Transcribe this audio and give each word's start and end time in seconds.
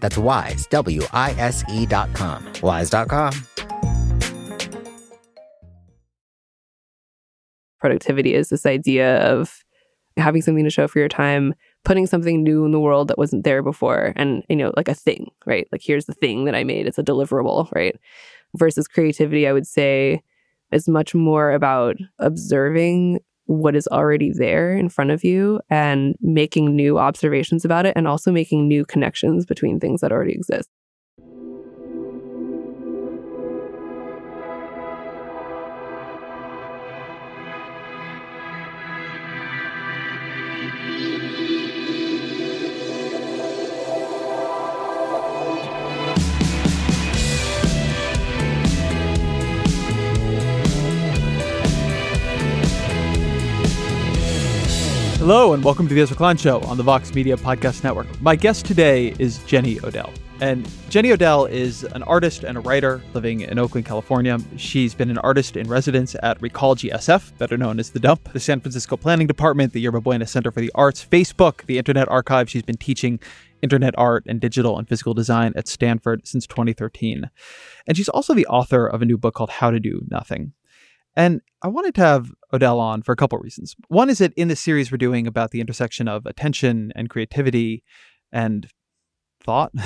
That's 0.00 0.18
wise, 0.18 0.66
W 0.66 1.02
I 1.12 1.32
S 1.32 1.62
E.com. 1.70 2.44
Wise.com. 2.62 3.34
Productivity 7.80 8.34
is 8.34 8.48
this 8.48 8.66
idea 8.66 9.18
of 9.18 9.62
having 10.16 10.42
something 10.42 10.64
to 10.64 10.70
show 10.70 10.88
for 10.88 10.98
your 10.98 11.08
time, 11.08 11.54
putting 11.84 12.06
something 12.06 12.42
new 12.42 12.64
in 12.64 12.72
the 12.72 12.80
world 12.80 13.06
that 13.08 13.18
wasn't 13.18 13.44
there 13.44 13.62
before, 13.62 14.12
and, 14.16 14.42
you 14.48 14.56
know, 14.56 14.72
like 14.76 14.88
a 14.88 14.94
thing, 14.94 15.30
right? 15.46 15.68
Like, 15.70 15.82
here's 15.84 16.06
the 16.06 16.14
thing 16.14 16.44
that 16.46 16.56
I 16.56 16.64
made, 16.64 16.86
it's 16.88 16.98
a 16.98 17.04
deliverable, 17.04 17.70
right? 17.72 17.96
Versus 18.56 18.88
creativity, 18.88 19.46
I 19.46 19.52
would 19.52 19.66
say, 19.66 20.22
is 20.72 20.88
much 20.88 21.14
more 21.14 21.52
about 21.52 21.96
observing 22.18 23.20
what 23.48 23.74
is 23.74 23.88
already 23.88 24.30
there 24.30 24.76
in 24.76 24.90
front 24.90 25.10
of 25.10 25.24
you 25.24 25.58
and 25.70 26.14
making 26.20 26.76
new 26.76 26.98
observations 26.98 27.64
about 27.64 27.86
it 27.86 27.94
and 27.96 28.06
also 28.06 28.30
making 28.30 28.68
new 28.68 28.84
connections 28.84 29.46
between 29.46 29.80
things 29.80 30.02
that 30.02 30.12
already 30.12 30.32
exist. 30.32 30.68
Hello, 55.28 55.52
and 55.52 55.62
welcome 55.62 55.86
to 55.86 55.92
the 55.92 56.00
Ezra 56.00 56.16
Klein 56.16 56.38
Show 56.38 56.60
on 56.60 56.78
the 56.78 56.82
Vox 56.82 57.14
Media 57.14 57.36
Podcast 57.36 57.84
Network. 57.84 58.06
My 58.22 58.34
guest 58.34 58.64
today 58.64 59.14
is 59.18 59.44
Jenny 59.44 59.78
Odell. 59.84 60.10
And 60.40 60.66
Jenny 60.88 61.12
Odell 61.12 61.44
is 61.44 61.84
an 61.84 62.02
artist 62.04 62.44
and 62.44 62.56
a 62.56 62.62
writer 62.62 63.02
living 63.12 63.42
in 63.42 63.58
Oakland, 63.58 63.86
California. 63.86 64.38
She's 64.56 64.94
been 64.94 65.10
an 65.10 65.18
artist 65.18 65.58
in 65.58 65.68
residence 65.68 66.16
at 66.22 66.40
Recology 66.40 66.90
SF, 66.90 67.36
better 67.36 67.58
known 67.58 67.78
as 67.78 67.90
The 67.90 68.00
Dump, 68.00 68.32
the 68.32 68.40
San 68.40 68.60
Francisco 68.60 68.96
Planning 68.96 69.26
Department, 69.26 69.74
the 69.74 69.82
Yerba 69.82 70.00
Buena 70.00 70.26
Center 70.26 70.50
for 70.50 70.62
the 70.62 70.72
Arts, 70.74 71.04
Facebook, 71.04 71.66
the 71.66 71.76
Internet 71.76 72.08
Archive. 72.08 72.48
She's 72.48 72.62
been 72.62 72.78
teaching 72.78 73.20
internet 73.60 73.92
art 73.98 74.24
and 74.26 74.40
digital 74.40 74.78
and 74.78 74.88
physical 74.88 75.12
design 75.12 75.52
at 75.56 75.68
Stanford 75.68 76.26
since 76.26 76.46
2013. 76.46 77.28
And 77.86 77.98
she's 77.98 78.08
also 78.08 78.32
the 78.32 78.46
author 78.46 78.86
of 78.86 79.02
a 79.02 79.04
new 79.04 79.18
book 79.18 79.34
called 79.34 79.50
How 79.50 79.70
to 79.70 79.78
Do 79.78 80.00
Nothing. 80.10 80.54
And 81.14 81.42
I 81.60 81.68
wanted 81.68 81.94
to 81.96 82.00
have 82.00 82.32
Odell 82.52 82.80
on 82.80 83.02
for 83.02 83.12
a 83.12 83.16
couple 83.16 83.38
reasons. 83.38 83.74
One 83.88 84.10
is 84.10 84.18
that 84.18 84.32
in 84.34 84.48
the 84.48 84.56
series 84.56 84.90
we're 84.90 84.98
doing 84.98 85.26
about 85.26 85.50
the 85.50 85.60
intersection 85.60 86.08
of 86.08 86.26
attention 86.26 86.92
and 86.94 87.10
creativity 87.10 87.82
and 88.32 88.68
thought, 89.44 89.72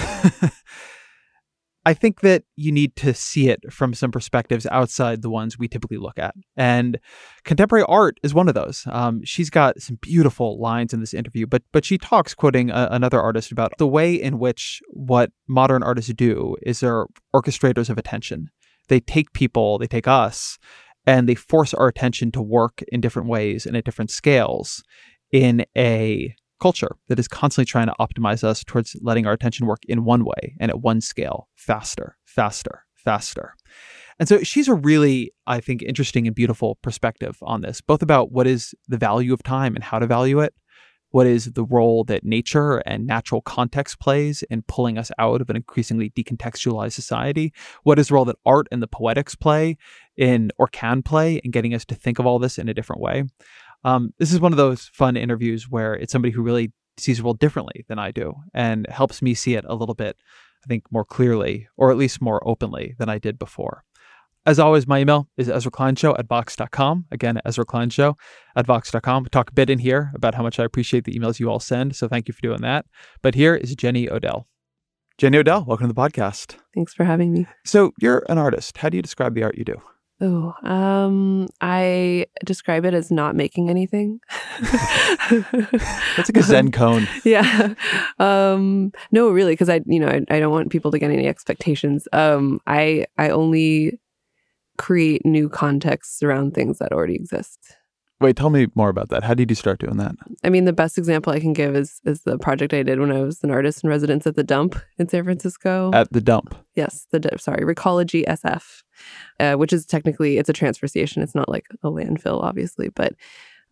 I 1.85 1.95
think 1.95 2.21
that 2.21 2.45
you 2.55 2.71
need 2.71 2.95
to 2.97 3.13
see 3.13 3.49
it 3.49 3.73
from 3.73 3.93
some 3.93 4.13
perspectives 4.13 4.67
outside 4.71 5.23
the 5.23 5.31
ones 5.31 5.59
we 5.59 5.67
typically 5.67 5.97
look 5.97 6.19
at. 6.19 6.35
And 6.57 7.01
contemporary 7.45 7.85
art 7.89 8.19
is 8.23 8.33
one 8.33 8.49
of 8.49 8.55
those. 8.55 8.85
Um, 8.87 9.25
she's 9.25 9.51
got 9.51 9.81
some 9.81 9.99
beautiful 10.01 10.61
lines 10.61 10.95
in 10.95 11.01
this 11.01 11.13
interview, 11.13 11.47
but 11.47 11.63
but 11.73 11.85
she 11.85 11.99
talks, 11.99 12.35
quoting 12.35 12.71
a, 12.71 12.89
another 12.93 13.21
artist, 13.21 13.51
about 13.51 13.73
the 13.79 13.89
way 13.89 14.15
in 14.15 14.39
which 14.39 14.81
what 14.91 15.33
modern 15.49 15.83
artists 15.83 16.13
do 16.15 16.57
is 16.63 16.81
they're 16.81 17.07
orchestrators 17.35 17.91
of 17.91 17.99
attention. 17.99 18.49
They 18.89 19.01
take 19.01 19.33
people, 19.33 19.79
they 19.79 19.89
take 19.89 20.07
us, 20.07 20.59
and 21.07 21.29
they 21.29 21.35
force 21.35 21.75
our 21.75 21.89
attention 21.89 22.31
to 22.33 22.43
work 22.43 22.83
in 22.89 23.01
different 23.01 23.29
ways 23.29 23.67
and 23.67 23.77
at 23.77 23.85
different 23.85 24.11
scales 24.11 24.83
in 25.33 25.65
a 25.77 26.35
culture 26.61 26.97
that 27.09 27.19
is 27.19 27.27
constantly 27.27 27.69
trying 27.69 27.89
to 27.89 27.95
optimize 27.99 28.45
us 28.45 28.63
towards 28.63 28.97
letting 29.03 29.27
our 29.27 29.33
attention 29.33 29.67
work 29.67 29.81
in 29.89 30.05
one 30.05 30.25
way 30.25 30.55
and 30.61 30.71
at 30.71 30.81
one 30.81 31.01
scale 31.01 31.49
faster, 31.55 32.17
faster, 32.25 32.85
faster. 32.95 33.55
And 34.19 34.29
so 34.29 34.43
she's 34.45 34.69
a 34.69 34.75
really, 34.75 35.33
I 35.47 35.59
think, 35.61 35.83
interesting 35.83 36.27
and 36.29 36.37
beautiful 36.37 36.77
perspective 36.77 37.39
on 37.43 37.63
this, 37.63 37.81
both 37.81 38.03
about 38.03 38.31
what 38.31 38.47
is 38.47 38.75
the 38.87 38.99
value 38.99 39.33
of 39.33 39.43
time 39.43 39.75
and 39.75 39.83
how 39.83 39.99
to 39.99 40.07
value 40.07 40.39
it, 40.39 40.55
what 41.13 41.27
is 41.27 41.53
the 41.53 41.65
role 41.65 42.05
that 42.05 42.25
nature 42.25 42.79
and 42.79 43.07
natural 43.07 43.43
context 43.43 44.01
plays 44.01 44.43
in 44.45 44.63
pulling 44.63 44.97
us 44.97 45.11
out 45.19 45.43
of 45.43 45.51
an 45.51 45.57
increasingly 45.57 46.11
decontextualized 46.11 46.93
society? 46.93 47.53
What 47.83 47.99
is 47.99 48.09
the 48.09 48.15
role 48.15 48.25
that 48.25 48.39
art 48.47 48.67
and 48.73 48.83
the 48.83 48.87
poetics 48.87 49.35
play 49.35 49.77
in, 50.17 50.51
or 50.59 50.67
can 50.67 51.03
play, 51.03 51.37
in 51.37 51.51
getting 51.51 51.75
us 51.75 51.85
to 51.87 51.95
think 51.95 52.19
of 52.19 52.27
all 52.27 52.39
this 52.39 52.59
in 52.59 52.69
a 52.69 52.75
different 52.75 53.03
way? 53.03 53.25
Um, 53.85 54.13
this 54.19 54.33
is 54.33 54.41
one 54.41 54.53
of 54.53 54.59
those 54.59 54.91
fun 54.93 55.17
interviews 55.17 55.69
where 55.69 55.95
it's 55.95 56.13
somebody 56.13 56.33
who 56.33 56.43
really 56.43 56.73
sees 56.99 57.19
the 57.19 57.25
world 57.25 57.39
differently 57.39 57.85
than 57.89 57.99
I 57.99 58.11
do 58.11 58.35
and 58.55 58.87
helps 58.89 59.23
me 59.23 59.35
see 59.35 59.55
it 59.55 59.65
a 59.67 59.75
little 59.75 59.95
bit, 59.95 60.17
I 60.65 60.69
think, 60.69 60.85
more 60.91 61.05
clearly, 61.05 61.69
or 61.77 61.91
at 61.91 61.97
least 61.97 62.21
more 62.21 62.47
openly 62.47 62.95
than 62.99 63.09
I 63.09 63.19
did 63.19 63.39
before. 63.39 63.85
As 64.45 64.59
always, 64.59 64.89
my 64.89 64.99
email 64.99 65.29
is 65.37 65.49
Ezra 65.49 65.71
Klein 65.71 65.95
Show 65.95 66.17
at 66.17 66.27
Vox.com. 66.27 67.07
Again, 67.13 67.41
Ezra 67.45 67.65
Klein 67.65 67.91
Show 67.91 68.17
at 68.57 68.67
Vox.com. 68.67 69.27
Talk 69.27 69.51
a 69.51 69.55
bit 69.55 69.71
in 69.71 69.79
here 69.79 70.11
about 70.17 70.35
how 70.35 70.43
much 70.43 70.59
I 70.59 70.65
appreciate 70.65 71.05
the 71.05 71.17
emails 71.17 71.39
you 71.39 71.49
all 71.49 71.61
send. 71.61 71.95
So 71.95 72.09
thank 72.09 72.27
you 72.27 72.35
for 72.35 72.41
doing 72.41 72.61
that. 72.63 72.87
But 73.23 73.37
here 73.37 73.55
is 73.55 73.77
Jenny 73.77 74.11
Odell. 74.11 74.49
Jenny 75.17 75.39
Odell, 75.39 75.65
welcome 75.65 75.87
to 75.87 75.93
the 75.93 76.01
podcast. 76.01 76.57
Thanks 76.75 76.93
for 76.93 77.05
having 77.05 77.33
me. 77.33 77.47
So 77.65 77.93
you're 78.01 78.25
an 78.29 78.39
artist. 78.39 78.79
How 78.79 78.89
do 78.89 78.97
you 78.97 79.03
describe 79.03 79.35
the 79.37 79.45
art 79.45 79.57
you 79.57 79.65
do? 79.65 79.81
Oh, 80.25 80.55
um, 80.63 81.49
I 81.61 82.27
describe 82.45 82.85
it 82.85 82.95
as 82.95 83.11
not 83.11 83.35
making 83.35 83.69
anything. 83.69 84.21
That's 84.61 86.29
like 86.29 86.37
a 86.37 86.43
Zen 86.43 86.71
koan. 86.71 87.09
yeah. 87.25 87.75
Um, 88.21 88.93
no, 89.11 89.31
really, 89.31 89.55
because 89.55 89.69
I, 89.69 89.81
you 89.85 89.99
know, 89.99 90.07
I, 90.07 90.23
I, 90.31 90.39
don't 90.39 90.53
want 90.53 90.71
people 90.71 90.93
to 90.93 90.99
get 91.01 91.11
any 91.11 91.27
expectations. 91.27 92.07
Um, 92.13 92.61
I, 92.69 93.07
I 93.19 93.31
only 93.31 93.99
create 94.79 95.27
new 95.27 95.49
contexts 95.49 96.23
around 96.23 96.55
things 96.55 96.79
that 96.79 96.93
already 96.93 97.17
exist. 97.17 97.59
Wait, 98.23 98.37
tell 98.37 98.51
me 98.51 98.69
more 98.77 98.89
about 98.89 99.09
that. 99.09 99.25
How 99.25 99.35
did 99.35 99.51
you 99.51 99.57
start 99.57 99.81
doing 99.81 99.97
that? 99.97 100.15
I 100.45 100.49
mean, 100.49 100.65
the 100.65 100.73
best 100.73 100.97
example 100.97 101.33
I 101.33 101.41
can 101.41 101.53
give 101.53 101.75
is 101.75 102.01
is 102.05 102.23
the 102.23 102.39
project 102.39 102.73
I 102.73 102.85
did 102.85 103.01
when 103.01 103.11
I 103.11 103.23
was 103.23 103.43
an 103.43 103.51
artist 103.51 103.83
in 103.83 103.91
residence 103.91 104.27
at 104.27 104.37
the 104.37 104.45
Dump 104.45 104.77
in 104.99 105.09
San 105.09 105.25
Francisco. 105.25 105.91
At 105.93 106.13
the 106.13 106.21
Dump. 106.21 106.55
Yes, 106.77 107.07
the 107.11 107.21
sorry, 107.39 107.65
Recology 107.65 108.25
SF, 108.25 108.83
uh, 109.41 109.55
which 109.55 109.73
is 109.73 109.85
technically 109.85 110.39
it's 110.39 110.49
a 110.49 110.53
transfer 110.53 110.87
station. 110.87 111.23
It's 111.23 111.35
not 111.35 111.49
like 111.49 111.67
a 111.83 111.89
landfill, 111.89 112.43
obviously, 112.43 112.91
but 112.91 113.15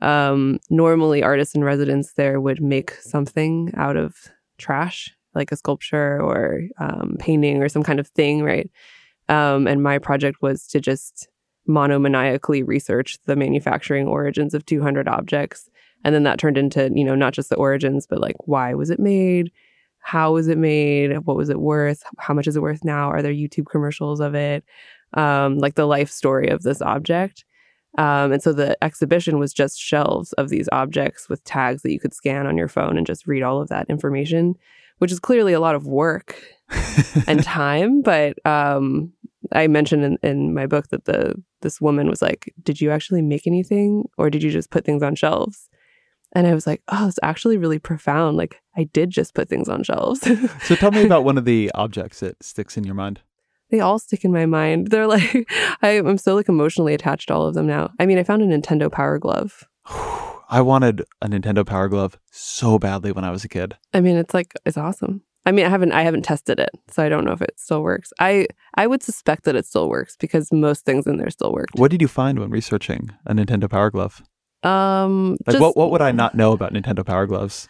um, 0.00 0.58
normally 0.68 1.22
artists 1.22 1.54
in 1.54 1.62
residence 1.62 2.14
there 2.14 2.40
would 2.40 2.60
make 2.60 2.92
something 2.94 3.72
out 3.76 3.96
of 3.96 4.16
trash, 4.58 5.14
like 5.34 5.52
a 5.52 5.56
sculpture 5.56 6.20
or 6.20 6.62
um, 6.78 7.16
painting 7.18 7.62
or 7.62 7.68
some 7.68 7.82
kind 7.82 8.00
of 8.00 8.08
thing, 8.08 8.42
right? 8.42 8.68
Um, 9.28 9.68
and 9.68 9.82
my 9.82 9.98
project 9.98 10.42
was 10.42 10.66
to 10.68 10.80
just 10.80 11.28
monomaniacally 11.69 12.66
research 12.66 13.19
the 13.26 13.37
manufacturing 13.37 14.06
origins 14.06 14.54
of 14.54 14.66
200 14.66 15.09
objects. 15.09 15.71
And 16.04 16.15
then 16.15 16.22
that 16.25 16.38
turned 16.38 16.59
into, 16.59 16.91
you 16.94 17.04
know, 17.04 17.15
not 17.15 17.34
just 17.34 17.50
the 17.50 17.56
origins, 17.56 18.06
but 18.09 18.21
like 18.21 18.37
why 18.47 18.75
was 18.75 18.91
it 18.91 18.98
made? 18.98 19.50
How 20.00 20.32
was 20.32 20.48
it 20.48 20.59
made? 20.59 21.12
What 21.26 21.36
was 21.36 21.51
it 21.51 21.60
worth? 21.60 22.03
How 22.18 22.33
much 22.33 22.47
is 22.47 22.57
it 22.57 22.62
worth 22.62 22.84
now? 22.84 23.10
Are 23.10 23.22
there 23.22 23.33
YouTube 23.33 23.66
commercials 23.71 24.21
of 24.21 24.34
it? 24.34 24.65
Um, 25.15 25.59
like 25.59 25.74
the 25.74 25.86
life 25.86 26.10
story 26.10 26.48
of 26.48 26.62
this 26.62 26.80
object. 26.80 27.45
Um, 27.98 28.33
and 28.33 28.42
so 28.42 28.53
the 28.53 28.83
exhibition 28.83 29.39
was 29.39 29.53
just 29.53 29.80
shelves 29.80 30.33
of 30.34 30.48
these 30.48 30.68
objects 30.72 31.28
with 31.28 31.42
tags 31.45 31.83
that 31.83 31.92
you 31.92 31.98
could 31.98 32.15
scan 32.15 32.47
on 32.47 32.56
your 32.56 32.68
phone 32.68 32.97
and 32.97 33.06
just 33.06 33.27
read 33.27 33.42
all 33.42 33.60
of 33.60 33.68
that 33.68 33.91
information, 33.91 34.54
which 34.98 35.10
is 35.10 35.18
clearly 35.18 35.53
a 35.53 35.60
lot 35.60 35.74
of 35.74 35.86
work 35.86 36.41
and 37.26 37.42
time. 37.44 38.02
But 38.02 38.44
um, 38.46 39.12
I 39.52 39.66
mentioned 39.66 40.04
in, 40.04 40.18
in 40.22 40.54
my 40.54 40.66
book 40.66 40.88
that 40.88 41.04
the 41.04 41.34
this 41.62 41.80
woman 41.80 42.08
was 42.08 42.22
like, 42.22 42.52
"Did 42.62 42.80
you 42.80 42.90
actually 42.90 43.22
make 43.22 43.46
anything, 43.46 44.08
or 44.18 44.30
did 44.30 44.42
you 44.42 44.50
just 44.50 44.70
put 44.70 44.84
things 44.84 45.02
on 45.02 45.14
shelves?" 45.14 45.68
And 46.32 46.46
I 46.46 46.54
was 46.54 46.66
like, 46.66 46.82
"Oh, 46.88 47.08
it's 47.08 47.18
actually 47.22 47.56
really 47.56 47.78
profound. 47.78 48.36
Like, 48.36 48.60
I 48.76 48.84
did 48.84 49.10
just 49.10 49.34
put 49.34 49.48
things 49.48 49.68
on 49.68 49.82
shelves." 49.82 50.20
so, 50.62 50.74
tell 50.76 50.90
me 50.92 51.04
about 51.04 51.24
one 51.24 51.38
of 51.38 51.44
the 51.44 51.70
objects 51.74 52.20
that 52.20 52.42
sticks 52.42 52.76
in 52.76 52.84
your 52.84 52.94
mind. 52.94 53.20
They 53.70 53.80
all 53.80 53.98
stick 53.98 54.24
in 54.24 54.32
my 54.32 54.46
mind. 54.46 54.88
They're 54.88 55.06
like, 55.06 55.48
I, 55.82 55.98
I'm 55.98 56.18
so 56.18 56.34
like 56.34 56.48
emotionally 56.48 56.94
attached 56.94 57.28
to 57.28 57.34
all 57.34 57.46
of 57.46 57.54
them 57.54 57.66
now. 57.66 57.90
I 58.00 58.06
mean, 58.06 58.18
I 58.18 58.24
found 58.24 58.42
a 58.42 58.46
Nintendo 58.46 58.90
Power 58.90 59.18
Glove. 59.18 59.64
I 60.52 60.60
wanted 60.62 61.04
a 61.22 61.28
Nintendo 61.28 61.64
Power 61.64 61.88
Glove 61.88 62.18
so 62.32 62.80
badly 62.80 63.12
when 63.12 63.24
I 63.24 63.30
was 63.30 63.44
a 63.44 63.48
kid. 63.48 63.76
I 63.94 64.00
mean, 64.00 64.16
it's 64.16 64.34
like 64.34 64.52
it's 64.66 64.76
awesome. 64.76 65.22
I 65.47 65.53
mean, 65.53 65.65
I 65.65 65.69
haven't 65.71 65.92
I 65.92 66.03
haven't 66.03 66.22
tested 66.22 66.60
it, 66.60 66.71
so 66.91 67.03
I 67.03 67.09
don't 67.09 67.25
know 67.25 67.33
if 67.33 67.41
it 67.42 67.54
still 67.57 67.83
works. 67.83 68.13
I 68.21 68.47
I 68.75 68.87
would 68.87 69.03
suspect 69.03 69.45
that 69.45 69.57
it 69.57 69.65
still 69.66 69.89
works 69.89 70.16
because 70.16 70.53
most 70.53 70.84
things 70.84 71.07
in 71.07 71.16
there 71.16 71.31
still 71.31 71.53
worked. 71.53 71.75
What 71.77 71.91
did 71.91 72.03
you 72.03 72.09
find 72.09 72.39
when 72.39 72.51
researching 72.51 73.10
a 73.27 73.33
Nintendo 73.34 73.69
Power 73.69 73.91
Glove? 73.91 74.22
Um, 74.63 75.39
Like 75.47 75.54
just, 75.54 75.60
what 75.60 75.77
what 75.77 75.91
would 75.91 76.03
I 76.03 76.13
not 76.13 76.34
know 76.34 76.53
about 76.53 76.72
Nintendo 76.75 77.04
Power 77.04 77.27
Gloves? 77.27 77.69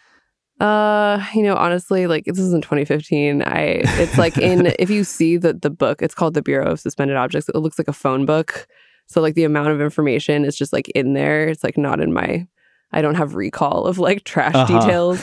Uh, 0.59 1.25
you 1.33 1.41
know, 1.41 1.55
honestly, 1.55 2.05
like 2.07 2.25
this 2.25 2.37
is 2.39 2.53
in 2.53 2.61
2015. 2.61 3.41
I 3.43 3.81
it's 3.99 4.17
like 4.17 4.37
in 4.37 4.67
if 4.79 4.89
you 4.89 5.03
see 5.03 5.37
the 5.37 5.53
the 5.53 5.69
book, 5.71 6.01
it's 6.01 6.13
called 6.13 6.33
the 6.33 6.41
Bureau 6.41 6.71
of 6.71 6.79
Suspended 6.79 7.15
Objects. 7.17 7.49
It 7.49 7.55
looks 7.57 7.79
like 7.79 7.87
a 7.87 7.93
phone 7.93 8.25
book. 8.25 8.67
So 9.07 9.21
like 9.21 9.35
the 9.35 9.43
amount 9.45 9.69
of 9.69 9.81
information 9.81 10.45
is 10.45 10.55
just 10.55 10.71
like 10.73 10.87
in 10.89 11.13
there. 11.13 11.47
It's 11.47 11.63
like 11.63 11.77
not 11.77 11.99
in 12.01 12.13
my. 12.13 12.47
I 12.93 13.01
don't 13.01 13.15
have 13.15 13.35
recall 13.35 13.85
of 13.85 13.97
like 13.99 14.23
trash 14.25 14.53
Uh-huh. 14.55 14.79
details. 14.79 15.21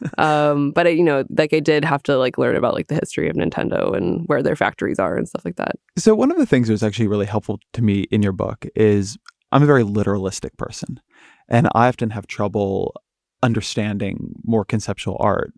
Um, 0.18 0.72
but 0.72 0.86
I, 0.86 0.90
you 0.90 1.04
know, 1.04 1.24
like 1.30 1.54
I 1.54 1.60
did 1.60 1.84
have 1.84 2.02
to 2.04 2.18
like 2.18 2.38
learn 2.38 2.56
about 2.56 2.74
like 2.74 2.88
the 2.88 2.96
history 2.96 3.28
of 3.28 3.36
Nintendo 3.36 3.96
and 3.96 4.26
where 4.26 4.42
their 4.42 4.56
factories 4.56 4.98
are 4.98 5.16
and 5.16 5.28
stuff 5.28 5.44
like 5.44 5.56
that. 5.56 5.76
So 5.96 6.14
one 6.14 6.30
of 6.30 6.36
the 6.36 6.46
things 6.46 6.66
that 6.66 6.74
was 6.74 6.82
actually 6.82 7.06
really 7.06 7.26
helpful 7.26 7.60
to 7.74 7.82
me 7.82 8.00
in 8.10 8.22
your 8.22 8.32
book 8.32 8.66
is 8.74 9.16
I'm 9.52 9.62
a 9.62 9.66
very 9.66 9.84
literalistic 9.84 10.56
person, 10.58 11.00
and 11.48 11.68
I 11.74 11.88
often 11.88 12.10
have 12.10 12.26
trouble 12.26 12.94
understanding 13.42 14.34
more 14.44 14.64
conceptual 14.64 15.16
art. 15.20 15.52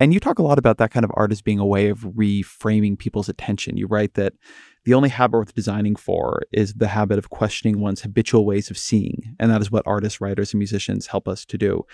And 0.00 0.14
you 0.14 0.20
talk 0.20 0.38
a 0.38 0.42
lot 0.44 0.58
about 0.58 0.78
that 0.78 0.90
kind 0.90 1.04
of 1.04 1.10
art 1.14 1.32
as 1.32 1.42
being 1.42 1.58
a 1.58 1.66
way 1.66 1.88
of 1.88 2.00
reframing 2.00 2.98
people's 2.98 3.28
attention. 3.28 3.76
You 3.76 3.88
write 3.88 4.14
that 4.14 4.32
the 4.84 4.94
only 4.94 5.08
habit 5.08 5.36
worth 5.36 5.54
designing 5.54 5.96
for 5.96 6.42
is 6.52 6.74
the 6.74 6.88
habit 6.88 7.18
of 7.18 7.30
questioning 7.30 7.80
one's 7.80 8.02
habitual 8.02 8.46
ways 8.46 8.70
of 8.70 8.78
seeing, 8.78 9.36
and 9.38 9.50
that 9.50 9.60
is 9.60 9.70
what 9.70 9.86
artists, 9.86 10.20
writers, 10.20 10.54
and 10.54 10.58
musicians 10.58 11.08
help 11.08 11.28
us 11.28 11.44
to 11.44 11.58
do. 11.58 11.84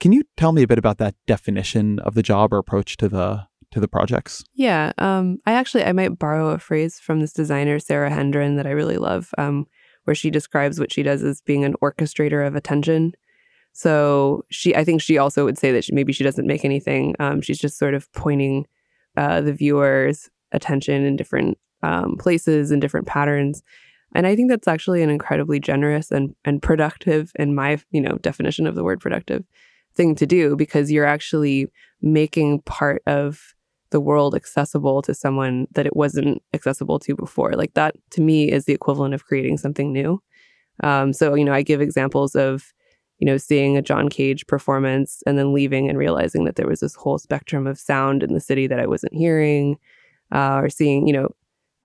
Can 0.00 0.12
you 0.12 0.22
tell 0.36 0.52
me 0.52 0.62
a 0.62 0.66
bit 0.66 0.78
about 0.78 0.96
that 0.98 1.14
definition 1.26 1.98
of 2.00 2.14
the 2.14 2.22
job 2.22 2.52
or 2.52 2.58
approach 2.58 2.96
to 2.96 3.08
the 3.08 3.46
to 3.70 3.78
the 3.78 3.86
projects? 3.86 4.42
Yeah. 4.54 4.92
Um, 4.98 5.38
I 5.46 5.52
actually 5.52 5.84
I 5.84 5.92
might 5.92 6.18
borrow 6.18 6.48
a 6.48 6.58
phrase 6.58 6.98
from 6.98 7.20
this 7.20 7.32
designer 7.32 7.78
Sarah 7.78 8.10
Hendren 8.10 8.56
that 8.56 8.66
I 8.66 8.70
really 8.70 8.96
love, 8.96 9.30
um, 9.38 9.66
where 10.04 10.14
she 10.14 10.30
describes 10.30 10.80
what 10.80 10.90
she 10.90 11.02
does 11.02 11.22
as 11.22 11.40
being 11.42 11.64
an 11.64 11.74
orchestrator 11.82 12.44
of 12.46 12.56
attention. 12.56 13.12
So 13.72 14.44
she, 14.50 14.74
I 14.74 14.82
think 14.82 15.00
she 15.00 15.18
also 15.18 15.44
would 15.44 15.58
say 15.58 15.70
that 15.70 15.84
she, 15.84 15.94
maybe 15.94 16.12
she 16.12 16.24
doesn't 16.24 16.46
make 16.46 16.64
anything. 16.64 17.14
Um, 17.20 17.40
she's 17.40 17.58
just 17.58 17.78
sort 17.78 17.94
of 17.94 18.10
pointing 18.12 18.66
uh, 19.16 19.40
the 19.42 19.52
viewer's 19.52 20.28
attention 20.50 21.04
in 21.04 21.14
different 21.14 21.56
um, 21.82 22.16
places 22.18 22.72
and 22.72 22.80
different 22.80 23.06
patterns. 23.06 23.62
And 24.14 24.26
I 24.26 24.34
think 24.34 24.50
that's 24.50 24.66
actually 24.66 25.02
an 25.02 25.10
incredibly 25.10 25.60
generous 25.60 26.10
and 26.10 26.34
and 26.44 26.62
productive, 26.62 27.30
in 27.36 27.54
my 27.54 27.78
you 27.90 28.00
know 28.00 28.16
definition 28.16 28.66
of 28.66 28.74
the 28.74 28.82
word 28.82 29.00
productive, 29.00 29.44
thing 29.94 30.14
to 30.16 30.26
do 30.26 30.56
because 30.56 30.90
you're 30.90 31.04
actually 31.06 31.66
making 32.00 32.62
part 32.62 33.02
of 33.06 33.54
the 33.90 34.00
world 34.00 34.34
accessible 34.34 35.02
to 35.02 35.14
someone 35.14 35.66
that 35.72 35.86
it 35.86 35.96
wasn't 35.96 36.42
accessible 36.54 36.98
to 37.00 37.14
before. 37.14 37.52
Like 37.52 37.74
that 37.74 37.96
to 38.10 38.20
me 38.20 38.50
is 38.50 38.64
the 38.64 38.72
equivalent 38.72 39.14
of 39.14 39.24
creating 39.24 39.58
something 39.58 39.92
new. 39.92 40.22
Um, 40.82 41.12
so, 41.12 41.34
you 41.34 41.44
know, 41.44 41.52
I 41.52 41.62
give 41.62 41.80
examples 41.80 42.34
of, 42.34 42.72
you 43.18 43.26
know, 43.26 43.36
seeing 43.36 43.76
a 43.76 43.82
John 43.82 44.08
Cage 44.08 44.46
performance 44.46 45.22
and 45.26 45.36
then 45.36 45.52
leaving 45.52 45.88
and 45.88 45.98
realizing 45.98 46.44
that 46.44 46.56
there 46.56 46.68
was 46.68 46.80
this 46.80 46.94
whole 46.94 47.18
spectrum 47.18 47.66
of 47.66 47.78
sound 47.78 48.22
in 48.22 48.32
the 48.32 48.40
city 48.40 48.66
that 48.66 48.80
I 48.80 48.86
wasn't 48.86 49.12
hearing, 49.12 49.76
uh, 50.32 50.54
or 50.62 50.70
seeing, 50.70 51.06
you 51.06 51.12
know, 51.12 51.28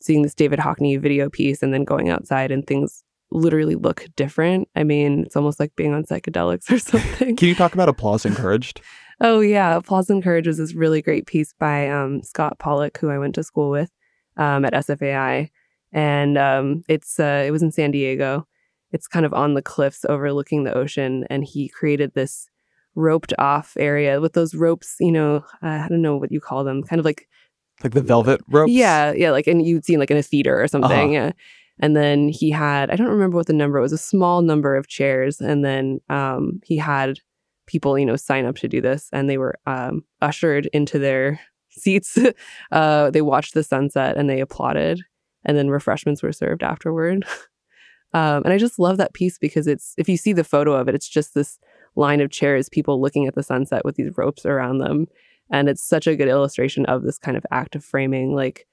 seeing 0.02 0.22
this 0.22 0.36
David 0.36 0.60
Hockney 0.60 1.00
video 1.00 1.30
piece 1.30 1.63
and 1.63 1.74
then 1.74 1.84
going 1.84 2.10
outside 2.10 2.52
and 2.52 2.66
things 2.66 3.04
literally 3.31 3.75
look 3.75 4.06
different. 4.16 4.68
I 4.75 4.83
mean, 4.83 5.24
it's 5.25 5.36
almost 5.36 5.60
like 5.60 5.75
being 5.75 5.94
on 5.94 6.04
psychedelics 6.06 6.72
or 6.72 6.80
something. 6.92 7.36
Can 7.36 7.48
you 7.48 7.56
talk 7.56 7.74
about 7.74 7.89
applause 7.89 8.25
encouraged? 8.25 8.81
Oh 9.22 9.39
yeah, 9.39 9.77
Applause 9.77 10.10
Encouraged 10.10 10.25
Courage 10.25 10.48
was 10.48 10.57
this 10.57 10.74
really 10.75 11.01
great 11.01 11.25
piece 11.25 11.54
by 11.57 11.89
um, 11.89 12.22
Scott 12.22 12.60
Polach, 12.60 12.98
who 12.98 13.10
I 13.10 13.18
went 13.18 13.36
to 13.36 13.44
school 13.44 13.69
with 13.69 13.89
um, 14.36 14.66
at 14.66 14.74
SFAI, 14.74 15.50
and 15.94 16.38
um, 16.38 16.83
it's 16.89 17.18
uh, 17.18 17.44
it 17.48 17.51
was 17.51 17.63
in 17.63 17.72
San 17.72 17.92
Diego. 17.92 18.45
It's 18.92 19.07
kind 19.07 19.25
of 19.25 19.33
on 19.33 19.54
the 19.54 19.62
cliffs 19.62 20.04
overlooking 20.10 20.66
the 20.66 20.74
ocean, 20.78 21.25
and 21.30 21.45
he 21.45 21.69
created 21.69 22.13
this 22.13 22.50
roped 22.94 23.33
off 23.39 23.75
area 23.80 24.19
with 24.19 24.33
those 24.33 24.54
ropes. 24.54 24.98
You 25.00 25.13
know, 25.13 25.45
uh, 25.63 25.68
I 25.68 25.88
don't 25.88 26.01
know 26.01 26.18
what 26.18 26.31
you 26.31 26.42
call 26.42 26.66
them, 26.66 26.83
kind 26.83 27.00
of 27.00 27.06
like 27.06 27.30
Like 27.86 27.94
the 27.94 28.01
velvet 28.01 28.42
ropes? 28.50 28.74
yeah, 28.74 29.13
yeah, 29.13 29.31
like 29.31 29.48
and 29.48 29.66
you'd 29.66 29.86
seen 29.86 30.00
like 30.00 30.12
in 30.12 30.18
a 30.18 30.24
theater 30.24 30.62
or 30.62 30.68
something. 30.68 31.16
Uh-huh. 31.16 31.25
Yeah. 31.28 31.31
And 31.80 31.95
then 31.95 32.30
he 32.30 32.51
had 32.51 32.89
I 32.89 32.95
don't 32.95 33.10
remember 33.10 33.38
what 33.38 33.48
the 33.48 33.54
number 33.54 33.81
was, 33.81 33.94
a 33.94 33.98
small 33.98 34.42
number 34.42 34.75
of 34.75 34.88
chairs, 34.88 35.42
and 35.42 35.63
then 35.63 36.00
um, 36.10 36.62
he 36.63 36.77
had 36.77 37.19
people, 37.68 37.98
you 37.98 38.06
know, 38.06 38.16
sign 38.16 38.45
up 38.45 38.56
to 38.57 38.68
do 38.68 38.81
this, 38.81 39.10
and 39.12 39.30
they 39.30 39.38
were 39.38 39.60
um, 39.66 40.04
ushered 40.22 40.68
into 40.68 41.00
their 41.00 41.39
seats. 41.69 42.18
uh, 42.72 43.10
they 43.12 43.22
watched 43.22 43.54
the 43.54 43.63
sunset 43.63 44.18
and 44.18 44.30
they 44.30 44.39
applauded, 44.39 45.01
and 45.44 45.57
then 45.57 45.69
refreshments 45.69 46.24
were 46.24 46.31
served 46.31 46.63
afterward. 46.63 47.25
um, 48.13 48.44
and 48.44 48.54
I 48.54 48.57
just 48.57 48.80
love 48.80 48.98
that 48.98 49.13
piece 49.13 49.38
because 49.38 49.68
it's 49.68 49.94
if 49.98 50.07
you 50.07 50.18
see 50.18 50.33
the 50.33 50.44
photo 50.44 50.74
of 50.74 50.88
it, 50.88 50.95
it's 50.95 51.10
just 51.10 51.33
this 51.33 51.60
line 51.95 52.21
of 52.21 52.31
chairs, 52.31 52.69
people 52.69 53.01
looking 53.01 53.28
at 53.28 53.36
the 53.36 53.44
sunset 53.44 53.83
with 53.86 53.95
these 53.95 54.12
ropes 54.18 54.45
around 54.45 54.80
them, 54.80 55.07
and 55.50 55.68
it's 55.69 55.83
such 55.83 56.07
a 56.07 56.16
good 56.16 56.28
illustration 56.28 56.86
of 56.86 57.04
this 57.04 57.18
kind 57.18 57.38
of 57.38 57.45
act 57.51 57.75
of 57.75 57.83
framing, 57.83 58.33
like 58.33 58.68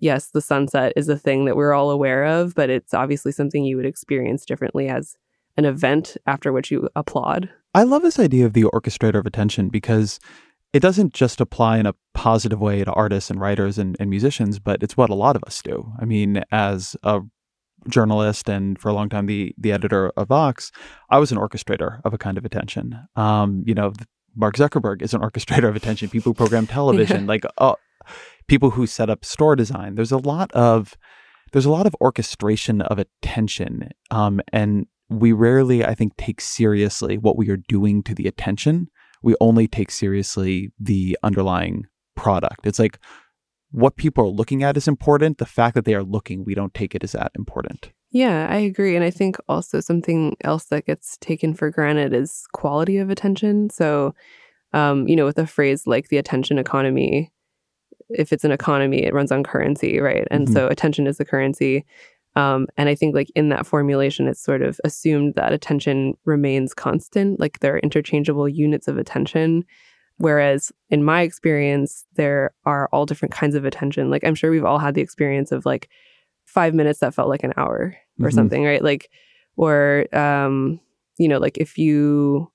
yes, 0.00 0.30
the 0.30 0.40
sunset 0.40 0.92
is 0.96 1.08
a 1.08 1.18
thing 1.18 1.44
that 1.44 1.56
we're 1.56 1.72
all 1.72 1.90
aware 1.90 2.24
of, 2.24 2.54
but 2.54 2.70
it's 2.70 2.94
obviously 2.94 3.32
something 3.32 3.64
you 3.64 3.76
would 3.76 3.86
experience 3.86 4.44
differently 4.44 4.88
as 4.88 5.16
an 5.56 5.64
event 5.64 6.16
after 6.26 6.52
which 6.52 6.70
you 6.70 6.88
applaud. 6.94 7.50
I 7.74 7.82
love 7.82 8.02
this 8.02 8.18
idea 8.18 8.46
of 8.46 8.52
the 8.52 8.64
orchestrator 8.64 9.18
of 9.18 9.26
attention 9.26 9.68
because 9.68 10.18
it 10.72 10.80
doesn't 10.80 11.14
just 11.14 11.40
apply 11.40 11.78
in 11.78 11.86
a 11.86 11.94
positive 12.14 12.60
way 12.60 12.84
to 12.84 12.92
artists 12.92 13.30
and 13.30 13.40
writers 13.40 13.78
and, 13.78 13.96
and 13.98 14.10
musicians, 14.10 14.58
but 14.58 14.82
it's 14.82 14.96
what 14.96 15.10
a 15.10 15.14
lot 15.14 15.36
of 15.36 15.42
us 15.44 15.62
do. 15.62 15.92
I 15.98 16.04
mean, 16.04 16.42
as 16.52 16.96
a 17.02 17.20
journalist 17.88 18.48
and 18.48 18.78
for 18.78 18.88
a 18.88 18.92
long 18.92 19.08
time 19.08 19.26
the 19.26 19.54
the 19.56 19.72
editor 19.72 20.10
of 20.16 20.28
Vox, 20.28 20.70
I 21.10 21.18
was 21.18 21.32
an 21.32 21.38
orchestrator 21.38 22.00
of 22.04 22.12
a 22.12 22.18
kind 22.18 22.36
of 22.36 22.44
attention. 22.44 22.98
Um, 23.16 23.62
you 23.66 23.74
know, 23.74 23.92
Mark 24.36 24.56
Zuckerberg 24.56 25.02
is 25.02 25.14
an 25.14 25.20
orchestrator 25.28 25.68
of 25.68 25.76
attention. 25.76 26.08
People 26.08 26.30
who 26.30 26.34
program 26.34 26.66
television, 26.78 27.26
like 27.26 27.44
uh, 27.58 27.74
people 28.48 28.70
who 28.70 28.86
set 28.86 29.10
up 29.10 29.24
store 29.24 29.56
design. 29.56 29.94
There's 29.94 30.12
a 30.12 30.18
lot 30.18 30.50
of 30.52 30.96
there's 31.52 31.66
a 31.66 31.70
lot 31.70 31.86
of 31.86 31.96
orchestration 32.00 32.82
of 32.82 32.98
attention, 32.98 33.90
um, 34.10 34.40
and 34.52 34.86
we 35.08 35.32
rarely, 35.32 35.84
I 35.84 35.94
think, 35.94 36.16
take 36.16 36.40
seriously 36.40 37.16
what 37.16 37.38
we 37.38 37.48
are 37.48 37.56
doing 37.56 38.02
to 38.02 38.14
the 38.14 38.26
attention. 38.26 38.88
We 39.22 39.34
only 39.40 39.66
take 39.66 39.90
seriously 39.90 40.70
the 40.78 41.16
underlying 41.22 41.86
product. 42.14 42.66
It's 42.66 42.78
like 42.78 42.98
what 43.70 43.96
people 43.96 44.24
are 44.24 44.30
looking 44.30 44.62
at 44.62 44.76
is 44.76 44.88
important. 44.88 45.38
The 45.38 45.46
fact 45.46 45.74
that 45.74 45.84
they 45.84 45.94
are 45.94 46.02
looking, 46.02 46.44
we 46.44 46.54
don't 46.54 46.74
take 46.74 46.94
it 46.94 47.04
as 47.04 47.12
that 47.12 47.32
important. 47.34 47.90
Yeah, 48.10 48.46
I 48.48 48.56
agree. 48.56 48.96
And 48.96 49.04
I 49.04 49.10
think 49.10 49.36
also 49.48 49.80
something 49.80 50.36
else 50.42 50.66
that 50.66 50.86
gets 50.86 51.18
taken 51.18 51.54
for 51.54 51.70
granted 51.70 52.14
is 52.14 52.44
quality 52.52 52.96
of 52.98 53.10
attention. 53.10 53.68
So, 53.70 54.14
um, 54.72 55.06
you 55.06 55.16
know, 55.16 55.26
with 55.26 55.38
a 55.38 55.46
phrase 55.46 55.86
like 55.86 56.08
the 56.08 56.16
attention 56.16 56.58
economy, 56.58 57.30
if 58.10 58.32
it's 58.32 58.44
an 58.44 58.52
economy, 58.52 59.04
it 59.04 59.14
runs 59.14 59.30
on 59.32 59.42
currency, 59.42 60.00
right? 60.00 60.26
And 60.30 60.48
Mhm. 60.48 60.52
so 60.52 60.66
attention 60.68 61.06
is 61.06 61.18
the 61.18 61.24
currency. 61.24 61.84
Um, 62.36 62.66
and 62.76 62.88
I 62.88 62.94
think 62.94 63.14
like 63.14 63.30
in 63.34 63.48
that 63.48 63.66
formulation, 63.66 64.28
it's 64.28 64.40
sort 64.42 64.62
of 64.62 64.80
assumed 64.84 65.34
that 65.34 65.52
attention 65.52 66.14
remains 66.24 66.72
constant, 66.74 67.40
like 67.40 67.58
there 67.60 67.74
are 67.74 67.78
interchangeable 67.80 68.48
units 68.48 68.86
of 68.88 68.96
attention. 68.98 69.64
Whereas 70.18 70.72
in 70.90 71.04
my 71.04 71.22
experience, 71.22 72.04
there 72.14 72.52
are 72.64 72.88
all 72.92 73.06
different 73.06 73.32
kinds 73.34 73.54
of 73.54 73.64
attention. 73.64 74.10
Like 74.10 74.24
I'm 74.24 74.34
sure 74.34 74.50
we've 74.50 74.64
all 74.64 74.78
had 74.78 74.94
the 74.94 75.00
experience 75.00 75.52
of 75.52 75.64
like 75.66 75.88
five 76.44 76.74
minutes 76.74 77.00
that 77.00 77.14
felt 77.14 77.28
like 77.28 77.44
an 77.44 77.52
hour 77.56 77.94
or 78.20 78.28
Mhm. 78.30 78.34
something, 78.34 78.64
right? 78.64 78.82
Like, 78.82 79.10
or, 79.56 80.06
um, 80.16 80.80
you 81.18 81.28
know, 81.28 81.38
like 81.38 81.58
if 81.58 81.76
you 81.78 82.50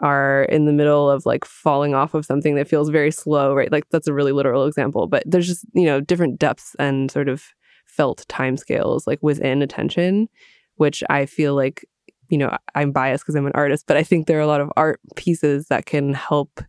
are 0.00 0.44
in 0.44 0.66
the 0.66 0.72
middle 0.72 1.10
of 1.10 1.24
like 1.24 1.44
falling 1.44 1.94
off 1.94 2.14
of 2.14 2.26
something 2.26 2.54
that 2.56 2.68
feels 2.68 2.90
very 2.90 3.10
slow, 3.10 3.54
right? 3.54 3.72
Like 3.72 3.88
that's 3.90 4.06
a 4.06 4.12
really 4.12 4.32
literal 4.32 4.66
example, 4.66 5.06
but 5.06 5.22
there's 5.26 5.46
just, 5.46 5.64
you 5.74 5.84
know, 5.84 6.00
different 6.00 6.38
depths 6.38 6.76
and 6.78 7.10
sort 7.10 7.28
of 7.28 7.44
felt 7.86 8.26
timescales 8.28 9.06
like 9.06 9.18
within 9.22 9.62
attention, 9.62 10.28
which 10.76 11.02
I 11.08 11.24
feel 11.26 11.54
like, 11.54 11.84
you 12.28 12.36
know, 12.36 12.56
I'm 12.74 12.92
biased 12.92 13.24
because 13.24 13.36
I'm 13.36 13.46
an 13.46 13.52
artist, 13.54 13.84
but 13.86 13.96
I 13.96 14.02
think 14.02 14.26
there 14.26 14.38
are 14.38 14.42
a 14.42 14.46
lot 14.46 14.60
of 14.60 14.70
art 14.76 15.00
pieces 15.14 15.68
that 15.68 15.86
can 15.86 16.12
help 16.12 16.60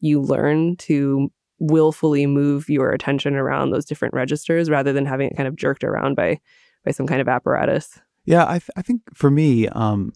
you 0.00 0.20
learn 0.20 0.76
to 0.76 1.30
willfully 1.58 2.26
move 2.26 2.68
your 2.68 2.92
attention 2.92 3.34
around 3.34 3.70
those 3.70 3.86
different 3.86 4.14
registers 4.14 4.68
rather 4.68 4.92
than 4.92 5.06
having 5.06 5.30
it 5.30 5.36
kind 5.36 5.48
of 5.48 5.56
jerked 5.56 5.82
around 5.82 6.14
by 6.14 6.38
by 6.84 6.92
some 6.92 7.06
kind 7.06 7.20
of 7.20 7.28
apparatus. 7.28 7.98
Yeah, 8.24 8.44
I, 8.44 8.58
th- 8.58 8.70
I 8.76 8.82
think 8.82 9.02
for 9.14 9.30
me, 9.30 9.68
um, 9.68 10.12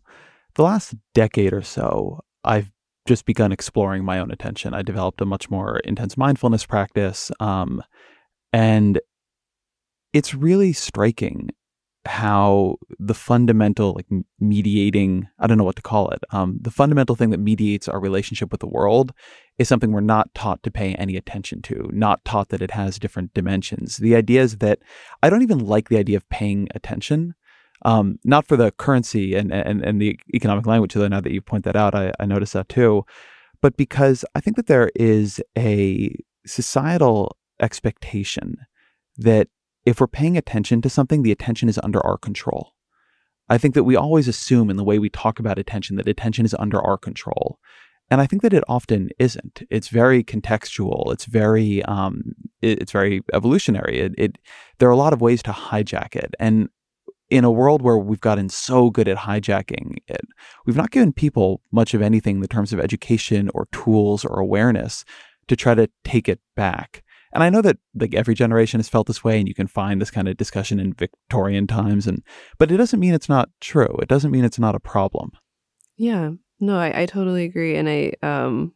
the 0.54 0.62
last 0.62 0.94
decade 1.14 1.52
or 1.52 1.62
so, 1.62 2.20
I've 2.44 2.70
just 3.06 3.24
begun 3.24 3.52
exploring 3.52 4.04
my 4.04 4.18
own 4.18 4.30
attention. 4.30 4.74
I 4.74 4.82
developed 4.82 5.20
a 5.20 5.26
much 5.26 5.50
more 5.50 5.78
intense 5.80 6.16
mindfulness 6.16 6.66
practice. 6.66 7.30
Um, 7.40 7.82
and 8.52 9.00
it's 10.12 10.34
really 10.34 10.72
striking 10.72 11.50
how 12.06 12.76
the 12.98 13.12
fundamental 13.12 13.92
like 13.92 14.06
mediating 14.38 15.28
i 15.38 15.46
don't 15.46 15.58
know 15.58 15.64
what 15.64 15.76
to 15.76 15.82
call 15.82 16.08
it 16.08 16.20
um, 16.30 16.58
the 16.58 16.70
fundamental 16.70 17.14
thing 17.14 17.28
that 17.28 17.38
mediates 17.38 17.88
our 17.88 18.00
relationship 18.00 18.50
with 18.50 18.60
the 18.60 18.66
world 18.66 19.12
is 19.58 19.68
something 19.68 19.92
we're 19.92 20.00
not 20.00 20.32
taught 20.34 20.62
to 20.62 20.70
pay 20.70 20.94
any 20.94 21.14
attention 21.14 21.60
to 21.60 21.90
not 21.92 22.24
taught 22.24 22.48
that 22.48 22.62
it 22.62 22.70
has 22.70 22.98
different 22.98 23.34
dimensions 23.34 23.98
the 23.98 24.16
idea 24.16 24.40
is 24.40 24.58
that 24.58 24.78
i 25.22 25.28
don't 25.28 25.42
even 25.42 25.58
like 25.58 25.90
the 25.90 25.98
idea 25.98 26.16
of 26.16 26.28
paying 26.30 26.68
attention 26.74 27.34
um, 27.82 28.18
not 28.24 28.46
for 28.46 28.56
the 28.56 28.70
currency 28.72 29.34
and, 29.34 29.52
and, 29.52 29.82
and 29.82 30.00
the 30.00 30.18
economic 30.34 30.66
language 30.66 30.94
though 30.94 31.08
now 31.08 31.20
that 31.20 31.32
you 31.32 31.40
point 31.40 31.64
that 31.64 31.76
out 31.76 31.94
I, 31.94 32.12
I 32.20 32.26
noticed 32.26 32.52
that 32.52 32.68
too 32.68 33.04
but 33.60 33.76
because 33.76 34.24
i 34.34 34.40
think 34.40 34.56
that 34.56 34.66
there 34.66 34.90
is 34.94 35.40
a 35.56 36.14
societal 36.46 37.36
expectation 37.60 38.56
that 39.16 39.48
if 39.86 40.00
we're 40.00 40.06
paying 40.06 40.36
attention 40.36 40.82
to 40.82 40.90
something, 40.90 41.22
the 41.22 41.32
attention 41.32 41.68
is 41.68 41.80
under 41.82 42.04
our 42.04 42.18
control. 42.18 42.74
I 43.48 43.58
think 43.58 43.74
that 43.74 43.84
we 43.84 43.96
always 43.96 44.28
assume 44.28 44.70
in 44.70 44.76
the 44.76 44.84
way 44.84 44.98
we 44.98 45.10
talk 45.10 45.40
about 45.40 45.58
attention 45.58 45.96
that 45.96 46.08
attention 46.08 46.44
is 46.44 46.54
under 46.58 46.80
our 46.80 46.96
control. 46.96 47.58
And 48.10 48.20
I 48.20 48.26
think 48.26 48.42
that 48.42 48.52
it 48.52 48.64
often 48.68 49.10
isn't. 49.18 49.62
It's 49.70 49.88
very 49.88 50.22
contextual. 50.24 51.12
It's 51.12 51.24
very, 51.24 51.82
um, 51.84 52.34
it, 52.60 52.82
it's 52.82 52.92
very 52.92 53.22
evolutionary. 53.32 54.00
It, 54.00 54.14
it, 54.18 54.38
there 54.78 54.88
are 54.88 54.92
a 54.92 54.96
lot 54.96 55.12
of 55.12 55.20
ways 55.20 55.42
to 55.44 55.52
hijack 55.52 56.16
it. 56.16 56.34
And 56.38 56.68
in 57.30 57.44
a 57.44 57.50
world 57.50 57.80
where 57.80 57.96
we've 57.96 58.20
gotten 58.20 58.48
so 58.48 58.90
good 58.90 59.08
at 59.08 59.16
hijacking 59.16 59.98
it, 60.08 60.26
we've 60.66 60.76
not 60.76 60.90
given 60.90 61.12
people 61.12 61.62
much 61.70 61.94
of 61.94 62.02
anything 62.02 62.36
in 62.36 62.42
the 62.42 62.48
terms 62.48 62.72
of 62.72 62.80
education 62.80 63.48
or 63.54 63.68
tools 63.72 64.24
or 64.24 64.40
awareness 64.40 65.04
to 65.48 65.56
try 65.56 65.74
to 65.74 65.88
take 66.04 66.28
it 66.28 66.40
back. 66.56 67.02
And 67.32 67.44
I 67.44 67.50
know 67.50 67.62
that 67.62 67.78
like 67.94 68.14
every 68.14 68.34
generation 68.34 68.80
has 68.80 68.88
felt 68.88 69.06
this 69.06 69.22
way, 69.22 69.38
and 69.38 69.46
you 69.46 69.54
can 69.54 69.68
find 69.68 70.00
this 70.00 70.10
kind 70.10 70.28
of 70.28 70.36
discussion 70.36 70.80
in 70.80 70.94
Victorian 70.94 71.66
times, 71.66 72.06
and 72.06 72.22
but 72.58 72.72
it 72.72 72.76
doesn't 72.76 72.98
mean 72.98 73.14
it's 73.14 73.28
not 73.28 73.48
true. 73.60 73.96
It 74.02 74.08
doesn't 74.08 74.32
mean 74.32 74.44
it's 74.44 74.58
not 74.58 74.74
a 74.74 74.80
problem. 74.80 75.30
Yeah, 75.96 76.30
no, 76.58 76.76
I, 76.76 77.02
I 77.02 77.06
totally 77.06 77.44
agree, 77.44 77.76
and 77.76 77.88
I, 77.88 78.12
um, 78.22 78.72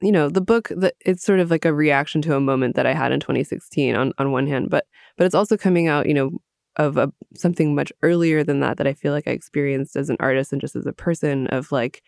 you 0.00 0.10
know, 0.10 0.30
the 0.30 0.40
book 0.40 0.70
that 0.74 0.94
it's 1.00 1.22
sort 1.22 1.40
of 1.40 1.50
like 1.50 1.66
a 1.66 1.74
reaction 1.74 2.22
to 2.22 2.34
a 2.34 2.40
moment 2.40 2.76
that 2.76 2.86
I 2.86 2.94
had 2.94 3.12
in 3.12 3.20
2016 3.20 3.94
on 3.94 4.12
on 4.16 4.32
one 4.32 4.46
hand, 4.46 4.70
but 4.70 4.86
but 5.18 5.26
it's 5.26 5.34
also 5.34 5.58
coming 5.58 5.86
out, 5.86 6.06
you 6.06 6.14
know, 6.14 6.38
of 6.76 6.96
a, 6.96 7.12
something 7.34 7.74
much 7.74 7.92
earlier 8.02 8.44
than 8.44 8.60
that 8.60 8.76
that 8.78 8.86
I 8.86 8.94
feel 8.94 9.12
like 9.12 9.26
I 9.26 9.32
experienced 9.32 9.96
as 9.96 10.10
an 10.10 10.16
artist 10.20 10.52
and 10.52 10.60
just 10.60 10.76
as 10.76 10.86
a 10.86 10.92
person 10.92 11.46
of 11.48 11.72
like 11.72 12.02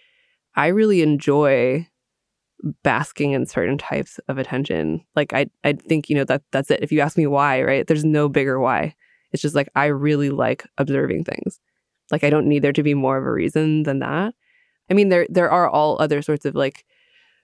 I 0.55 0.69
really 0.69 1.03
enjoy 1.03 1.89
basking 2.85 3.33
in 3.33 3.47
certain 3.47 3.77
types 3.77 4.21
of 4.29 4.39
attention. 4.39 5.05
Like 5.17 5.33
I 5.33 5.47
I 5.65 5.73
think, 5.75 6.09
you 6.09 6.17
know, 6.17 6.25
that 6.25 6.43
that's 6.53 6.71
it. 6.71 6.83
If 6.83 6.93
you 6.93 7.01
ask 7.01 7.17
me 7.17 7.27
why, 7.27 7.63
right? 7.63 7.87
There's 7.87 8.05
no 8.05 8.29
bigger 8.29 8.61
why. 8.61 8.95
It's 9.33 9.43
just 9.43 9.55
like 9.55 9.69
I 9.75 9.87
really 9.87 10.31
like 10.31 10.65
observing 10.79 11.25
things. 11.25 11.59
Like 12.11 12.25
I 12.25 12.31
don't 12.31 12.47
need 12.47 12.61
there 12.61 12.73
to 12.73 12.83
be 12.83 12.95
more 12.95 13.17
of 13.19 13.25
a 13.25 13.33
reason 13.33 13.83
than 13.85 14.01
that. 14.01 14.35
I 14.91 14.95
mean, 14.95 15.09
there 15.09 15.27
there 15.29 15.51
are 15.51 15.69
all 15.69 15.97
other 16.01 16.23
sorts 16.23 16.45
of 16.45 16.55
like 16.55 16.85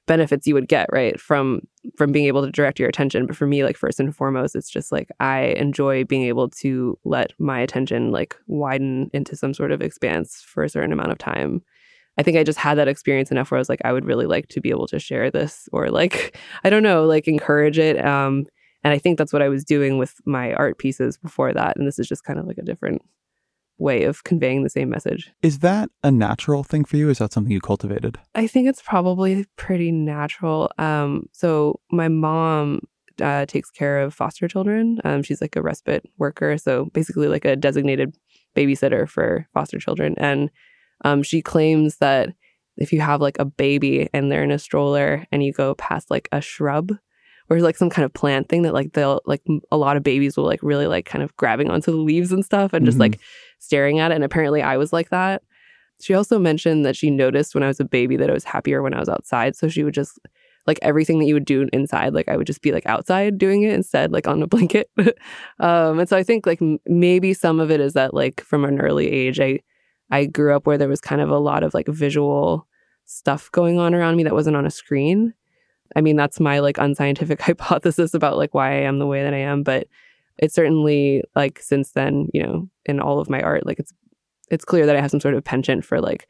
benefits 0.09 0.47
you 0.49 0.55
would 0.55 0.67
get, 0.67 0.89
right? 0.93 1.21
From 1.21 1.61
from 1.97 2.11
being 2.11 2.27
able 2.27 2.45
to 2.45 2.51
direct 2.51 2.81
your 2.81 2.89
attention, 2.89 3.27
but 3.27 3.37
for 3.37 3.47
me 3.47 3.63
like 3.63 3.77
first 3.77 4.01
and 4.01 4.15
foremost, 4.15 4.57
it's 4.57 4.69
just 4.69 4.91
like 4.91 5.09
I 5.21 5.55
enjoy 5.57 6.05
being 6.05 6.25
able 6.25 6.49
to 6.51 6.99
let 7.05 7.33
my 7.39 7.61
attention 7.61 8.11
like 8.11 8.35
widen 8.49 9.11
into 9.13 9.37
some 9.37 9.55
sort 9.55 9.71
of 9.71 9.81
expanse 9.81 10.43
for 10.45 10.65
a 10.65 10.69
certain 10.69 10.93
amount 10.93 11.13
of 11.13 11.19
time 11.19 11.63
I 12.19 12.25
think 12.25 12.37
I 12.37 12.43
just 12.43 12.59
had 12.59 12.77
that 12.79 12.89
experience 12.89 13.31
enough 13.31 13.51
where 13.51 13.59
I 13.59 13.61
was 13.61 13.69
like, 13.69 13.81
I 13.85 13.93
would 13.93 14.05
really 14.05 14.27
like 14.27 14.49
to 14.49 14.61
be 14.61 14.71
able 14.71 14.89
to 14.89 14.99
share 14.99 15.31
this 15.31 15.69
or 15.73 15.89
like, 15.89 16.37
I 16.65 16.71
don't 16.71 16.83
know, 16.83 17.05
like 17.05 17.29
encourage 17.29 17.79
it. 17.79 18.05
Um, 18.05 18.45
and 18.85 18.93
I 18.93 18.99
think 18.99 19.19
that's 19.19 19.33
what 19.33 19.43
I 19.43 19.49
was 19.49 19.65
doing 19.65 19.99
with 19.99 20.15
my 20.27 20.53
art 20.55 20.79
pieces 20.79 21.17
before 21.17 21.53
that. 21.55 21.77
And 21.77 21.87
this 21.87 21.99
is 21.99 22.09
just 22.09 22.25
kind 22.25 22.39
of 22.39 22.47
like 22.47 22.59
a 22.59 22.63
different 22.63 23.03
way 23.79 24.05
of 24.05 24.25
conveying 24.25 24.63
the 24.63 24.71
same 24.71 24.91
message. 24.91 25.31
Is 25.43 25.61
that 25.61 25.91
a 26.03 26.11
natural 26.11 26.65
thing 26.65 26.85
for 26.85 26.97
you? 26.97 27.09
Is 27.09 27.19
that 27.19 27.33
something 27.33 27.53
you 27.53 27.61
cultivated? 27.61 28.19
I 28.35 28.47
think 28.47 28.69
it's 28.69 28.83
probably 28.83 29.47
pretty 29.57 29.93
natural. 29.93 30.71
Um, 30.79 31.29
so 31.33 31.81
my 31.91 32.09
mom 32.09 32.81
uh, 33.21 33.47
takes 33.47 33.71
care 33.71 34.01
of 34.01 34.15
foster 34.15 34.49
children. 34.49 35.01
Um, 35.05 35.23
she's 35.23 35.41
like 35.41 35.57
a 35.57 35.63
respite 35.63 36.05
worker, 36.19 36.59
so 36.59 36.87
basically 36.87 37.29
like 37.29 37.45
a 37.45 37.57
designated 37.57 38.17
babysitter 38.57 39.09
for 39.09 39.47
foster 39.55 39.79
children. 39.79 40.15
And 40.19 40.51
um, 41.05 41.23
she 41.23 41.43
claims 41.43 41.99
that 41.99 42.31
if 42.77 42.93
you 42.93 43.01
have 43.01 43.21
like 43.21 43.39
a 43.39 43.45
baby 43.45 44.09
and 44.13 44.31
they're 44.31 44.45
in 44.45 44.51
a 44.51 44.59
stroller 44.59 45.27
and 45.33 45.43
you 45.43 45.53
go 45.53 45.75
past 45.75 46.11
like 46.11 46.29
a 46.33 46.41
shrub 46.41 46.93
or 47.51 47.61
like 47.61 47.77
some 47.77 47.91
kind 47.91 48.05
of 48.05 48.13
plant 48.13 48.49
thing 48.49 48.63
that 48.63 48.75
like 48.75 48.93
they'll 48.93 49.21
like 49.27 49.43
a 49.71 49.77
lot 49.77 49.97
of 49.97 50.03
babies 50.03 50.37
will 50.37 50.45
like 50.45 50.63
really 50.63 50.87
like 50.87 51.07
kind 51.07 51.23
of 51.25 51.35
grabbing 51.37 51.71
onto 51.71 51.91
the 51.91 51.97
leaves 51.97 52.33
and 52.33 52.45
stuff 52.45 52.73
and 52.73 52.85
just 52.85 52.97
mm-hmm. 52.97 53.13
like 53.13 53.21
staring 53.59 53.99
at 53.99 54.11
it. 54.11 54.15
And 54.15 54.25
apparently 54.25 54.63
I 54.63 54.77
was 54.77 54.93
like 54.93 55.11
that. 55.11 55.43
She 56.01 56.15
also 56.15 56.39
mentioned 56.39 56.85
that 56.85 56.97
she 56.97 57.11
noticed 57.11 57.55
when 57.55 57.65
I 57.65 57.69
was 57.69 57.81
a 57.81 57.85
baby 57.85 58.17
that 58.17 58.31
I 58.31 58.35
was 58.35 58.45
happier 58.45 58.83
when 58.83 58.95
I 58.95 59.01
was 59.01 59.09
outside. 59.09 59.57
So 59.57 59.69
she 59.69 59.83
would 59.83 59.95
just 59.95 60.19
like 60.67 60.79
everything 60.83 61.19
that 61.19 61.25
you 61.25 61.35
would 61.35 61.47
do 61.47 61.67
inside, 61.73 62.13
like 62.13 62.29
I 62.29 62.37
would 62.37 62.47
just 62.47 62.61
be 62.61 62.73
like 62.73 62.87
outside 62.87 63.39
doing 63.39 63.63
it 63.63 63.73
instead, 63.73 64.13
like 64.13 64.29
on 64.29 64.43
a 64.43 64.47
blanket. 64.47 64.91
um, 65.59 65.99
and 65.99 66.09
so 66.09 66.17
I 66.17 66.23
think 66.23 66.47
like 66.47 66.61
m- 66.63 66.79
maybe 66.87 67.33
some 67.35 67.59
of 67.59 67.71
it 67.71 67.81
is 67.81 67.95
that 67.95 68.15
like 68.15 68.43
from 68.43 68.65
an 68.65 68.81
early 68.81 69.11
age, 69.11 69.41
I 69.41 69.61
I 70.11 70.27
grew 70.27 70.55
up 70.55 70.67
where 70.67 70.79
there 70.79 70.89
was 70.89 71.01
kind 71.01 71.21
of 71.21 71.31
a 71.31 71.39
lot 71.39 71.63
of 71.63 71.75
like 71.75 71.89
visual 71.89 72.67
stuff 73.07 73.51
going 73.51 73.79
on 73.79 73.95
around 73.95 74.17
me 74.17 74.25
that 74.25 74.35
wasn't 74.35 74.57
on 74.57 74.67
a 74.67 74.71
screen. 74.71 75.35
I 75.97 76.01
mean, 76.01 76.17
that's 76.17 76.41
my 76.41 76.59
like 76.61 76.79
unscientific 76.79 77.41
hypothesis 77.49 78.15
about 78.15 78.37
like 78.37 78.55
why 78.55 78.73
I 78.73 78.81
am 78.83 78.99
the 78.99 79.07
way 79.07 79.23
that 79.23 79.35
I 79.35 79.39
am, 79.39 79.63
but 79.63 79.89
it's 80.39 80.55
certainly 80.55 81.23
like 81.35 81.61
since 81.61 81.93
then, 81.93 82.29
you 82.33 82.43
know, 82.43 82.69
in 82.87 83.01
all 83.01 83.19
of 83.19 83.31
my 83.31 83.41
art, 83.41 83.67
like 83.67 83.79
it's 83.79 83.93
it's 84.51 84.65
clear 84.65 84.87
that 84.87 84.97
I 84.97 85.01
have 85.01 85.11
some 85.11 85.21
sort 85.21 85.35
of 85.35 85.45
penchant 85.45 85.85
for 85.85 86.01
like 86.01 86.27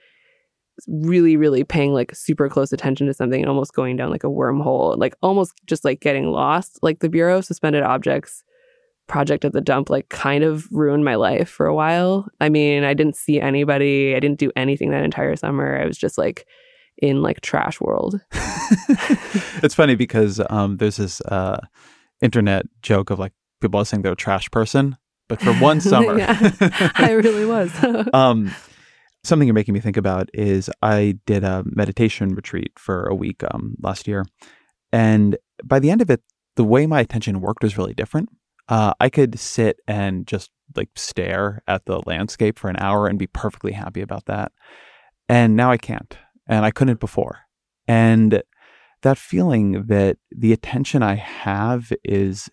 really 0.86 1.36
really 1.36 1.64
paying 1.64 1.92
like 1.92 2.14
super 2.14 2.48
close 2.48 2.72
attention 2.72 3.06
to 3.08 3.14
something 3.14 3.40
and 3.40 3.48
almost 3.48 3.74
going 3.74 3.96
down 3.96 4.10
like 4.10 4.24
a 4.24 4.28
wormhole, 4.28 4.96
like 4.96 5.14
almost 5.22 5.54
just 5.66 5.84
like 5.84 6.00
getting 6.00 6.30
lost. 6.30 6.78
Like 6.82 7.00
the 7.00 7.08
Bureau 7.08 7.38
of 7.38 7.44
Suspended 7.44 7.82
Objects 7.82 8.44
project 9.08 9.44
at 9.44 9.52
the 9.52 9.60
dump 9.60 9.90
like 9.90 10.08
kind 10.10 10.44
of 10.44 10.68
ruined 10.70 11.04
my 11.04 11.16
life 11.16 11.48
for 11.48 11.66
a 11.66 11.74
while. 11.74 12.28
I 12.40 12.48
mean, 12.48 12.84
I 12.84 12.94
didn't 12.94 13.16
see 13.16 13.40
anybody, 13.40 14.14
I 14.14 14.20
didn't 14.20 14.38
do 14.38 14.52
anything 14.54 14.90
that 14.90 15.04
entire 15.04 15.34
summer. 15.34 15.80
I 15.80 15.86
was 15.86 15.98
just 15.98 16.18
like 16.18 16.46
in 16.98 17.22
like 17.22 17.40
trash 17.40 17.80
world. 17.80 18.20
it's 19.62 19.74
funny 19.74 19.94
because 19.94 20.40
um, 20.50 20.76
there's 20.76 20.96
this 20.96 21.20
uh, 21.22 21.60
internet 22.20 22.66
joke 22.82 23.10
of 23.10 23.18
like 23.18 23.32
people 23.60 23.80
are 23.80 23.84
saying 23.84 24.02
they're 24.02 24.12
a 24.12 24.16
trash 24.16 24.50
person, 24.50 24.96
but 25.28 25.40
for 25.40 25.52
one 25.54 25.80
summer, 25.80 26.16
I 26.20 27.18
really 27.22 27.46
was. 27.46 27.72
um, 28.12 28.54
something 29.24 29.46
you're 29.46 29.54
making 29.54 29.74
me 29.74 29.80
think 29.80 29.96
about 29.96 30.28
is 30.34 30.70
I 30.82 31.18
did 31.26 31.44
a 31.44 31.64
meditation 31.66 32.34
retreat 32.34 32.72
for 32.76 33.06
a 33.06 33.14
week 33.14 33.42
um, 33.52 33.74
last 33.80 34.08
year, 34.08 34.24
and 34.92 35.36
by 35.64 35.78
the 35.78 35.90
end 35.90 36.02
of 36.02 36.10
it, 36.10 36.22
the 36.56 36.64
way 36.64 36.86
my 36.86 37.00
attention 37.00 37.40
worked 37.40 37.62
was 37.62 37.78
really 37.78 37.94
different. 37.94 38.28
Uh, 38.68 38.92
I 39.00 39.08
could 39.08 39.38
sit 39.38 39.80
and 39.86 40.26
just 40.26 40.50
like 40.76 40.90
stare 40.94 41.62
at 41.66 41.86
the 41.86 42.02
landscape 42.04 42.58
for 42.58 42.68
an 42.68 42.76
hour 42.78 43.06
and 43.06 43.18
be 43.18 43.26
perfectly 43.26 43.72
happy 43.72 44.02
about 44.02 44.26
that. 44.26 44.52
And 45.28 45.56
now 45.56 45.70
I 45.70 45.78
can't. 45.78 46.16
And 46.48 46.64
I 46.64 46.70
couldn't 46.70 47.00
before. 47.00 47.40
And 47.86 48.42
that 49.02 49.18
feeling 49.18 49.84
that 49.86 50.18
the 50.30 50.52
attention 50.52 51.02
I 51.02 51.14
have 51.14 51.92
is 52.04 52.50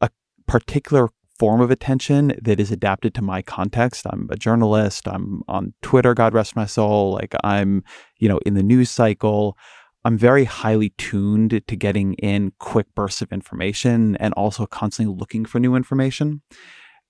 a 0.00 0.10
particular 0.46 1.08
form 1.38 1.62
of 1.62 1.70
attention 1.70 2.34
that 2.42 2.60
is 2.60 2.70
adapted 2.70 3.14
to 3.14 3.22
my 3.22 3.40
context. 3.40 4.06
I'm 4.06 4.28
a 4.30 4.36
journalist. 4.36 5.08
I'm 5.08 5.42
on 5.48 5.72
Twitter, 5.80 6.14
God 6.14 6.34
rest 6.34 6.54
my 6.54 6.66
soul. 6.66 7.12
Like 7.14 7.34
I'm, 7.42 7.82
you 8.18 8.28
know, 8.28 8.38
in 8.44 8.54
the 8.54 8.62
news 8.62 8.90
cycle. 8.90 9.56
I'm 10.04 10.16
very 10.16 10.44
highly 10.44 10.90
tuned 10.98 11.62
to 11.66 11.76
getting 11.76 12.14
in 12.14 12.52
quick 12.58 12.86
bursts 12.94 13.22
of 13.22 13.32
information 13.32 14.16
and 14.16 14.32
also 14.34 14.66
constantly 14.66 15.14
looking 15.14 15.44
for 15.44 15.60
new 15.60 15.74
information. 15.74 16.42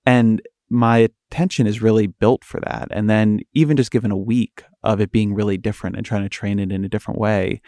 And 0.07 0.43
my 0.69 1.09
attention 1.31 1.67
is 1.67 1.83
really 1.83 2.07
built 2.07 2.45
for 2.45 2.61
that. 2.61 2.89
And 2.91 3.11
then, 3.11 3.41
even 3.53 3.77
just 3.77 3.91
given 3.91 4.11
a 4.11 4.17
week 4.17 4.63
of 4.83 5.01
it 5.01 5.13
being 5.13 5.35
really 5.35 5.57
different 5.57 5.97
and 5.97 6.05
trying 6.05 6.23
to 6.23 6.29
train 6.29 6.59
it 6.59 6.73
in 6.73 6.85
a 6.85 6.89
different 6.89 7.21
way, 7.21 7.61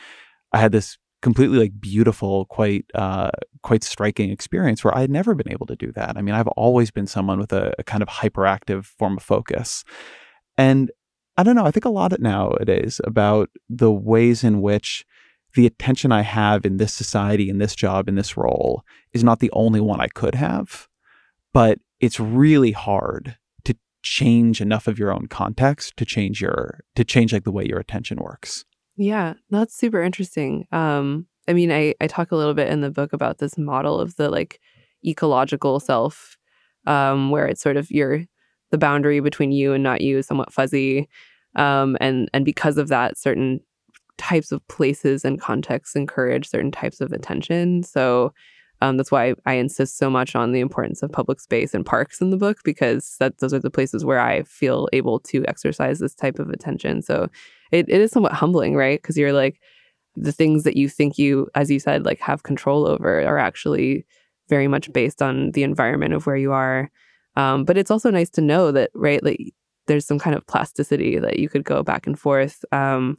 I 0.52 0.59
had 0.59 0.73
this 0.73 0.99
completely 1.23 1.59
like 1.59 1.81
beautiful, 1.81 2.47
quite 2.47 2.85
uh, 2.95 3.31
quite 3.62 3.85
striking 3.85 4.31
experience 4.31 4.85
where 4.85 4.97
I 4.97 5.00
had 5.00 5.11
never 5.11 5.35
been 5.35 5.50
able 5.50 5.66
to 5.66 5.76
do 5.76 5.92
that. 5.92 6.16
I 6.16 6.23
mean, 6.23 6.35
I've 6.35 6.49
always 6.49 6.90
been 6.90 7.07
someone 7.07 7.38
with 7.38 7.52
a, 7.52 7.73
a 7.78 7.85
kind 7.85 8.02
of 8.02 8.09
hyperactive 8.09 8.85
form 8.85 9.16
of 9.16 9.23
focus, 9.23 9.85
and 10.59 10.90
I 11.37 11.42
don't 11.42 11.57
know. 11.57 11.64
I 11.64 11.71
think 11.71 11.87
a 11.87 11.90
lot 11.90 12.19
nowadays 12.21 13.00
about 13.04 13.49
the 13.71 13.90
ways 13.90 14.45
in 14.45 14.61
which 14.61 15.07
the 15.54 15.66
attention 15.66 16.12
I 16.12 16.23
have 16.23 16.66
in 16.66 16.78
this 16.78 16.92
society, 16.92 17.49
in 17.49 17.59
this 17.59 17.75
job, 17.75 18.09
in 18.09 18.16
this 18.16 18.37
role 18.37 18.85
is 19.12 19.23
not 19.23 19.40
the 19.40 19.50
only 19.52 19.81
one 19.81 20.00
I 20.00 20.09
could 20.09 20.35
have, 20.35 20.88
but 21.52 21.78
it's 22.00 22.19
really 22.19 22.73
hard 22.73 23.37
change 24.02 24.61
enough 24.61 24.87
of 24.87 24.99
your 24.99 25.12
own 25.12 25.26
context 25.26 25.97
to 25.97 26.04
change 26.04 26.40
your 26.40 26.80
to 26.97 27.04
change 27.04 27.32
like 27.32 27.44
the 27.44 27.52
way 27.52 27.64
your 27.66 27.78
attention 27.78 28.18
works. 28.21 28.64
Yeah, 28.97 29.35
that's 29.50 29.76
super 29.76 30.02
interesting. 30.02 30.66
Um, 30.73 31.26
I 31.49 31.52
mean, 31.52 31.73
I 31.73 31.94
I 32.00 32.06
talk 32.06 32.32
a 32.32 32.37
little 32.37 32.54
bit 32.54 32.68
in 32.68 32.80
the 32.80 32.90
book 32.90 33.12
about 33.12 33.38
this 33.38 33.56
model 33.56 34.00
of 34.00 34.16
the 34.16 34.28
like 34.28 34.61
ecological 35.04 35.80
self 35.80 36.37
um, 36.87 37.30
where 37.30 37.47
it's 37.47 37.62
sort 37.62 37.76
of 37.76 37.90
your 37.90 38.25
the 38.71 38.78
boundary 38.78 39.21
between 39.21 39.52
you 39.52 39.73
and 39.73 39.82
not 39.82 40.00
you 40.00 40.18
is 40.18 40.26
somewhat 40.26 40.52
fuzzy, 40.52 41.09
um, 41.56 41.97
and 42.00 42.28
and 42.32 42.44
because 42.44 42.78
of 42.78 42.88
that, 42.88 43.18
certain 43.18 43.61
types 44.18 44.52
of 44.52 44.66
places 44.68 45.25
and 45.25 45.40
contexts 45.40 45.97
encourage 45.97 46.49
certain 46.49 46.71
types 46.71 47.00
of 47.00 47.12
attention. 47.12 47.82
So 47.82 48.32
um, 48.82 48.96
that's 48.96 49.12
why 49.12 49.34
I 49.46 49.54
insist 49.54 49.96
so 49.96 50.10
much 50.10 50.34
on 50.34 50.50
the 50.50 50.58
importance 50.58 51.04
of 51.04 51.12
public 51.12 51.38
space 51.40 51.72
and 51.72 51.86
parks 51.86 52.20
in 52.20 52.30
the 52.30 52.36
book 52.36 52.58
because 52.64 53.14
that 53.20 53.38
those 53.38 53.54
are 53.54 53.60
the 53.60 53.70
places 53.70 54.04
where 54.04 54.18
I 54.18 54.42
feel 54.42 54.88
able 54.92 55.20
to 55.20 55.44
exercise 55.46 56.00
this 56.00 56.16
type 56.16 56.40
of 56.40 56.50
attention. 56.50 57.00
So 57.00 57.28
it, 57.70 57.88
it 57.88 58.00
is 58.00 58.10
somewhat 58.10 58.32
humbling, 58.32 58.74
right? 58.74 59.00
Because 59.00 59.16
you're 59.16 59.32
like 59.32 59.60
the 60.16 60.32
things 60.32 60.64
that 60.64 60.76
you 60.76 60.88
think 60.88 61.16
you, 61.16 61.48
as 61.54 61.70
you 61.70 61.78
said, 61.78 62.04
like 62.04 62.18
have 62.18 62.42
control 62.42 62.84
over 62.84 63.22
are 63.22 63.38
actually 63.38 64.04
very 64.48 64.66
much 64.66 64.92
based 64.92 65.22
on 65.22 65.52
the 65.52 65.62
environment 65.62 66.12
of 66.12 66.26
where 66.26 66.36
you 66.36 66.50
are. 66.50 66.90
Um, 67.36 67.64
but 67.64 67.78
it's 67.78 67.90
also 67.90 68.10
nice 68.10 68.30
to 68.30 68.40
know 68.40 68.72
that, 68.72 68.90
right? 68.94 69.22
Like 69.22 69.54
there's 69.86 70.06
some 70.06 70.18
kind 70.18 70.34
of 70.34 70.44
plasticity 70.48 71.20
that 71.20 71.38
you 71.38 71.48
could 71.48 71.62
go 71.62 71.84
back 71.84 72.08
and 72.08 72.18
forth. 72.18 72.64
Um, 72.72 73.16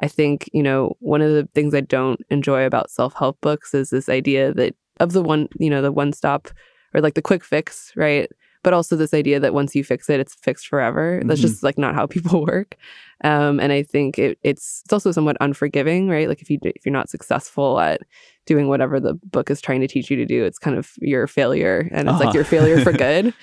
I 0.00 0.08
think, 0.08 0.50
you 0.52 0.62
know, 0.62 0.96
one 0.98 1.22
of 1.22 1.30
the 1.30 1.48
things 1.54 1.72
I 1.72 1.82
don't 1.82 2.20
enjoy 2.30 2.66
about 2.66 2.90
self 2.90 3.14
help 3.14 3.40
books 3.40 3.74
is 3.74 3.90
this 3.90 4.08
idea 4.08 4.52
that 4.54 4.74
of 5.00 5.12
the 5.12 5.22
one, 5.22 5.48
you 5.58 5.70
know, 5.70 5.82
the 5.82 5.92
one 5.92 6.12
stop 6.12 6.48
or 6.94 7.00
like 7.00 7.14
the 7.14 7.22
quick 7.22 7.44
fix, 7.44 7.92
right? 7.96 8.30
But 8.62 8.72
also 8.72 8.96
this 8.96 9.12
idea 9.12 9.40
that 9.40 9.52
once 9.52 9.74
you 9.74 9.84
fix 9.84 10.08
it, 10.08 10.20
it's 10.20 10.34
fixed 10.34 10.68
forever. 10.68 11.20
That's 11.24 11.40
mm-hmm. 11.40 11.48
just 11.48 11.62
like 11.62 11.76
not 11.76 11.94
how 11.94 12.06
people 12.14 12.44
work. 12.44 12.76
Um, 13.22 13.60
and 13.60 13.72
I 13.72 13.82
think 13.82 14.18
it, 14.18 14.38
it's 14.42 14.82
it's 14.84 14.92
also 14.92 15.12
somewhat 15.12 15.36
unforgiving, 15.40 16.08
right? 16.08 16.28
Like 16.28 16.40
if 16.40 16.50
you 16.50 16.58
if 16.62 16.84
you're 16.84 16.92
not 16.92 17.10
successful 17.10 17.80
at 17.80 18.02
doing 18.46 18.68
whatever 18.68 19.00
the 19.00 19.14
book 19.14 19.50
is 19.50 19.60
trying 19.60 19.80
to 19.80 19.88
teach 19.88 20.10
you 20.10 20.16
to 20.16 20.26
do, 20.26 20.44
it's 20.44 20.58
kind 20.58 20.76
of 20.76 20.92
your 20.98 21.26
failure, 21.26 21.88
and 21.92 22.08
it's 22.08 22.14
uh-huh. 22.14 22.24
like 22.24 22.34
your 22.34 22.44
failure 22.44 22.80
for 22.80 22.92
good. 23.06 23.34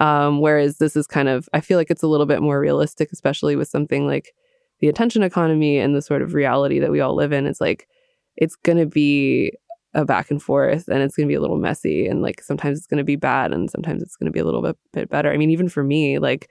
Um, 0.00 0.40
whereas 0.40 0.78
this 0.78 0.96
is 0.96 1.06
kind 1.06 1.28
of, 1.28 1.48
I 1.52 1.60
feel 1.60 1.76
like 1.76 1.90
it's 1.90 2.02
a 2.02 2.06
little 2.06 2.26
bit 2.26 2.40
more 2.40 2.60
realistic, 2.60 3.10
especially 3.12 3.56
with 3.56 3.68
something 3.68 4.06
like 4.06 4.32
the 4.80 4.88
attention 4.88 5.22
economy 5.22 5.78
and 5.78 5.94
the 5.94 6.02
sort 6.02 6.22
of 6.22 6.32
reality 6.32 6.78
that 6.78 6.90
we 6.90 7.00
all 7.00 7.14
live 7.14 7.32
in. 7.32 7.46
It's 7.46 7.60
like 7.60 7.88
it's 8.36 8.56
going 8.56 8.78
to 8.78 8.86
be 8.86 9.52
a 9.94 10.04
back 10.04 10.30
and 10.30 10.42
forth 10.42 10.86
and 10.88 11.02
it's 11.02 11.16
going 11.16 11.26
to 11.26 11.30
be 11.30 11.36
a 11.36 11.40
little 11.40 11.58
messy 11.58 12.06
and 12.06 12.22
like 12.22 12.40
sometimes 12.42 12.78
it's 12.78 12.86
going 12.86 12.98
to 12.98 13.04
be 13.04 13.16
bad 13.16 13.52
and 13.52 13.70
sometimes 13.70 14.02
it's 14.02 14.16
going 14.16 14.26
to 14.26 14.32
be 14.32 14.38
a 14.38 14.44
little 14.44 14.62
bit, 14.62 14.76
bit 14.92 15.08
better. 15.08 15.32
I 15.32 15.36
mean, 15.36 15.50
even 15.50 15.68
for 15.68 15.82
me, 15.82 16.18
like 16.18 16.48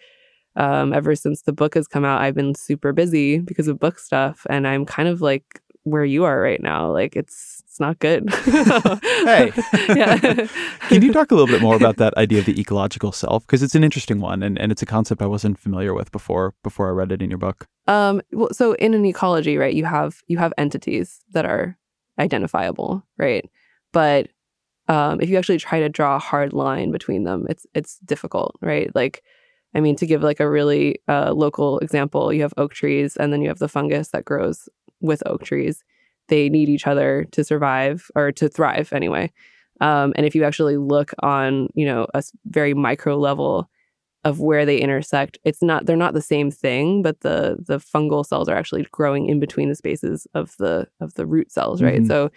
um, 0.55 0.93
ever 0.93 1.15
since 1.15 1.43
the 1.43 1.53
book 1.53 1.75
has 1.75 1.88
come 1.88 2.03
out, 2.03 2.22
I've 2.22 2.36
been 2.36 2.53
super 2.53 2.91
busy 2.91 3.39
because 3.39 3.67
of 3.67 3.79
book 3.79 3.98
stuff 3.98 4.46
and 4.50 4.67
I'm 4.67 4.86
kind 4.86 5.08
of 5.08 5.22
like 5.22 5.62
where 5.84 6.03
you 6.05 6.25
are 6.25 6.41
right 6.41 6.62
now. 6.62 6.91
Like 6.91 7.15
it's 7.15 7.63
it's 7.65 7.79
not 7.79 8.00
good. 8.00 8.29
hey. 8.34 9.53
yeah. 9.89 10.17
Can 10.89 11.01
you 11.01 11.13
talk 11.13 11.31
a 11.31 11.36
little 11.36 11.48
bit 11.48 11.62
more 11.62 11.75
about 11.75 11.98
that 11.98 12.15
idea 12.17 12.39
of 12.39 12.46
the 12.46 12.60
ecological 12.60 13.12
self? 13.12 13.46
Because 13.46 13.63
it's 13.63 13.75
an 13.75 13.84
interesting 13.84 14.19
one 14.19 14.43
and, 14.43 14.60
and 14.60 14.72
it's 14.72 14.81
a 14.81 14.86
concept 14.86 15.22
I 15.22 15.27
wasn't 15.27 15.58
familiar 15.58 15.93
with 15.93 16.12
before 16.12 16.53
before 16.63 16.89
I 16.89 16.91
read 16.91 17.12
it 17.12 17.22
in 17.22 17.29
your 17.29 17.39
book. 17.39 17.67
Um 17.88 18.22
well 18.31 18.50
so 18.51 18.74
in 18.74 18.93
an 18.93 19.05
ecology, 19.05 19.58
right, 19.58 19.74
you 19.74 19.86
have 19.86 20.17
you 20.27 20.38
have 20.38 20.53
entities 20.58 21.22
that 21.31 21.46
are 21.46 21.77
identifiable, 22.20 23.04
right? 23.18 23.50
But 23.94 24.30
um, 24.88 25.22
if 25.22 25.30
you 25.30 25.38
actually 25.38 25.60
try 25.60 25.80
to 25.80 25.90
draw 25.90 26.16
a 26.16 26.20
hard 26.20 26.54
line 26.54 26.92
between 26.92 27.24
them, 27.24 27.46
it's 27.50 27.66
it's 27.74 28.00
difficult, 28.00 28.56
right? 28.62 28.94
Like, 28.96 29.24
I 29.76 29.80
mean, 29.80 29.96
to 29.98 30.06
give 30.08 30.24
like 30.24 30.40
a 30.40 30.50
really 30.50 31.00
uh, 31.08 31.32
local 31.32 31.80
example, 31.80 32.34
you 32.34 32.42
have 32.42 32.54
oak 32.58 32.74
trees, 32.74 33.16
and 33.16 33.32
then 33.32 33.42
you 33.42 33.50
have 33.50 33.60
the 33.60 33.68
fungus 33.68 34.10
that 34.10 34.26
grows 34.26 34.68
with 35.00 35.24
oak 35.26 35.44
trees. 35.44 35.84
They 36.28 36.50
need 36.50 36.70
each 36.70 36.88
other 36.88 37.26
to 37.32 37.44
survive 37.44 38.10
or 38.16 38.32
to 38.34 38.50
thrive, 38.50 38.92
anyway. 38.94 39.32
Um, 39.82 40.14
and 40.16 40.26
if 40.26 40.36
you 40.36 40.44
actually 40.44 40.78
look 40.78 41.14
on, 41.20 41.70
you 41.74 41.86
know, 41.86 42.08
a 42.14 42.24
very 42.46 42.74
micro 42.74 43.18
level 43.18 43.70
of 44.26 44.40
where 44.40 44.66
they 44.66 44.78
intersect, 44.78 45.38
it's 45.44 45.62
not 45.62 45.86
they're 45.86 45.96
not 45.96 46.14
the 46.14 46.22
same 46.22 46.52
thing, 46.52 47.02
but 47.02 47.22
the 47.22 47.58
the 47.60 47.78
fungal 47.80 48.26
cells 48.26 48.50
are 48.50 48.56
actually 48.56 48.86
growing 48.92 49.28
in 49.28 49.40
between 49.40 49.70
the 49.70 49.76
spaces 49.76 50.28
of 50.34 50.56
the 50.58 50.88
of 51.00 51.14
the 51.14 51.26
root 51.26 51.52
cells, 51.52 51.82
right? 51.82 52.02
Mm-hmm. 52.02 52.08
So 52.08 52.32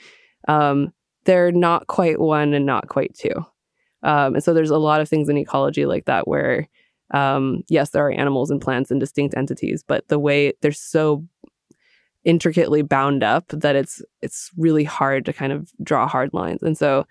um, 0.49 0.93
they're 1.25 1.53
not 1.53 1.87
quite 1.89 2.21
one 2.21 2.55
and 2.55 2.67
not 2.67 2.89
quite 2.89 3.15
two. 3.15 3.35
Um, 4.05 4.35
and 4.35 4.45
so 4.45 4.53
there's 4.53 4.71
a 4.71 4.79
lot 4.79 5.01
of 5.01 5.09
things 5.09 5.29
in 5.29 5.37
ecology 5.37 5.87
like 5.87 6.07
that 6.07 6.27
where 6.27 6.69
um, 7.13 7.63
yes, 7.69 7.91
there 7.91 8.07
are 8.07 8.13
animals 8.13 8.51
and 8.51 8.61
plants 8.61 8.91
and 8.91 8.99
distinct 8.99 9.37
entities, 9.37 9.85
but 9.87 10.09
the 10.09 10.19
way 10.19 10.55
they're 10.63 10.73
so 10.73 11.25
intricately 12.25 12.83
bound 12.83 13.23
up 13.23 13.49
that 13.49 13.75
it's 13.75 14.01
it's 14.23 14.51
really 14.57 14.85
hard 14.85 15.25
to 15.25 15.33
kind 15.33 15.53
of 15.53 15.71
draw 15.83 16.07
hard 16.07 16.33
lines. 16.33 16.63
And 16.63 16.79
so 16.79 17.05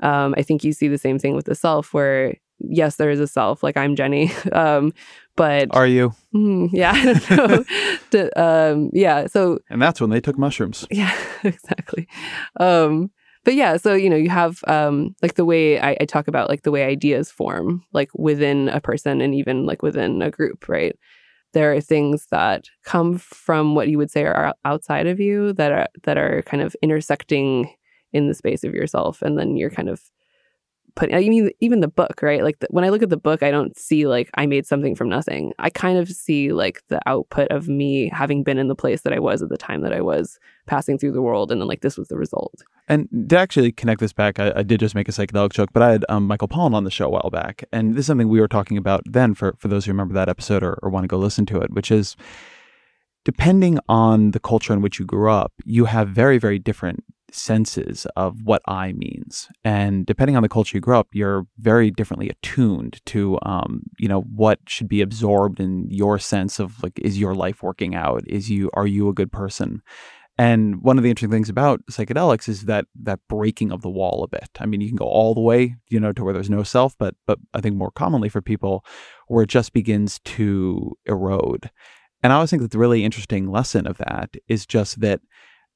um, 0.00 0.34
I 0.36 0.42
think 0.42 0.64
you 0.64 0.72
see 0.72 0.88
the 0.88 0.98
same 0.98 1.18
thing 1.18 1.34
with 1.34 1.44
the 1.44 1.54
self 1.54 1.94
where 1.94 2.34
yes, 2.70 2.96
there 2.96 3.10
is 3.10 3.20
a 3.20 3.26
self. 3.26 3.62
Like 3.62 3.76
I'm 3.76 3.96
Jenny. 3.96 4.32
Um, 4.52 4.92
but 5.36 5.68
are 5.72 5.86
you? 5.86 6.14
Mm, 6.32 6.68
yeah, 6.72 6.92
I 6.94 7.04
don't 7.04 7.50
know. 7.50 7.64
to, 8.10 8.40
um, 8.40 8.90
yeah. 8.92 9.26
So 9.26 9.58
and 9.68 9.82
that's 9.82 10.00
when 10.00 10.10
they 10.10 10.20
took 10.20 10.38
mushrooms. 10.38 10.86
Yeah, 10.90 11.12
exactly. 11.42 12.06
Um, 12.60 13.10
but 13.44 13.54
yeah, 13.54 13.76
so 13.76 13.94
you 13.94 14.08
know, 14.08 14.16
you 14.16 14.30
have 14.30 14.62
um, 14.66 15.14
like 15.22 15.34
the 15.34 15.44
way 15.44 15.80
I, 15.80 15.96
I 16.00 16.04
talk 16.04 16.28
about 16.28 16.48
like 16.48 16.62
the 16.62 16.70
way 16.70 16.84
ideas 16.84 17.30
form, 17.30 17.84
like 17.92 18.10
within 18.14 18.68
a 18.68 18.80
person 18.80 19.20
and 19.20 19.34
even 19.34 19.66
like 19.66 19.82
within 19.82 20.22
a 20.22 20.30
group, 20.30 20.68
right? 20.68 20.96
There 21.52 21.72
are 21.72 21.80
things 21.80 22.26
that 22.30 22.64
come 22.84 23.18
from 23.18 23.74
what 23.74 23.88
you 23.88 23.98
would 23.98 24.10
say 24.10 24.24
are 24.24 24.54
outside 24.64 25.06
of 25.06 25.20
you 25.20 25.52
that 25.54 25.72
are 25.72 25.88
that 26.04 26.16
are 26.16 26.42
kind 26.42 26.62
of 26.62 26.74
intersecting 26.82 27.72
in 28.12 28.28
the 28.28 28.34
space 28.34 28.64
of 28.64 28.72
yourself, 28.72 29.20
and 29.20 29.38
then 29.38 29.56
you're 29.56 29.70
kind 29.70 29.88
of 29.88 30.00
putting, 30.96 31.14
I 31.14 31.20
mean, 31.20 31.50
even 31.60 31.80
the 31.80 31.88
book, 31.88 32.20
right? 32.22 32.42
Like 32.42 32.58
the, 32.60 32.68
when 32.70 32.84
I 32.84 32.88
look 32.88 33.02
at 33.02 33.10
the 33.10 33.16
book, 33.16 33.42
I 33.42 33.50
don't 33.50 33.76
see 33.76 34.06
like 34.06 34.30
I 34.34 34.46
made 34.46 34.66
something 34.66 34.94
from 34.94 35.08
nothing. 35.08 35.52
I 35.58 35.70
kind 35.70 35.98
of 35.98 36.08
see 36.08 36.52
like 36.52 36.82
the 36.88 37.00
output 37.06 37.48
of 37.48 37.68
me 37.68 38.08
having 38.10 38.42
been 38.42 38.58
in 38.58 38.68
the 38.68 38.74
place 38.74 39.02
that 39.02 39.12
I 39.12 39.18
was 39.18 39.42
at 39.42 39.48
the 39.48 39.56
time 39.56 39.82
that 39.82 39.92
I 39.92 40.00
was 40.00 40.38
passing 40.66 40.98
through 40.98 41.12
the 41.12 41.22
world. 41.22 41.50
And 41.50 41.60
then 41.60 41.68
like 41.68 41.80
this 41.80 41.98
was 41.98 42.08
the 42.08 42.16
result. 42.16 42.62
And 42.88 43.08
to 43.28 43.36
actually 43.36 43.72
connect 43.72 44.00
this 44.00 44.12
back, 44.12 44.38
I, 44.38 44.52
I 44.56 44.62
did 44.62 44.80
just 44.80 44.94
make 44.94 45.08
a 45.08 45.12
psychedelic 45.12 45.52
joke, 45.52 45.70
but 45.72 45.82
I 45.82 45.92
had 45.92 46.04
um, 46.08 46.26
Michael 46.26 46.48
Pollan 46.48 46.74
on 46.74 46.84
the 46.84 46.90
show 46.90 47.06
a 47.06 47.10
while 47.10 47.30
back. 47.30 47.64
And 47.72 47.94
this 47.94 48.00
is 48.00 48.06
something 48.06 48.28
we 48.28 48.40
were 48.40 48.48
talking 48.48 48.76
about 48.76 49.02
then 49.06 49.34
for, 49.34 49.54
for 49.58 49.68
those 49.68 49.84
who 49.84 49.92
remember 49.92 50.14
that 50.14 50.28
episode 50.28 50.62
or, 50.62 50.78
or 50.82 50.90
want 50.90 51.04
to 51.04 51.08
go 51.08 51.18
listen 51.18 51.46
to 51.46 51.60
it, 51.60 51.72
which 51.72 51.90
is 51.90 52.16
depending 53.24 53.78
on 53.88 54.32
the 54.32 54.40
culture 54.40 54.72
in 54.72 54.82
which 54.82 54.98
you 54.98 55.06
grew 55.06 55.30
up, 55.30 55.52
you 55.64 55.86
have 55.86 56.08
very, 56.08 56.38
very 56.38 56.58
different 56.58 57.04
senses 57.30 58.06
of 58.16 58.42
what 58.44 58.62
I 58.66 58.92
means. 58.92 59.48
And 59.64 60.06
depending 60.06 60.36
on 60.36 60.42
the 60.42 60.48
culture 60.48 60.76
you 60.76 60.80
grow 60.80 61.00
up, 61.00 61.08
you're 61.12 61.46
very 61.58 61.90
differently 61.90 62.28
attuned 62.28 63.00
to, 63.06 63.38
um, 63.42 63.82
you 63.98 64.08
know, 64.08 64.22
what 64.22 64.60
should 64.66 64.88
be 64.88 65.00
absorbed 65.00 65.60
in 65.60 65.88
your 65.90 66.18
sense 66.18 66.58
of 66.58 66.82
like, 66.82 66.98
is 67.00 67.18
your 67.18 67.34
life 67.34 67.62
working 67.62 67.94
out? 67.94 68.22
Is 68.26 68.50
you, 68.50 68.70
are 68.74 68.86
you 68.86 69.08
a 69.08 69.14
good 69.14 69.32
person? 69.32 69.82
And 70.36 70.82
one 70.82 70.98
of 70.98 71.04
the 71.04 71.10
interesting 71.10 71.30
things 71.30 71.48
about 71.48 71.86
psychedelics 71.86 72.48
is 72.48 72.62
that 72.62 72.86
that 73.02 73.20
breaking 73.28 73.70
of 73.70 73.82
the 73.82 73.90
wall 73.90 74.24
a 74.24 74.28
bit. 74.28 74.50
I 74.58 74.66
mean, 74.66 74.80
you 74.80 74.88
can 74.88 74.96
go 74.96 75.06
all 75.06 75.32
the 75.32 75.40
way, 75.40 75.76
you 75.88 76.00
know, 76.00 76.12
to 76.12 76.24
where 76.24 76.34
there's 76.34 76.50
no 76.50 76.64
self, 76.64 76.96
but 76.98 77.14
but 77.24 77.38
I 77.54 77.60
think 77.60 77.76
more 77.76 77.92
commonly 77.92 78.28
for 78.28 78.42
people, 78.42 78.84
where 79.28 79.44
it 79.44 79.48
just 79.48 79.72
begins 79.72 80.18
to 80.20 80.96
erode. 81.06 81.70
And 82.22 82.32
I 82.32 82.36
always 82.36 82.50
think 82.50 82.62
that 82.62 82.72
the 82.72 82.78
really 82.78 83.04
interesting 83.04 83.48
lesson 83.48 83.86
of 83.86 83.98
that 83.98 84.34
is 84.48 84.66
just 84.66 85.00
that 85.00 85.20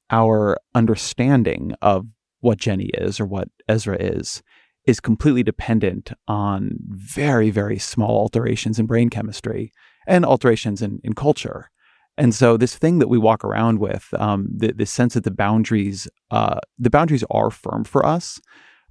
our 0.09 0.57
understanding 0.75 1.73
of 1.81 2.05
what 2.41 2.57
Jenny 2.57 2.89
is 2.93 3.19
or 3.19 3.25
what 3.25 3.49
Ezra 3.67 3.97
is 3.99 4.41
is 4.85 4.99
completely 4.99 5.43
dependent 5.43 6.11
on 6.27 6.77
very, 6.87 7.49
very 7.49 7.77
small 7.77 8.17
alterations 8.17 8.79
in 8.79 8.85
brain 8.85 9.09
chemistry 9.09 9.71
and 10.07 10.25
alterations 10.25 10.81
in, 10.81 10.99
in 11.03 11.13
culture. 11.13 11.69
And 12.17 12.33
so 12.33 12.57
this 12.57 12.75
thing 12.75 12.99
that 12.99 13.07
we 13.07 13.17
walk 13.17 13.43
around 13.43 13.79
with, 13.79 14.13
um, 14.17 14.47
the, 14.53 14.73
the 14.73 14.85
sense 14.85 15.13
that 15.13 15.23
the 15.23 15.31
boundaries, 15.31 16.07
uh, 16.31 16.59
the 16.77 16.89
boundaries 16.89 17.23
are 17.29 17.51
firm 17.51 17.83
for 17.83 18.05
us, 18.05 18.39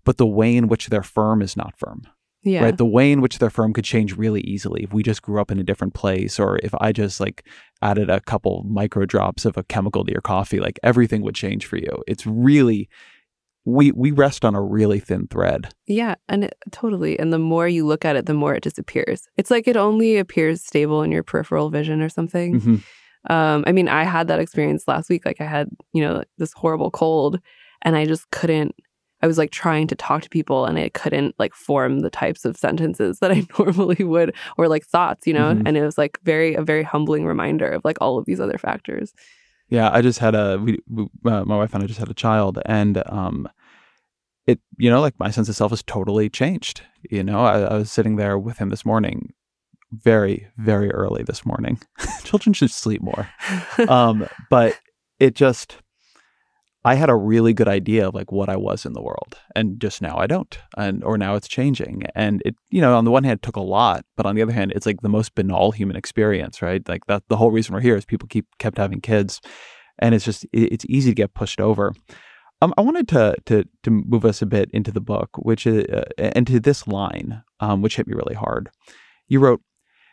but 0.05 0.17
the 0.17 0.27
way 0.27 0.57
in 0.57 0.69
which 0.69 0.87
they're 0.87 1.03
firm 1.03 1.43
is 1.43 1.57
not 1.57 1.77
firm. 1.77 2.03
Yeah. 2.45 2.65
Right. 2.65 2.77
The 2.77 2.87
way 2.87 3.11
in 3.11 3.21
which 3.21 3.39
their 3.39 3.51
firm 3.51 3.73
could 3.73 3.85
change 3.85 4.17
really 4.17 4.41
easily 4.43 4.85
if 4.85 4.93
we 4.93 5.03
just 5.03 5.23
grew 5.23 5.41
up 5.41 5.51
in 5.51 5.59
a 5.59 5.65
different 5.65 5.95
place 5.95 6.39
or 6.39 6.59
if 6.63 6.73
I 6.81 6.93
just 6.93 7.19
like 7.21 7.45
added 7.83 8.09
a 8.09 8.21
couple 8.21 8.65
micro 8.65 9.07
drops 9.07 9.45
of 9.45 9.57
a 9.57 9.65
chemical 9.65 10.05
to 10.05 10.13
your 10.13 10.21
coffee, 10.21 10.61
like 10.61 10.79
everything 10.83 11.23
would 11.23 11.35
change 11.35 11.67
for 11.67 11.77
you. 11.77 12.03
It's 12.07 12.27
really 12.27 12.89
we 13.65 13.93
we 13.93 14.13
rest 14.13 14.45
on 14.45 14.55
a 14.55 14.63
really 14.63 14.99
thin 14.99 15.27
thread. 15.27 15.75
Yeah, 15.87 16.15
and 16.29 16.45
it, 16.45 16.57
totally. 16.71 17.19
And 17.19 17.33
the 17.33 17.39
more 17.39 17.69
you 17.69 17.87
look 17.87 18.05
at 18.05 18.17
it, 18.17 18.27
the 18.27 18.35
more 18.35 18.55
it 18.55 18.63
disappears. 18.63 19.29
It's 19.37 19.51
like 19.51 19.69
it 19.69 19.77
only 19.77 20.17
appears 20.17 20.63
stable 20.63 21.03
in 21.03 21.13
your 21.13 21.23
peripheral 21.23 21.69
vision 21.69 22.01
or 22.01 22.09
something. 22.09 22.61
Mm-hmm. 22.61 23.33
Um, 23.33 23.65
I 23.67 23.73
mean, 23.73 23.89
I 23.89 24.05
had 24.05 24.29
that 24.29 24.41
experience 24.41 24.89
last 24.89 25.11
week. 25.11 25.27
Like 25.27 25.41
I 25.41 25.45
had, 25.45 25.69
you 25.93 26.03
know, 26.03 26.23
this 26.39 26.53
horrible 26.55 26.91
cold, 26.91 27.41
and 27.83 27.95
I 27.95 28.07
just 28.07 28.31
couldn't 28.31 28.75
I 29.21 29.27
was 29.27 29.39
like 29.39 29.51
trying 29.51 29.87
to 29.89 29.97
talk 29.97 30.23
to 30.23 30.29
people 30.29 30.65
and 30.65 30.79
I 30.79 30.91
couldn't 30.91 31.35
like 31.39 31.55
form 31.55 32.01
the 32.01 32.11
types 32.11 32.45
of 32.45 32.57
sentences 32.57 33.19
that 33.19 33.33
I 33.33 33.45
normally 33.59 34.05
would 34.05 34.35
or 34.57 34.69
like 34.69 34.85
thoughts, 34.87 35.27
you 35.27 35.33
know? 35.33 35.53
Mm-hmm. 35.53 35.67
And 35.67 35.77
it 35.77 35.85
was 35.85 35.99
like 35.99 36.19
very, 36.23 36.55
a 36.55 36.63
very 36.63 36.83
humbling 36.83 37.27
reminder 37.27 37.69
of 37.69 37.85
like 37.85 37.99
all 38.01 38.19
of 38.19 38.27
these 38.27 38.41
other 38.41 38.59
factors. 38.59 39.13
Yeah. 39.69 39.91
I 39.93 40.03
just 40.03 40.21
had 40.21 40.35
a, 40.35 40.59
we, 40.59 40.79
we 40.89 41.09
uh, 41.25 41.45
my 41.45 41.57
wife 41.57 41.75
and 41.75 41.83
I 41.83 41.87
just 41.87 41.99
had 41.99 42.11
a 42.11 42.15
child 42.15 42.59
and, 42.65 43.03
um, 43.07 43.49
it, 44.47 44.61
you 44.79 44.89
know, 44.89 45.01
like 45.01 45.19
my 45.19 45.31
sense 45.31 45.49
of 45.49 45.57
self 45.57 45.73
has 45.73 45.83
totally 45.83 46.31
changed. 46.31 46.83
You 47.11 47.23
know, 47.23 47.41
I, 47.41 47.61
I 47.61 47.75
was 47.75 47.93
sitting 47.93 48.17
there 48.17 48.39
with 48.39 48.57
him 48.59 48.71
this 48.71 48.87
morning, 48.87 49.35
very, 49.93 50.47
very 50.57 50.91
early 50.91 51.23
this 51.23 51.45
morning. 51.45 51.79
Children 52.25 52.55
should 52.55 52.71
sleep 52.71 53.03
more. 53.03 53.29
Um, 53.89 54.27
but 54.51 54.77
it 55.21 55.37
just, 55.37 55.77
I 56.85 56.95
had 56.95 57.11
a 57.11 57.17
really 57.17 57.53
good 57.53 57.69
idea 57.69 58.09
of 58.09 58.15
like 58.15 58.31
what 58.31 58.49
I 58.49 58.57
was 58.57 58.87
in 58.87 58.93
the 58.93 59.03
world, 59.03 59.37
and 59.57 59.81
just 59.81 60.01
now 60.01 60.17
I 60.17 60.27
don't, 60.27 60.57
and 60.77 61.03
or 61.03 61.19
now 61.19 61.35
it's 61.35 61.49
changing. 61.49 62.05
And 62.15 62.41
it, 62.45 62.55
you 62.71 62.81
know, 62.81 62.97
on 62.97 63.05
the 63.05 63.11
one 63.11 63.25
hand, 63.25 63.39
it 63.39 63.43
took 63.43 63.57
a 63.57 63.61
lot, 63.61 64.05
but 64.17 64.27
on 64.27 64.37
the 64.37 64.43
other 64.43 64.53
hand, 64.53 64.73
it's 64.75 64.87
like 64.87 65.01
the 65.01 65.09
most 65.09 65.35
banal 65.35 65.73
human 65.73 65.97
experience, 65.97 66.63
right? 66.63 66.87
Like 66.89 67.07
that, 67.07 67.25
the 67.29 67.37
whole 67.37 67.51
reason 67.51 67.75
we're 67.75 67.81
here 67.81 67.97
is 67.97 68.05
people 68.05 68.29
keep 68.29 68.47
kept 68.59 68.79
having 68.79 69.01
kids, 69.01 69.41
and 69.99 70.15
it's 70.15 70.25
just 70.25 70.45
it, 70.45 70.73
it's 70.73 70.87
easy 70.89 71.11
to 71.11 71.15
get 71.17 71.35
pushed 71.35 71.61
over. 71.61 71.93
Um, 72.63 72.73
I 72.79 72.83
wanted 72.83 73.09
to 73.09 73.35
to 73.47 73.65
to 73.83 73.91
move 73.91 74.25
us 74.25 74.41
a 74.41 74.47
bit 74.47 74.71
into 74.73 74.93
the 74.93 75.01
book, 75.01 75.31
which 75.39 75.67
is 75.67 75.85
uh, 75.87 76.05
and 76.17 76.47
to 76.47 76.61
this 76.61 76.87
line, 76.87 77.43
um, 77.59 77.83
which 77.83 77.97
hit 77.97 78.07
me 78.07 78.15
really 78.15 78.37
hard. 78.37 78.71
You 79.27 79.41
wrote, 79.41 79.63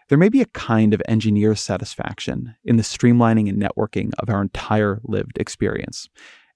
"There 0.09 0.17
may 0.17 0.29
be 0.29 0.41
a 0.41 0.47
kind 0.47 0.95
of 0.95 1.01
engineer's 1.07 1.61
satisfaction 1.61 2.55
in 2.63 2.77
the 2.77 2.83
streamlining 2.83 3.47
and 3.49 3.61
networking 3.61 4.13
of 4.17 4.31
our 4.31 4.41
entire 4.41 4.99
lived 5.03 5.37
experience." 5.37 6.09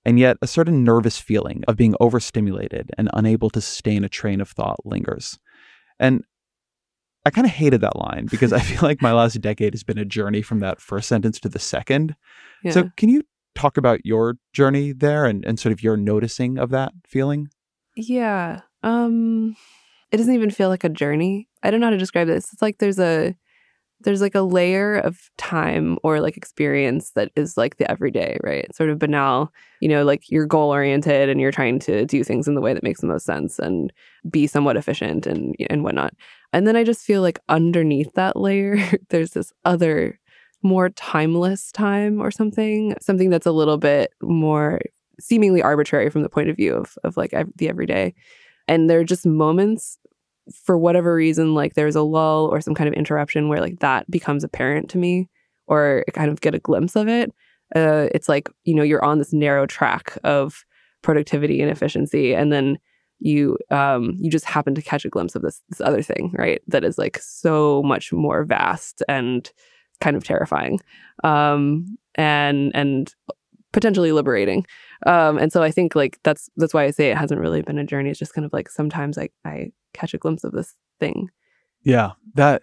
And 0.10 0.18
yet, 0.18 0.38
a 0.42 0.48
certain 0.48 0.84
nervous 0.84 1.20
feeling 1.20 1.64
of 1.68 1.78
being 1.78 1.94
overstimulated 2.00 2.90
and 2.98 3.12
unable 3.14 3.52
to 3.52 3.62
sustain 3.62 4.04
a 4.04 4.10
train 4.10 4.42
of 4.42 4.50
thought 4.50 4.84
lingers. 4.84 5.38
And 6.00 6.24
I 7.28 7.30
kind 7.30 7.46
of 7.46 7.54
hated 7.54 7.82
that 7.82 7.96
line 7.96 8.26
because 8.26 8.52
I 8.52 8.58
feel 8.70 8.82
like 8.82 9.04
my 9.04 9.14
last 9.14 9.40
decade 9.40 9.76
has 9.76 9.84
been 9.84 10.00
a 10.00 10.06
journey 10.06 10.42
from 10.42 10.62
that 10.62 10.82
first 10.82 11.08
sentence 11.08 11.40
to 11.42 11.50
the 11.50 11.60
second. 11.60 12.16
Yeah. 12.64 12.72
So, 12.72 12.90
can 12.98 13.10
you 13.10 13.22
talk 13.54 13.78
about 13.78 14.04
your 14.04 14.38
journey 14.52 14.94
there 14.94 15.26
and, 15.26 15.46
and 15.46 15.60
sort 15.60 15.74
of 15.74 15.84
your 15.84 15.96
noticing 15.96 16.58
of 16.58 16.72
that 16.72 16.92
feeling? 17.06 17.50
Yeah. 17.96 18.62
Um 18.82 19.56
it 20.12 20.18
doesn't 20.18 20.34
even 20.34 20.50
feel 20.50 20.70
like 20.70 20.84
a 20.84 20.90
journey. 20.90 21.48
I 21.62 21.70
don't 21.70 21.82
know 21.82 21.86
how 21.86 21.92
to 21.92 21.98
describe 22.00 22.26
this. 22.26 22.52
It's 22.52 22.64
like 22.64 22.80
there's 22.80 22.98
a 22.98 23.36
there's 24.02 24.22
like 24.22 24.36
a 24.36 24.42
layer 24.42 24.96
of 24.96 25.30
time 25.38 25.98
or 26.04 26.22
like 26.22 26.38
experience 26.38 27.12
that 27.12 27.32
is 27.36 27.58
like 27.58 27.78
the 27.78 27.90
everyday, 27.90 28.38
right? 28.44 28.74
Sort 28.74 28.90
of 28.90 29.00
banal. 29.00 29.52
You 29.82 29.90
know, 29.90 30.04
like 30.04 30.30
you're 30.30 30.46
goal 30.46 30.72
oriented 30.72 31.30
and 31.30 31.40
you're 31.40 31.52
trying 31.52 31.80
to 31.80 32.06
do 32.06 32.24
things 32.24 32.48
in 32.48 32.56
the 32.56 32.62
way 32.62 32.74
that 32.74 32.84
makes 32.84 33.02
the 33.02 33.08
most 33.08 33.26
sense 33.26 33.60
and 33.60 33.92
be 34.30 34.48
somewhat 34.48 34.78
efficient 34.78 35.26
and 35.26 35.56
and 35.70 35.84
whatnot. 35.84 36.14
And 36.54 36.66
then 36.66 36.76
I 36.76 36.84
just 36.84 37.06
feel 37.06 37.22
like 37.22 37.40
underneath 37.50 38.14
that 38.14 38.36
layer, 38.36 38.78
there's 39.10 39.32
this 39.32 39.52
other 39.66 40.20
more 40.62 40.90
timeless 40.90 41.72
time 41.72 42.20
or 42.20 42.32
something, 42.32 42.96
something 43.02 43.30
that's 43.30 43.46
a 43.46 43.52
little 43.52 43.78
bit 43.78 44.14
more 44.22 44.80
seemingly 45.20 45.62
arbitrary 45.62 46.10
from 46.10 46.24
the 46.24 46.30
point 46.30 46.50
of 46.50 46.56
view 46.56 46.74
of 46.74 46.98
of 47.04 47.18
like 47.18 47.34
the 47.58 47.70
everyday. 47.70 48.14
And 48.68 48.90
there 48.90 49.00
are 49.00 49.06
just 49.06 49.26
moments 49.26 49.98
for 50.66 50.78
whatever 50.78 51.14
reason, 51.14 51.54
like 51.54 51.74
there's 51.74 51.96
a 51.96 52.02
lull 52.02 52.48
or 52.48 52.62
some 52.62 52.76
kind 52.76 52.88
of 52.88 52.94
interruption 52.94 53.50
where 53.50 53.62
like 53.62 53.80
that 53.80 54.10
becomes 54.10 54.44
apparent 54.44 54.90
to 54.92 54.98
me, 54.98 55.30
or 55.68 56.04
I 56.08 56.12
kind 56.12 56.32
of 56.32 56.42
get 56.42 56.56
a 56.56 56.60
glimpse 56.60 56.96
of 56.96 57.08
it. 57.08 57.32
Uh, 57.76 58.08
it's 58.14 58.30
like 58.30 58.50
you 58.64 58.76
know 58.76 58.84
you're 58.84 59.04
on 59.04 59.20
this 59.20 59.34
narrow 59.34 59.66
track 59.66 60.18
of 60.24 60.64
productivity 61.02 61.62
and 61.62 61.72
efficiency, 61.72 62.34
and 62.34 62.52
then 62.52 62.78
you 63.20 63.58
um 63.70 64.16
you 64.18 64.32
just 64.32 64.46
happen 64.46 64.74
to 64.74 64.82
catch 64.82 65.06
a 65.06 65.10
glimpse 65.10 65.36
of 65.36 65.42
this 65.42 65.62
this 65.70 65.82
other 65.82 66.02
thing, 66.02 66.34
right? 66.38 66.62
That 66.68 66.84
is 66.84 66.98
like 66.98 67.20
so 67.22 67.84
much 67.84 68.12
more 68.12 68.44
vast 68.44 69.04
and 69.08 69.50
kind 70.02 70.16
of 70.16 70.24
terrifying, 70.24 70.80
um, 71.24 71.98
and 72.16 72.72
and 72.74 73.14
potentially 73.72 74.12
liberating. 74.12 74.66
Um, 75.06 75.38
and 75.38 75.52
so 75.52 75.64
I 75.64 75.72
think 75.72 75.96
like 75.96 76.20
that's 76.24 76.50
that's 76.58 76.74
why 76.74 76.84
I 76.84 76.92
say 76.92 77.10
it 77.10 77.18
hasn't 77.18 77.40
really 77.40 77.62
been 77.62 77.80
a 77.80 77.86
journey. 77.86 78.10
It's 78.10 78.20
just 78.20 78.34
kind 78.34 78.46
of 78.46 78.54
like 78.54 78.70
sometimes 78.70 79.18
I 79.18 79.30
I 79.46 79.72
catch 79.94 80.14
a 80.14 80.18
glimpse 80.18 80.44
of 80.44 80.52
this 80.52 80.76
thing. 81.00 81.30
Yeah, 81.84 82.12
that 82.36 82.62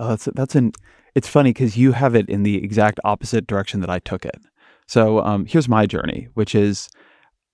oh, 0.00 0.08
that's 0.08 0.28
that's 0.34 0.54
an. 0.54 0.72
It's 1.14 1.28
funny 1.28 1.50
because 1.50 1.76
you 1.76 1.92
have 1.92 2.14
it 2.14 2.28
in 2.28 2.42
the 2.42 2.56
exact 2.56 2.98
opposite 3.04 3.46
direction 3.46 3.80
that 3.80 3.90
I 3.90 4.00
took 4.00 4.24
it. 4.24 4.40
So 4.88 5.20
um, 5.20 5.46
here's 5.46 5.68
my 5.68 5.86
journey, 5.86 6.28
which 6.34 6.54
is 6.54 6.88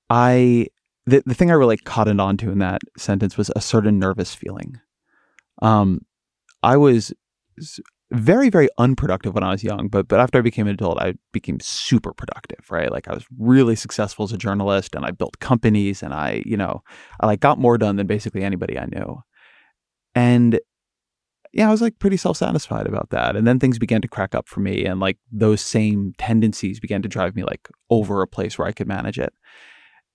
I 0.08 0.68
the 1.06 1.22
the 1.26 1.34
thing 1.34 1.50
I 1.50 1.54
really 1.54 1.76
caught 1.76 2.08
it 2.08 2.20
onto 2.20 2.50
in 2.50 2.58
that 2.58 2.82
sentence 2.96 3.36
was 3.36 3.50
a 3.56 3.60
certain 3.60 3.98
nervous 3.98 4.34
feeling. 4.34 4.80
Um, 5.60 6.02
I 6.62 6.76
was 6.76 7.12
very 8.12 8.50
very 8.50 8.68
unproductive 8.78 9.34
when 9.34 9.44
I 9.44 9.52
was 9.52 9.62
young, 9.62 9.88
but 9.88 10.08
but 10.08 10.20
after 10.20 10.38
I 10.38 10.42
became 10.42 10.66
an 10.66 10.74
adult, 10.74 11.00
I 11.00 11.14
became 11.32 11.60
super 11.60 12.12
productive. 12.12 12.70
Right, 12.70 12.90
like 12.90 13.08
I 13.08 13.14
was 13.14 13.24
really 13.38 13.76
successful 13.76 14.24
as 14.24 14.32
a 14.32 14.38
journalist, 14.38 14.94
and 14.94 15.04
I 15.04 15.10
built 15.10 15.38
companies, 15.38 16.02
and 16.02 16.12
I 16.12 16.42
you 16.44 16.56
know 16.56 16.82
I 17.20 17.26
like 17.26 17.40
got 17.40 17.58
more 17.58 17.78
done 17.78 17.96
than 17.96 18.06
basically 18.06 18.42
anybody 18.42 18.78
I 18.78 18.86
knew, 18.86 19.20
and 20.14 20.60
yeah, 21.52 21.68
I 21.68 21.70
was 21.70 21.82
like 21.82 21.98
pretty 21.98 22.16
self 22.16 22.36
satisfied 22.36 22.86
about 22.86 23.10
that. 23.10 23.36
And 23.36 23.46
then 23.46 23.58
things 23.58 23.78
began 23.78 24.02
to 24.02 24.08
crack 24.08 24.34
up 24.34 24.48
for 24.48 24.60
me, 24.60 24.84
and 24.84 25.00
like 25.00 25.18
those 25.32 25.60
same 25.60 26.14
tendencies 26.18 26.80
began 26.80 27.02
to 27.02 27.08
drive 27.08 27.34
me 27.34 27.44
like 27.44 27.68
over 27.90 28.22
a 28.22 28.28
place 28.28 28.58
where 28.58 28.68
I 28.68 28.72
could 28.72 28.88
manage 28.88 29.18
it. 29.18 29.32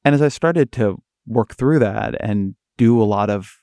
And 0.04 0.16
as 0.16 0.22
I 0.22 0.30
started 0.30 0.72
to 0.74 1.02
work 1.26 1.56
through 1.56 1.80
that 1.80 2.16
and 2.20 2.56
do 2.78 3.02
a 3.02 3.04
lot 3.04 3.30
of 3.30 3.58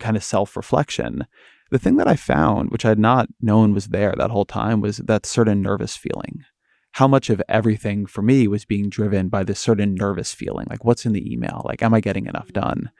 kind 0.00 0.16
of 0.16 0.24
self 0.24 0.56
reflection, 0.56 1.26
the 1.74 1.78
thing 1.80 1.96
that 1.96 2.06
I 2.06 2.14
found, 2.14 2.70
which 2.70 2.84
I 2.84 2.90
had 2.90 3.00
not 3.00 3.28
known 3.40 3.74
was 3.74 3.88
there 3.88 4.14
that 4.16 4.30
whole 4.30 4.44
time, 4.44 4.80
was 4.80 4.98
that 4.98 5.26
certain 5.26 5.60
nervous 5.60 5.96
feeling. 5.96 6.44
How 6.92 7.08
much 7.08 7.30
of 7.30 7.42
everything 7.48 8.06
for 8.06 8.22
me 8.22 8.46
was 8.46 8.64
being 8.64 8.88
driven 8.88 9.28
by 9.28 9.42
this 9.42 9.58
certain 9.58 9.96
nervous 9.96 10.32
feeling? 10.32 10.68
Like, 10.70 10.84
what's 10.84 11.04
in 11.04 11.12
the 11.12 11.32
email? 11.32 11.62
Like, 11.64 11.82
am 11.82 11.92
I 11.92 11.98
getting 11.98 12.26
enough 12.26 12.52
done? 12.52 12.92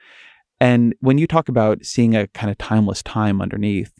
And 0.59 0.93
when 0.99 1.17
you 1.17 1.25
talk 1.25 1.47
about 1.47 1.85
seeing 1.85 2.17
a 2.17 2.27
kind 2.27 2.51
of 2.51 2.57
timeless 2.57 3.01
time 3.01 3.41
underneath, 3.41 3.93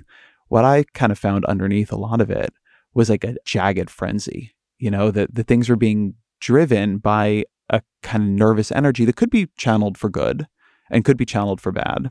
what 0.50 0.66
I 0.66 0.84
kind 0.94 1.14
of 1.14 1.18
found 1.18 1.46
underneath 1.46 1.94
a 1.94 1.98
lot 1.98 2.20
of 2.20 2.30
it 2.30 2.54
was 2.94 3.10
like 3.10 3.24
a 3.24 3.38
jagged 3.46 3.90
frenzy. 3.90 4.56
You 4.78 4.92
know, 4.92 5.10
that 5.10 5.34
the 5.34 5.46
things 5.46 5.70
were 5.70 5.78
being 5.78 6.16
driven 6.42 6.98
by 6.98 7.46
a 7.70 7.82
kind 8.04 8.24
of 8.24 8.30
nervous 8.30 8.74
energy 8.74 9.06
that 9.06 9.16
could 9.16 9.30
be 9.30 9.48
channeled 9.56 9.98
for 9.98 10.10
good 10.10 10.48
and 10.92 11.06
could 11.06 11.16
be 11.16 11.26
channeled 11.26 11.62
for 11.62 11.72
bad. 11.72 12.10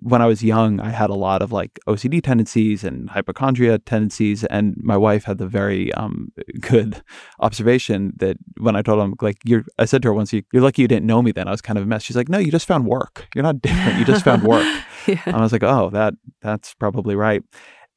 When 0.00 0.22
I 0.22 0.26
was 0.26 0.42
young, 0.42 0.80
I 0.80 0.90
had 0.90 1.10
a 1.10 1.14
lot 1.14 1.42
of 1.42 1.52
like 1.52 1.78
OCD 1.86 2.22
tendencies 2.22 2.84
and 2.84 3.10
hypochondria 3.10 3.78
tendencies, 3.78 4.44
and 4.44 4.76
my 4.78 4.96
wife 4.96 5.24
had 5.24 5.38
the 5.38 5.46
very 5.46 5.92
um, 5.94 6.32
good 6.60 7.02
observation 7.40 8.12
that 8.16 8.36
when 8.58 8.76
I 8.76 8.82
told 8.82 9.00
him, 9.02 9.14
like, 9.20 9.38
you're, 9.44 9.64
I 9.78 9.84
said 9.84 10.02
to 10.02 10.08
her 10.08 10.14
once, 10.14 10.32
"You're 10.32 10.62
lucky 10.62 10.82
you 10.82 10.88
didn't 10.88 11.06
know 11.06 11.22
me 11.22 11.32
then. 11.32 11.48
I 11.48 11.50
was 11.50 11.62
kind 11.62 11.78
of 11.78 11.84
a 11.84 11.86
mess." 11.86 12.02
She's 12.02 12.16
like, 12.16 12.28
"No, 12.28 12.38
you 12.38 12.50
just 12.50 12.66
found 12.66 12.86
work. 12.86 13.28
You're 13.34 13.44
not 13.44 13.62
different. 13.62 13.98
You 13.98 14.04
just 14.04 14.24
found 14.24 14.42
work." 14.42 14.64
yeah. 15.08 15.22
And 15.26 15.36
I 15.36 15.40
was 15.40 15.52
like, 15.52 15.62
oh, 15.62 15.90
that 15.90 16.14
that's 16.42 16.74
probably 16.74 17.16
right. 17.16 17.42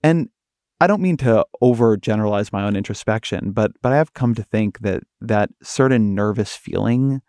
And 0.03 0.29
I 0.79 0.87
don't 0.87 1.01
mean 1.01 1.17
to 1.17 1.45
overgeneralize 1.61 2.51
my 2.51 2.63
own 2.63 2.75
introspection, 2.75 3.51
but 3.51 3.71
but 3.81 3.91
I 3.91 3.97
have 3.97 4.13
come 4.13 4.33
to 4.35 4.43
think 4.43 4.79
that 4.79 5.03
that 5.19 5.49
certain 5.61 6.15
nervous 6.15 6.55
feeling 6.55 7.21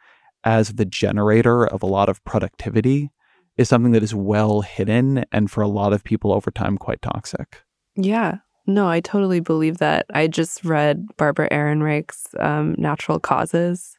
as 0.44 0.74
the 0.74 0.85
generator 0.85 1.66
of 1.66 1.82
a 1.82 1.87
lot 1.87 2.08
of 2.08 2.24
productivity 2.24 3.11
is 3.56 3.68
something 3.68 3.92
that 3.92 4.02
is 4.02 4.14
well 4.14 4.62
hidden 4.62 5.24
and 5.32 5.50
for 5.50 5.62
a 5.62 5.68
lot 5.68 5.92
of 5.92 6.04
people 6.04 6.32
over 6.32 6.50
time 6.50 6.78
quite 6.78 7.02
toxic. 7.02 7.62
Yeah. 7.96 8.38
No, 8.66 8.88
I 8.88 9.00
totally 9.00 9.40
believe 9.40 9.78
that. 9.78 10.06
I 10.14 10.28
just 10.28 10.64
read 10.64 11.06
Barbara 11.16 11.48
Ehrenreich's 11.50 12.28
um, 12.38 12.74
Natural 12.78 13.18
Causes. 13.18 13.96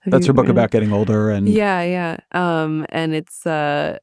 Have 0.00 0.12
That's 0.12 0.26
her 0.26 0.32
book 0.32 0.46
it? 0.46 0.50
about 0.50 0.70
getting 0.70 0.92
older 0.92 1.30
and 1.30 1.48
Yeah, 1.48 1.82
yeah. 1.82 2.16
Um, 2.32 2.86
and 2.90 3.14
it's 3.14 3.46
uh 3.46 3.98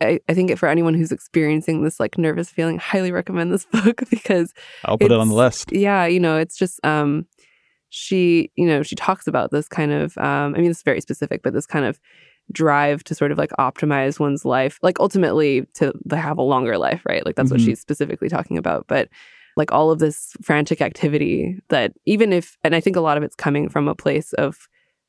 I, 0.00 0.20
I 0.28 0.34
think 0.34 0.56
for 0.58 0.68
anyone 0.68 0.94
who's 0.94 1.10
experiencing 1.10 1.82
this 1.82 1.98
like 1.98 2.18
nervous 2.18 2.50
feeling, 2.50 2.78
highly 2.78 3.10
recommend 3.12 3.52
this 3.52 3.64
book 3.72 4.02
because 4.10 4.54
I'll 4.84 4.98
put 4.98 5.12
it 5.12 5.18
on 5.18 5.28
the 5.28 5.34
list. 5.34 5.72
yeah, 5.72 6.06
you 6.06 6.20
know, 6.20 6.36
it's 6.36 6.56
just 6.56 6.84
um 6.84 7.26
she, 7.90 8.50
you 8.54 8.66
know, 8.66 8.82
she 8.82 8.94
talks 8.94 9.26
about 9.26 9.50
this 9.50 9.68
kind 9.68 9.92
of 9.92 10.16
um 10.18 10.54
I 10.54 10.58
mean 10.58 10.70
it's 10.70 10.82
very 10.82 11.00
specific, 11.00 11.42
but 11.42 11.52
this 11.52 11.66
kind 11.66 11.84
of 11.84 12.00
drive 12.52 13.04
to 13.04 13.14
sort 13.14 13.30
of 13.32 13.38
like 13.38 13.50
optimize 13.58 14.18
one's 14.18 14.44
life, 14.44 14.78
like 14.82 14.98
ultimately 15.00 15.66
to 15.74 15.92
to 16.08 16.16
have 16.16 16.38
a 16.38 16.42
longer 16.42 16.78
life, 16.78 17.02
right? 17.08 17.24
Like 17.26 17.36
that's 17.36 17.50
what 17.50 17.60
Mhm. 17.60 17.64
she's 17.66 17.80
specifically 17.80 18.28
talking 18.28 18.56
about. 18.58 18.86
But 18.88 19.08
like 19.56 19.72
all 19.72 19.90
of 19.90 19.98
this 19.98 20.32
frantic 20.42 20.80
activity 20.80 21.58
that 21.68 21.92
even 22.06 22.32
if 22.32 22.56
and 22.64 22.74
I 22.74 22.80
think 22.80 22.96
a 22.96 23.00
lot 23.00 23.16
of 23.16 23.22
it's 23.22 23.34
coming 23.36 23.68
from 23.68 23.88
a 23.88 23.94
place 23.94 24.32
of 24.34 24.68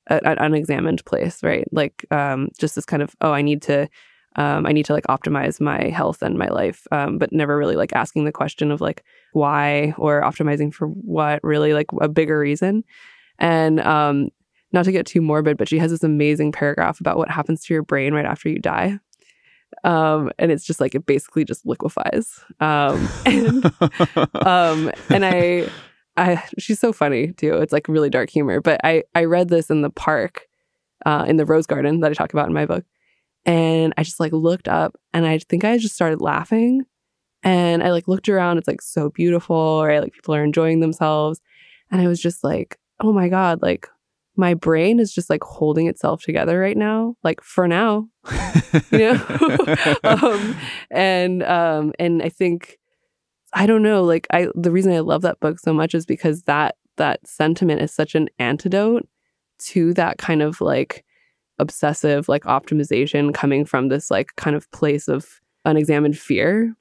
a- 0.10 0.26
an 0.28 0.38
unexamined 0.40 1.06
place, 1.06 1.44
right? 1.44 1.68
Like 1.72 2.06
um 2.12 2.50
just 2.60 2.76
this 2.76 2.86
kind 2.86 3.04
of, 3.04 3.16
oh, 3.22 3.32
I 3.32 3.42
need 3.42 3.62
to 3.64 3.88
um, 4.36 4.66
I 4.68 4.72
need 4.72 4.86
to 4.86 4.94
like 4.94 5.06
optimize 5.08 5.60
my 5.60 5.90
health 5.90 6.22
and 6.22 6.38
my 6.38 6.48
life, 6.50 6.86
um, 6.92 7.18
but 7.18 7.34
never 7.34 7.58
really 7.58 7.76
like 7.76 7.94
asking 7.94 8.26
the 8.26 8.32
question 8.32 8.72
of 8.72 8.80
like 8.80 9.04
why 9.34 9.94
or 9.98 10.22
optimizing 10.22 10.72
for 10.74 10.88
what 10.88 11.44
really 11.44 11.74
like 11.74 11.88
a 12.00 12.08
bigger 12.08 12.38
reason. 12.40 12.84
And 13.40 13.80
um, 13.82 14.30
not 14.72 14.86
to 14.86 14.92
get 14.92 15.06
too 15.06 15.22
morbid, 15.22 15.58
but 15.58 15.68
she 15.68 15.80
has 15.80 15.92
this 15.92 16.04
amazing 16.04 16.52
paragraph 16.52 17.00
about 17.00 17.18
what 17.18 17.30
happens 17.30 17.64
to 17.64 17.74
your 17.74 17.84
brain 17.84 18.14
right 18.14 18.26
after 18.26 18.50
you 18.50 18.60
die. 18.60 19.00
Um, 19.84 20.32
and 20.38 20.52
it's 20.52 20.66
just 20.66 20.80
like 20.80 20.96
it 20.96 21.06
basically 21.06 21.46
just 21.46 21.66
liquefies. 21.66 22.40
Um, 22.60 23.08
and 23.26 23.66
um, 24.46 24.92
and 25.10 25.26
I, 25.26 25.70
I, 26.18 26.44
she's 26.58 26.80
so 26.80 26.94
funny 26.94 27.32
too. 27.34 27.56
It's 27.56 27.74
like 27.74 27.88
really 27.88 28.10
dark 28.10 28.30
humor. 28.30 28.62
But 28.62 28.82
I, 28.84 29.04
I 29.16 29.26
read 29.26 29.50
this 29.50 29.70
in 29.70 29.82
the 29.82 29.90
park, 29.90 30.48
uh, 31.06 31.26
in 31.28 31.38
the 31.38 31.46
rose 31.46 31.66
garden 31.66 32.02
that 32.02 32.12
I 32.12 32.14
talk 32.14 32.34
about 32.34 32.48
in 32.48 32.54
my 32.54 32.66
book, 32.66 32.86
and 33.46 33.94
I 33.98 34.04
just 34.04 34.20
like 34.20 34.34
looked 34.34 34.68
up 34.68 34.96
and 35.14 35.26
I 35.26 35.40
think 35.40 35.64
I 35.64 35.78
just 35.78 35.96
started 35.96 36.22
laughing. 36.22 36.84
And 37.42 37.82
I 37.82 37.92
like 37.92 38.08
looked 38.08 38.28
around, 38.28 38.58
it's 38.58 38.68
like 38.68 38.82
so 38.82 39.10
beautiful, 39.10 39.86
right? 39.86 40.02
Like 40.02 40.12
people 40.12 40.36
are 40.36 40.44
enjoying 40.44 40.82
themselves. 40.82 41.40
And 41.90 42.02
I 42.02 42.08
was 42.08 42.22
just 42.22 42.44
like, 42.44 42.78
oh 43.00 43.14
my 43.14 43.30
God, 43.30 43.62
like 43.62 43.88
my 44.40 44.54
brain 44.54 45.00
is 45.00 45.14
just 45.14 45.30
like 45.30 45.44
holding 45.44 45.88
itself 45.88 46.24
together 46.24 46.58
right 46.58 46.78
now, 46.78 47.16
like 47.24 47.42
for 47.42 47.68
now, 47.68 48.08
you 48.92 49.00
know? 49.00 49.76
um, 50.06 50.56
and, 50.90 51.44
um, 51.44 51.92
and 52.00 52.24
I 52.24 52.30
think, 52.30 52.80
I 53.52 53.66
don't 53.66 53.84
know, 53.84 54.02
like 54.02 54.28
I, 54.32 54.48
the 54.56 54.72
reason 54.72 54.94
I 54.94 55.00
love 55.00 55.24
that 55.24 55.42
book 55.42 55.60
so 55.60 55.74
much 55.74 55.94
is 55.94 56.06
because 56.06 56.44
that, 56.44 56.78
that 56.96 57.28
sentiment 57.28 57.82
is 57.82 57.94
such 57.94 58.16
an 58.16 58.30
antidote 58.40 59.08
to 59.60 59.94
that 59.96 60.18
kind 60.18 60.42
of 60.42 60.62
like 60.62 61.04
obsessive 61.60 62.30
like 62.30 62.44
optimization 62.44 63.34
coming 63.34 63.66
from 63.66 63.90
this 63.90 64.10
like 64.10 64.30
kind 64.38 64.56
of 64.56 64.72
place 64.72 65.10
of 65.10 65.42
unexamined 65.66 66.18
fear. 66.18 66.74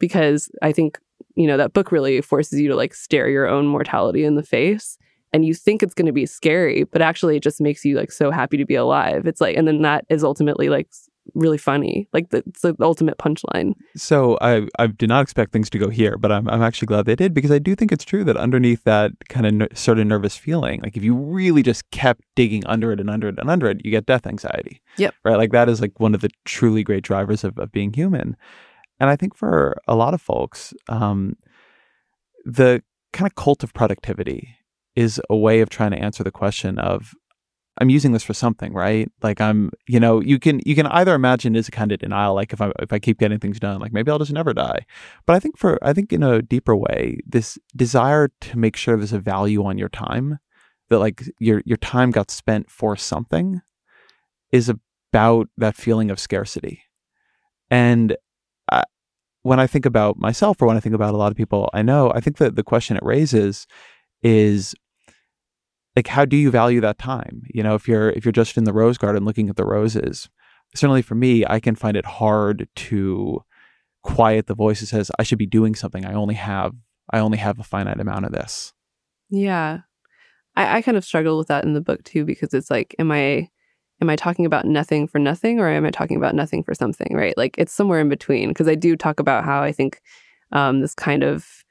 Because 0.00 0.50
I 0.62 0.72
think 0.72 0.98
you 1.36 1.46
know 1.46 1.56
that 1.56 1.72
book 1.72 1.92
really 1.92 2.20
forces 2.20 2.60
you 2.60 2.68
to 2.68 2.74
like 2.74 2.92
stare 2.92 3.28
your 3.28 3.46
own 3.46 3.66
mortality 3.66 4.24
in 4.24 4.34
the 4.34 4.42
face 4.42 4.98
and 5.34 5.44
you 5.44 5.52
think 5.52 5.82
it's 5.82 5.94
going 5.94 6.06
to 6.06 6.12
be 6.12 6.26
scary 6.26 6.84
but 6.84 7.02
actually 7.02 7.36
it 7.36 7.42
just 7.42 7.60
makes 7.60 7.84
you 7.84 7.96
like 7.96 8.12
so 8.12 8.30
happy 8.30 8.56
to 8.56 8.64
be 8.64 8.74
alive 8.74 9.26
it's 9.26 9.40
like 9.40 9.56
and 9.56 9.68
then 9.68 9.82
that 9.82 10.04
is 10.08 10.24
ultimately 10.24 10.68
like 10.68 10.88
really 11.34 11.58
funny. 11.58 12.08
Like 12.12 12.30
the, 12.30 12.42
it's 12.46 12.60
the 12.60 12.74
ultimate 12.80 13.18
punchline. 13.18 13.74
So 13.96 14.36
I 14.40 14.66
I 14.78 14.88
did 14.88 15.08
not 15.08 15.22
expect 15.22 15.52
things 15.52 15.70
to 15.70 15.78
go 15.78 15.88
here, 15.88 16.16
but 16.18 16.30
I'm 16.30 16.48
I'm 16.48 16.62
actually 16.62 16.86
glad 16.86 17.06
they 17.06 17.16
did 17.16 17.32
because 17.32 17.50
I 17.50 17.58
do 17.58 17.74
think 17.74 17.92
it's 17.92 18.04
true 18.04 18.24
that 18.24 18.36
underneath 18.36 18.84
that 18.84 19.12
kind 19.28 19.46
of 19.46 19.54
ner- 19.54 19.68
sort 19.74 19.98
of 19.98 20.06
nervous 20.06 20.36
feeling, 20.36 20.80
like 20.82 20.96
if 20.96 21.02
you 21.02 21.14
really 21.14 21.62
just 21.62 21.90
kept 21.90 22.22
digging 22.36 22.66
under 22.66 22.92
it 22.92 23.00
and 23.00 23.08
under 23.08 23.28
it 23.28 23.38
and 23.38 23.50
under 23.50 23.68
it, 23.68 23.84
you 23.84 23.90
get 23.90 24.06
death 24.06 24.26
anxiety. 24.26 24.82
Yep. 24.98 25.14
Right. 25.24 25.36
Like 25.36 25.52
that 25.52 25.68
is 25.68 25.80
like 25.80 25.98
one 25.98 26.14
of 26.14 26.20
the 26.20 26.30
truly 26.44 26.82
great 26.82 27.04
drivers 27.04 27.44
of, 27.44 27.58
of 27.58 27.72
being 27.72 27.92
human. 27.92 28.36
And 29.00 29.10
I 29.10 29.16
think 29.16 29.34
for 29.34 29.76
a 29.88 29.96
lot 29.96 30.14
of 30.14 30.22
folks, 30.22 30.72
um, 30.88 31.36
the 32.44 32.82
kind 33.12 33.26
of 33.26 33.34
cult 33.34 33.64
of 33.64 33.72
productivity 33.72 34.56
is 34.96 35.20
a 35.28 35.36
way 35.36 35.60
of 35.60 35.68
trying 35.68 35.90
to 35.90 35.98
answer 35.98 36.22
the 36.22 36.30
question 36.30 36.78
of 36.78 37.14
I'm 37.78 37.90
using 37.90 38.12
this 38.12 38.22
for 38.22 38.34
something, 38.34 38.72
right? 38.72 39.10
Like 39.22 39.40
I'm, 39.40 39.70
you 39.88 39.98
know, 39.98 40.20
you 40.20 40.38
can 40.38 40.60
you 40.64 40.76
can 40.76 40.86
either 40.86 41.14
imagine 41.14 41.56
is 41.56 41.66
a 41.66 41.72
kind 41.72 41.90
of 41.90 41.98
denial, 41.98 42.34
like 42.34 42.52
if 42.52 42.60
I 42.60 42.70
if 42.80 42.92
I 42.92 42.98
keep 42.98 43.18
getting 43.18 43.40
things 43.40 43.58
done, 43.58 43.80
like 43.80 43.92
maybe 43.92 44.10
I'll 44.10 44.18
just 44.18 44.32
never 44.32 44.54
die. 44.54 44.86
But 45.26 45.34
I 45.34 45.40
think 45.40 45.58
for 45.58 45.78
I 45.82 45.92
think 45.92 46.12
in 46.12 46.22
a 46.22 46.40
deeper 46.40 46.76
way, 46.76 47.18
this 47.26 47.58
desire 47.74 48.30
to 48.42 48.58
make 48.58 48.76
sure 48.76 48.96
there's 48.96 49.12
a 49.12 49.18
value 49.18 49.64
on 49.64 49.76
your 49.76 49.88
time, 49.88 50.38
that 50.88 51.00
like 51.00 51.24
your 51.40 51.62
your 51.64 51.76
time 51.78 52.12
got 52.12 52.30
spent 52.30 52.70
for 52.70 52.94
something, 52.96 53.60
is 54.52 54.68
about 54.68 55.48
that 55.58 55.74
feeling 55.74 56.10
of 56.12 56.20
scarcity. 56.20 56.82
And 57.70 58.16
I, 58.70 58.84
when 59.42 59.58
I 59.58 59.66
think 59.66 59.84
about 59.84 60.16
myself, 60.16 60.62
or 60.62 60.66
when 60.68 60.76
I 60.76 60.80
think 60.80 60.94
about 60.94 61.14
a 61.14 61.16
lot 61.16 61.32
of 61.32 61.36
people 61.36 61.70
I 61.74 61.82
know, 61.82 62.12
I 62.14 62.20
think 62.20 62.36
that 62.36 62.54
the 62.54 62.62
question 62.62 62.96
it 62.96 63.02
raises 63.02 63.66
is 64.22 64.76
like 65.96 66.08
how 66.08 66.24
do 66.24 66.36
you 66.36 66.50
value 66.50 66.80
that 66.80 66.98
time? 66.98 67.42
You 67.46 67.62
know 67.62 67.74
if 67.74 67.88
you're 67.88 68.10
if 68.10 68.24
you're 68.24 68.32
just 68.32 68.56
in 68.56 68.64
the 68.64 68.72
rose 68.72 68.98
garden 68.98 69.24
looking 69.24 69.48
at 69.48 69.56
the 69.56 69.66
roses 69.66 70.28
certainly 70.74 71.02
for 71.02 71.14
me 71.14 71.44
i 71.48 71.60
can 71.60 71.74
find 71.74 71.96
it 71.96 72.04
hard 72.04 72.68
to 72.74 73.42
quiet 74.02 74.46
the 74.46 74.54
voice 74.54 74.80
that 74.80 74.86
says 74.86 75.10
i 75.18 75.22
should 75.22 75.38
be 75.38 75.46
doing 75.46 75.74
something. 75.74 76.04
I 76.04 76.12
only 76.12 76.34
have 76.34 76.74
i 77.10 77.18
only 77.18 77.38
have 77.38 77.58
a 77.58 77.64
finite 77.64 78.00
amount 78.00 78.26
of 78.26 78.32
this. 78.32 78.72
Yeah. 79.30 79.80
I, 80.56 80.78
I 80.78 80.82
kind 80.82 80.96
of 80.96 81.04
struggle 81.04 81.38
with 81.38 81.48
that 81.48 81.64
in 81.64 81.72
the 81.72 81.80
book 81.80 82.04
too 82.04 82.24
because 82.24 82.54
it's 82.54 82.70
like 82.70 82.94
am 82.98 83.10
i 83.10 83.48
am 84.00 84.10
i 84.10 84.16
talking 84.16 84.46
about 84.46 84.66
nothing 84.66 85.08
for 85.08 85.18
nothing 85.18 85.58
or 85.58 85.68
am 85.68 85.86
i 85.86 85.90
talking 85.90 86.16
about 86.16 86.34
nothing 86.34 86.62
for 86.62 86.74
something 86.74 87.14
right? 87.16 87.36
Like 87.36 87.54
it's 87.56 87.72
somewhere 87.72 88.00
in 88.00 88.08
between 88.08 88.50
because 88.50 88.68
i 88.68 88.74
do 88.74 88.96
talk 88.96 89.20
about 89.20 89.44
how 89.44 89.62
i 89.62 89.72
think 89.72 90.00
um, 90.52 90.80
this 90.80 90.94
kind 90.94 91.24
of 91.24 91.63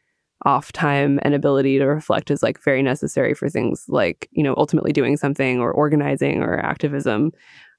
off 0.45 0.71
time 0.71 1.19
and 1.23 1.33
ability 1.33 1.77
to 1.77 1.85
reflect 1.85 2.29
is 2.29 2.43
like 2.43 2.61
very 2.61 2.83
necessary 2.83 3.33
for 3.33 3.49
things 3.49 3.85
like 3.87 4.29
you 4.31 4.43
know 4.43 4.53
ultimately 4.57 4.91
doing 4.91 5.17
something 5.17 5.59
or 5.59 5.71
organizing 5.71 6.41
or 6.41 6.59
activism. 6.59 7.31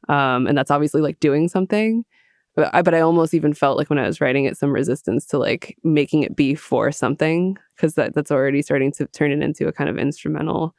Um, 0.09 0.47
and 0.47 0.57
that's 0.57 0.71
obviously 0.71 1.01
like 1.01 1.21
doing 1.21 1.49
something. 1.49 2.05
But 2.57 2.71
I, 2.73 2.83
but 2.83 2.95
I 2.95 3.01
almost 3.01 3.35
even 3.35 3.53
felt 3.53 3.77
like 3.77 3.91
when 3.91 3.99
I 3.99 4.07
was 4.07 4.21
writing 4.21 4.45
it 4.45 4.57
some 4.57 4.73
resistance 4.73 5.27
to 5.27 5.39
like 5.39 5.77
making 5.83 6.23
it 6.23 6.37
be 6.37 6.55
for 6.55 6.93
something 6.93 7.57
because 7.75 7.95
that 7.95 8.15
that's 8.15 8.31
already 8.31 8.63
starting 8.63 8.93
to 8.93 9.07
turn 9.07 9.33
it 9.33 9.43
into 9.43 9.67
a 9.67 9.73
kind 9.73 9.91
of 9.91 9.99
instrumental 9.99 10.75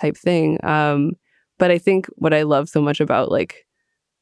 type 0.00 0.16
thing. 0.16 0.64
Um, 0.64 1.12
but 1.58 1.70
I 1.70 1.78
think 1.78 2.06
what 2.16 2.34
I 2.34 2.42
love 2.42 2.68
so 2.68 2.80
much 2.80 3.00
about 3.00 3.30
like 3.30 3.66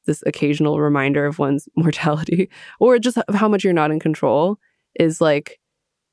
this 0.07 0.23
occasional 0.27 0.81
reminder 0.81 1.27
of 1.27 1.39
one's 1.39 1.69
mortality 1.77 2.49
or 2.81 2.99
just 2.99 3.19
how 3.35 3.49
much 3.49 3.65
you're 3.65 3.73
not 3.73 3.91
in 3.91 4.01
control 4.01 4.59
is 4.99 5.21
like 5.21 5.61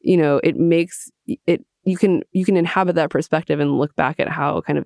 you 0.03 0.17
know 0.17 0.39
it 0.43 0.57
makes 0.57 1.11
it 1.47 1.65
you 1.83 1.97
can 1.97 2.23
you 2.31 2.45
can 2.45 2.57
inhabit 2.57 2.95
that 2.95 3.09
perspective 3.09 3.59
and 3.59 3.77
look 3.77 3.95
back 3.95 4.19
at 4.19 4.29
how 4.29 4.61
kind 4.61 4.77
of 4.77 4.85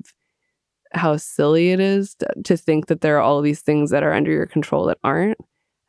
how 0.94 1.18
silly 1.18 1.72
it 1.72 1.80
is 1.80 2.16
to, 2.16 2.28
to 2.44 2.58
think 2.58 2.88
that 2.88 3.02
there 3.02 3.18
are 3.18 3.22
all 3.22 3.42
these 3.42 3.62
things 3.62 3.90
that 3.92 4.04
are 4.04 4.14
under 4.14 4.32
your 4.32 4.46
control 4.46 4.86
that 4.86 4.98
aren't. 5.04 5.38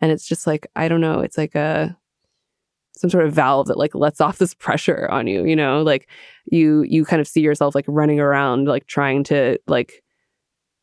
And 0.01 0.13
it's 0.13 0.27
just 0.27 0.47
like 0.47 0.67
i 0.77 0.89
don't 0.89 1.01
know 1.01 1.21
it's 1.21 1.39
like 1.39 1.55
a 1.55 1.97
some 2.97 3.11
sort 3.11 3.27
of 3.27 3.33
valve 3.33 3.67
that 3.67 3.79
like 3.79 3.95
lets 3.95 4.21
off 4.21 4.39
this 4.39 4.55
pressure 4.67 5.09
on 5.11 5.27
you 5.27 5.45
you 5.45 5.57
know? 5.57 5.83
Like 5.83 6.09
you 6.51 6.83
you 6.83 7.05
kind 7.05 7.21
of 7.21 7.29
see 7.29 7.41
yourself 7.41 7.75
like 7.75 7.87
running 7.89 8.21
around 8.21 8.67
like 8.67 8.87
trying 8.87 9.25
to 9.25 9.59
like 9.67 10.03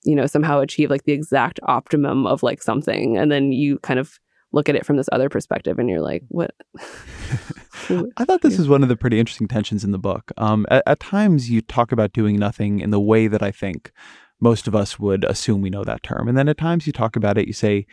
you 0.05 0.15
know 0.15 0.25
somehow 0.25 0.59
achieve 0.59 0.89
like 0.89 1.03
the 1.03 1.13
exact 1.13 1.59
optimum 1.63 2.25
of 2.27 2.43
like 2.43 2.61
something. 2.61 3.17
And 3.17 3.31
then 3.31 3.51
you 3.51 3.79
kind 3.79 3.99
of 3.99 4.19
look 4.51 4.69
at 4.69 4.75
it 4.75 4.85
from 4.85 4.97
this 4.97 5.09
other 5.11 5.29
perspective 5.29 5.79
and 5.79 5.89
you're 5.89 6.01
like 6.01 6.23
what 6.29 6.51
I 8.17 8.25
thought 8.25 8.41
this 8.41 8.57
was 8.57 8.67
one 8.67 8.83
of 8.83 8.89
the 8.89 8.95
pretty 8.95 9.19
interesting 9.19 9.47
tensions 9.47 9.83
in 9.83 9.91
the 9.91 9.99
book. 9.99 10.31
Um, 10.37 10.65
at, 10.69 10.83
at, 10.85 10.99
times, 10.99 11.49
you 11.49 11.61
talk 11.61 11.91
about 11.91 12.13
doing 12.13 12.37
nothing 12.37 12.79
in 12.79 12.91
the 12.91 12.99
way 12.99 13.27
that 13.27 13.43
I 13.43 13.51
think 13.51 13.91
most 14.39 14.67
of 14.67 14.75
us 14.75 14.99
would 14.99 15.23
assume 15.23 15.61
we 15.61 15.69
know 15.69 15.83
that 15.83 16.03
term. 16.03 16.27
And 16.27 16.37
then 16.37 16.49
at 16.49 16.57
times, 16.57 16.85
you 16.85 16.93
talk 16.93 17.15
about 17.15 17.37
it, 17.37 17.47
you 17.47 17.53
say 17.53 17.85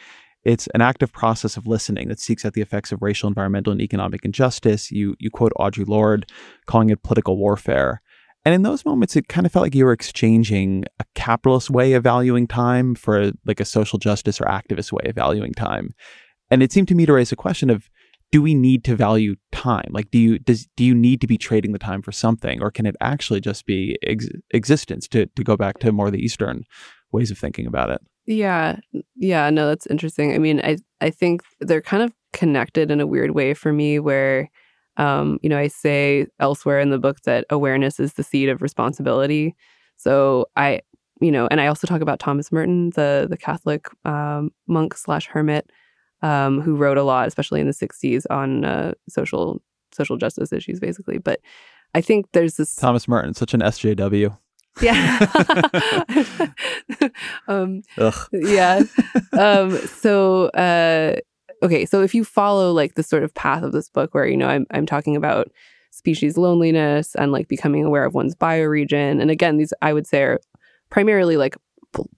it's 0.44 0.68
an 0.74 0.80
active 0.80 1.12
process 1.12 1.56
of 1.56 1.66
listening 1.66 2.08
that 2.08 2.18
seeks 2.18 2.44
out 2.44 2.54
the 2.54 2.62
effects 2.62 2.92
of 2.92 3.02
racial, 3.02 3.28
environmental, 3.28 3.72
and 3.72 3.80
economic 3.80 4.24
injustice. 4.24 4.90
You, 4.90 5.14
you 5.18 5.30
quote 5.30 5.52
Audre 5.58 5.86
Lorde, 5.86 6.30
calling 6.66 6.90
it 6.90 7.02
political 7.02 7.36
warfare. 7.36 8.00
And 8.44 8.54
in 8.54 8.62
those 8.62 8.86
moments, 8.86 9.16
it 9.16 9.28
kind 9.28 9.46
of 9.46 9.52
felt 9.52 9.64
like 9.64 9.74
you 9.74 9.84
were 9.84 9.92
exchanging 9.92 10.84
a 10.98 11.04
capitalist 11.14 11.68
way 11.68 11.92
of 11.92 12.02
valuing 12.02 12.46
time 12.46 12.94
for 12.94 13.32
like 13.44 13.60
a 13.60 13.66
social 13.66 13.98
justice 13.98 14.40
or 14.40 14.44
activist 14.44 14.92
way 14.92 15.02
of 15.10 15.14
valuing 15.14 15.52
time. 15.52 15.94
And 16.50 16.62
it 16.62 16.72
seemed 16.72 16.88
to 16.88 16.94
me 16.94 17.04
to 17.04 17.12
raise 17.12 17.32
a 17.32 17.36
question 17.36 17.68
of 17.68 17.90
do 18.32 18.40
we 18.40 18.54
need 18.54 18.84
to 18.84 18.94
value 18.94 19.36
time? 19.52 19.88
Like, 19.90 20.10
do 20.10 20.18
you 20.18 20.38
does 20.38 20.68
do 20.76 20.84
you 20.84 20.94
need 20.94 21.20
to 21.20 21.26
be 21.26 21.38
trading 21.38 21.72
the 21.72 21.78
time 21.78 22.02
for 22.02 22.12
something, 22.12 22.62
or 22.62 22.70
can 22.70 22.86
it 22.86 22.96
actually 23.00 23.40
just 23.40 23.66
be 23.66 23.98
ex- 24.02 24.28
existence? 24.50 25.08
To 25.08 25.26
to 25.26 25.44
go 25.44 25.56
back 25.56 25.78
to 25.80 25.92
more 25.92 26.10
the 26.10 26.22
Eastern 26.22 26.64
ways 27.12 27.30
of 27.30 27.38
thinking 27.38 27.66
about 27.66 27.90
it. 27.90 28.00
Yeah, 28.26 28.78
yeah, 29.16 29.50
no, 29.50 29.66
that's 29.66 29.86
interesting. 29.86 30.34
I 30.34 30.38
mean, 30.38 30.60
I 30.62 30.78
I 31.00 31.10
think 31.10 31.42
they're 31.60 31.82
kind 31.82 32.02
of 32.02 32.12
connected 32.32 32.90
in 32.90 33.00
a 33.00 33.06
weird 33.06 33.32
way 33.32 33.54
for 33.54 33.72
me, 33.72 33.98
where 33.98 34.48
um, 34.96 35.38
you 35.42 35.48
know, 35.48 35.58
I 35.58 35.68
say 35.68 36.26
elsewhere 36.38 36.80
in 36.80 36.90
the 36.90 36.98
book 36.98 37.22
that 37.22 37.46
awareness 37.50 37.98
is 37.98 38.14
the 38.14 38.22
seed 38.22 38.48
of 38.48 38.62
responsibility. 38.62 39.56
So 39.96 40.46
I, 40.56 40.80
you 41.20 41.30
know, 41.32 41.48
and 41.50 41.60
I 41.60 41.66
also 41.66 41.86
talk 41.86 42.00
about 42.00 42.20
Thomas 42.20 42.52
Merton, 42.52 42.90
the 42.90 43.26
the 43.28 43.36
Catholic 43.36 43.86
um, 44.04 44.50
monk 44.68 44.94
slash 44.94 45.26
hermit 45.26 45.70
um, 46.22 46.60
who 46.60 46.76
wrote 46.76 46.98
a 46.98 47.02
lot, 47.02 47.28
especially 47.28 47.60
in 47.60 47.66
the 47.66 47.72
'60s, 47.72 48.24
on 48.30 48.64
uh, 48.64 48.92
social 49.08 49.62
social 49.92 50.16
justice 50.16 50.52
issues, 50.52 50.80
basically. 50.80 51.18
But 51.18 51.40
I 51.94 52.00
think 52.00 52.26
there's 52.32 52.56
this 52.56 52.74
Thomas 52.74 53.08
Merton, 53.08 53.34
such 53.34 53.54
an 53.54 53.60
SJW. 53.60 54.36
Yeah. 54.80 55.26
um, 57.48 57.82
yeah. 58.32 58.82
Um, 59.32 59.76
so, 59.86 60.46
uh, 60.48 61.16
okay. 61.62 61.86
So 61.86 62.02
if 62.02 62.14
you 62.14 62.24
follow 62.24 62.72
like 62.72 62.94
the 62.94 63.02
sort 63.02 63.22
of 63.22 63.32
path 63.34 63.62
of 63.62 63.72
this 63.72 63.88
book 63.88 64.12
where, 64.12 64.26
you 64.26 64.36
know, 64.36 64.48
I'm, 64.48 64.66
I'm 64.72 64.86
talking 64.86 65.14
about 65.14 65.50
species 65.92 66.36
loneliness 66.36 67.14
and 67.14 67.30
like 67.30 67.46
becoming 67.46 67.84
aware 67.84 68.04
of 68.04 68.12
one's 68.12 68.34
bioregion. 68.34 69.20
And 69.20 69.30
again, 69.30 69.56
these 69.56 69.72
I 69.82 69.92
would 69.92 70.06
say 70.06 70.22
are 70.24 70.40
primarily 70.90 71.36
like 71.36 71.56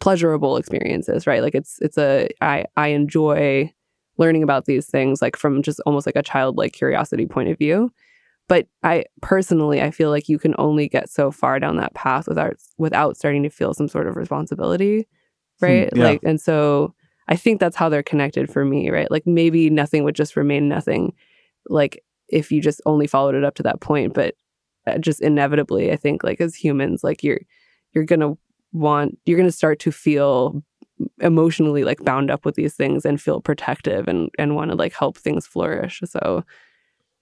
pleasurable 0.01 0.57
experiences, 0.57 1.27
right? 1.27 1.43
Like 1.43 1.55
it's, 1.55 1.79
it's 1.81 1.99
a, 1.99 2.29
I, 2.41 2.65
I 2.77 2.88
enjoy 2.88 3.73
learning 4.18 4.42
about 4.42 4.66
these 4.66 4.87
things 4.87 5.22
like 5.22 5.37
from 5.37 5.62
just 5.62 5.81
almost 5.87 6.07
like 6.07 6.16
a 6.16 6.22
childlike 6.22 6.72
curiosity 6.72 7.27
point 7.27 7.48
of 7.48 7.59
view. 7.59 7.90
But 8.48 8.66
i 8.83 9.05
personally 9.22 9.81
i 9.81 9.90
feel 9.90 10.11
like 10.11 10.29
you 10.29 10.38
can 10.38 10.55
only 10.59 10.88
get 10.88 11.09
so 11.09 11.31
far 11.31 11.59
down 11.59 11.77
that 11.77 11.94
path 11.94 12.27
without 12.27 12.57
without 12.77 13.16
starting 13.16 13.44
to 13.44 13.48
feel 13.48 13.72
some 13.72 13.88
sort 13.88 14.09
of 14.09 14.16
responsibility 14.16 15.07
hmm, 15.61 15.64
right? 15.64 15.90
yeah. 15.94 16.05
like 16.05 16.20
and 16.25 16.40
so 16.40 16.92
i 17.29 17.37
think 17.37 17.61
that's 17.61 17.77
how 17.77 17.88
they're 17.88 18.03
connected 18.03 18.53
for 18.53 18.64
me 18.64 18.90
right? 18.90 19.11
Like 19.11 19.27
maybe 19.27 19.70
nothing 19.70 20.05
would 20.05 20.16
just 20.16 20.37
remain 20.37 20.68
nothing 20.68 21.14
like 21.68 22.03
if 22.29 22.51
you 22.51 22.61
just 22.61 22.83
only 22.85 23.07
followed 23.07 23.37
it 23.37 23.44
up 23.44 23.55
to 23.55 23.62
that 23.62 23.81
point. 23.81 24.12
But 24.12 24.35
uh, 24.87 24.98
just 24.98 25.20
inevitably 25.20 25.92
i 25.92 25.96
think 25.96 26.25
like 26.25 26.40
as 26.40 26.55
humans 26.55 27.05
like 27.05 27.22
you're 27.22 27.40
you're 27.92 28.05
gonna 28.05 28.35
want 28.72 29.16
you're 29.25 29.38
gonna 29.38 29.53
start 29.53 29.79
to 29.79 29.92
feel 29.92 30.62
emotionally 31.21 31.85
like 31.85 32.03
bound 32.05 32.31
up 32.31 32.45
with 32.45 32.55
these 32.55 32.75
things 32.75 33.05
and 33.05 33.21
feel 33.21 33.41
protective 33.41 34.09
and 34.09 34.31
and 34.38 34.55
want 34.57 34.71
to 34.71 34.77
like 34.77 34.93
help 34.95 35.17
things 35.19 35.47
flourish. 35.47 36.01
So 36.05 36.45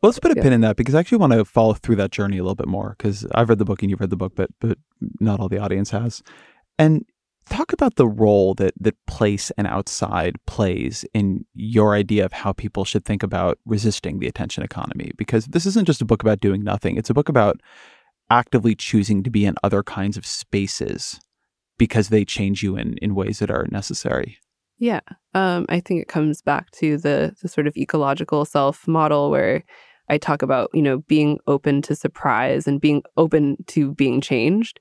well, 0.02 0.08
let's 0.08 0.18
put 0.18 0.32
a 0.32 0.34
Yeah. 0.36 0.42
pin 0.44 0.52
in 0.54 0.62
that 0.62 0.76
because 0.76 0.94
I 0.94 1.00
actually 1.00 1.18
want 1.18 1.34
to 1.34 1.44
follow 1.44 1.74
through 1.74 1.96
that 1.96 2.10
journey 2.10 2.38
a 2.38 2.42
little 2.42 2.54
bit 2.54 2.68
more 2.68 2.94
because 2.96 3.26
I've 3.34 3.48
read 3.50 3.58
the 3.58 3.64
book 3.66 3.82
and 3.82 3.90
you've 3.90 4.00
read 4.00 4.10
the 4.10 4.16
book, 4.16 4.32
but 4.34 4.50
but 4.60 4.78
not 5.20 5.40
all 5.40 5.48
the 5.48 5.58
audience 5.58 5.90
has. 5.90 6.22
And 6.78 7.04
talk 7.48 7.72
about 7.72 7.96
the 7.96 8.06
role 8.08 8.54
that 8.54 8.72
that 8.80 8.94
place 9.06 9.50
and 9.58 9.66
outside 9.66 10.36
plays 10.46 11.04
in 11.12 11.44
your 11.54 11.94
idea 11.94 12.24
of 12.24 12.32
how 12.32 12.52
people 12.52 12.84
should 12.84 13.04
think 13.04 13.22
about 13.22 13.58
resisting 13.66 14.18
the 14.20 14.26
attention 14.28 14.62
economy. 14.62 15.10
Because 15.18 15.46
this 15.46 15.66
isn't 15.66 15.86
just 15.86 16.00
a 16.00 16.06
book 16.06 16.22
about 16.22 16.40
doing 16.40 16.64
nothing; 16.64 16.96
it's 16.96 17.10
a 17.10 17.14
book 17.14 17.28
about 17.28 17.60
actively 18.30 18.74
choosing 18.74 19.22
to 19.24 19.30
be 19.30 19.44
in 19.44 19.54
other 19.62 19.82
kinds 19.82 20.16
of 20.16 20.24
spaces 20.24 21.20
because 21.80 22.10
they 22.10 22.26
change 22.26 22.62
you 22.62 22.76
in 22.76 22.98
in 22.98 23.14
ways 23.14 23.38
that 23.38 23.50
are 23.50 23.66
necessary. 23.70 24.36
Yeah, 24.78 25.00
um, 25.32 25.64
I 25.70 25.80
think 25.80 26.02
it 26.02 26.08
comes 26.08 26.42
back 26.42 26.70
to 26.72 26.98
the 26.98 27.34
the 27.40 27.48
sort 27.48 27.66
of 27.66 27.76
ecological 27.76 28.44
self 28.44 28.86
model 28.86 29.30
where 29.30 29.64
I 30.10 30.18
talk 30.18 30.42
about 30.42 30.68
you 30.74 30.82
know 30.82 30.98
being 31.14 31.38
open 31.46 31.80
to 31.82 31.96
surprise 31.96 32.68
and 32.68 32.82
being 32.82 33.02
open 33.16 33.56
to 33.68 33.94
being 33.94 34.20
changed. 34.20 34.78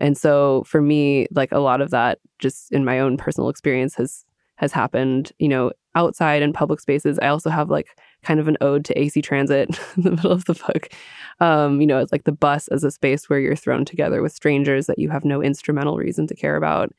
And 0.00 0.18
so 0.18 0.64
for 0.66 0.82
me, 0.82 1.28
like 1.30 1.52
a 1.52 1.60
lot 1.60 1.80
of 1.80 1.90
that, 1.90 2.18
just 2.40 2.72
in 2.72 2.84
my 2.84 2.98
own 2.98 3.16
personal 3.16 3.48
experience, 3.48 3.94
has 3.94 4.24
has 4.56 4.72
happened. 4.72 5.30
You 5.38 5.48
know, 5.48 5.70
outside 5.94 6.42
in 6.42 6.52
public 6.52 6.80
spaces. 6.80 7.20
I 7.22 7.28
also 7.28 7.50
have 7.50 7.70
like 7.70 7.86
kind 8.22 8.40
of 8.40 8.48
an 8.48 8.56
ode 8.60 8.84
to 8.84 8.98
AC 8.98 9.20
Transit 9.22 9.68
in 9.96 10.02
the 10.02 10.10
middle 10.12 10.32
of 10.32 10.44
the 10.44 10.54
book. 10.54 10.88
Um, 11.40 11.80
you 11.80 11.86
know, 11.86 11.98
it's 11.98 12.12
like 12.12 12.24
the 12.24 12.32
bus 12.32 12.68
as 12.68 12.84
a 12.84 12.90
space 12.90 13.28
where 13.28 13.40
you're 13.40 13.56
thrown 13.56 13.84
together 13.84 14.22
with 14.22 14.32
strangers 14.32 14.86
that 14.86 14.98
you 14.98 15.10
have 15.10 15.24
no 15.24 15.42
instrumental 15.42 15.96
reason 15.96 16.26
to 16.28 16.34
care 16.34 16.56
about 16.56 16.92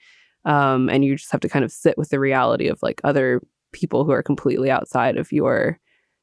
um, 0.45 0.89
and 0.89 1.05
you 1.05 1.15
just 1.15 1.31
have 1.31 1.41
to 1.41 1.49
kind 1.49 1.63
of 1.63 1.71
sit 1.71 1.97
with 1.97 2.09
the 2.09 2.19
reality 2.19 2.67
of 2.67 2.81
like 2.81 3.01
other 3.03 3.41
people 3.71 4.03
who 4.03 4.11
are 4.11 4.23
completely 4.23 4.69
outside 4.69 5.17
of 5.17 5.31
your 5.31 5.79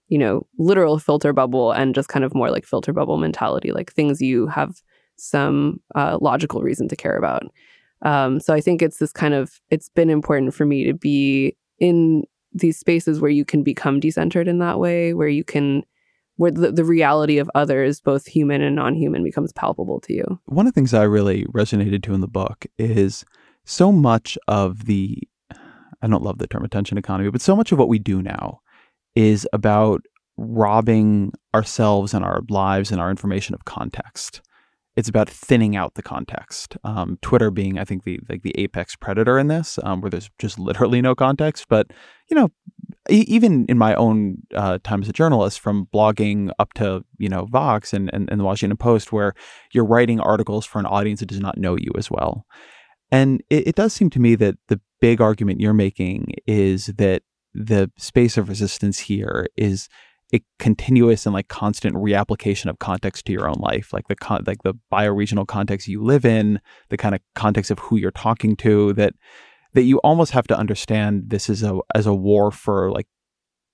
you 0.08 0.18
know 0.18 0.46
literal 0.58 0.98
filter 0.98 1.32
bubble 1.32 1.72
and 1.72 1.94
just 1.94 2.08
kind 2.08 2.24
of 2.24 2.34
more 2.34 2.50
like 2.50 2.64
filter 2.64 2.92
bubble 2.92 3.16
mentality 3.16 3.72
like 3.72 3.92
things 3.92 4.20
you 4.20 4.46
have 4.46 4.80
some 5.16 5.80
uh, 5.94 6.18
logical 6.20 6.62
reason 6.62 6.88
to 6.88 6.96
care 6.96 7.16
about 7.16 7.42
um, 8.02 8.40
so 8.40 8.54
i 8.54 8.60
think 8.60 8.82
it's 8.82 8.98
this 8.98 9.12
kind 9.12 9.34
of 9.34 9.60
it's 9.70 9.88
been 9.88 10.10
important 10.10 10.54
for 10.54 10.64
me 10.64 10.84
to 10.84 10.94
be 10.94 11.56
in 11.78 12.24
these 12.52 12.78
spaces 12.78 13.20
where 13.20 13.30
you 13.30 13.44
can 13.44 13.62
become 13.62 14.00
decentered 14.00 14.48
in 14.48 14.58
that 14.58 14.78
way 14.78 15.14
where 15.14 15.28
you 15.28 15.44
can 15.44 15.82
where 16.36 16.50
the, 16.50 16.72
the 16.72 16.84
reality 16.84 17.38
of 17.38 17.50
others 17.54 18.00
both 18.00 18.26
human 18.26 18.62
and 18.62 18.74
non-human 18.74 19.22
becomes 19.22 19.52
palpable 19.52 20.00
to 20.00 20.12
you 20.12 20.40
one 20.46 20.66
of 20.66 20.72
the 20.72 20.78
things 20.78 20.94
I 20.94 21.02
really 21.02 21.44
resonated 21.46 22.02
to 22.04 22.14
in 22.14 22.20
the 22.20 22.28
book 22.28 22.66
is 22.78 23.24
so 23.64 23.92
much 23.92 24.36
of 24.48 24.86
the 24.86 25.18
I 26.02 26.06
don't 26.06 26.22
love 26.22 26.38
the 26.38 26.46
term 26.46 26.64
attention 26.64 26.98
economy, 26.98 27.30
but 27.30 27.42
so 27.42 27.54
much 27.54 27.72
of 27.72 27.78
what 27.78 27.88
we 27.88 27.98
do 27.98 28.22
now 28.22 28.60
is 29.14 29.46
about 29.52 30.02
robbing 30.36 31.32
ourselves 31.54 32.14
and 32.14 32.24
our 32.24 32.40
lives 32.48 32.90
and 32.90 33.00
our 33.00 33.10
information 33.10 33.54
of 33.54 33.64
context. 33.64 34.40
It's 35.00 35.08
about 35.08 35.30
thinning 35.30 35.76
out 35.76 35.94
the 35.94 36.02
context. 36.02 36.76
Um, 36.84 37.18
Twitter 37.22 37.50
being, 37.50 37.78
I 37.78 37.86
think, 37.86 38.04
the 38.04 38.20
like 38.28 38.42
the 38.42 38.54
apex 38.58 38.96
predator 38.96 39.38
in 39.38 39.48
this, 39.48 39.78
um, 39.82 40.02
where 40.02 40.10
there's 40.10 40.28
just 40.38 40.58
literally 40.58 41.00
no 41.00 41.14
context. 41.14 41.68
But 41.70 41.86
you 42.28 42.36
know, 42.36 42.50
e- 43.08 43.24
even 43.26 43.64
in 43.70 43.78
my 43.78 43.94
own 43.94 44.42
uh, 44.54 44.78
time 44.84 45.00
as 45.00 45.08
a 45.08 45.14
journalist, 45.14 45.58
from 45.58 45.86
blogging 45.86 46.50
up 46.58 46.74
to 46.74 47.02
you 47.16 47.30
know 47.30 47.46
Vox 47.46 47.94
and, 47.94 48.10
and, 48.12 48.28
and 48.30 48.38
the 48.38 48.44
Washington 48.44 48.76
Post, 48.76 49.10
where 49.10 49.32
you're 49.72 49.86
writing 49.86 50.20
articles 50.20 50.66
for 50.66 50.78
an 50.78 50.86
audience 50.86 51.20
that 51.20 51.30
does 51.30 51.40
not 51.40 51.56
know 51.56 51.76
you 51.76 51.92
as 51.96 52.10
well. 52.10 52.44
And 53.10 53.42
it, 53.48 53.68
it 53.68 53.74
does 53.76 53.94
seem 53.94 54.10
to 54.10 54.20
me 54.20 54.34
that 54.34 54.56
the 54.68 54.82
big 55.00 55.22
argument 55.22 55.62
you're 55.62 55.72
making 55.72 56.34
is 56.46 56.92
that 56.98 57.22
the 57.54 57.90
space 57.96 58.36
of 58.36 58.50
resistance 58.50 58.98
here 58.98 59.46
is 59.56 59.88
a 60.32 60.42
continuous 60.58 61.26
and 61.26 61.34
like 61.34 61.48
constant 61.48 61.96
reapplication 61.96 62.66
of 62.66 62.78
context 62.78 63.26
to 63.26 63.32
your 63.32 63.48
own 63.48 63.58
life, 63.58 63.92
like 63.92 64.08
the 64.08 64.16
con- 64.16 64.44
like 64.46 64.62
the 64.62 64.74
bioregional 64.92 65.46
context 65.46 65.88
you 65.88 66.02
live 66.02 66.24
in, 66.24 66.60
the 66.88 66.96
kind 66.96 67.14
of 67.14 67.20
context 67.34 67.70
of 67.70 67.78
who 67.78 67.96
you're 67.96 68.10
talking 68.10 68.56
to. 68.56 68.92
That 68.94 69.14
that 69.74 69.82
you 69.82 69.98
almost 69.98 70.32
have 70.32 70.46
to 70.48 70.56
understand 70.56 71.24
this 71.28 71.48
is 71.48 71.62
a 71.62 71.78
as 71.94 72.06
a 72.06 72.14
war 72.14 72.50
for 72.50 72.90
like 72.90 73.06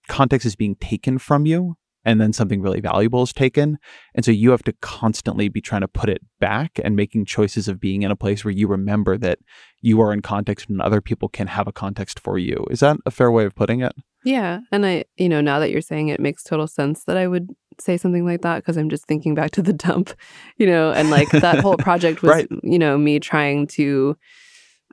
context 0.09 0.47
is 0.47 0.57
being 0.57 0.77
taken 0.77 1.19
from 1.19 1.47
you 1.47 1.77
and 2.05 2.21
then 2.21 2.33
something 2.33 2.63
really 2.63 2.81
valuable 2.81 3.23
is 3.23 3.33
taken 3.33 3.79
and 4.15 4.25
so 4.25 4.31
you 4.31 4.53
have 4.53 4.63
to 4.63 4.73
constantly 4.81 5.49
be 5.49 5.61
trying 5.61 5.81
to 5.81 5.89
put 5.89 6.09
it 6.09 6.23
back 6.39 6.79
and 6.85 6.95
making 6.95 7.25
choices 7.25 7.67
of 7.67 7.81
being 7.81 8.03
in 8.03 8.11
a 8.13 8.17
place 8.17 8.45
where 8.45 8.55
you 8.55 8.69
remember 8.69 9.19
that 9.19 9.39
you 9.81 10.01
are 10.01 10.13
in 10.13 10.23
context 10.23 10.69
and 10.69 10.81
other 10.81 11.01
people 11.01 11.29
can 11.29 11.49
have 11.49 11.67
a 11.67 11.73
context 11.73 12.21
for 12.21 12.39
you 12.39 12.65
is 12.71 12.81
that 12.81 12.97
a 13.05 13.11
fair 13.11 13.33
way 13.33 13.45
of 13.45 13.55
putting 13.55 13.81
it 13.81 13.93
Yeah. 14.27 14.61
And 14.73 14.85
I, 14.85 15.05
you 15.17 15.29
know, 15.29 15.41
now 15.41 15.61
that 15.61 15.71
you're 15.71 15.81
saying 15.81 16.09
it, 16.09 16.15
it 16.15 16.21
makes 16.21 16.43
total 16.43 16.67
sense 16.67 17.05
that 17.05 17.17
I 17.17 17.27
would 17.29 17.49
say 17.79 17.97
something 17.97 18.25
like 18.25 18.43
that 18.43 18.57
because 18.57 18.77
I'm 18.77 18.91
just 18.91 19.07
thinking 19.07 19.35
back 19.35 19.53
to 19.53 19.63
the 19.63 19.73
dump, 19.73 20.13
you 20.59 20.67
know, 20.67 20.93
and 20.93 21.11
like 21.11 21.31
that 21.31 21.61
whole 21.61 21.77
project 21.89 22.23
was, 22.23 22.31
Right. 22.33 22.49
you 22.63 22.79
know, 22.79 22.99
me 22.99 23.21
trying 23.21 23.67
to 23.69 24.17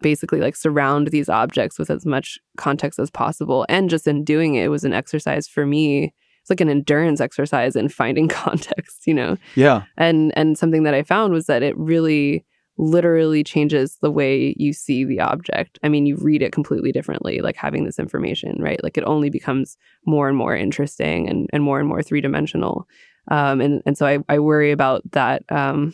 basically 0.01 0.39
like 0.39 0.55
surround 0.55 1.07
these 1.07 1.29
objects 1.29 1.79
with 1.79 1.89
as 1.89 2.05
much 2.05 2.37
context 2.57 2.99
as 2.99 3.09
possible. 3.09 3.65
And 3.69 3.89
just 3.89 4.07
in 4.07 4.23
doing 4.23 4.55
it, 4.55 4.65
it 4.65 4.69
was 4.69 4.83
an 4.83 4.93
exercise 4.93 5.47
for 5.47 5.65
me. 5.65 6.13
It's 6.41 6.49
like 6.49 6.61
an 6.61 6.69
endurance 6.69 7.21
exercise 7.21 7.75
in 7.75 7.87
finding 7.89 8.27
context, 8.43 9.07
you 9.07 9.13
know 9.13 9.37
yeah 9.55 9.83
and 9.97 10.33
and 10.37 10.57
something 10.57 10.83
that 10.83 10.93
i 10.93 11.01
found 11.01 11.31
was 11.31 11.45
that 11.45 11.63
it 11.63 11.73
really 11.77 12.43
literally 12.77 13.43
changes 13.43 13.97
the 14.01 14.11
way 14.11 14.55
you 14.57 14.73
see 14.73 15.03
the 15.03 15.19
object. 15.19 15.77
I 15.83 15.89
mean 15.89 16.05
you 16.05 16.17
read 16.17 16.41
it 16.41 16.51
completely 16.51 16.91
differently 16.91 17.39
like 17.41 17.55
having 17.55 17.85
this 17.85 17.99
information 17.99 18.55
right? 18.59 18.83
Like 18.83 18.97
it 18.97 19.03
only 19.05 19.29
becomes 19.29 19.77
more 20.05 20.27
and 20.27 20.37
more 20.37 20.55
interesting 20.55 21.29
and, 21.29 21.49
and 21.53 21.63
more 21.63 21.79
and 21.79 21.87
more 21.87 22.01
three-dimensional. 22.01 22.87
Um, 23.29 23.61
and 23.61 23.81
and 23.85 23.97
so 23.97 24.05
I, 24.05 24.19
I 24.27 24.39
worry 24.39 24.71
about 24.71 25.01
that 25.11 25.43
um, 25.51 25.93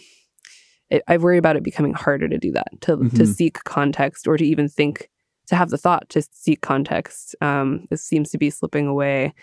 it, 0.90 1.04
I 1.08 1.18
worry 1.18 1.38
about 1.38 1.58
it 1.58 1.64
becoming 1.64 1.94
harder 1.94 2.28
to 2.30 2.38
do 2.38 2.52
that 2.54 2.70
to 2.82 2.96
to 2.98 3.24
Mhm. 3.24 3.28
seek 3.28 3.64
context 3.66 4.28
or 4.28 4.38
to 4.38 4.46
even 4.46 4.68
think 4.70 5.10
to 5.48 5.56
have 5.56 5.70
the 5.70 5.78
thought 5.78 6.08
to 6.10 6.22
seek 6.32 6.62
context 6.62 7.36
um, 7.42 7.88
it 7.92 8.00
seems 8.00 8.30
to 8.32 8.38
be 8.38 8.50
slipping 8.50 8.88
away 8.88 9.34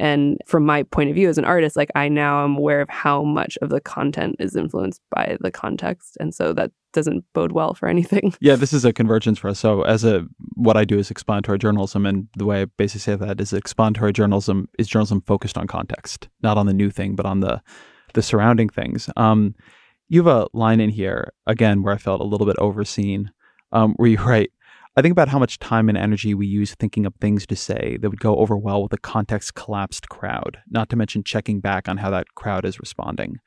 and 0.00 0.38
from 0.46 0.66
my 0.66 0.82
point 0.84 1.10
of 1.10 1.14
view 1.14 1.28
as 1.28 1.38
an 1.38 1.44
artist, 1.44 1.76
like 1.76 1.90
I 1.94 2.08
now 2.08 2.44
am 2.44 2.56
aware 2.56 2.80
of 2.80 2.88
how 2.88 3.22
much 3.22 3.56
of 3.62 3.70
the 3.70 3.80
content 3.80 4.36
is 4.38 4.56
influenced 4.56 5.00
by 5.10 5.36
the 5.40 5.50
context. 5.50 6.16
And 6.18 6.34
so 6.34 6.52
that 6.54 6.72
doesn't 6.92 7.24
bode 7.32 7.52
well 7.52 7.74
for 7.74 7.88
anything. 7.88 8.34
yeah 8.40 8.54
this 8.54 8.72
is 8.72 8.84
a 8.84 8.92
convergence 8.92 9.38
for 9.38 9.48
us 9.48 9.58
so 9.58 9.82
as 9.82 10.04
a 10.04 10.24
what 10.54 10.76
i 10.76 10.84
do 10.84 10.96
is 10.96 11.10
explanatory 11.10 11.58
journalism 11.58 12.06
and 12.06 12.28
the 12.36 12.44
way 12.44 12.62
i 12.62 12.64
basically 12.64 13.00
say 13.00 13.16
that 13.16 13.40
is 13.40 13.52
explanatory 13.52 14.12
journalism 14.12 14.68
is 14.78 14.86
journalism 14.86 15.20
focused 15.22 15.58
on 15.58 15.66
context 15.66 16.28
not 16.42 16.56
on 16.56 16.66
the 16.66 16.72
new 16.72 16.90
thing 16.90 17.16
but 17.16 17.26
on 17.26 17.40
the 17.40 17.60
the 18.12 18.22
surrounding 18.22 18.68
things 18.68 19.10
um 19.16 19.56
you 20.08 20.22
have 20.22 20.32
a 20.32 20.46
line 20.52 20.80
in 20.80 20.88
here 20.88 21.32
again 21.46 21.82
where 21.82 21.92
i 21.92 21.98
felt 21.98 22.20
a 22.20 22.24
little 22.24 22.46
bit 22.46 22.56
overseen 22.58 23.30
um 23.72 23.94
where 23.96 24.08
you 24.08 24.18
write 24.24 24.52
I 24.96 25.02
think 25.02 25.12
about 25.12 25.28
how 25.28 25.40
much 25.40 25.58
time 25.58 25.88
and 25.88 25.98
energy 25.98 26.34
we 26.34 26.46
use 26.46 26.74
thinking 26.74 27.04
of 27.04 27.14
things 27.16 27.46
to 27.48 27.56
say 27.56 27.98
that 28.00 28.10
would 28.10 28.20
go 28.20 28.36
over 28.36 28.56
well 28.56 28.82
with 28.82 28.92
a 28.92 28.98
context 28.98 29.54
collapsed 29.54 30.08
crowd, 30.08 30.58
not 30.70 30.88
to 30.90 30.96
mention 30.96 31.24
checking 31.24 31.60
back 31.60 31.88
on 31.88 31.96
how 31.96 32.10
that 32.10 32.28
crowd 32.36 32.64
is 32.64 32.78
responding. 32.78 33.38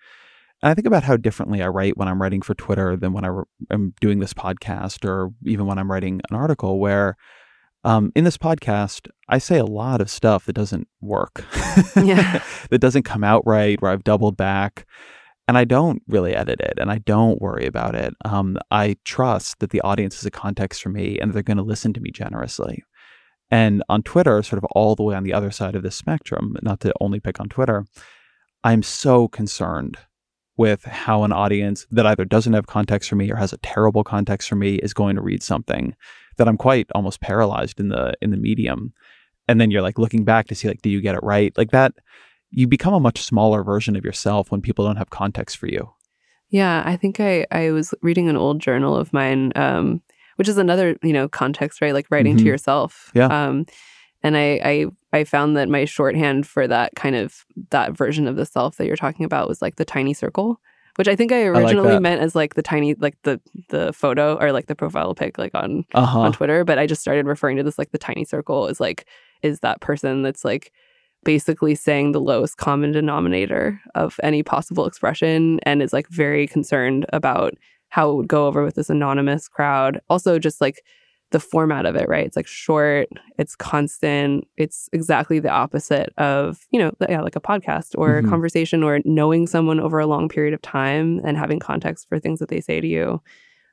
And 0.61 0.71
I 0.71 0.73
think 0.73 0.87
about 0.87 1.03
how 1.03 1.15
differently 1.15 1.61
I 1.61 1.67
write 1.67 1.97
when 1.97 2.07
I'm 2.07 2.21
writing 2.21 2.41
for 2.41 2.53
Twitter 2.53 2.97
than 2.97 3.13
when 3.13 3.23
I 3.23 3.29
am 3.71 3.93
doing 4.01 4.19
this 4.19 4.33
podcast 4.33 5.07
or 5.07 5.31
even 5.45 5.67
when 5.67 5.77
I'm 5.77 5.89
writing 5.89 6.19
an 6.29 6.35
article 6.35 6.79
where 6.79 7.15
um, 7.83 8.11
in 8.15 8.25
this 8.25 8.37
podcast, 8.37 9.07
I 9.29 9.37
say 9.37 9.57
a 9.57 9.65
lot 9.65 10.01
of 10.01 10.09
stuff 10.09 10.45
that 10.45 10.53
doesn't 10.53 10.87
work, 10.99 11.45
Yeah. 11.95 12.43
that 12.69 12.79
doesn't 12.79 13.03
come 13.03 13.23
out 13.23 13.43
right, 13.45 13.81
where 13.81 13.91
I've 13.91 14.03
doubled 14.03 14.35
back. 14.35 14.85
And 15.47 15.57
I 15.57 15.63
don't 15.63 16.01
really 16.07 16.35
edit 16.35 16.59
it 16.59 16.73
and 16.77 16.91
I 16.91 16.97
don't 16.97 17.41
worry 17.41 17.65
about 17.65 17.95
it. 17.95 18.13
Um, 18.25 18.57
I 18.69 18.97
trust 19.05 19.59
that 19.59 19.69
the 19.69 19.81
audience 19.81 20.19
is 20.19 20.25
a 20.25 20.31
context 20.31 20.81
for 20.81 20.89
me 20.89 21.17
and 21.19 21.33
they're 21.33 21.41
going 21.41 21.57
to 21.57 21.63
listen 21.63 21.93
to 21.93 22.01
me 22.01 22.11
generously. 22.11 22.83
And 23.49 23.81
on 23.87 24.03
Twitter, 24.03 24.43
sort 24.43 24.61
of 24.61 24.65
all 24.71 24.95
the 24.95 25.03
way 25.03 25.15
on 25.15 25.23
the 25.23 25.33
other 25.33 25.51
side 25.51 25.75
of 25.75 25.83
this 25.83 25.95
spectrum, 25.95 26.57
not 26.61 26.81
to 26.81 26.93
only 26.99 27.21
pick 27.21 27.39
on 27.39 27.47
Twitter, 27.47 27.85
I'm 28.63 28.83
so 28.83 29.29
concerned 29.29 29.97
with 30.57 30.83
how 30.83 31.23
an 31.23 31.31
audience 31.31 31.85
that 31.91 32.05
either 32.05 32.25
doesn't 32.25 32.53
have 32.53 32.67
context 32.67 33.09
for 33.09 33.15
me 33.15 33.31
or 33.31 33.35
has 33.35 33.53
a 33.53 33.57
terrible 33.59 34.03
context 34.03 34.49
for 34.49 34.55
me 34.55 34.75
is 34.75 34.93
going 34.93 35.15
to 35.15 35.21
read 35.21 35.43
something 35.43 35.95
that 36.37 36.47
I'm 36.47 36.57
quite 36.57 36.87
almost 36.93 37.21
paralyzed 37.21 37.79
in 37.79 37.89
the 37.89 38.13
in 38.21 38.31
the 38.31 38.37
medium. 38.37 38.93
And 39.47 39.61
then 39.61 39.71
you're 39.71 39.81
like 39.81 39.99
looking 39.99 40.25
back 40.25 40.47
to 40.47 40.55
see 40.55 40.67
like, 40.67 40.81
do 40.81 40.89
you 40.89 40.99
get 40.99 41.15
it 41.15 41.23
right? 41.23 41.55
Like 41.57 41.71
that, 41.71 41.93
you 42.49 42.67
become 42.67 42.93
a 42.93 42.99
much 42.99 43.21
smaller 43.23 43.63
version 43.63 43.95
of 43.95 44.05
yourself 44.05 44.51
when 44.51 44.61
people 44.61 44.85
don't 44.85 44.95
have 44.97 45.09
context 45.09 45.57
for 45.57 45.67
you. 45.67 45.93
Yeah, 46.49 46.81
I 46.85 46.95
think 46.95 47.19
I 47.19 47.45
I 47.51 47.71
was 47.71 47.93
reading 48.01 48.29
an 48.29 48.37
old 48.37 48.59
journal 48.61 48.95
of 48.95 49.11
mine, 49.11 49.51
um, 49.55 50.01
which 50.37 50.47
is 50.47 50.57
another 50.57 50.95
you 51.03 51.13
know 51.13 51.27
context, 51.27 51.81
right? 51.81 51.93
Like 51.93 52.07
writing 52.09 52.35
Mhm. 52.35 52.39
to 52.39 52.45
yourself. 52.45 53.11
Yeah. 53.13 53.27
Um, 53.27 53.65
and 54.23 54.35
I, 54.37 54.59
I 54.63 54.85
I 55.13 55.23
found 55.25 55.57
that 55.57 55.69
my 55.69 55.85
shorthand 55.85 56.47
for 56.47 56.67
that 56.67 56.95
kind 56.95 57.15
of 57.15 57.45
that 57.69 57.97
version 57.97 58.27
of 58.27 58.35
the 58.35 58.45
self 58.45 58.77
that 58.77 58.87
you're 58.87 58.95
talking 58.95 59.25
about 59.25 59.47
was 59.47 59.61
like 59.61 59.75
the 59.75 59.85
tiny 59.85 60.13
circle, 60.13 60.59
which 60.95 61.07
I 61.09 61.15
think 61.17 61.31
I 61.33 61.49
like 61.49 61.63
originally 61.65 61.93
that. 61.95 62.01
meant 62.01 62.21
as 62.21 62.33
like 62.33 62.55
the 62.55 62.63
tiny, 62.63 62.93
like 62.95 63.17
the 63.23 63.41
the 63.69 63.91
photo 63.93 64.35
or 64.37 64.51
like 64.53 64.67
the 64.67 64.75
profile 64.75 65.13
pic, 65.15 65.37
like 65.37 65.53
on 65.53 65.83
Uh-huh. 65.93 66.19
on 66.21 66.31
Twitter. 66.31 66.63
But 66.63 66.79
I 66.79 66.87
just 66.87 67.01
started 67.01 67.25
referring 67.25 67.57
to 67.57 67.63
this 67.63 67.77
like 67.77 67.91
the 67.91 67.97
tiny 67.97 68.23
circle 68.23 68.67
is 68.67 68.79
like 68.79 69.05
is 69.43 69.59
that 69.59 69.81
person 69.81 70.23
that's 70.23 70.43
like 70.45 70.71
basically 71.27 71.75
saying 71.75 72.13
the 72.13 72.21
lowest 72.21 72.55
common 72.55 72.93
denominator 72.93 73.79
of 73.95 74.17
any 74.23 74.41
possible 74.41 74.85
expression 74.85 75.59
and 75.63 75.81
is 75.83 75.91
like 75.91 76.07
very 76.07 76.47
concerned 76.47 77.05
about 77.11 77.53
how 77.89 78.09
it 78.09 78.15
would 78.15 78.29
go 78.29 78.47
over 78.47 78.63
with 78.63 78.75
this 78.75 78.89
anonymous 78.89 79.49
crowd. 79.49 79.99
Also, 80.09 80.39
just 80.39 80.61
like 80.61 80.81
the 81.31 81.39
format 81.41 81.85
of 81.85 81.97
it, 81.97 82.07
right? 82.07 82.25
It's 82.25 82.37
like 82.37 82.47
short, 82.47 83.09
it's 83.37 83.57
constant, 83.57 84.47
it's 84.55 84.87
exactly 84.93 85.39
the 85.39 85.49
opposite 85.49 86.13
of, 86.17 86.65
you 86.71 86.79
know, 86.79 86.91
yeah, 87.09 87.19
like 87.19 87.35
a 87.35 87.41
podcast 87.41 87.89
or 87.97 88.21
Mhm. 88.21 88.25
a 88.25 88.29
conversation 88.29 88.81
or 88.81 89.01
knowing 89.03 89.47
someone 89.47 89.81
over 89.81 89.99
a 89.99 90.07
long 90.07 90.29
period 90.29 90.53
of 90.53 90.61
time 90.61 91.19
and 91.25 91.37
having 91.37 91.59
context 91.59 92.07
for 92.07 92.19
things 92.19 92.39
that 92.39 92.47
they 92.47 92.61
say 92.61 92.79
to 92.79 92.87
you. 92.87 93.21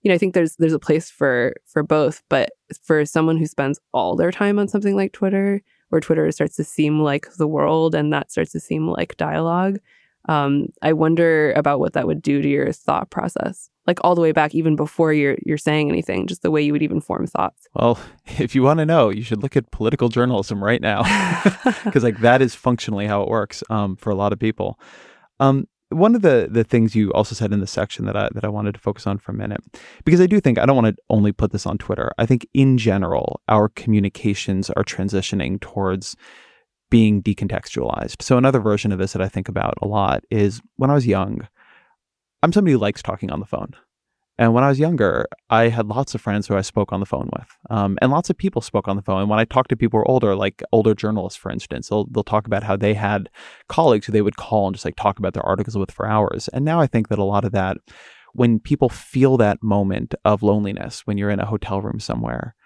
You 0.02 0.08
know, 0.08 0.14
I 0.16 0.18
think 0.18 0.34
there's 0.34 0.56
there's 0.56 0.72
a 0.80 0.80
place 0.88 1.08
for 1.08 1.54
for 1.72 1.84
both, 1.84 2.24
but 2.28 2.50
for 2.82 3.04
someone 3.06 3.36
who 3.38 3.46
spends 3.46 3.78
all 3.92 4.16
their 4.16 4.32
time 4.32 4.58
on 4.58 4.66
something 4.66 4.96
like 4.96 5.12
Twitter, 5.12 5.62
where 5.88 6.00
Twitter 6.00 6.30
starts 6.32 6.56
to 6.56 6.64
seem 6.64 7.00
like 7.00 7.28
the 7.38 7.46
world 7.46 7.94
and 7.94 8.12
that 8.12 8.30
starts 8.30 8.52
to 8.52 8.60
seem 8.60 8.88
like 8.88 9.16
dialogue, 9.16 9.78
um, 10.28 10.68
I 10.82 10.92
wonder 10.92 11.52
about 11.52 11.80
what 11.80 11.92
that 11.92 12.06
would 12.06 12.22
do 12.22 12.40
to 12.40 12.48
your 12.48 12.72
thought 12.72 13.10
process. 13.10 13.70
Like 13.86 13.98
all 14.02 14.14
the 14.14 14.22
way 14.22 14.32
back, 14.32 14.54
even 14.54 14.76
before 14.76 15.12
you're 15.12 15.36
you're 15.44 15.58
saying 15.58 15.90
anything, 15.90 16.26
just 16.26 16.40
the 16.40 16.50
way 16.50 16.62
you 16.62 16.72
would 16.72 16.82
even 16.82 17.02
form 17.02 17.26
thoughts. 17.26 17.68
Well, 17.74 18.00
if 18.38 18.54
you 18.54 18.62
want 18.62 18.78
to 18.78 18.86
know, 18.86 19.10
you 19.10 19.22
should 19.22 19.42
look 19.42 19.56
at 19.56 19.70
political 19.70 20.08
journalism 20.08 20.64
right 20.64 20.80
now, 20.80 21.02
because 21.84 22.02
like 22.02 22.20
that 22.20 22.40
is 22.40 22.54
functionally 22.54 23.06
how 23.06 23.22
it 23.22 23.28
works 23.28 23.62
um, 23.68 23.96
for 23.96 24.10
a 24.10 24.14
lot 24.14 24.32
of 24.32 24.38
people. 24.38 24.78
Um, 25.40 25.68
one 25.90 26.14
of 26.14 26.22
the 26.22 26.48
the 26.50 26.64
things 26.64 26.94
you 26.94 27.12
also 27.12 27.34
said 27.34 27.52
in 27.52 27.60
the 27.60 27.66
section 27.66 28.04
that 28.06 28.16
I 28.16 28.28
that 28.34 28.44
I 28.44 28.48
wanted 28.48 28.74
to 28.74 28.80
focus 28.80 29.06
on 29.06 29.18
for 29.18 29.32
a 29.32 29.34
minute, 29.34 29.60
because 30.04 30.20
I 30.20 30.26
do 30.26 30.40
think 30.40 30.58
I 30.58 30.66
don't 30.66 30.76
want 30.76 30.96
to 30.96 31.02
only 31.10 31.32
put 31.32 31.52
this 31.52 31.66
on 31.66 31.78
Twitter. 31.78 32.12
I 32.18 32.26
think 32.26 32.46
in 32.54 32.78
general, 32.78 33.40
our 33.48 33.68
communications 33.68 34.70
are 34.70 34.84
transitioning 34.84 35.60
towards 35.60 36.16
being 36.90 37.22
decontextualized. 37.22 38.22
So 38.22 38.38
another 38.38 38.60
version 38.60 38.92
of 38.92 38.98
this 38.98 39.14
that 39.14 39.22
I 39.22 39.28
think 39.28 39.48
about 39.48 39.74
a 39.82 39.88
lot 39.88 40.24
is 40.30 40.60
when 40.76 40.90
I 40.90 40.94
was 40.94 41.06
young, 41.06 41.48
I'm 42.42 42.52
somebody 42.52 42.72
who 42.72 42.78
likes 42.78 43.02
talking 43.02 43.30
on 43.30 43.40
the 43.40 43.46
phone. 43.46 43.74
And 44.36 44.52
when 44.52 44.64
I 44.64 44.68
was 44.68 44.80
younger, 44.80 45.26
I 45.48 45.68
had 45.68 45.86
lots 45.86 46.14
of 46.14 46.20
friends 46.20 46.48
who 46.48 46.56
I 46.56 46.62
spoke 46.62 46.92
on 46.92 46.98
the 46.98 47.06
phone 47.06 47.30
with, 47.32 47.46
um, 47.70 47.96
and 48.02 48.10
lots 48.10 48.30
of 48.30 48.36
people 48.36 48.62
spoke 48.62 48.88
on 48.88 48.96
the 48.96 49.02
phone. 49.02 49.20
And 49.20 49.30
when 49.30 49.38
I 49.38 49.44
talked 49.44 49.70
to 49.70 49.76
people 49.76 49.98
who 49.98 50.00
were 50.00 50.10
older, 50.10 50.34
like 50.34 50.60
older 50.72 50.92
journalists, 50.94 51.38
for 51.38 51.52
instance, 51.52 51.88
they'll 51.88 52.06
they'll 52.06 52.24
talk 52.24 52.46
about 52.46 52.64
how 52.64 52.76
they 52.76 52.94
had 52.94 53.28
colleagues 53.68 54.06
who 54.06 54.12
they 54.12 54.22
would 54.22 54.36
call 54.36 54.66
and 54.66 54.74
just 54.74 54.84
like 54.84 54.96
talk 54.96 55.18
about 55.18 55.34
their 55.34 55.46
articles 55.46 55.78
with 55.78 55.92
for 55.92 56.06
hours. 56.06 56.48
And 56.48 56.64
now 56.64 56.80
I 56.80 56.88
think 56.88 57.08
that 57.08 57.18
a 57.20 57.24
lot 57.24 57.44
of 57.44 57.52
that, 57.52 57.76
when 58.32 58.58
people 58.58 58.88
feel 58.88 59.36
that 59.36 59.62
moment 59.62 60.14
of 60.24 60.42
loneliness, 60.42 61.02
when 61.04 61.16
you're 61.16 61.30
in 61.30 61.40
a 61.40 61.46
hotel 61.46 61.80
room 61.80 62.00
somewhere, 62.00 62.56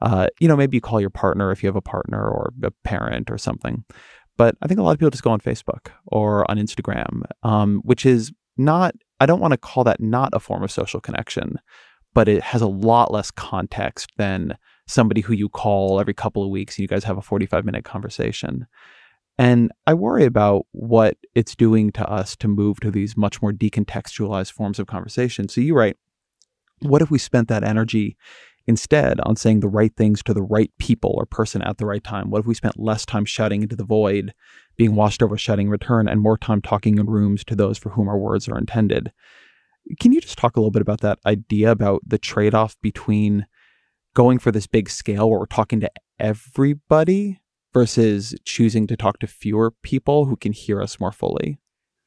uh, 0.00 0.28
you 0.40 0.48
know, 0.48 0.56
maybe 0.56 0.78
you 0.78 0.80
call 0.80 1.00
your 1.00 1.10
partner 1.10 1.52
if 1.52 1.62
you 1.62 1.66
have 1.66 1.76
a 1.76 1.82
partner 1.82 2.26
or 2.26 2.52
a 2.62 2.70
parent 2.84 3.30
or 3.30 3.36
something. 3.36 3.84
But 4.38 4.54
I 4.62 4.66
think 4.66 4.80
a 4.80 4.82
lot 4.82 4.92
of 4.92 4.98
people 4.98 5.10
just 5.10 5.24
go 5.24 5.32
on 5.32 5.40
Facebook 5.40 5.88
or 6.06 6.50
on 6.50 6.56
Instagram, 6.56 7.22
um, 7.42 7.82
which 7.84 8.06
is 8.06 8.32
not, 8.56 8.94
I 9.20 9.26
don't 9.26 9.40
want 9.40 9.52
to 9.52 9.58
call 9.58 9.84
that 9.84 10.00
not 10.00 10.30
a 10.32 10.40
form 10.40 10.62
of 10.62 10.70
social 10.70 11.00
connection, 11.00 11.58
but 12.14 12.28
it 12.28 12.42
has 12.42 12.62
a 12.62 12.66
lot 12.66 13.12
less 13.12 13.30
context 13.30 14.12
than 14.16 14.56
somebody 14.86 15.20
who 15.20 15.34
you 15.34 15.48
call 15.48 16.00
every 16.00 16.14
couple 16.14 16.42
of 16.42 16.50
weeks 16.50 16.76
and 16.76 16.82
you 16.82 16.88
guys 16.88 17.04
have 17.04 17.18
a 17.18 17.22
45 17.22 17.64
minute 17.64 17.84
conversation. 17.84 18.66
And 19.36 19.70
I 19.86 19.94
worry 19.94 20.24
about 20.24 20.66
what 20.72 21.16
it's 21.34 21.54
doing 21.54 21.92
to 21.92 22.10
us 22.10 22.34
to 22.36 22.48
move 22.48 22.80
to 22.80 22.90
these 22.90 23.16
much 23.16 23.40
more 23.40 23.52
decontextualized 23.52 24.50
forms 24.50 24.78
of 24.80 24.88
conversation. 24.88 25.48
So 25.48 25.60
you 25.60 25.74
write, 25.74 25.96
what 26.80 27.02
if 27.02 27.10
we 27.10 27.18
spent 27.18 27.48
that 27.48 27.62
energy 27.62 28.16
instead 28.68 29.18
on 29.22 29.34
saying 29.34 29.60
the 29.60 29.68
right 29.68 29.96
things 29.96 30.22
to 30.22 30.34
the 30.34 30.42
right 30.42 30.70
people 30.78 31.14
or 31.16 31.26
person 31.26 31.62
at 31.62 31.78
the 31.78 31.86
right 31.86 32.04
time? 32.04 32.30
What 32.30 32.40
if 32.40 32.46
we 32.46 32.54
spent 32.54 32.78
less 32.78 33.04
time 33.06 33.24
shouting 33.24 33.62
into 33.62 33.74
the 33.74 33.84
void, 33.84 34.34
being 34.76 34.94
washed 34.94 35.22
over 35.22 35.36
shouting 35.36 35.70
return, 35.70 36.06
and 36.06 36.20
more 36.20 36.36
time 36.36 36.60
talking 36.60 36.98
in 36.98 37.06
rooms 37.06 37.42
to 37.46 37.56
those 37.56 37.78
for 37.78 37.90
whom 37.90 38.08
our 38.08 38.18
words 38.18 38.46
are 38.48 38.58
intended? 38.58 39.10
Can 39.98 40.12
you 40.12 40.20
just 40.20 40.38
talk 40.38 40.56
a 40.56 40.60
little 40.60 40.70
bit 40.70 40.82
about 40.82 41.00
that 41.00 41.18
idea 41.24 41.70
about 41.70 42.02
the 42.06 42.18
trade 42.18 42.54
off 42.54 42.76
between 42.82 43.46
going 44.14 44.38
for 44.38 44.52
this 44.52 44.66
big 44.66 44.90
scale 44.90 45.30
where 45.30 45.40
we're 45.40 45.46
talking 45.46 45.80
to 45.80 45.90
everybody 46.20 47.40
versus 47.72 48.34
choosing 48.44 48.86
to 48.86 48.96
talk 48.96 49.18
to 49.20 49.26
fewer 49.26 49.72
people 49.82 50.26
who 50.26 50.36
can 50.36 50.52
hear 50.52 50.82
us 50.82 51.00
more 51.00 51.12
fully? 51.12 51.58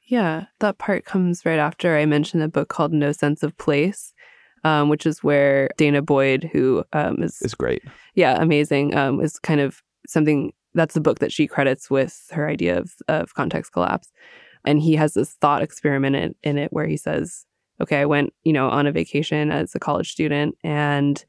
Yeah, 0.04 0.46
that 0.60 0.78
part 0.78 1.04
comes 1.04 1.44
right 1.44 1.58
after 1.58 1.96
I 1.96 2.06
mentioned 2.06 2.42
a 2.42 2.48
book 2.48 2.68
called 2.68 2.92
No 2.92 3.12
Sense 3.12 3.42
of 3.42 3.56
Place, 3.56 4.11
um, 4.64 4.88
which 4.88 5.06
is 5.06 5.22
where 5.22 5.68
danah 5.78 6.04
boyd, 6.04 6.48
who 6.52 6.84
um, 6.92 7.22
is 7.22 7.40
Is 7.42 7.54
great. 7.54 7.82
yeah 8.14 8.40
amazing, 8.40 8.94
um, 8.96 9.20
is 9.20 9.38
kind 9.38 9.60
of 9.60 9.82
something 10.06 10.52
that's 10.74 10.94
the 10.94 11.00
book 11.00 11.18
that 11.18 11.32
she 11.32 11.46
credits 11.46 11.90
with 11.90 12.28
her 12.32 12.48
idea 12.48 12.78
of 12.78 12.92
of 13.08 13.34
context 13.34 13.72
collapse, 13.72 14.10
and 14.64 14.80
he 14.80 14.94
has 14.96 15.14
this 15.14 15.32
thought 15.34 15.62
experiment 15.62 16.16
in, 16.16 16.34
in 16.42 16.58
it 16.58 16.72
where 16.72 16.86
he 16.86 16.96
says, 16.96 17.44
"Okay, 17.80 18.00
I 18.00 18.06
went 18.06 18.32
you 18.44 18.52
know 18.52 18.68
on 18.68 18.86
a 18.86 18.92
vacation 18.92 19.50
as 19.50 19.74
a 19.74 19.80
college 19.80 20.12
student 20.12 20.56
and." 20.62 21.24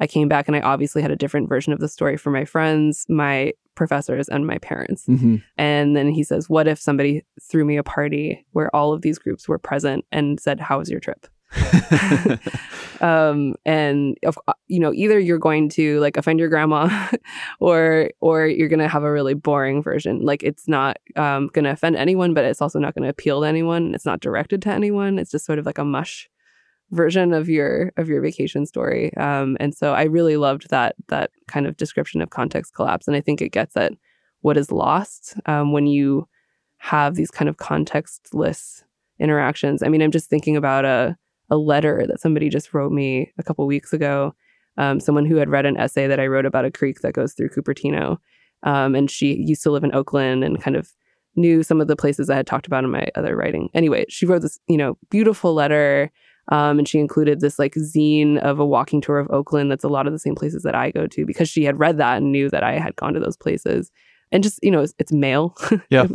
I 0.00 0.06
came 0.06 0.28
back 0.28 0.46
and 0.46 0.56
I 0.56 0.60
obviously 0.60 1.02
had 1.02 1.10
a 1.10 1.16
different 1.16 1.48
version 1.48 1.72
of 1.72 1.80
the 1.80 1.88
story 1.88 2.16
for 2.16 2.30
my 2.30 2.44
friends, 2.44 3.04
my 3.08 3.52
professors, 3.74 4.28
and 4.28 4.46
my 4.46 4.58
parents. 4.58 5.06
Mm-hmm. 5.06 5.38
And 5.56 5.96
then 5.96 6.10
he 6.10 6.22
says, 6.22 6.48
What 6.48 6.68
if 6.68 6.78
somebody 6.78 7.24
threw 7.42 7.64
me 7.64 7.76
a 7.78 7.82
party 7.82 8.46
where 8.52 8.74
all 8.74 8.92
of 8.92 9.02
these 9.02 9.18
groups 9.18 9.48
were 9.48 9.58
present 9.58 10.04
and 10.12 10.38
said, 10.38 10.60
How 10.60 10.78
was 10.78 10.88
your 10.88 11.00
trip? 11.00 11.26
um, 13.00 13.54
and 13.64 14.18
of, 14.24 14.38
you 14.66 14.80
know, 14.80 14.92
either 14.92 15.18
you're 15.18 15.38
going 15.38 15.68
to 15.70 15.98
like 16.00 16.16
offend 16.16 16.38
your 16.40 16.48
grandma, 16.48 17.08
or 17.60 18.10
or 18.20 18.46
you're 18.46 18.68
gonna 18.68 18.88
have 18.88 19.04
a 19.04 19.12
really 19.12 19.34
boring 19.34 19.82
version. 19.82 20.24
Like 20.24 20.42
it's 20.42 20.68
not 20.68 20.98
um, 21.16 21.48
gonna 21.52 21.70
offend 21.70 21.96
anyone, 21.96 22.34
but 22.34 22.44
it's 22.44 22.62
also 22.62 22.78
not 22.78 22.94
gonna 22.94 23.08
appeal 23.08 23.40
to 23.42 23.46
anyone. 23.46 23.94
It's 23.94 24.06
not 24.06 24.20
directed 24.20 24.62
to 24.62 24.70
anyone. 24.70 25.18
It's 25.18 25.30
just 25.30 25.46
sort 25.46 25.58
of 25.58 25.66
like 25.66 25.78
a 25.78 25.84
mush 25.84 26.28
version 26.90 27.32
of 27.32 27.48
your 27.48 27.92
of 27.96 28.08
your 28.08 28.20
vacation 28.20 28.66
story. 28.66 29.14
Um, 29.16 29.56
and 29.60 29.74
so 29.74 29.92
I 29.94 30.04
really 30.04 30.36
loved 30.36 30.70
that 30.70 30.96
that 31.08 31.30
kind 31.46 31.66
of 31.66 31.76
description 31.76 32.20
of 32.20 32.30
context 32.30 32.74
collapse, 32.74 33.06
and 33.06 33.16
I 33.16 33.20
think 33.20 33.40
it 33.40 33.50
gets 33.52 33.76
at 33.76 33.92
what 34.40 34.56
is 34.56 34.70
lost 34.70 35.34
um, 35.46 35.72
when 35.72 35.86
you 35.86 36.28
have 36.78 37.16
these 37.16 37.30
kind 37.30 37.48
of 37.48 37.56
contextless 37.56 38.84
interactions. 39.18 39.82
I 39.82 39.88
mean, 39.88 40.00
I'm 40.00 40.12
just 40.12 40.30
thinking 40.30 40.56
about 40.56 40.84
a 40.84 41.16
a 41.50 41.56
letter 41.56 42.04
that 42.06 42.20
somebody 42.20 42.48
just 42.48 42.74
wrote 42.74 42.92
me 42.92 43.32
a 43.38 43.42
couple 43.42 43.66
weeks 43.66 43.92
ago. 43.92 44.34
Um, 44.76 45.00
someone 45.00 45.26
who 45.26 45.36
had 45.36 45.48
read 45.48 45.66
an 45.66 45.76
essay 45.76 46.06
that 46.06 46.20
I 46.20 46.26
wrote 46.26 46.46
about 46.46 46.64
a 46.64 46.70
creek 46.70 47.00
that 47.00 47.12
goes 47.12 47.34
through 47.34 47.48
Cupertino, 47.48 48.18
um, 48.62 48.94
and 48.94 49.10
she 49.10 49.34
used 49.34 49.62
to 49.64 49.70
live 49.70 49.84
in 49.84 49.94
Oakland 49.94 50.44
and 50.44 50.62
kind 50.62 50.76
of 50.76 50.92
knew 51.36 51.62
some 51.62 51.80
of 51.80 51.88
the 51.88 51.96
places 51.96 52.30
I 52.30 52.36
had 52.36 52.46
talked 52.46 52.66
about 52.66 52.84
in 52.84 52.90
my 52.90 53.08
other 53.14 53.36
writing. 53.36 53.70
Anyway, 53.74 54.04
she 54.08 54.26
wrote 54.26 54.42
this, 54.42 54.58
you 54.68 54.76
know, 54.76 54.98
beautiful 55.10 55.54
letter. 55.54 56.10
Um, 56.50 56.78
and 56.78 56.88
she 56.88 56.98
included 56.98 57.40
this 57.40 57.58
like 57.58 57.74
zine 57.74 58.38
of 58.38 58.58
a 58.58 58.66
walking 58.66 59.00
tour 59.00 59.18
of 59.18 59.30
Oakland 59.30 59.70
that's 59.70 59.84
a 59.84 59.88
lot 59.88 60.06
of 60.06 60.12
the 60.14 60.18
same 60.18 60.34
places 60.34 60.62
that 60.62 60.74
I 60.74 60.90
go 60.90 61.06
to 61.06 61.26
because 61.26 61.48
she 61.48 61.64
had 61.64 61.78
read 61.78 61.98
that 61.98 62.18
and 62.18 62.32
knew 62.32 62.48
that 62.50 62.62
I 62.62 62.78
had 62.78 62.96
gone 62.96 63.12
to 63.14 63.20
those 63.20 63.36
places. 63.36 63.90
And 64.32 64.42
just, 64.42 64.58
you 64.62 64.70
know, 64.70 64.80
it's, 64.80 64.94
it's 64.98 65.12
mail. 65.12 65.54
Yeah. 65.90 66.06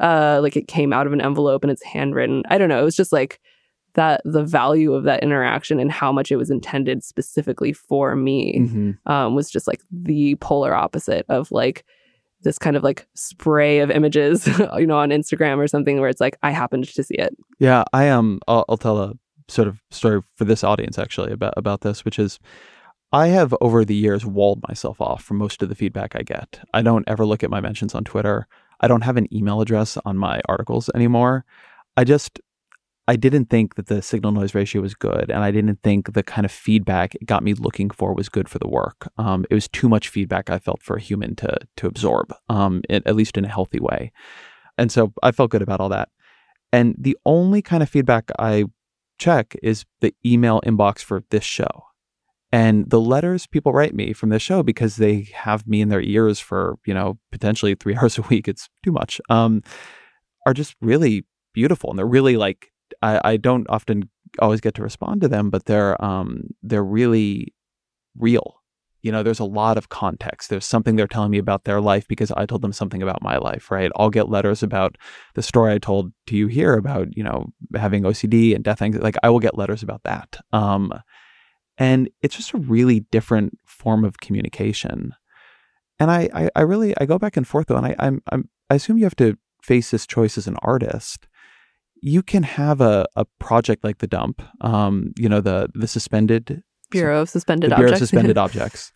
uh, 0.00 0.40
like 0.42 0.56
it 0.56 0.68
came 0.68 0.92
out 0.92 1.06
of 1.06 1.12
an 1.12 1.20
envelope 1.20 1.62
and 1.62 1.70
it's 1.70 1.84
handwritten. 1.84 2.42
I 2.48 2.58
don't 2.58 2.68
know. 2.68 2.80
It 2.80 2.84
was 2.84 2.96
just 2.96 3.12
like 3.12 3.40
that 3.96 4.22
the 4.24 4.44
value 4.44 4.94
of 4.94 5.04
that 5.04 5.22
interaction 5.22 5.78
and 5.80 5.90
how 5.90 6.12
much 6.12 6.30
it 6.30 6.36
was 6.36 6.50
intended 6.50 7.02
specifically 7.02 7.72
for 7.72 8.14
me 8.16 8.60
Mm-hmm. 8.60 9.12
um, 9.12 9.34
was 9.34 9.50
just 9.50 9.66
like 9.66 9.80
the 9.90 10.36
polar 10.36 10.74
opposite 10.74 11.26
of 11.28 11.50
like 11.50 11.84
this 12.42 12.58
kind 12.58 12.76
of 12.76 12.84
like 12.84 13.06
spray 13.14 13.80
of 13.80 13.90
images, 13.90 14.46
you 14.78 14.86
know, 14.86 14.98
on 14.98 15.10
Instagram 15.10 15.56
or 15.58 15.66
something 15.66 15.98
where 15.98 16.08
it's 16.08 16.20
like 16.20 16.36
I 16.42 16.50
happened 16.52 16.84
to 16.86 17.02
see 17.02 17.16
it. 17.16 17.36
Yeah, 17.58 17.84
I 17.92 18.08
um, 18.08 18.40
I'll, 18.46 18.64
I'll 18.68 18.76
tell 18.76 18.98
a 18.98 19.14
sort 19.48 19.68
of 19.68 19.80
story 19.90 20.22
for 20.36 20.44
this 20.44 20.62
audience 20.62 20.98
actually 20.98 21.32
about 21.32 21.54
about 21.56 21.80
this, 21.80 22.04
which 22.04 22.18
is 22.18 22.38
I 23.12 23.28
have 23.28 23.54
over 23.60 23.84
the 23.84 23.94
years 23.94 24.26
walled 24.26 24.62
myself 24.68 25.00
off 25.00 25.22
from 25.24 25.38
most 25.38 25.62
of 25.62 25.68
the 25.68 25.74
feedback 25.74 26.14
I 26.14 26.22
get. 26.22 26.60
I 26.74 26.82
don't 26.82 27.08
ever 27.08 27.24
look 27.24 27.42
at 27.42 27.50
my 27.50 27.60
mentions 27.60 27.94
on 27.94 28.04
Twitter. 28.04 28.46
I 28.80 28.88
don't 28.88 29.02
have 29.04 29.16
an 29.16 29.32
email 29.34 29.60
address 29.60 29.96
on 30.04 30.18
my 30.18 30.40
articles 30.48 30.90
anymore. 30.94 31.44
I 31.96 32.04
just 32.04 32.40
I 33.08 33.14
didn't 33.16 33.46
think 33.46 33.76
that 33.76 33.86
the 33.86 34.02
signal 34.02 34.32
noise 34.32 34.54
ratio 34.54 34.82
was 34.82 34.94
good, 34.94 35.30
and 35.30 35.44
I 35.44 35.52
didn't 35.52 35.80
think 35.82 36.12
the 36.12 36.24
kind 36.24 36.44
of 36.44 36.50
feedback 36.50 37.14
it 37.14 37.26
got 37.26 37.44
me 37.44 37.54
looking 37.54 37.88
for 37.90 38.12
was 38.12 38.28
good 38.28 38.48
for 38.48 38.58
the 38.58 38.68
work. 38.68 39.08
Um, 39.16 39.44
it 39.48 39.54
was 39.54 39.68
too 39.68 39.88
much 39.88 40.08
feedback 40.08 40.50
I 40.50 40.58
felt 40.58 40.82
for 40.82 40.96
a 40.96 41.00
human 41.00 41.36
to 41.36 41.56
to 41.76 41.86
absorb, 41.86 42.34
um, 42.48 42.82
it, 42.88 43.04
at 43.06 43.14
least 43.14 43.38
in 43.38 43.44
a 43.44 43.48
healthy 43.48 43.78
way. 43.78 44.12
And 44.76 44.90
so 44.90 45.12
I 45.22 45.30
felt 45.30 45.50
good 45.50 45.62
about 45.62 45.80
all 45.80 45.88
that. 45.90 46.08
And 46.72 46.96
the 46.98 47.16
only 47.24 47.62
kind 47.62 47.82
of 47.82 47.88
feedback 47.88 48.30
I 48.38 48.64
check 49.18 49.56
is 49.62 49.84
the 50.00 50.14
email 50.24 50.60
inbox 50.66 50.98
for 50.98 51.22
this 51.30 51.44
show. 51.44 51.84
And 52.52 52.90
the 52.90 53.00
letters 53.00 53.46
people 53.46 53.72
write 53.72 53.94
me 53.94 54.12
from 54.12 54.30
this 54.30 54.42
show 54.42 54.62
because 54.62 54.96
they 54.96 55.28
have 55.34 55.66
me 55.66 55.80
in 55.80 55.88
their 55.88 56.00
ears 56.00 56.38
for, 56.40 56.76
you 56.86 56.94
know, 56.94 57.18
potentially 57.30 57.74
three 57.74 57.96
hours 58.00 58.18
a 58.18 58.22
week, 58.22 58.48
it's 58.48 58.68
too 58.84 58.92
much, 58.92 59.20
um, 59.28 59.62
are 60.44 60.54
just 60.54 60.74
really 60.80 61.24
beautiful. 61.54 61.90
And 61.90 61.98
they're 61.98 62.06
really 62.06 62.36
like 62.36 62.72
I, 63.02 63.20
I 63.24 63.36
don't 63.36 63.66
often 63.68 64.08
always 64.38 64.60
get 64.60 64.74
to 64.74 64.82
respond 64.82 65.20
to 65.22 65.28
them, 65.28 65.50
but 65.50 65.66
they're 65.66 66.02
um 66.04 66.48
they're 66.62 66.84
really 66.84 67.54
real. 68.18 68.62
You 69.02 69.12
know, 69.12 69.22
there's 69.22 69.40
a 69.40 69.44
lot 69.44 69.78
of 69.78 69.88
context. 69.88 70.50
There's 70.50 70.66
something 70.66 70.96
they're 70.96 71.06
telling 71.06 71.30
me 71.30 71.38
about 71.38 71.64
their 71.64 71.80
life 71.80 72.08
because 72.08 72.32
I 72.32 72.44
told 72.44 72.62
them 72.62 72.72
something 72.72 73.02
about 73.02 73.22
my 73.22 73.36
life, 73.36 73.70
right? 73.70 73.92
I'll 73.94 74.10
get 74.10 74.28
letters 74.28 74.64
about 74.64 74.96
the 75.34 75.42
story 75.42 75.72
I 75.74 75.78
told 75.78 76.12
to 76.26 76.36
you 76.36 76.48
here 76.48 76.74
about, 76.74 77.16
you 77.16 77.22
know, 77.22 77.52
having 77.76 78.02
OCD 78.02 78.52
and 78.54 78.64
death 78.64 78.82
anxiety. 78.82 79.04
Like 79.04 79.16
I 79.22 79.30
will 79.30 79.38
get 79.38 79.56
letters 79.56 79.84
about 79.84 80.02
that. 80.04 80.40
Um, 80.52 80.92
and 81.78 82.08
it's 82.22 82.34
just 82.34 82.52
a 82.52 82.58
really 82.58 83.00
different 83.00 83.56
form 83.64 84.04
of 84.04 84.18
communication. 84.18 85.14
And 86.00 86.10
I, 86.10 86.28
I, 86.34 86.50
I 86.56 86.62
really, 86.62 86.92
I 86.98 87.06
go 87.06 87.18
back 87.18 87.36
and 87.36 87.46
forth 87.46 87.68
though, 87.68 87.76
and 87.76 87.86
I, 87.86 87.94
I'm, 88.00 88.22
I'm, 88.32 88.48
I 88.70 88.74
assume 88.74 88.98
you 88.98 89.04
have 89.04 89.16
to 89.16 89.38
face 89.62 89.90
this 89.90 90.06
choice 90.06 90.36
as 90.36 90.48
an 90.48 90.56
artist 90.62 91.28
you 92.02 92.22
can 92.22 92.42
have 92.42 92.80
a, 92.80 93.06
a 93.16 93.24
project 93.38 93.84
like 93.84 93.98
the 93.98 94.06
dump, 94.06 94.42
um, 94.60 95.12
you 95.18 95.28
know, 95.28 95.40
the 95.40 95.68
the 95.74 95.88
suspended 95.88 96.62
Bureau 96.90 97.22
of 97.22 97.30
Suspended 97.30 97.70
Bureau 97.70 97.84
Objects. 97.84 98.02
of 98.02 98.08
Suspended 98.08 98.38
Objects. 98.46 98.92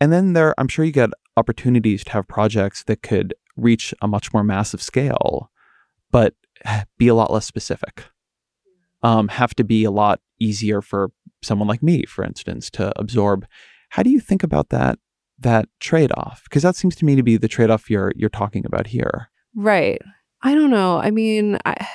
And 0.00 0.12
then 0.12 0.32
there 0.32 0.54
I'm 0.58 0.68
sure 0.68 0.84
you 0.84 0.92
get 0.92 1.10
opportunities 1.36 2.04
to 2.04 2.10
have 2.12 2.28
projects 2.28 2.84
that 2.84 3.02
could 3.02 3.34
reach 3.56 3.94
a 4.02 4.08
much 4.08 4.32
more 4.32 4.44
massive 4.44 4.82
scale, 4.82 5.50
but 6.10 6.34
be 6.98 7.08
a 7.08 7.14
lot 7.14 7.32
less 7.32 7.46
specific. 7.46 8.04
Um, 9.02 9.28
have 9.28 9.54
to 9.54 9.64
be 9.64 9.84
a 9.84 9.90
lot 9.90 10.20
easier 10.38 10.82
for 10.82 11.10
someone 11.42 11.68
like 11.68 11.82
me, 11.82 12.04
for 12.04 12.22
instance, 12.22 12.70
to 12.72 12.92
absorb. 12.98 13.46
How 13.90 14.02
do 14.02 14.10
you 14.10 14.20
think 14.20 14.42
about 14.42 14.68
that 14.70 14.98
that 15.38 15.68
trade 15.80 16.12
off? 16.16 16.42
Because 16.44 16.62
that 16.62 16.76
seems 16.76 16.94
to 16.96 17.04
me 17.04 17.16
to 17.16 17.22
be 17.22 17.36
the 17.36 17.48
trade 17.48 17.70
off 17.70 17.88
you're 17.88 18.12
you're 18.14 18.28
talking 18.28 18.66
about 18.66 18.88
here. 18.88 19.30
Right. 19.54 20.00
I 20.42 20.54
don't 20.54 20.70
know. 20.70 20.98
I 20.98 21.10
mean, 21.10 21.58
I 21.64 21.86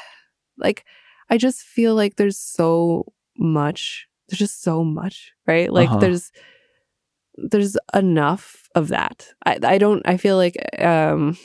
like 0.57 0.85
I 1.29 1.37
just 1.37 1.61
feel 1.61 1.95
like 1.95 2.15
there's 2.15 2.37
so 2.37 3.11
much. 3.37 4.07
There's 4.27 4.39
just 4.39 4.61
so 4.63 4.83
much, 4.83 5.33
right? 5.47 5.71
Like 5.71 5.89
Uh-huh. 5.89 5.99
there's 5.99 6.31
there's 7.37 7.77
enough 7.93 8.69
of 8.75 8.87
that. 8.89 9.27
I 9.45 9.59
I 9.63 9.77
don't 9.77 10.01
I 10.07 10.17
feel 10.17 10.37
like 10.37 10.55
um 10.79 11.37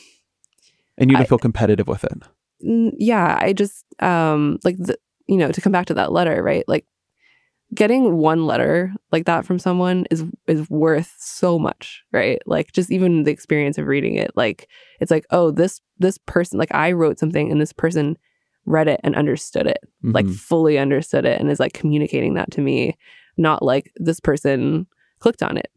And 0.99 1.11
you 1.11 1.17
don't 1.17 1.25
I- 1.25 1.29
feel 1.29 1.39
competitive 1.39 1.89
with 1.89 2.05
it. 2.05 2.23
yeah, 2.61 3.39
I 3.41 3.53
just 3.53 3.85
um 4.03 4.59
like 4.65 4.77
the 4.79 4.97
you 5.27 5.37
know, 5.37 5.53
to 5.53 5.61
come 5.61 5.73
back 5.73 5.87
to 5.87 5.95
that 5.95 6.13
letter, 6.13 6.43
right? 6.43 6.65
Like 6.69 6.87
getting 7.73 8.17
one 8.17 8.47
letter 8.47 8.93
like 9.13 9.27
that 9.27 9.47
from 9.47 9.59
someone 9.59 10.05
is 10.11 10.25
is 10.47 10.69
worth 10.71 11.15
so 11.19 11.59
much, 11.59 12.03
right? 12.13 12.41
Like 12.47 12.73
just 12.73 12.91
even 12.91 13.23
the 13.23 13.31
experience 13.31 13.79
of 13.79 13.87
reading 13.87 14.17
it, 14.17 14.33
like 14.37 14.69
it's 15.01 15.11
like, 15.11 15.25
oh, 15.31 15.51
this 15.51 15.81
this 15.99 16.19
person 16.19 16.59
like 16.59 16.75
I 16.75 16.93
wrote 16.93 17.19
something 17.19 17.51
and 17.51 17.61
this 17.61 17.73
person 17.73 18.17
read 18.71 18.89
it 18.89 19.01
and 19.05 19.15
understood 19.17 19.67
it, 19.67 19.79
like 20.03 20.27
Mhm. 20.27 20.35
fully 20.35 20.79
understood 20.79 21.25
it 21.25 21.41
and 21.41 21.51
is 21.51 21.61
like 21.61 21.73
communicating 21.73 22.35
that 22.35 22.51
to 22.53 22.61
me, 22.61 22.97
not 23.37 23.63
like 23.63 23.93
this 23.97 24.21
person 24.21 24.87
clicked 25.19 25.43
on 25.43 25.57
it. 25.57 25.71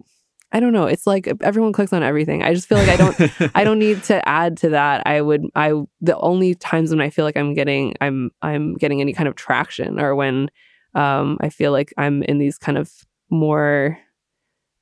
I 0.51 0.59
don't 0.59 0.73
know. 0.73 0.85
It's 0.85 1.07
like 1.07 1.27
everyone 1.41 1.73
clicks 1.73 1.93
on 1.93 2.03
everything. 2.03 2.43
I 2.43 2.53
just 2.53 2.67
feel 2.69 2.77
like 2.77 2.89
I 2.89 2.97
don't 2.97 3.17
I 3.55 3.63
don't 3.63 3.79
need 3.79 4.03
to 4.03 4.27
add 4.29 4.55
to 4.57 4.69
that. 4.69 5.01
I 5.07 5.19
would 5.21 5.45
I 5.55 5.73
the 5.99 6.17
only 6.19 6.53
times 6.55 6.91
when 6.91 7.01
I 7.01 7.09
feel 7.09 7.25
like 7.25 7.35
I'm 7.37 7.53
getting 7.55 7.95
I'm 8.01 8.29
I'm 8.43 8.75
getting 8.75 9.01
any 9.01 9.13
kind 9.13 9.27
of 9.27 9.35
traction 9.35 9.99
or 9.99 10.13
when 10.15 10.49
um 10.93 11.37
I 11.41 11.49
feel 11.49 11.71
like 11.71 11.91
I'm 11.97 12.21
in 12.23 12.37
these 12.37 12.59
kind 12.59 12.77
of 12.77 12.91
more 13.31 13.97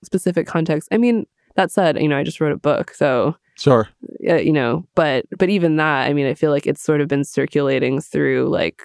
specific 0.03 0.45
contexts. 0.47 0.89
I 0.91 0.97
mean, 0.97 1.25
that 1.55 1.71
said, 1.71 2.01
you 2.01 2.07
know, 2.07 2.17
I 2.17 2.23
just 2.23 2.41
wrote 2.41 2.51
a 2.51 2.57
book, 2.57 2.93
so 2.93 3.35
Sure. 3.61 3.89
uh, 4.27 4.35
you 4.35 4.51
know, 4.51 4.85
but 4.95 5.25
but 5.37 5.49
even 5.49 5.75
that, 5.75 6.07
I 6.07 6.13
mean, 6.13 6.25
I 6.25 6.33
feel 6.33 6.49
like 6.49 6.65
it's 6.65 6.81
sort 6.81 6.99
of 6.99 7.07
been 7.07 7.23
circulating 7.23 8.01
through 8.01 8.49
like 8.49 8.81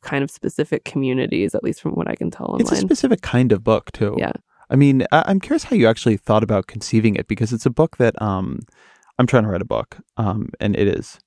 kind 0.00 0.24
of 0.24 0.30
specific 0.30 0.84
communities, 0.84 1.54
at 1.54 1.62
least 1.62 1.82
from 1.82 1.92
what 1.92 2.08
I 2.08 2.14
can 2.14 2.30
tell 2.30 2.46
online. 2.46 2.62
It's 2.62 2.72
a 2.72 2.76
specific 2.76 3.20
kind 3.20 3.52
of 3.52 3.62
book 3.62 3.92
too. 3.92 4.14
Yeah. 4.18 4.32
I 4.70 4.76
mean, 4.76 5.06
I- 5.12 5.24
I'm 5.26 5.38
curious 5.38 5.64
how 5.64 5.76
you 5.76 5.86
actually 5.86 6.16
thought 6.16 6.42
about 6.42 6.66
conceiving 6.66 7.14
it 7.14 7.28
because 7.28 7.52
it's 7.52 7.66
a 7.66 7.70
book 7.70 7.98
that 7.98 8.20
um, 8.22 8.60
I'm 9.18 9.26
trying 9.26 9.42
to 9.42 9.50
write 9.50 9.62
a 9.62 9.66
book, 9.66 9.98
um, 10.16 10.48
and 10.60 10.74
it 10.76 10.88
is 10.88 11.18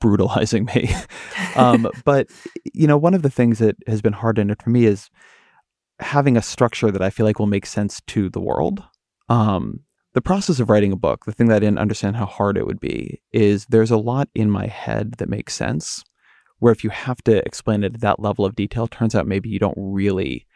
brutalizing 0.00 0.66
me. 0.66 0.94
um, 1.56 1.88
but 2.04 2.28
you 2.72 2.86
know, 2.86 2.96
one 2.96 3.14
of 3.14 3.22
the 3.22 3.30
things 3.30 3.58
that 3.58 3.76
has 3.88 4.00
been 4.00 4.12
hard 4.12 4.38
in 4.38 4.48
it 4.50 4.62
for 4.62 4.70
me 4.70 4.84
is 4.84 5.10
having 5.98 6.36
a 6.36 6.42
structure 6.42 6.90
that 6.92 7.02
I 7.02 7.10
feel 7.10 7.26
like 7.26 7.38
will 7.38 7.46
make 7.46 7.66
sense 7.66 8.00
to 8.08 8.28
the 8.28 8.40
world. 8.40 8.82
Um, 9.28 9.80
the 10.14 10.22
process 10.22 10.60
of 10.60 10.68
writing 10.68 10.92
a 10.92 10.96
book, 10.96 11.24
the 11.24 11.32
thing 11.32 11.48
that 11.48 11.56
I 11.56 11.60
didn't 11.60 11.78
understand 11.78 12.16
how 12.16 12.26
hard 12.26 12.56
it 12.56 12.66
would 12.66 12.80
be, 12.80 13.20
is 13.32 13.66
there's 13.66 13.90
a 13.90 13.96
lot 13.96 14.28
in 14.34 14.50
my 14.50 14.66
head 14.66 15.14
that 15.18 15.28
makes 15.28 15.54
sense. 15.54 16.04
Where 16.58 16.72
if 16.72 16.84
you 16.84 16.90
have 16.90 17.22
to 17.24 17.44
explain 17.46 17.82
it 17.82 17.94
at 17.94 18.00
that 18.02 18.20
level 18.20 18.44
of 18.44 18.54
detail, 18.54 18.86
turns 18.86 19.14
out 19.14 19.26
maybe 19.26 19.48
you 19.48 19.58
don't 19.58 19.76
really 19.76 20.46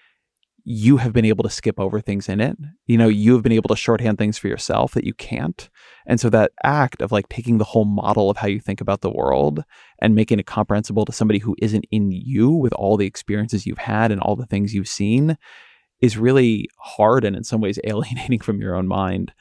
you 0.69 0.97
have 0.97 1.13
been 1.13 1.25
able 1.25 1.45
to 1.45 1.49
skip 1.49 1.79
over 1.79 2.01
things 2.01 2.29
in 2.29 2.41
it. 2.41 2.57
You 2.89 2.99
know, 2.99 3.07
you 3.07 3.35
have 3.35 3.45
been 3.45 3.53
able 3.53 3.69
to 3.69 3.77
shorthand 3.77 4.19
things 4.19 4.37
for 4.37 4.49
yourself 4.49 4.95
that 4.95 5.05
you 5.05 5.15
can't. 5.15 5.71
And 6.09 6.19
so 6.19 6.29
that 6.31 6.51
act 6.65 7.01
of 7.01 7.13
like 7.13 7.29
taking 7.29 7.59
the 7.59 7.65
whole 7.65 7.85
model 7.85 8.29
of 8.29 8.39
how 8.39 8.49
you 8.49 8.59
think 8.59 8.81
about 8.81 9.01
the 9.01 9.11
world 9.11 9.63
and 10.03 10.17
making 10.17 10.41
it 10.41 10.47
comprehensible 10.47 11.05
to 11.05 11.13
somebody 11.13 11.39
who 11.39 11.55
isn't 11.63 11.87
in 11.93 12.11
you 12.11 12.51
with 12.51 12.73
all 12.73 12.97
the 12.97 13.07
experiences 13.07 13.65
you've 13.65 13.79
had 13.79 14.11
and 14.11 14.21
all 14.21 14.35
the 14.35 14.45
things 14.45 14.75
you've 14.75 14.89
seen 14.89 15.39
is 16.01 16.19
really 16.19 16.69
hard 16.79 17.25
and 17.25 17.37
in 17.37 17.45
some 17.45 17.61
ways 17.61 17.79
alienating 17.85 18.41
from 18.41 18.61
your 18.61 18.75
own 18.75 18.87
mind. 18.87 19.33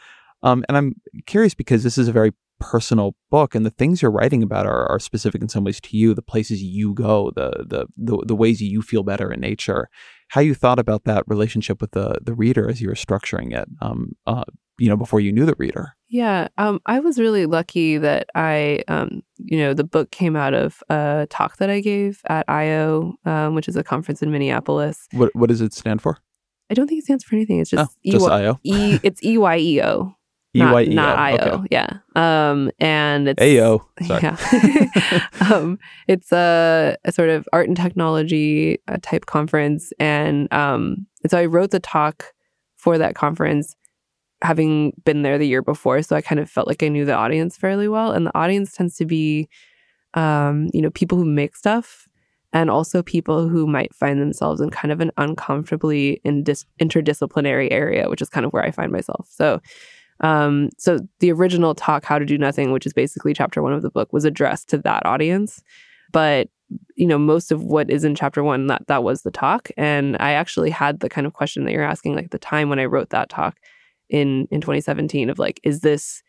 Um, 0.44 0.64
and 0.70 0.78
I'm 0.78 0.96
curious 1.26 1.54
because 1.54 1.84
this 1.84 1.98
is 1.98 2.08
a 2.08 2.14
very 2.14 2.34
personal 2.60 3.16
book 3.30 3.54
and 3.54 3.66
the 3.66 3.72
things 3.72 4.02
you're 4.02 4.12
writing 4.12 4.42
about 4.42 4.66
are, 4.66 4.90
are 4.90 5.00
specific 5.00 5.42
in 5.42 5.50
some 5.50 5.66
ways 5.66 5.82
to 5.82 5.98
you 5.98 6.14
the 6.14 6.22
places 6.22 6.64
you 6.64 6.94
go 6.94 7.30
the, 7.36 7.66
the 7.68 7.86
the 7.98 8.24
the 8.28 8.36
ways 8.36 8.62
you 8.62 8.82
feel 8.82 9.04
better 9.04 9.30
in 9.30 9.42
nature 9.42 9.90
how 10.30 10.40
you 10.40 10.56
thought 10.56 10.80
about 10.80 11.04
that 11.04 11.26
relationship 11.28 11.82
with 11.82 11.92
the 11.92 12.18
the 12.22 12.34
reader 12.34 12.70
as 12.70 12.82
you 12.82 12.88
were 12.88 12.96
structuring 12.96 13.54
it 13.54 13.68
um 13.82 14.14
uh 14.26 14.46
you 14.80 14.88
know 14.88 14.96
before 14.96 15.20
you 15.20 15.34
knew 15.34 15.46
the 15.46 15.56
reader 15.58 15.96
Yeah, 16.08 16.48
um, 16.58 16.80
I 16.86 17.00
was 17.00 17.20
really 17.20 17.46
lucky 17.46 17.98
that 17.98 18.30
I, 18.36 18.84
um, 18.88 19.22
you 19.38 19.58
know, 19.58 19.74
the 19.74 19.84
book 19.84 20.12
came 20.12 20.36
out 20.36 20.54
of 20.54 20.82
a 20.90 21.28
talk 21.30 21.58
that 21.58 21.70
I 21.70 21.82
gave 21.82 22.22
at 22.28 22.48
Eyeo, 22.48 23.16
um, 23.26 23.56
which 23.56 23.68
is 23.68 23.76
a 23.76 23.84
conference 23.84 24.22
in 24.22 24.32
Minneapolis. 24.32 25.08
what 25.12 25.36
what 25.36 25.50
does 25.50 25.62
it 25.62 25.74
stand 25.74 26.02
for 26.02 26.20
I 26.70 26.74
don't 26.74 26.88
think 26.88 27.00
it 27.00 27.06
stands 27.06 27.24
for 27.24 27.36
anything. 27.36 27.60
It's 27.60 27.70
just 27.70 27.90
oh, 27.90 28.12
just 28.12 28.26
EY 28.28 28.32
io 28.32 28.60
E. 28.64 29.00
It's 29.04 29.24
E 29.24 29.38
Y 29.38 29.58
E 29.58 29.82
O, 29.82 30.16
not, 30.56 30.88
not 30.88 31.20
I 31.20 31.38
O. 31.38 31.50
okay. 31.60 31.68
Yeah. 31.72 31.88
Um, 32.16 32.72
and 32.80 33.28
it's 33.28 33.42
AO 33.42 33.86
sorry 34.08 34.22
Yeah. 34.24 35.28
um, 35.52 35.80
it's 36.08 36.32
a, 36.32 36.98
a 37.04 37.12
sort 37.12 37.30
of 37.30 37.48
art 37.52 37.68
and 37.68 37.78
technology 37.78 38.80
uh, 38.88 38.98
type 39.02 39.26
conference. 39.26 39.92
And, 40.00 40.52
um, 40.54 41.08
and 41.24 41.32
so 41.32 41.38
I 41.38 41.46
wrote 41.46 41.72
the 41.72 41.80
talk 41.80 42.34
for 42.78 42.98
that 42.98 43.16
conference, 43.16 43.76
having 44.42 44.94
been 45.04 45.24
there 45.24 45.38
the 45.38 45.48
year 45.48 45.62
before. 45.62 46.02
So 46.02 46.16
I 46.16 46.22
kind 46.22 46.40
of 46.40 46.50
felt 46.50 46.68
like 46.68 46.84
I 46.84 46.88
knew 46.88 47.06
the 47.06 47.16
audience 47.16 47.58
fairly 47.58 47.88
well. 47.88 48.12
And 48.12 48.26
the 48.28 48.38
audience 48.38 48.74
tends 48.74 48.96
to 48.98 49.06
be, 49.06 49.50
um, 50.14 50.70
you 50.74 50.82
know, 50.82 50.92
people 50.92 51.18
who 51.18 51.26
make 51.26 51.56
stuff 51.56 52.05
and 52.56 52.70
also 52.70 53.04
people 53.04 53.50
who 53.50 53.68
might 53.68 53.94
find 53.94 54.22
themselves 54.22 54.62
in 54.62 54.70
kind 54.70 54.94
of 54.94 55.02
an 55.02 55.12
uncomfortably 55.18 56.22
interdisciplinary 56.26 57.68
area, 57.70 58.10
which 58.10 58.22
is 58.22 58.30
kind 58.30 58.46
of 58.46 58.54
where 58.54 58.64
I 58.64 58.72
find 58.72 58.94
myself. 58.94 59.28
So, 59.30 59.60
um, 60.22 60.70
so 60.78 61.00
the 61.20 61.34
original 61.34 61.76
talk, 61.76 62.06
How 62.06 62.18
to 62.18 62.26
Do 62.26 62.38
Nothing, 62.38 62.72
which 62.72 62.86
is 62.86 62.94
basically 62.94 63.34
chapter 63.34 63.62
one 63.62 63.74
of 63.74 63.82
the 63.82 63.90
book, 63.90 64.14
was 64.14 64.24
addressed 64.24 64.70
to 64.70 64.78
that 64.80 65.06
audience. 65.06 65.62
But 66.14 66.48
you 66.96 67.06
know, 67.06 67.18
most 67.18 67.52
of 67.52 67.62
what 67.62 67.92
is 67.92 68.06
in 68.06 68.16
chapter 68.16 68.42
one, 68.42 68.68
that 68.68 68.88
that 68.88 69.04
was 69.04 69.24
the 69.24 69.32
talk. 69.32 69.70
And 69.76 70.16
I 70.22 70.32
actually 70.32 70.70
had 70.70 71.02
the 71.02 71.10
kind 71.10 71.28
of 71.28 71.34
question 71.34 71.66
that 71.66 71.74
you're 71.74 71.84
asking, 71.84 72.16
like 72.16 72.30
the 72.30 72.40
time 72.40 72.70
when 72.70 72.80
I 72.80 72.86
wrote 72.86 73.10
that 73.10 73.28
talk 73.28 73.60
in 74.10 74.48
in 74.50 74.62
2017 74.62 75.30
of 75.30 75.40
like, 75.40 75.60
is 75.64 75.82
this 75.82 76.24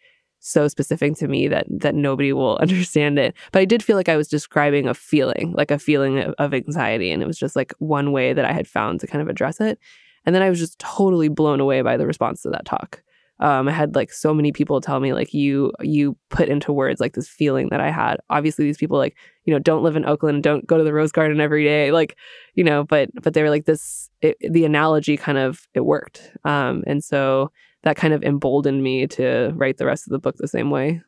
so 0.47 0.69
specific 0.69 1.15
to 1.17 1.29
me 1.29 1.49
that 1.49 1.67
that 1.69 1.95
nobody 1.95 2.33
will 2.33 2.57
understand 2.61 3.19
it? 3.19 3.35
But 3.53 3.61
I 3.61 3.65
did 3.65 3.83
feel 3.83 3.97
like 3.97 4.09
I 4.09 4.17
was 4.17 4.29
describing 4.29 4.89
a 4.89 4.95
feeling, 4.95 5.53
like 5.57 5.71
a 5.71 5.79
feeling 5.79 6.19
of, 6.19 6.35
of 6.39 6.55
anxiety, 6.55 7.11
and 7.11 7.23
it 7.23 7.27
was 7.27 7.39
just 7.39 7.57
like 7.57 7.75
one 7.79 8.13
way 8.13 8.33
that 8.33 8.45
I 8.45 8.53
had 8.53 8.67
found 8.69 9.01
to 9.01 9.07
kind 9.07 9.23
of 9.23 9.29
address 9.29 9.61
it. 9.61 9.79
And 10.25 10.35
then 10.35 10.43
I 10.43 10.51
was 10.51 10.59
just 10.59 10.79
totally 10.79 11.29
blown 11.29 11.61
away 11.61 11.83
by 11.83 11.97
the 11.97 12.07
response 12.07 12.43
to 12.43 12.51
that 12.51 12.65
talk 12.65 13.03
um, 13.39 13.69
I 13.69 13.73
had 13.73 13.95
like 13.95 14.13
so 14.13 14.33
many 14.33 14.51
people 14.51 14.81
tell 14.81 14.99
me 14.99 15.13
like 15.13 15.35
you 15.35 15.73
you 15.81 16.17
put 16.31 16.49
into 16.49 16.73
words 16.73 17.01
like 17.01 17.15
this 17.15 17.29
feeling 17.29 17.69
that 17.69 17.81
I 17.81 17.91
had. 17.91 18.17
Obviously, 18.31 18.65
these 18.65 18.79
people 18.79 18.97
like 18.97 19.17
you 19.45 19.53
know 19.53 19.59
don't 19.59 19.83
live 19.83 19.97
in 19.97 20.07
Oakland, 20.07 20.43
don't 20.43 20.67
go 20.67 20.79
to 20.79 20.85
the 20.85 20.93
Rose 20.93 21.13
Garden 21.13 21.41
every 21.41 21.65
day, 21.65 21.93
like 21.93 22.17
you 22.55 22.65
know, 22.65 22.85
but 22.85 23.11
but 23.23 23.35
they 23.35 23.43
were 23.43 23.51
like 23.51 23.67
this. 23.67 24.09
It, 24.23 24.37
the 24.41 24.65
analogy 24.65 25.17
kind 25.19 25.37
of 25.37 25.69
it 25.75 25.85
worked, 25.85 26.33
um, 26.45 26.83
and 26.87 27.05
so 27.05 27.53
that 27.87 27.97
kind 27.97 28.12
of 28.12 28.24
emboldened 28.24 28.82
me 28.82 29.07
to 29.07 29.53
write 29.55 29.76
the 29.76 29.87
rest 29.87 30.09
of 30.09 30.11
the 30.11 30.18
book 30.18 30.37
the 30.39 30.49
same 30.49 30.70
way. 30.70 31.01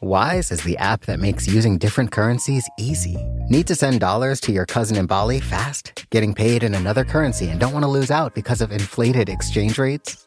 Wise 0.00 0.50
is 0.50 0.62
the 0.62 0.78
app 0.78 1.04
that 1.04 1.20
makes 1.20 1.46
using 1.46 1.76
different 1.76 2.10
currencies 2.10 2.66
easy. 2.78 3.18
Need 3.50 3.66
to 3.66 3.74
send 3.74 4.00
dollars 4.00 4.40
to 4.40 4.52
your 4.52 4.64
cousin 4.64 4.96
in 4.96 5.04
Bali 5.04 5.38
fast? 5.38 6.06
Getting 6.08 6.32
paid 6.32 6.62
in 6.62 6.74
another 6.74 7.04
currency 7.04 7.50
and 7.50 7.60
don't 7.60 7.74
want 7.74 7.82
to 7.82 7.90
lose 7.90 8.10
out 8.10 8.34
because 8.34 8.62
of 8.62 8.72
inflated 8.72 9.28
exchange 9.28 9.76
rates? 9.76 10.26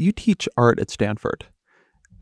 You 0.00 0.12
teach 0.12 0.48
art 0.56 0.80
at 0.80 0.90
Stanford, 0.90 1.46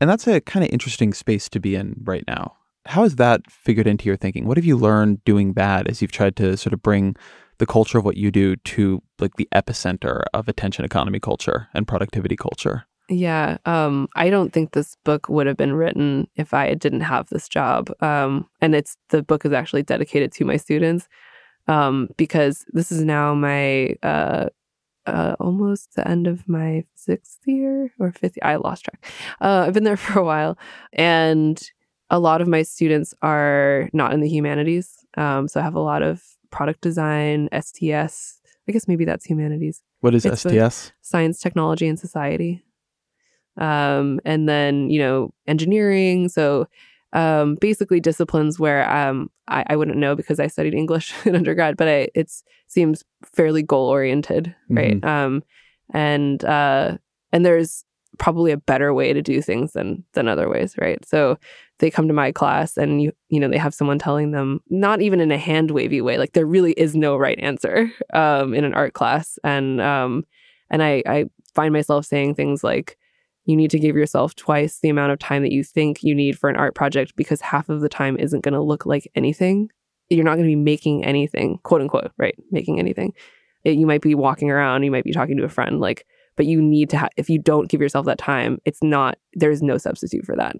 and 0.01 0.09
that's 0.09 0.27
a 0.27 0.41
kind 0.41 0.65
of 0.65 0.71
interesting 0.71 1.13
space 1.13 1.47
to 1.49 1.59
be 1.59 1.75
in 1.75 1.95
right 2.03 2.23
now. 2.27 2.55
How 2.85 3.03
has 3.03 3.15
that 3.15 3.49
figured 3.49 3.87
into 3.87 4.05
your 4.05 4.17
thinking? 4.17 4.45
What 4.45 4.57
have 4.57 4.65
you 4.65 4.75
learned 4.75 5.23
doing 5.23 5.53
that 5.53 5.87
as 5.87 6.01
you've 6.01 6.11
tried 6.11 6.35
to 6.37 6.57
sort 6.57 6.73
of 6.73 6.81
bring 6.81 7.15
the 7.57 7.65
culture 7.65 7.97
of 7.97 8.05
what 8.05 8.17
you 8.17 8.31
do 8.31 8.55
to 8.55 9.01
like 9.19 9.35
the 9.35 9.47
epicenter 9.53 10.23
of 10.33 10.47
attention 10.47 10.83
economy 10.83 11.19
culture 11.19 11.67
and 11.73 11.87
productivity 11.87 12.35
culture? 12.35 12.85
Yeah, 13.09 13.57
um, 13.65 14.07
I 14.15 14.29
don't 14.29 14.53
think 14.53 14.71
this 14.71 14.95
book 15.03 15.29
would 15.29 15.47
have 15.47 15.57
been 15.57 15.73
written 15.73 16.27
if 16.35 16.53
I 16.53 16.73
didn't 16.73 17.01
have 17.01 17.29
this 17.29 17.47
job. 17.47 17.91
Um, 18.01 18.47
and 18.61 18.75
it's 18.75 18.97
the 19.09 19.23
book 19.23 19.45
is 19.45 19.53
actually 19.53 19.83
dedicated 19.83 20.31
to 20.33 20.45
my 20.45 20.57
students 20.57 21.07
um, 21.67 22.09
because 22.17 22.65
this 22.73 22.91
is 22.91 23.03
now 23.03 23.33
my 23.33 23.95
uh, 24.03 24.49
uh, 25.09 25.35
almost 25.39 25.95
the 25.95 26.07
end 26.07 26.27
of 26.27 26.47
my 26.47 26.85
sixth 26.95 27.39
year 27.45 27.91
or 27.99 28.11
fifth. 28.11 28.37
Year. 28.37 28.51
I 28.51 28.55
lost 28.55 28.85
track. 28.85 29.11
Uh, 29.41 29.65
I've 29.67 29.73
been 29.73 29.83
there 29.83 29.97
for 30.05 30.19
a 30.19 30.23
while, 30.23 30.57
and 30.93 31.61
a 32.09 32.19
lot 32.19 32.41
of 32.41 32.47
my 32.47 32.63
students 32.63 33.13
are 33.21 33.89
not 33.93 34.13
in 34.13 34.21
the 34.21 34.29
humanities. 34.29 35.05
Um, 35.17 35.47
so 35.47 35.59
I 35.59 35.63
have 35.63 35.75
a 35.75 35.79
lot 35.79 36.01
of 36.01 36.23
product 36.51 36.81
design, 36.81 37.49
STS. 37.53 38.41
I 38.67 38.71
guess 38.71 38.87
maybe 38.87 39.05
that's 39.05 39.25
humanities. 39.25 39.81
What 40.01 40.15
is 40.15 40.25
It's 40.25 40.41
STS? 40.41 40.91
Science, 41.01 41.39
technology, 41.39 41.87
and 41.87 41.99
society. 41.99 42.63
Um, 43.57 44.19
and 44.25 44.47
then, 44.47 44.89
you 44.89 44.99
know, 44.99 45.33
engineering. 45.47 46.29
So 46.29 46.67
um, 47.13 47.55
basically 47.55 47.99
disciplines 47.99 48.59
where 48.59 48.89
um, 48.89 49.29
I, 49.47 49.63
I 49.67 49.75
wouldn't 49.75 49.97
know 49.97 50.15
because 50.15 50.39
I 50.39 50.47
studied 50.47 50.73
English 50.73 51.13
in 51.25 51.35
undergrad, 51.35 51.77
but 51.77 51.87
I, 51.87 52.09
it 52.13 52.31
seems 52.67 53.03
fairly 53.23 53.63
goal 53.63 53.89
oriented, 53.89 54.55
right? 54.69 55.03
Um, 55.03 55.43
and 55.93 56.43
uh, 56.45 56.97
and 57.31 57.45
there's 57.45 57.83
probably 58.19 58.51
a 58.51 58.57
better 58.57 58.93
way 58.93 59.13
to 59.13 59.21
do 59.21 59.41
things 59.41 59.73
than 59.73 60.03
than 60.13 60.27
other 60.27 60.49
ways, 60.49 60.75
right? 60.77 61.03
So 61.05 61.39
they 61.79 61.89
come 61.89 62.07
to 62.07 62.13
my 62.13 62.31
class 62.31 62.77
and 62.77 63.01
you 63.01 63.11
you 63.29 63.39
know 63.39 63.47
they 63.47 63.57
have 63.57 63.73
someone 63.73 63.97
telling 63.97 64.31
them 64.31 64.59
not 64.69 65.01
even 65.01 65.19
in 65.19 65.31
a 65.31 65.37
hand 65.37 65.71
wavy 65.71 66.01
way, 66.01 66.17
like 66.17 66.33
there 66.33 66.45
really 66.45 66.73
is 66.73 66.95
no 66.95 67.17
right 67.17 67.39
answer 67.39 67.91
um, 68.13 68.53
in 68.53 68.63
an 68.63 68.75
art 68.75 68.93
class, 68.93 69.39
and 69.43 69.81
um, 69.81 70.25
and 70.69 70.83
I 70.83 71.01
I 71.07 71.25
find 71.55 71.73
myself 71.73 72.05
saying 72.05 72.35
things 72.35 72.63
like 72.63 72.98
you 73.49 73.55
need 73.55 73.71
to 73.71 73.79
give 73.79 73.95
yourself 73.95 74.35
twice 74.35 74.77
the 74.79 74.89
amount 74.89 75.11
of 75.11 75.17
time 75.17 75.41
that 75.41 75.51
you 75.51 75.63
think 75.63 76.03
you 76.03 76.13
need 76.13 76.37
for 76.37 76.51
an 76.51 76.55
art 76.55 76.75
project 76.75 77.15
because 77.15 77.41
half 77.41 77.67
of 77.67 77.81
the 77.81 77.89
time 77.89 78.15
isn't 78.19 78.43
going 78.43 78.53
to 78.53 78.61
look 78.61 78.85
like 78.85 79.09
anything. 79.15 79.71
You're 80.07 80.23
not 80.23 80.35
going 80.35 80.45
to 80.45 80.51
be 80.51 80.55
making 80.55 81.03
anything, 81.03 81.57
quote 81.63 81.81
unquote, 81.81 82.11
right? 82.19 82.35
Making 82.51 82.77
anything. 82.77 83.11
It, 83.63 83.75
you 83.79 83.87
might 83.87 84.01
be 84.01 84.13
walking 84.13 84.51
around, 84.51 84.83
you 84.83 84.91
might 84.91 85.03
be 85.03 85.11
talking 85.11 85.35
to 85.37 85.43
a 85.45 85.49
friend, 85.49 85.79
like, 85.79 86.05
but 86.35 86.45
you 86.45 86.61
need 86.61 86.91
to 86.91 86.97
have, 86.97 87.09
if 87.17 87.27
you 87.27 87.39
don't 87.39 87.67
give 87.67 87.81
yourself 87.81 88.05
that 88.05 88.19
time, 88.19 88.59
it's 88.65 88.83
not, 88.83 89.17
there's 89.33 89.63
no 89.63 89.79
substitute 89.79 90.25
for 90.25 90.35
that. 90.35 90.55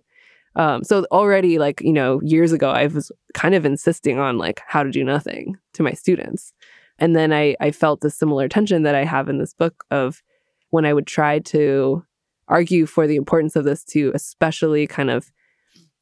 Um, 0.55 0.83
so 0.83 1.05
already, 1.11 1.59
like, 1.59 1.81
you 1.81 1.93
know, 1.93 2.19
years 2.23 2.51
ago, 2.51 2.71
I 2.71 2.87
was 2.87 3.11
kind 3.35 3.53
of 3.53 3.67
insisting 3.67 4.17
on 4.17 4.39
like 4.39 4.63
how 4.65 4.81
to 4.81 4.89
do 4.89 5.03
nothing 5.03 5.57
to 5.73 5.83
my 5.83 5.91
students. 5.91 6.53
And 6.97 7.15
then 7.15 7.31
I, 7.31 7.55
I 7.59 7.69
felt 7.69 8.01
the 8.01 8.09
similar 8.09 8.47
tension 8.47 8.81
that 8.81 8.95
I 8.95 9.05
have 9.05 9.29
in 9.29 9.37
this 9.37 9.53
book 9.53 9.85
of 9.91 10.23
when 10.71 10.85
I 10.85 10.93
would 10.93 11.05
try 11.05 11.37
to 11.37 12.03
argue 12.49 12.85
for 12.85 13.07
the 13.07 13.15
importance 13.15 13.55
of 13.55 13.63
this 13.63 13.83
to 13.85 14.11
especially 14.13 14.87
kind 14.87 15.09
of 15.09 15.31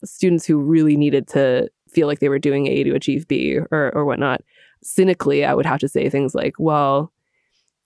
students 0.03 0.45
who 0.45 0.57
really 0.57 0.95
needed 0.95 1.27
to 1.27 1.69
feel 1.89 2.07
like 2.07 2.19
they 2.19 2.29
were 2.29 2.39
doing 2.39 2.67
A 2.67 2.83
to 2.83 2.95
achieve 2.95 3.27
B 3.27 3.57
or, 3.57 3.91
or 3.93 4.05
whatnot. 4.05 4.41
Cynically, 4.83 5.43
I 5.43 5.53
would 5.53 5.65
have 5.65 5.79
to 5.79 5.87
say 5.87 6.09
things 6.09 6.35
like, 6.35 6.53
well, 6.59 7.11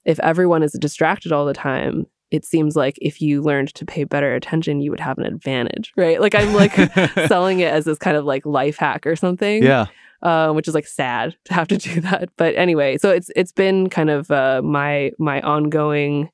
if 0.05 0.20
everyone 0.20 0.64
is 0.64 0.74
distracted 0.74 1.32
all 1.32 1.45
the 1.45 1.53
time, 1.53 2.07
it 2.32 2.45
seems 2.45 2.76
like 2.76 2.97
if 3.01 3.22
you 3.22 3.41
learned 3.41 3.74
to 3.76 3.86
pay 3.86 4.03
better 4.05 4.34
attention, 4.34 4.82
you 4.82 4.89
would 4.89 4.99
have 4.99 5.18
an 5.18 5.26
advantage, 5.26 5.91
right? 5.97 6.20
Like 6.20 6.34
I'm 6.34 6.53
like 6.53 6.74
selling 7.28 7.59
it 7.59 7.72
as 7.72 7.86
this 7.86 7.97
kind 7.97 8.18
of 8.18 8.26
like 8.26 8.45
life 8.45 8.78
hack 8.78 9.05
or 9.05 9.16
something. 9.16 9.64
Yeah. 9.64 9.88
Uh, 10.24 10.51
which 10.53 10.68
is 10.68 10.76
like 10.76 10.86
sad 10.86 11.36
to 11.45 11.53
have 11.53 11.68
to 11.68 11.78
do 11.78 11.99
that. 11.99 12.30
But 12.38 12.55
anyway, 12.55 12.97
so 12.99 13.09
it's 13.09 13.32
it's 13.36 13.51
been 13.51 13.89
kind 13.89 14.12
of 14.12 14.30
uh, 14.30 14.62
my 14.64 15.12
my 15.18 15.41
ongoing 15.41 16.30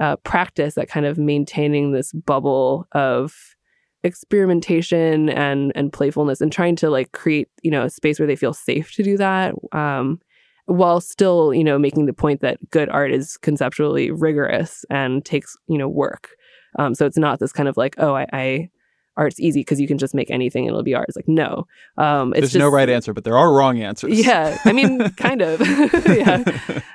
uh, 0.00 0.16
practice 0.16 0.76
at 0.78 0.88
kind 0.88 1.06
of 1.06 1.18
maintaining 1.18 1.92
this 1.92 2.12
bubble 2.12 2.86
of 2.92 3.56
experimentation 4.04 5.28
and 5.28 5.72
and 5.76 5.92
playfulness 5.92 6.40
and 6.40 6.50
trying 6.52 6.74
to 6.74 6.90
like 6.90 7.12
create 7.12 7.48
you 7.62 7.70
know 7.70 7.84
a 7.84 7.90
space 7.90 8.18
where 8.18 8.26
they 8.26 8.34
feel 8.36 8.52
safe 8.52 8.92
to 8.92 9.02
do 9.02 9.16
that 9.16 9.54
um, 9.72 10.20
while 10.66 11.00
still 11.00 11.54
you 11.54 11.62
know 11.62 11.78
making 11.78 12.06
the 12.06 12.12
point 12.12 12.40
that 12.40 12.58
good 12.70 12.88
art 12.88 13.12
is 13.12 13.36
conceptually 13.38 14.10
rigorous 14.10 14.84
and 14.90 15.24
takes 15.24 15.56
you 15.68 15.78
know 15.78 15.88
work. 15.88 16.30
Um, 16.78 16.94
so 16.94 17.04
it's 17.04 17.18
not 17.18 17.38
this 17.38 17.52
kind 17.52 17.68
of 17.68 17.76
like 17.76 17.94
oh 17.98 18.14
i, 18.14 18.26
I 18.32 18.70
art's 19.16 19.38
easy 19.40 19.60
because 19.60 19.80
you 19.80 19.86
can 19.86 19.98
just 19.98 20.14
make 20.14 20.30
anything 20.30 20.64
and 20.64 20.70
it'll 20.70 20.82
be 20.82 20.94
art 20.94 21.06
it's 21.08 21.16
like 21.16 21.28
no. 21.28 21.66
Um, 21.98 22.32
it's 22.32 22.40
There's 22.40 22.52
just, 22.52 22.60
no 22.60 22.68
right 22.68 22.88
answer, 22.88 23.12
but 23.12 23.24
there 23.24 23.36
are 23.36 23.52
wrong 23.52 23.80
answers. 23.80 24.18
yeah 24.24 24.58
i 24.64 24.72
mean 24.72 25.10
kind 25.16 25.42
of. 25.42 25.60
Yeah. 26.12 26.42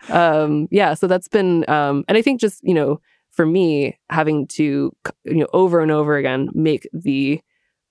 Um 0.09 0.67
yeah 0.71 0.93
so 0.93 1.07
that's 1.07 1.27
been 1.27 1.67
um 1.69 2.05
and 2.07 2.17
i 2.17 2.21
think 2.21 2.39
just 2.39 2.63
you 2.63 2.73
know 2.73 2.99
for 3.31 3.45
me 3.45 3.97
having 4.09 4.47
to 4.47 4.91
you 5.25 5.35
know 5.35 5.47
over 5.53 5.79
and 5.79 5.91
over 5.91 6.17
again 6.17 6.49
make 6.53 6.87
the 6.93 7.41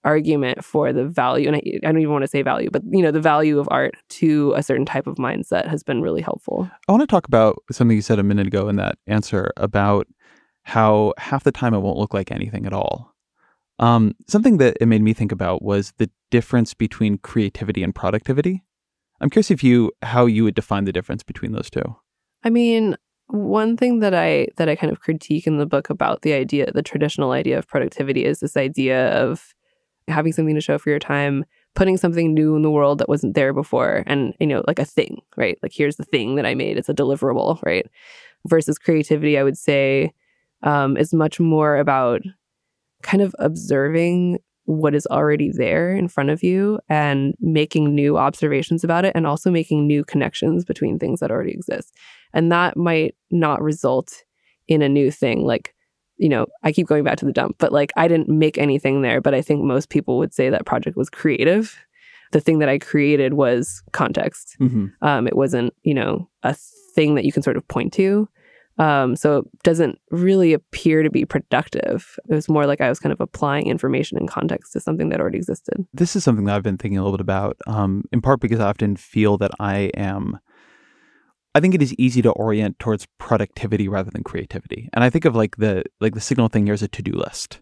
argument 0.04 0.64
for 0.64 0.92
the 0.92 1.04
value 1.04 1.48
and 1.48 1.56
I, 1.56 1.62
I 1.82 1.92
don't 1.92 1.98
even 1.98 2.12
want 2.12 2.22
to 2.22 2.28
say 2.28 2.42
value 2.42 2.70
but 2.70 2.82
you 2.90 3.02
know 3.02 3.10
the 3.10 3.20
value 3.20 3.58
of 3.58 3.68
art 3.70 3.94
to 4.10 4.52
a 4.56 4.62
certain 4.62 4.86
type 4.86 5.06
of 5.06 5.16
mindset 5.16 5.66
has 5.68 5.82
been 5.82 6.00
really 6.00 6.22
helpful. 6.22 6.70
I 6.88 6.92
want 6.92 7.02
to 7.02 7.06
talk 7.08 7.26
about 7.26 7.62
something 7.72 7.96
you 7.96 8.02
said 8.02 8.18
a 8.18 8.22
minute 8.22 8.46
ago 8.46 8.68
in 8.68 8.76
that 8.76 8.98
answer 9.06 9.52
about 9.56 10.06
how 10.62 11.12
half 11.18 11.44
the 11.44 11.52
time 11.52 11.74
it 11.74 11.80
won't 11.80 11.98
look 11.98 12.14
like 12.14 12.30
anything 12.32 12.66
at 12.66 12.72
all. 12.72 13.15
Um, 13.78 14.14
something 14.26 14.56
that 14.58 14.76
it 14.80 14.86
made 14.86 15.02
me 15.02 15.12
think 15.12 15.32
about 15.32 15.62
was 15.62 15.92
the 15.98 16.10
difference 16.30 16.72
between 16.74 17.18
creativity 17.18 17.82
and 17.82 17.94
productivity. 17.94 18.62
I'm 19.20 19.30
curious 19.30 19.50
if 19.50 19.62
you 19.62 19.92
how 20.02 20.26
you 20.26 20.44
would 20.44 20.54
define 20.54 20.84
the 20.84 20.92
difference 20.92 21.22
between 21.22 21.52
those 21.52 21.70
two. 21.70 21.96
i 22.44 22.50
mean 22.50 22.96
one 23.28 23.76
thing 23.76 24.00
that 24.00 24.14
i 24.14 24.46
that 24.56 24.68
i 24.68 24.76
kind 24.76 24.92
of 24.92 25.00
critique 25.00 25.46
in 25.46 25.56
the 25.58 25.66
book 25.66 25.90
about 25.90 26.22
the 26.22 26.32
idea 26.32 26.70
the 26.70 26.82
traditional 26.82 27.32
idea 27.32 27.58
of 27.58 27.66
productivity 27.66 28.24
is 28.24 28.38
this 28.40 28.56
idea 28.56 29.08
of 29.22 29.54
having 30.08 30.32
something 30.32 30.54
to 30.54 30.60
show 30.60 30.78
for 30.78 30.90
your 30.90 30.98
time 31.00 31.44
putting 31.74 31.96
something 31.96 32.32
new 32.32 32.54
in 32.54 32.62
the 32.62 32.70
world 32.70 32.98
that 32.98 33.08
wasn't 33.08 33.34
there 33.34 33.52
before 33.52 34.04
and 34.06 34.34
you 34.38 34.46
know 34.46 34.62
like 34.68 34.78
a 34.78 34.84
thing 34.84 35.20
right 35.36 35.58
like 35.62 35.72
here's 35.74 35.96
the 35.96 36.04
thing 36.04 36.36
that 36.36 36.46
i 36.46 36.54
made 36.54 36.76
it's 36.78 36.88
a 36.88 36.94
deliverable 36.94 37.60
right 37.64 37.86
versus 38.46 38.78
creativity 38.78 39.36
i 39.38 39.42
would 39.42 39.58
say 39.58 40.12
um, 40.62 40.96
is 40.96 41.12
much 41.12 41.40
more 41.40 41.76
about 41.76 42.22
kind 43.02 43.22
of 43.22 43.34
observing 43.38 44.38
what 44.64 44.94
is 44.94 45.06
already 45.06 45.50
there 45.50 45.94
in 45.94 46.08
front 46.08 46.28
of 46.28 46.42
you 46.42 46.78
and 46.88 47.34
making 47.40 47.94
new 47.94 48.18
observations 48.18 48.82
about 48.82 49.04
it 49.04 49.12
and 49.14 49.26
also 49.26 49.50
making 49.50 49.86
new 49.86 50.04
connections 50.04 50.64
between 50.64 50.98
things 50.98 51.20
that 51.20 51.30
already 51.30 51.52
exist. 51.52 51.94
And 52.32 52.50
that 52.50 52.76
might 52.76 53.14
not 53.30 53.62
result 53.62 54.24
in 54.68 54.82
a 54.82 54.88
new 54.88 55.10
thing 55.10 55.44
like 55.44 55.74
you 56.16 56.28
know 56.28 56.46
i 56.64 56.72
keep 56.72 56.86
going 56.86 57.04
back 57.04 57.16
to 57.16 57.24
the 57.24 57.32
dump 57.32 57.56
but 57.58 57.72
like 57.72 57.92
i 57.96 58.08
didn't 58.08 58.28
make 58.28 58.58
anything 58.58 59.02
there 59.02 59.20
but 59.20 59.34
i 59.34 59.40
think 59.40 59.62
most 59.62 59.90
people 59.90 60.18
would 60.18 60.34
say 60.34 60.50
that 60.50 60.66
project 60.66 60.96
was 60.96 61.10
creative. 61.10 61.76
The 62.32 62.40
thing 62.40 62.58
that 62.58 62.68
i 62.68 62.78
created 62.78 63.34
was 63.34 63.82
context. 63.92 64.56
Mm-hmm. 64.60 64.86
um, 65.02 65.28
it 65.28 65.36
wasn't 65.36 65.72
you 65.82 65.94
know 65.94 66.28
a 66.42 66.54
thing 66.94 67.14
that 67.14 67.24
you 67.24 67.32
can 67.32 67.42
sort 67.42 67.56
of 67.56 67.68
point 67.68 67.92
to 67.94 68.28
Um, 68.78 69.16
so 69.16 69.38
it 69.38 69.62
doesn't 69.62 69.98
really 70.10 70.52
appear 70.52 71.02
to 71.02 71.10
be 71.10 71.24
productive. 71.24 72.18
It 72.28 72.34
was 72.34 72.48
more 72.48 72.66
like 72.66 72.80
I 72.80 72.88
was 72.88 72.98
kind 72.98 73.12
of 73.12 73.20
applying 73.20 73.68
information 73.68 74.18
and 74.18 74.28
context 74.28 74.72
to 74.74 74.80
something 74.80 75.08
that 75.08 75.20
already 75.20 75.38
existed. 75.38 75.86
This 75.94 76.14
is 76.14 76.24
something 76.24 76.44
that 76.44 76.56
I've 76.56 76.62
been 76.62 76.78
thinking 76.78 76.98
a 76.98 77.02
little 77.02 77.16
bit 77.16 77.22
about, 77.22 77.56
um, 77.66 78.04
in 78.12 78.20
part 78.20 78.40
because 78.40 78.60
I 78.60 78.68
often 78.68 78.96
feel 78.96 79.38
that 79.38 79.52
I 79.58 79.90
am. 79.96 80.38
I 81.54 81.60
think 81.60 81.74
it 81.74 81.80
is 81.80 81.94
easy 81.94 82.20
to 82.20 82.30
orient 82.32 82.78
towards 82.78 83.06
productivity 83.18 83.88
rather 83.88 84.10
than 84.10 84.22
creativity. 84.22 84.90
And 84.92 85.02
I 85.02 85.08
think 85.08 85.24
of 85.24 85.34
like 85.34 85.56
the 85.56 85.84
like 86.00 86.12
the 86.12 86.20
signal 86.20 86.48
thing 86.48 86.66
here 86.66 86.74
as 86.74 86.82
a 86.82 86.88
to-do 86.88 87.12
list 87.12 87.60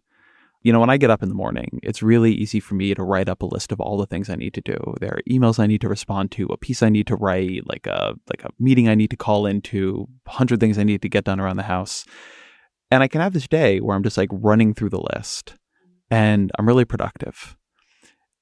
you 0.65 0.73
know, 0.73 0.81
when 0.81 0.91
I 0.91 0.97
get 0.97 1.11
up 1.11 1.23
in 1.23 1.29
the 1.29 1.35
morning, 1.35 1.79
it's 1.83 2.03
really 2.03 2.33
easy 2.33 2.59
for 2.59 2.75
me 2.75 2.95
to 2.95 3.03
write 3.03 3.29
up 3.29 3.43
a 3.43 3.47
list 3.47 3.71
of 3.71 3.81
all 3.81 3.99
the 3.99 4.07
things 4.07 4.31
I 4.31 4.35
need 4.35 4.55
to 4.55 4.63
do. 4.63 4.95
There 4.99 5.11
are 5.11 5.21
emails 5.31 5.59
I 5.59 5.67
need 5.67 5.83
to 5.83 5.91
respond 5.91 6.33
to, 6.33 6.47
a 6.47 6.57
piece 6.57 6.83
I 6.83 6.89
need 6.89 7.07
to 7.09 7.17
write, 7.17 7.69
like 7.69 7.87
a 7.87 8.15
like 8.31 8.43
a 8.45 8.51
meeting 8.59 8.89
I 8.89 8.95
need 8.95 9.11
to 9.11 9.17
call 9.17 9.45
into, 9.45 10.09
hundred 10.27 10.61
things 10.61 10.79
I 10.79 10.83
need 10.83 11.03
to 11.03 11.09
get 11.09 11.25
done 11.25 11.39
around 11.39 11.59
the 11.59 11.65
house. 11.65 12.07
And 12.91 13.03
I 13.03 13.09
can 13.09 13.21
have 13.21 13.35
this 13.35 13.47
day 13.47 13.81
where 13.81 13.95
I'm 13.95 14.03
just 14.03 14.17
like 14.17 14.31
running 14.33 14.73
through 14.73 14.91
the 14.91 15.07
list 15.15 15.55
and 16.11 16.51
I'm 16.59 16.67
really 16.67 16.87
productive. 16.87 17.57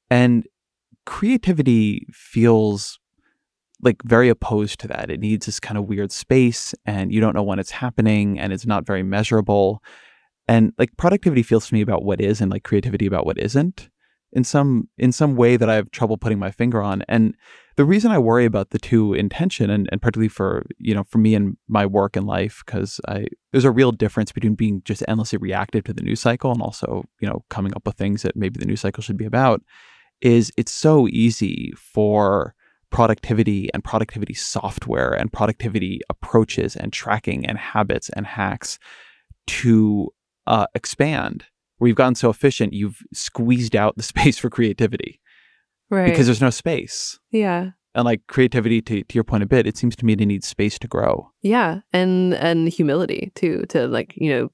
And 0.08 0.46
creativity 1.04 2.06
feels 2.12 3.00
like 3.80 4.00
very 4.04 4.28
opposed 4.28 4.78
to 4.80 4.88
that. 4.88 5.10
It 5.10 5.18
needs 5.18 5.46
this 5.46 5.58
kind 5.58 5.76
of 5.76 5.88
weird 5.88 6.12
space 6.12 6.72
and 6.86 7.12
you 7.12 7.20
don't 7.20 7.34
know 7.34 7.42
when 7.42 7.58
it's 7.58 7.72
happening 7.72 8.38
and 8.38 8.52
it's 8.52 8.66
not 8.66 8.86
very 8.86 9.02
measurable. 9.02 9.82
And 10.48 10.72
like 10.78 10.96
productivity 10.96 11.42
feels 11.42 11.68
to 11.68 11.74
me 11.74 11.80
about 11.80 12.04
what 12.04 12.20
is 12.20 12.40
and 12.40 12.50
like 12.50 12.64
creativity 12.64 13.06
about 13.06 13.26
what 13.26 13.38
isn't 13.38 13.88
in 14.32 14.44
some 14.44 14.88
in 14.98 15.12
some 15.12 15.36
way 15.36 15.56
that 15.56 15.68
I 15.68 15.74
have 15.74 15.90
trouble 15.90 16.16
putting 16.16 16.38
my 16.38 16.50
finger 16.50 16.82
on. 16.82 17.02
And 17.08 17.36
the 17.76 17.84
reason 17.84 18.10
I 18.10 18.18
worry 18.18 18.44
about 18.44 18.70
the 18.70 18.78
two 18.78 19.14
intention 19.14 19.70
and, 19.70 19.88
and 19.92 20.00
particularly 20.00 20.28
for, 20.28 20.64
you 20.78 20.94
know, 20.94 21.04
for 21.04 21.18
me 21.18 21.34
and 21.34 21.56
my 21.68 21.86
work 21.86 22.16
and 22.16 22.26
life, 22.26 22.62
because 22.64 23.00
I 23.08 23.26
there's 23.52 23.64
a 23.64 23.70
real 23.70 23.92
difference 23.92 24.32
between 24.32 24.54
being 24.54 24.82
just 24.84 25.02
endlessly 25.06 25.38
reactive 25.38 25.84
to 25.84 25.92
the 25.92 26.02
news 26.02 26.20
cycle 26.20 26.50
and 26.50 26.62
also, 26.62 27.04
you 27.20 27.28
know, 27.28 27.44
coming 27.50 27.74
up 27.74 27.86
with 27.86 27.96
things 27.96 28.22
that 28.22 28.36
maybe 28.36 28.58
the 28.58 28.66
news 28.66 28.80
cycle 28.80 29.02
should 29.02 29.16
be 29.16 29.26
about, 29.26 29.62
is 30.20 30.52
it's 30.56 30.72
so 30.72 31.08
easy 31.08 31.72
for 31.76 32.54
productivity 32.90 33.70
and 33.72 33.82
productivity 33.82 34.34
software 34.34 35.12
and 35.12 35.32
productivity 35.32 36.00
approaches 36.10 36.76
and 36.76 36.92
tracking 36.92 37.46
and 37.46 37.58
habits 37.58 38.10
and 38.10 38.26
hacks 38.26 38.78
to 39.46 40.10
uh, 40.46 40.66
expand, 40.74 41.44
where 41.78 41.88
you've 41.88 41.96
gotten 41.96 42.14
so 42.14 42.30
efficient, 42.30 42.72
you've 42.72 42.98
squeezed 43.12 43.76
out 43.76 43.96
the 43.96 44.02
space 44.12 44.38
for 44.38 44.50
creativity. 44.50 45.20
Right. 45.90 46.10
Because 46.10 46.26
there's 46.26 46.40
no 46.40 46.50
space. 46.50 47.18
Yeah. 47.30 47.70
And 47.94 48.06
like 48.06 48.22
creativity, 48.26 48.80
to, 48.80 49.04
to 49.04 49.14
your 49.14 49.24
point 49.24 49.42
a 49.42 49.46
bit, 49.46 49.66
it 49.66 49.76
seems 49.76 49.94
to 49.96 50.06
me 50.06 50.16
to 50.16 50.24
need 50.24 50.42
space 50.42 50.78
to 50.78 50.88
grow. 50.88 51.30
Yeah. 51.42 51.80
And 51.92 52.32
and 52.34 52.68
humility 52.68 53.30
too, 53.34 53.66
to 53.68 53.86
like, 53.86 54.14
you 54.16 54.30
know, 54.30 54.50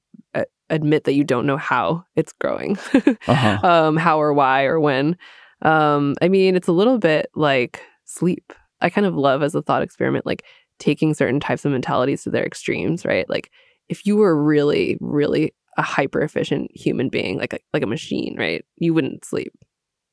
admit 0.69 1.03
that 1.03 1.13
you 1.13 1.23
don't 1.23 1.45
know 1.45 1.57
how 1.57 2.03
it's 2.15 2.33
growing. 2.33 2.77
Uh-huh. 3.27 3.59
um, 3.67 3.97
how 3.97 4.19
or 4.19 4.33
why 4.33 4.63
or 4.63 4.79
when. 4.79 5.17
Um, 5.61 6.15
I 6.21 6.29
mean, 6.29 6.55
it's 6.55 6.67
a 6.67 6.73
little 6.73 6.97
bit 6.97 7.29
like 7.35 7.81
sleep. 8.05 8.53
I 8.81 8.89
kind 8.89 9.05
of 9.05 9.15
love 9.15 9.43
as 9.43 9.55
a 9.55 9.61
thought 9.61 9.81
experiment, 9.81 10.25
like 10.25 10.43
taking 10.79 11.13
certain 11.13 11.39
types 11.39 11.65
of 11.65 11.71
mentalities 11.71 12.23
to 12.23 12.29
their 12.29 12.45
extremes, 12.45 13.05
right? 13.05 13.29
Like 13.29 13.51
if 13.87 14.05
you 14.05 14.17
were 14.17 14.41
really, 14.41 14.97
really 14.99 15.53
a 15.79 15.81
hyper 15.81 16.21
efficient 16.21 16.69
human 16.75 17.07
being, 17.09 17.37
like 17.39 17.53
a, 17.53 17.59
like 17.73 17.83
a 17.83 17.87
machine, 17.87 18.35
right? 18.37 18.63
You 18.77 18.93
wouldn't 18.93 19.23
sleep. 19.25 19.53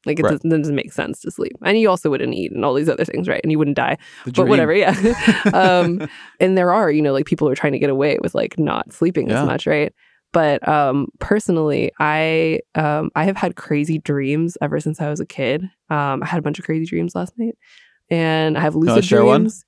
Like 0.06 0.20
it 0.20 0.22
Right. 0.22 0.30
doesn't, 0.34 0.48
doesn't 0.62 0.74
make 0.82 0.92
sense 0.92 1.20
to 1.22 1.30
sleep, 1.32 1.54
and 1.64 1.76
you 1.80 1.90
also 1.90 2.08
wouldn't 2.10 2.32
eat 2.34 2.52
and 2.52 2.64
all 2.64 2.74
these 2.74 2.88
other 2.88 3.04
things, 3.04 3.26
right? 3.28 3.40
And 3.42 3.50
you 3.50 3.58
wouldn't 3.58 3.76
die, 3.76 3.96
but 4.24 4.32
whatever, 4.50 4.72
yeah. 4.72 4.94
um, 5.52 6.06
and 6.38 6.56
there 6.56 6.72
are, 6.72 6.90
you 6.92 7.02
know, 7.02 7.12
like 7.12 7.26
people 7.26 7.46
who 7.48 7.52
are 7.52 7.56
trying 7.56 7.72
to 7.72 7.80
get 7.80 7.90
away 7.90 8.16
with 8.22 8.32
like 8.34 8.56
not 8.58 8.92
sleeping 8.92 9.28
Yeah. 9.28 9.40
as 9.40 9.46
much, 9.46 9.66
right? 9.66 9.92
But 10.32 10.66
um, 10.68 11.08
personally, 11.18 11.90
I 11.98 12.60
um, 12.76 13.10
I 13.16 13.24
have 13.24 13.36
had 13.36 13.56
crazy 13.56 13.98
dreams 13.98 14.56
ever 14.60 14.78
since 14.80 15.00
I 15.00 15.08
was 15.10 15.18
a 15.18 15.26
kid. 15.26 15.62
Um, 15.90 16.22
I 16.22 16.26
had 16.26 16.38
a 16.38 16.42
bunch 16.42 16.58
of 16.60 16.64
crazy 16.64 16.84
dreams 16.86 17.14
last 17.16 17.32
night, 17.38 17.56
and 18.10 18.56
I 18.56 18.60
have 18.60 18.76
lucid 18.76 19.04
share 19.04 19.24
one? 19.24 19.40
dreams. 19.42 19.64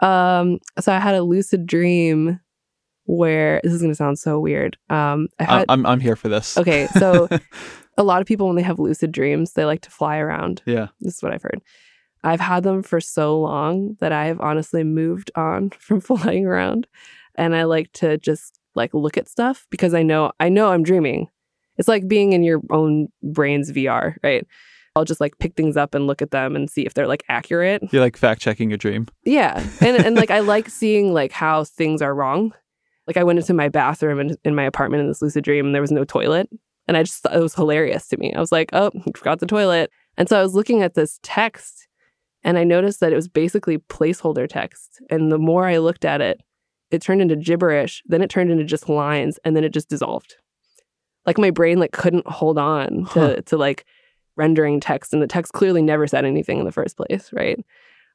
Um, 0.00 0.58
so 0.80 0.92
I 0.92 0.98
had 0.98 1.14
a 1.14 1.22
lucid 1.22 1.66
dream 1.66 2.40
where 3.08 3.58
this 3.64 3.72
is 3.72 3.80
going 3.80 3.90
to 3.90 3.96
sound 3.96 4.18
so 4.18 4.38
weird. 4.38 4.76
Um, 4.90 5.28
I 5.38 5.44
had 5.44 5.64
I'm, 5.70 5.86
I'm 5.86 5.98
here 5.98 6.14
for 6.14 6.28
this. 6.28 6.58
okay, 6.58 6.86
so 6.98 7.26
a 7.96 8.02
lot 8.02 8.20
of 8.20 8.26
people 8.26 8.46
when 8.46 8.56
they 8.56 8.62
have 8.62 8.78
lucid 8.78 9.10
dreams, 9.12 9.54
they 9.54 9.64
like 9.64 9.80
to 9.80 9.90
fly 9.90 10.18
around. 10.18 10.62
yeah. 10.66 10.88
This 11.00 11.16
is 11.16 11.22
what 11.22 11.32
I've 11.32 11.42
heard. 11.42 11.62
I've 12.22 12.40
had 12.40 12.64
them 12.64 12.82
for 12.82 13.00
so 13.00 13.40
long 13.40 13.96
that 14.00 14.12
I 14.12 14.26
have 14.26 14.40
honestly 14.40 14.84
moved 14.84 15.30
on 15.34 15.70
from 15.78 16.00
flying 16.00 16.46
around, 16.46 16.86
and 17.34 17.56
I 17.56 17.64
like 17.64 17.92
to 17.94 18.18
just 18.18 18.60
like 18.74 18.92
look 18.92 19.16
at 19.16 19.26
stuff 19.26 19.66
because 19.70 19.94
I 19.94 20.02
know 20.02 20.30
I 20.38 20.50
know 20.50 20.68
I'm 20.68 20.82
dreaming. 20.82 21.28
It's 21.78 21.88
like 21.88 22.06
being 22.08 22.34
in 22.34 22.42
your 22.42 22.60
own 22.70 23.08
brain's 23.22 23.72
VR, 23.72 24.16
right? 24.22 24.46
I'll 24.96 25.04
just 25.04 25.20
like 25.20 25.38
pick 25.38 25.54
things 25.54 25.76
up 25.76 25.94
and 25.94 26.06
look 26.06 26.20
at 26.20 26.32
them 26.32 26.56
and 26.56 26.68
see 26.68 26.84
if 26.84 26.92
they're 26.92 27.06
like 27.06 27.22
accurate. 27.28 27.84
You're 27.92 28.02
like 28.02 28.16
fact 28.16 28.42
checking 28.42 28.68
your 28.68 28.78
dream. 28.78 29.06
Yeah. 29.24 29.64
And 29.80 29.96
and 30.04 30.16
like 30.16 30.30
I 30.30 30.40
like 30.40 30.68
seeing 30.80 31.14
like 31.14 31.32
how 31.32 31.64
things 31.64 32.02
are 32.02 32.14
wrong. 32.14 32.52
Like 33.08 33.16
I 33.16 33.24
went 33.24 33.40
into 33.40 33.54
my 33.54 33.68
bathroom 33.68 34.20
in, 34.20 34.36
in 34.44 34.54
my 34.54 34.62
apartment 34.62 35.00
in 35.00 35.08
this 35.08 35.22
lucid 35.22 35.42
dream 35.42 35.66
and 35.66 35.74
there 35.74 35.82
was 35.82 35.90
no 35.90 36.04
toilet. 36.04 36.48
And 36.86 36.96
I 36.96 37.02
just 37.02 37.22
thought 37.22 37.34
it 37.34 37.40
was 37.40 37.54
hilarious 37.54 38.06
to 38.08 38.16
me. 38.18 38.32
I 38.34 38.38
was 38.38 38.52
like, 38.52 38.70
oh, 38.72 38.90
forgot 39.16 39.40
the 39.40 39.46
toilet. 39.46 39.90
And 40.16 40.28
so 40.28 40.38
I 40.38 40.42
was 40.42 40.54
looking 40.54 40.82
at 40.82 40.94
this 40.94 41.18
text 41.22 41.88
and 42.44 42.56
I 42.58 42.64
noticed 42.64 43.00
that 43.00 43.12
it 43.12 43.16
was 43.16 43.26
basically 43.26 43.78
placeholder 43.78 44.48
text. 44.48 45.00
And 45.10 45.32
the 45.32 45.38
more 45.38 45.66
I 45.66 45.78
looked 45.78 46.04
at 46.04 46.20
it, 46.20 46.40
it 46.90 47.02
turned 47.02 47.20
into 47.22 47.34
gibberish. 47.34 48.02
Then 48.06 48.22
it 48.22 48.30
turned 48.30 48.50
into 48.50 48.64
just 48.64 48.88
lines 48.88 49.38
and 49.44 49.56
then 49.56 49.64
it 49.64 49.72
just 49.72 49.88
dissolved. 49.88 50.36
Like 51.26 51.38
my 51.38 51.50
brain 51.50 51.78
like 51.78 51.92
couldn't 51.92 52.26
hold 52.28 52.58
on 52.58 53.06
to 53.06 53.20
Huh. 53.20 53.36
to 53.46 53.56
like 53.56 53.84
rendering 54.36 54.80
text 54.80 55.12
and 55.12 55.22
the 55.22 55.26
text 55.26 55.52
clearly 55.52 55.82
never 55.82 56.06
said 56.06 56.24
anything 56.24 56.58
in 56.58 56.64
the 56.66 56.72
first 56.72 56.96
place, 56.96 57.30
right? 57.32 57.58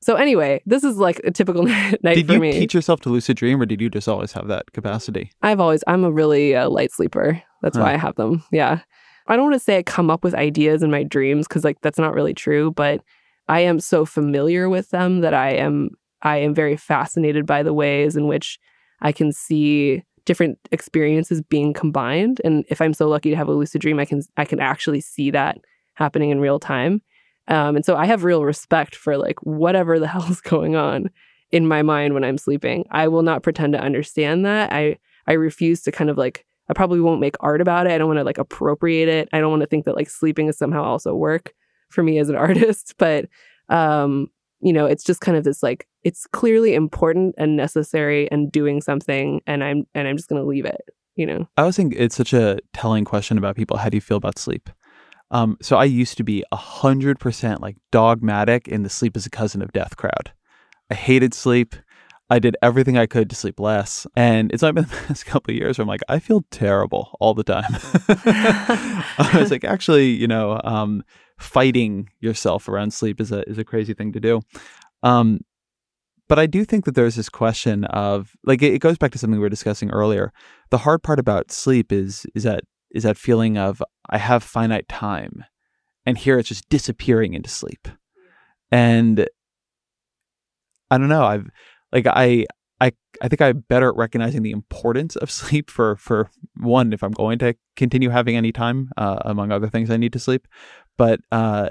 So 0.03 0.15
anyway, 0.15 0.61
this 0.65 0.83
is 0.83 0.97
like 0.97 1.21
a 1.23 1.31
typical 1.31 1.63
night 1.63 2.01
Did 2.03 2.27
for 2.27 2.37
me. 2.37 2.51
Did 2.51 2.55
you 2.55 2.61
teach 2.61 2.73
yourself 2.73 2.99
to 3.01 3.09
lucid 3.09 3.37
dream 3.37 3.61
or 3.61 3.65
did 3.65 3.79
you 3.79 3.89
just 3.89 4.07
always 4.09 4.33
have 4.33 4.47
that 4.49 4.73
capacity? 4.73 5.31
I've 5.41 5.61
always 5.61 5.83
I'm 5.87 6.03
a 6.03 6.11
really 6.11 6.55
uh, 6.55 6.69
light 6.69 6.91
sleeper. 6.91 7.41
That's 7.61 7.77
Huh. 7.77 7.83
why 7.83 7.93
I 7.93 7.97
have 7.97 8.15
them. 8.15 8.43
Yeah. 8.51 8.79
I 9.27 9.37
don't 9.37 9.45
want 9.45 9.55
to 9.55 9.59
say 9.59 9.77
I 9.77 9.83
come 9.83 10.09
up 10.09 10.21
with 10.21 10.35
ideas 10.35 10.83
in 10.83 10.91
my 10.91 11.03
dreams 11.03 11.47
cuz 11.47 11.63
like 11.63 11.79
that's 11.81 11.97
not 11.97 12.13
really 12.13 12.33
true, 12.33 12.71
but 12.71 13.01
I 13.47 13.61
am 13.61 13.79
so 13.79 14.05
familiar 14.05 14.67
with 14.67 14.89
them 14.89 15.21
that 15.21 15.33
I 15.33 15.51
am 15.51 15.91
I 16.21 16.37
am 16.37 16.53
very 16.53 16.75
fascinated 16.75 17.45
by 17.45 17.63
the 17.63 17.73
ways 17.73 18.17
in 18.17 18.27
which 18.27 18.59
I 19.01 19.13
can 19.13 19.31
see 19.31 20.03
different 20.25 20.57
experiences 20.71 21.41
being 21.41 21.73
combined 21.73 22.41
and 22.43 22.65
if 22.69 22.81
I'm 22.81 22.93
so 22.93 23.07
lucky 23.07 23.29
to 23.29 23.35
have 23.37 23.47
a 23.47 23.53
lucid 23.53 23.79
dream 23.81 23.99
I 23.99 24.05
can 24.05 24.21
I 24.35 24.43
can 24.43 24.59
actually 24.59 24.99
see 24.99 25.31
that 25.31 25.59
happening 25.93 26.29
in 26.29 26.41
real 26.41 26.59
time. 26.59 27.01
Um, 27.47 27.75
and 27.75 27.85
so 27.85 27.95
I 27.95 28.05
have 28.05 28.23
real 28.23 28.43
respect 28.43 28.95
for 28.95 29.17
like 29.17 29.39
whatever 29.43 29.99
the 29.99 30.07
hell's 30.13 30.41
going 30.41 30.75
on 30.75 31.09
in 31.51 31.67
my 31.67 31.81
mind 31.81 32.13
when 32.13 32.23
I'm 32.23 32.37
sleeping. 32.37 32.85
I 32.91 33.07
will 33.07 33.23
not 33.23 33.43
pretend 33.43 33.73
to 33.73 33.79
understand 33.79 34.45
that. 34.45 34.71
I 34.73 34.97
I 35.27 35.33
refuse 35.33 35.81
to 35.83 35.91
kind 35.91 36.09
of 36.09 36.17
like 36.17 36.45
I 36.69 36.73
probably 36.73 36.99
won't 36.99 37.21
make 37.21 37.35
art 37.39 37.61
about 37.61 37.87
it. 37.87 37.91
I 37.91 37.97
don't 37.97 38.07
want 38.07 38.19
to 38.19 38.23
like 38.23 38.37
appropriate 38.37 39.09
it. 39.09 39.29
I 39.33 39.39
don't 39.39 39.51
want 39.51 39.61
to 39.61 39.67
think 39.67 39.85
that 39.85 39.95
like 39.95 40.09
sleeping 40.09 40.47
is 40.47 40.57
somehow 40.57 40.83
also 40.83 41.13
work 41.13 41.53
for 41.89 42.03
me 42.03 42.17
as 42.19 42.29
an 42.29 42.35
artist, 42.47 42.95
but 42.97 43.27
um 43.69 44.27
you 44.63 44.71
know, 44.71 44.85
it's 44.85 45.03
just 45.03 45.19
kind 45.19 45.37
of 45.37 45.43
this 45.43 45.61
like 45.61 45.87
it's 46.03 46.25
clearly 46.27 46.73
important 46.73 47.35
and 47.37 47.57
necessary 47.57 48.31
and 48.31 48.51
doing 48.51 48.81
something 48.81 49.41
and 49.45 49.63
I'm 49.63 49.85
and 49.93 50.07
I'm 50.07 50.17
just 50.17 50.29
going 50.29 50.41
to 50.41 50.47
leave 50.47 50.65
it, 50.65 50.81
you 51.15 51.25
know. 51.25 51.47
I 51.57 51.61
always 51.61 51.75
think 51.75 51.93
it's 51.97 52.15
such 52.15 52.33
a 52.33 52.59
telling 52.71 53.03
question 53.03 53.37
about 53.37 53.57
people. 53.57 53.77
How 53.77 53.89
do 53.89 53.97
you 53.97 54.01
feel 54.01 54.17
about 54.17 54.39
sleep? 54.39 54.69
Um, 55.33 55.57
so 55.61 55.77
I 55.77 55.85
used 55.85 56.15
to 56.17 56.23
be 56.23 56.45
a 56.51 56.55
hundred 56.55 57.19
percent 57.19 57.59
like 57.59 57.75
dogmatic 57.91 58.67
in 58.67 58.83
the 58.83 58.89
sleep 58.89 59.17
is 59.17 59.25
a 59.25 59.31
cousin 59.31 59.61
of 59.61 59.73
death 59.73 59.97
crowd. 59.97 60.31
I 60.89 60.93
hated 60.93 61.33
sleep. 61.33 61.75
I 62.29 62.39
did 62.39 62.55
everything 62.61 62.97
I 62.97 63.07
could 63.07 63.29
to 63.31 63.35
sleep 63.35 63.59
less. 63.59 64.07
And 64.15 64.51
it's 64.51 64.63
only 64.63 64.81
been 64.81 64.83
the 64.89 65.07
past 65.07 65.25
couple 65.25 65.51
of 65.51 65.57
years 65.57 65.77
where 65.77 65.83
I'm 65.83 65.87
like, 65.87 66.01
I 66.07 66.19
feel 66.19 66.45
terrible 66.51 67.17
all 67.19 67.33
the 67.33 67.43
time. 67.43 67.65
I 68.07 69.37
was 69.39 69.51
like, 69.51 69.63
actually, 69.63 70.09
you 70.11 70.27
know, 70.27 70.61
um, 70.63 71.03
fighting 71.39 72.09
yourself 72.21 72.69
around 72.69 72.93
sleep 72.93 73.19
is 73.19 73.31
a 73.31 73.47
is 73.49 73.57
a 73.57 73.65
crazy 73.65 73.93
thing 73.95 74.13
to 74.13 74.19
do. 74.19 74.41
Um, 75.01 75.41
but 76.29 76.39
I 76.39 76.45
do 76.45 76.63
think 76.63 76.85
that 76.85 76.95
there's 76.95 77.15
this 77.15 77.29
question 77.29 77.85
of 77.85 78.35
like 78.43 78.61
it, 78.61 78.73
it 78.75 78.79
goes 78.79 78.99
back 78.99 79.11
to 79.11 79.17
something 79.17 79.39
we 79.39 79.43
were 79.43 79.49
discussing 79.49 79.89
earlier. 79.89 80.31
The 80.69 80.79
hard 80.79 81.01
part 81.01 81.19
about 81.19 81.51
sleep 81.51 81.91
is 81.91 82.25
is 82.35 82.43
that 82.43 82.63
is 82.91 83.03
that 83.03 83.17
feeling 83.17 83.57
of 83.57 83.81
I 84.09 84.17
have 84.17 84.43
finite 84.43 84.87
time, 84.87 85.45
and 86.05 86.17
here 86.17 86.37
it's 86.37 86.49
just 86.49 86.69
disappearing 86.69 87.33
into 87.33 87.49
sleep, 87.49 87.87
and 88.71 89.27
I 90.91 90.97
don't 90.97 91.09
know. 91.09 91.25
I've 91.25 91.49
like 91.91 92.07
I 92.07 92.45
I 92.81 92.91
I 93.21 93.27
think 93.27 93.41
I'm 93.41 93.59
better 93.69 93.89
at 93.89 93.95
recognizing 93.95 94.43
the 94.43 94.51
importance 94.51 95.15
of 95.15 95.31
sleep 95.41 95.69
for 95.69 95.95
for 95.95 96.29
one 96.57 96.93
if 96.93 97.03
I'm 97.03 97.11
going 97.11 97.39
to 97.39 97.55
continue 97.75 98.09
having 98.09 98.35
any 98.35 98.51
time 98.51 98.89
uh, 98.97 99.19
among 99.21 99.51
other 99.51 99.69
things 99.69 99.89
I 99.89 99.97
need 99.97 100.13
to 100.13 100.19
sleep, 100.19 100.47
but 100.97 101.19
uh, 101.31 101.69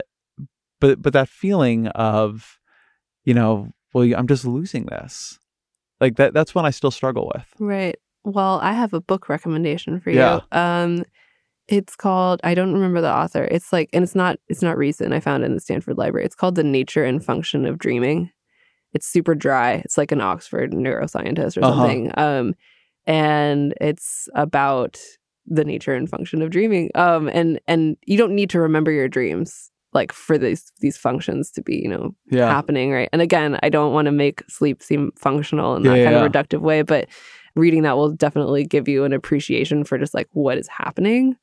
but 0.80 1.00
but 1.00 1.12
that 1.12 1.28
feeling 1.28 1.86
of 1.88 2.58
you 3.24 3.34
know 3.34 3.70
well 3.94 4.12
I'm 4.14 4.26
just 4.26 4.44
losing 4.44 4.86
this 4.86 5.38
Like 6.00 6.16
that 6.16 6.34
that's 6.34 6.54
one 6.54 6.66
I 6.66 6.70
still 6.70 6.90
struggle 6.90 7.30
with. 7.34 7.46
Right. 7.58 7.96
Well, 8.24 8.60
I 8.62 8.72
have 8.72 8.92
a 8.92 9.00
book 9.00 9.28
recommendation 9.28 10.00
for 10.00 10.10
you. 10.10 10.18
Yeah. 10.18 10.40
Um 10.50 11.04
it's 11.68 11.96
called 11.96 12.40
I 12.44 12.54
don't 12.54 12.72
remember 12.72 13.00
the 13.00 13.12
author. 13.12 13.44
It's 13.44 13.72
like 13.72 13.88
and 13.92 14.02
it's 14.02 14.14
not 14.14 14.38
it's 14.48 14.62
not 14.62 14.76
recent. 14.76 15.12
I 15.12 15.20
found 15.20 15.42
it 15.42 15.46
in 15.46 15.54
the 15.54 15.60
Stanford 15.60 15.98
Library. 15.98 16.24
It's 16.26 16.34
called 16.34 16.54
The 16.54 16.64
Nature 16.64 17.04
and 17.04 17.24
Function 17.24 17.64
of 17.66 17.78
Dreaming. 17.78 18.30
It's 18.92 19.06
super 19.06 19.34
dry. 19.34 19.74
It's 19.84 19.96
like 19.96 20.12
an 20.12 20.20
Oxford 20.20 20.72
neuroscientist 20.72 21.56
or 21.56 21.64
Uh-huh. 21.64 21.80
something. 21.80 22.12
Um 22.16 22.54
and 23.06 23.74
it's 23.80 24.28
about 24.34 25.00
the 25.46 25.64
nature 25.64 25.94
and 25.94 26.08
function 26.08 26.42
of 26.42 26.50
dreaming. 26.50 26.90
Um 26.94 27.28
and 27.32 27.60
and 27.66 27.96
you 28.06 28.16
don't 28.18 28.34
need 28.34 28.50
to 28.50 28.60
remember 28.60 28.90
your 28.90 29.08
dreams 29.08 29.70
like 29.92 30.12
for 30.12 30.38
these 30.38 30.72
these 30.80 30.96
functions 30.96 31.50
to 31.52 31.62
be, 31.62 31.76
you 31.76 31.88
know, 31.88 32.14
Yeah. 32.30 32.48
happening, 32.48 32.92
right? 32.92 33.08
And 33.12 33.22
again, 33.22 33.58
I 33.62 33.68
don't 33.68 33.92
want 33.92 34.06
to 34.06 34.12
make 34.12 34.42
sleep 34.48 34.82
seem 34.82 35.12
functional 35.16 35.76
in 35.76 35.82
that 35.84 35.98
Yeah, 35.98 36.04
kind 36.04 36.16
yeah. 36.16 36.24
of 36.24 36.32
reductive 36.32 36.60
way, 36.60 36.82
but 36.82 37.08
reading 37.54 37.82
that 37.82 37.96
will 37.96 38.10
definitely 38.10 38.64
give 38.64 38.88
you 38.88 39.04
an 39.04 39.12
appreciation 39.12 39.84
for 39.84 39.98
just 39.98 40.14
like 40.14 40.28
what 40.32 40.56
is 40.58 40.66
happening 40.68 41.36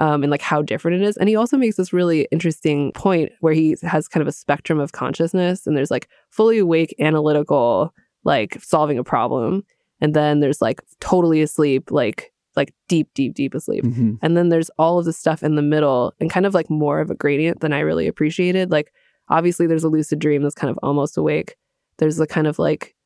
um, 0.00 0.24
and 0.24 0.30
like 0.30 0.42
how 0.42 0.62
different 0.62 1.00
it 1.00 1.06
is. 1.06 1.16
And 1.18 1.28
he 1.28 1.36
also 1.36 1.56
makes 1.56 1.76
this 1.76 1.92
really 1.92 2.26
interesting 2.32 2.90
point 2.92 3.30
where 3.40 3.52
he 3.52 3.76
has 3.82 4.08
kind 4.08 4.22
of 4.22 4.26
a 4.28 4.32
spectrum 4.32 4.80
of 4.80 4.92
consciousness, 4.92 5.66
and 5.66 5.76
there's 5.76 5.90
like 5.90 6.08
fully 6.30 6.58
awake, 6.58 6.94
analytical, 6.98 7.94
like 8.24 8.60
solving 8.62 8.98
a 8.98 9.04
problem, 9.04 9.62
and 10.00 10.14
then 10.14 10.40
there's 10.40 10.60
like 10.60 10.80
totally 11.00 11.42
asleep, 11.42 11.90
like 11.90 12.32
like 12.56 12.74
deep, 12.88 13.08
deep, 13.14 13.34
deep 13.34 13.54
asleep. 13.54 13.84
Mhm. 13.84 14.18
And 14.22 14.36
then 14.36 14.48
there's 14.48 14.70
all 14.76 14.98
of 14.98 15.04
the 15.04 15.12
stuff 15.12 15.44
in 15.44 15.54
the 15.54 15.62
middle 15.62 16.12
and 16.18 16.28
kind 16.28 16.46
of 16.46 16.52
like 16.54 16.68
more 16.68 17.00
of 17.00 17.08
a 17.08 17.14
gradient 17.14 17.60
than 17.60 17.72
I 17.72 17.78
really 17.78 18.08
appreciated. 18.08 18.72
Like, 18.72 18.92
obviously, 19.28 19.68
there's 19.68 19.84
a 19.84 19.88
lucid 19.88 20.18
dream 20.18 20.42
that's 20.42 20.56
kind 20.56 20.70
of 20.70 20.78
almost 20.82 21.16
awake. 21.16 21.54
There's 21.98 22.18
a 22.18 22.26
kind 22.26 22.48
of 22.48 22.58
like 22.58 22.96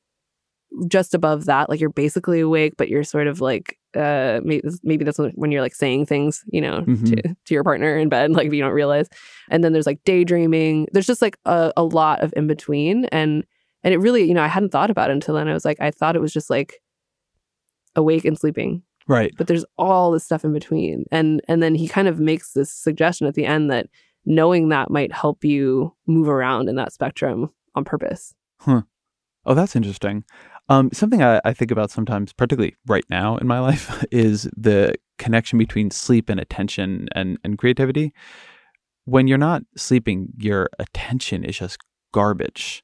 just 0.88 1.12
above 1.12 1.44
that, 1.44 1.68
like 1.68 1.78
you're 1.78 1.90
basically 1.90 2.40
awake, 2.40 2.74
but 2.78 2.88
you're 2.88 3.04
sort 3.04 3.26
of 3.26 3.40
like, 3.42 3.78
uh, 3.96 4.40
maybe, 4.44 4.68
maybe 4.82 5.04
that's 5.04 5.18
when 5.34 5.50
you're 5.52 5.60
like 5.62 5.74
saying 5.74 6.06
things, 6.06 6.42
you 6.50 6.60
know, 6.60 6.82
Mhm. 6.82 7.06
to, 7.22 7.34
to 7.44 7.54
your 7.54 7.64
partner 7.64 7.96
in 7.96 8.08
bed, 8.08 8.30
like 8.36 8.46
if 8.46 8.52
you 8.54 8.60
don't 8.62 8.72
realize. 8.72 9.08
And 9.50 9.62
then 9.64 9.72
there's 9.72 9.86
like 9.86 10.02
daydreaming. 10.04 10.88
There's 10.92 11.06
just 11.06 11.22
like 11.22 11.38
a, 11.44 11.72
a 11.76 11.82
lot 11.84 12.20
of 12.22 12.32
in 12.36 12.46
between. 12.46 13.04
And, 13.06 13.44
and 13.82 13.92
it 13.94 13.98
really, 13.98 14.24
you 14.24 14.34
know, 14.34 14.42
I 14.42 14.48
hadn't 14.48 14.70
thought 14.70 14.90
about 14.90 15.10
it 15.10 15.14
until 15.14 15.34
then. 15.34 15.48
I 15.48 15.52
was 15.54 15.64
like, 15.64 15.80
I 15.80 15.90
thought 15.90 16.16
it 16.16 16.22
was 16.22 16.32
just 16.32 16.50
like 16.50 16.80
awake 17.96 18.24
and 18.24 18.38
sleeping 18.38 18.82
Right. 19.06 19.32
but 19.36 19.46
there's 19.46 19.64
all 19.76 20.10
this 20.10 20.24
stuff 20.24 20.44
in 20.44 20.52
between 20.54 21.04
and 21.12 21.42
and 21.46 21.62
then 21.62 21.74
he 21.74 21.86
kind 21.86 22.08
of 22.08 22.18
makes 22.18 22.52
this 22.54 22.72
suggestion 22.72 23.26
at 23.26 23.34
the 23.34 23.44
end 23.44 23.70
that 23.70 23.86
knowing 24.24 24.70
that 24.70 24.90
might 24.90 25.12
help 25.12 25.44
you 25.44 25.94
move 26.06 26.26
around 26.28 26.68
in 26.70 26.76
that 26.76 26.92
spectrum 26.92 27.50
on 27.74 27.84
purpose 27.84 28.34
Oh, 28.66 29.52
that's 29.52 29.76
interesting. 29.76 30.24
Um, 30.68 30.90
something 30.92 31.22
I, 31.22 31.40
I 31.44 31.52
think 31.52 31.70
about 31.70 31.90
sometimes, 31.90 32.32
particularly 32.32 32.76
right 32.86 33.04
now 33.10 33.36
in 33.36 33.46
my 33.46 33.58
life, 33.68 34.04
is 34.10 34.48
the 34.56 34.94
connection 35.18 35.58
between 35.58 35.90
sleep 35.90 36.28
and 36.28 36.40
attention 36.40 37.08
and, 37.14 37.38
and 37.44 37.58
creativity. 37.58 38.12
When 39.04 39.28
you're 39.28 39.38
not 39.38 39.62
sleeping, 39.76 40.28
your 40.38 40.70
attention 40.78 41.44
is 41.44 41.58
just 41.58 41.78
garbage. 42.12 42.82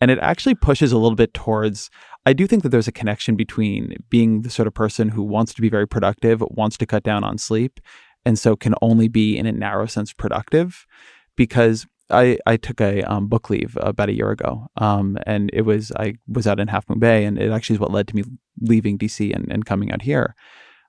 And 0.00 0.10
it 0.12 0.18
actually 0.20 0.54
pushes 0.54 0.92
a 0.92 0.98
little 0.98 1.16
bit 1.16 1.34
towards. 1.34 1.90
I 2.24 2.32
do 2.32 2.46
think 2.46 2.62
that 2.62 2.68
there's 2.68 2.86
a 2.86 2.92
connection 2.92 3.34
between 3.34 3.96
being 4.10 4.42
the 4.42 4.50
sort 4.50 4.68
of 4.68 4.74
person 4.74 5.08
who 5.08 5.24
wants 5.24 5.52
to 5.54 5.62
be 5.62 5.68
very 5.68 5.88
productive, 5.88 6.42
wants 6.50 6.76
to 6.76 6.86
cut 6.86 7.02
down 7.02 7.24
on 7.24 7.36
sleep, 7.36 7.80
and 8.24 8.38
so 8.38 8.54
can 8.54 8.74
only 8.80 9.08
be, 9.08 9.36
in 9.36 9.46
a 9.46 9.52
narrow 9.52 9.86
sense, 9.86 10.12
productive. 10.12 10.86
Because 11.34 11.86
I, 12.10 12.38
I 12.46 12.56
took 12.56 12.80
a 12.80 13.02
um, 13.02 13.28
book 13.28 13.50
leave 13.50 13.76
about 13.80 14.08
a 14.08 14.14
year 14.14 14.30
ago, 14.30 14.68
um, 14.76 15.18
and 15.26 15.50
it 15.52 15.62
was 15.62 15.92
I 15.92 16.14
was 16.26 16.46
out 16.46 16.60
in 16.60 16.68
Half 16.68 16.88
Moon 16.88 16.98
Bay, 16.98 17.24
and 17.24 17.38
it 17.38 17.50
actually 17.50 17.74
is 17.74 17.80
what 17.80 17.92
led 17.92 18.08
to 18.08 18.16
me 18.16 18.24
leaving 18.60 18.98
DC 18.98 19.34
and, 19.34 19.50
and 19.50 19.66
coming 19.66 19.92
out 19.92 20.02
here 20.02 20.34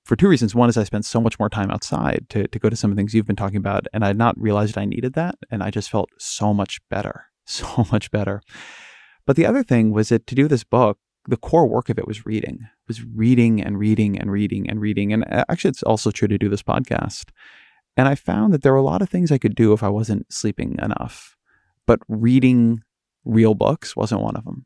for 0.05 0.15
two 0.15 0.29
reasons. 0.29 0.55
One 0.55 0.69
is 0.69 0.77
I 0.77 0.83
spent 0.83 1.05
so 1.05 1.19
much 1.19 1.37
more 1.37 1.49
time 1.49 1.71
outside 1.71 2.25
to 2.29 2.47
to 2.47 2.59
go 2.59 2.69
to 2.69 2.75
some 2.75 2.91
of 2.91 2.95
the 2.95 2.99
things 2.99 3.13
you've 3.13 3.27
been 3.27 3.35
talking 3.35 3.57
about, 3.57 3.87
and 3.93 4.03
I 4.03 4.07
had 4.07 4.17
not 4.17 4.39
realized 4.39 4.77
I 4.77 4.85
needed 4.85 5.13
that, 5.13 5.35
and 5.51 5.61
I 5.61 5.71
just 5.71 5.89
felt 5.89 6.09
so 6.17 6.53
much 6.53 6.79
better, 6.89 7.25
so 7.45 7.85
much 7.91 8.11
better. 8.11 8.41
But 9.25 9.35
the 9.35 9.45
other 9.45 9.63
thing 9.63 9.91
was 9.91 10.09
that 10.09 10.25
to 10.27 10.35
do 10.35 10.47
this 10.47 10.63
book, 10.63 10.97
the 11.27 11.37
core 11.37 11.67
work 11.67 11.89
of 11.89 11.99
it 11.99 12.07
was 12.07 12.25
reading, 12.25 12.59
was 12.87 13.03
reading 13.03 13.61
and 13.61 13.77
reading 13.77 14.17
and 14.17 14.31
reading 14.31 14.69
and 14.69 14.79
reading, 14.79 15.11
and 15.11 15.25
uh, 15.25 15.43
actually 15.49 15.69
it's 15.69 15.83
also 15.83 16.11
true 16.11 16.29
to 16.29 16.37
do 16.37 16.49
this 16.49 16.63
podcast. 16.63 17.25
And 17.99 18.07
I 18.07 18.15
found 18.15 18.53
that 18.53 18.61
there 18.61 18.71
were 18.71 18.79
a 18.79 18.81
lot 18.81 19.01
of 19.01 19.09
things 19.09 19.29
I 19.29 19.37
could 19.37 19.55
do 19.55 19.73
if 19.73 19.83
I 19.83 19.89
wasn't 19.89 20.31
sleeping 20.31 20.79
enough, 20.81 21.35
but 21.85 21.99
reading 22.07 22.81
real 23.25 23.55
books 23.55 23.93
wasn't 23.93 24.21
one 24.21 24.37
of 24.37 24.45
them. 24.45 24.65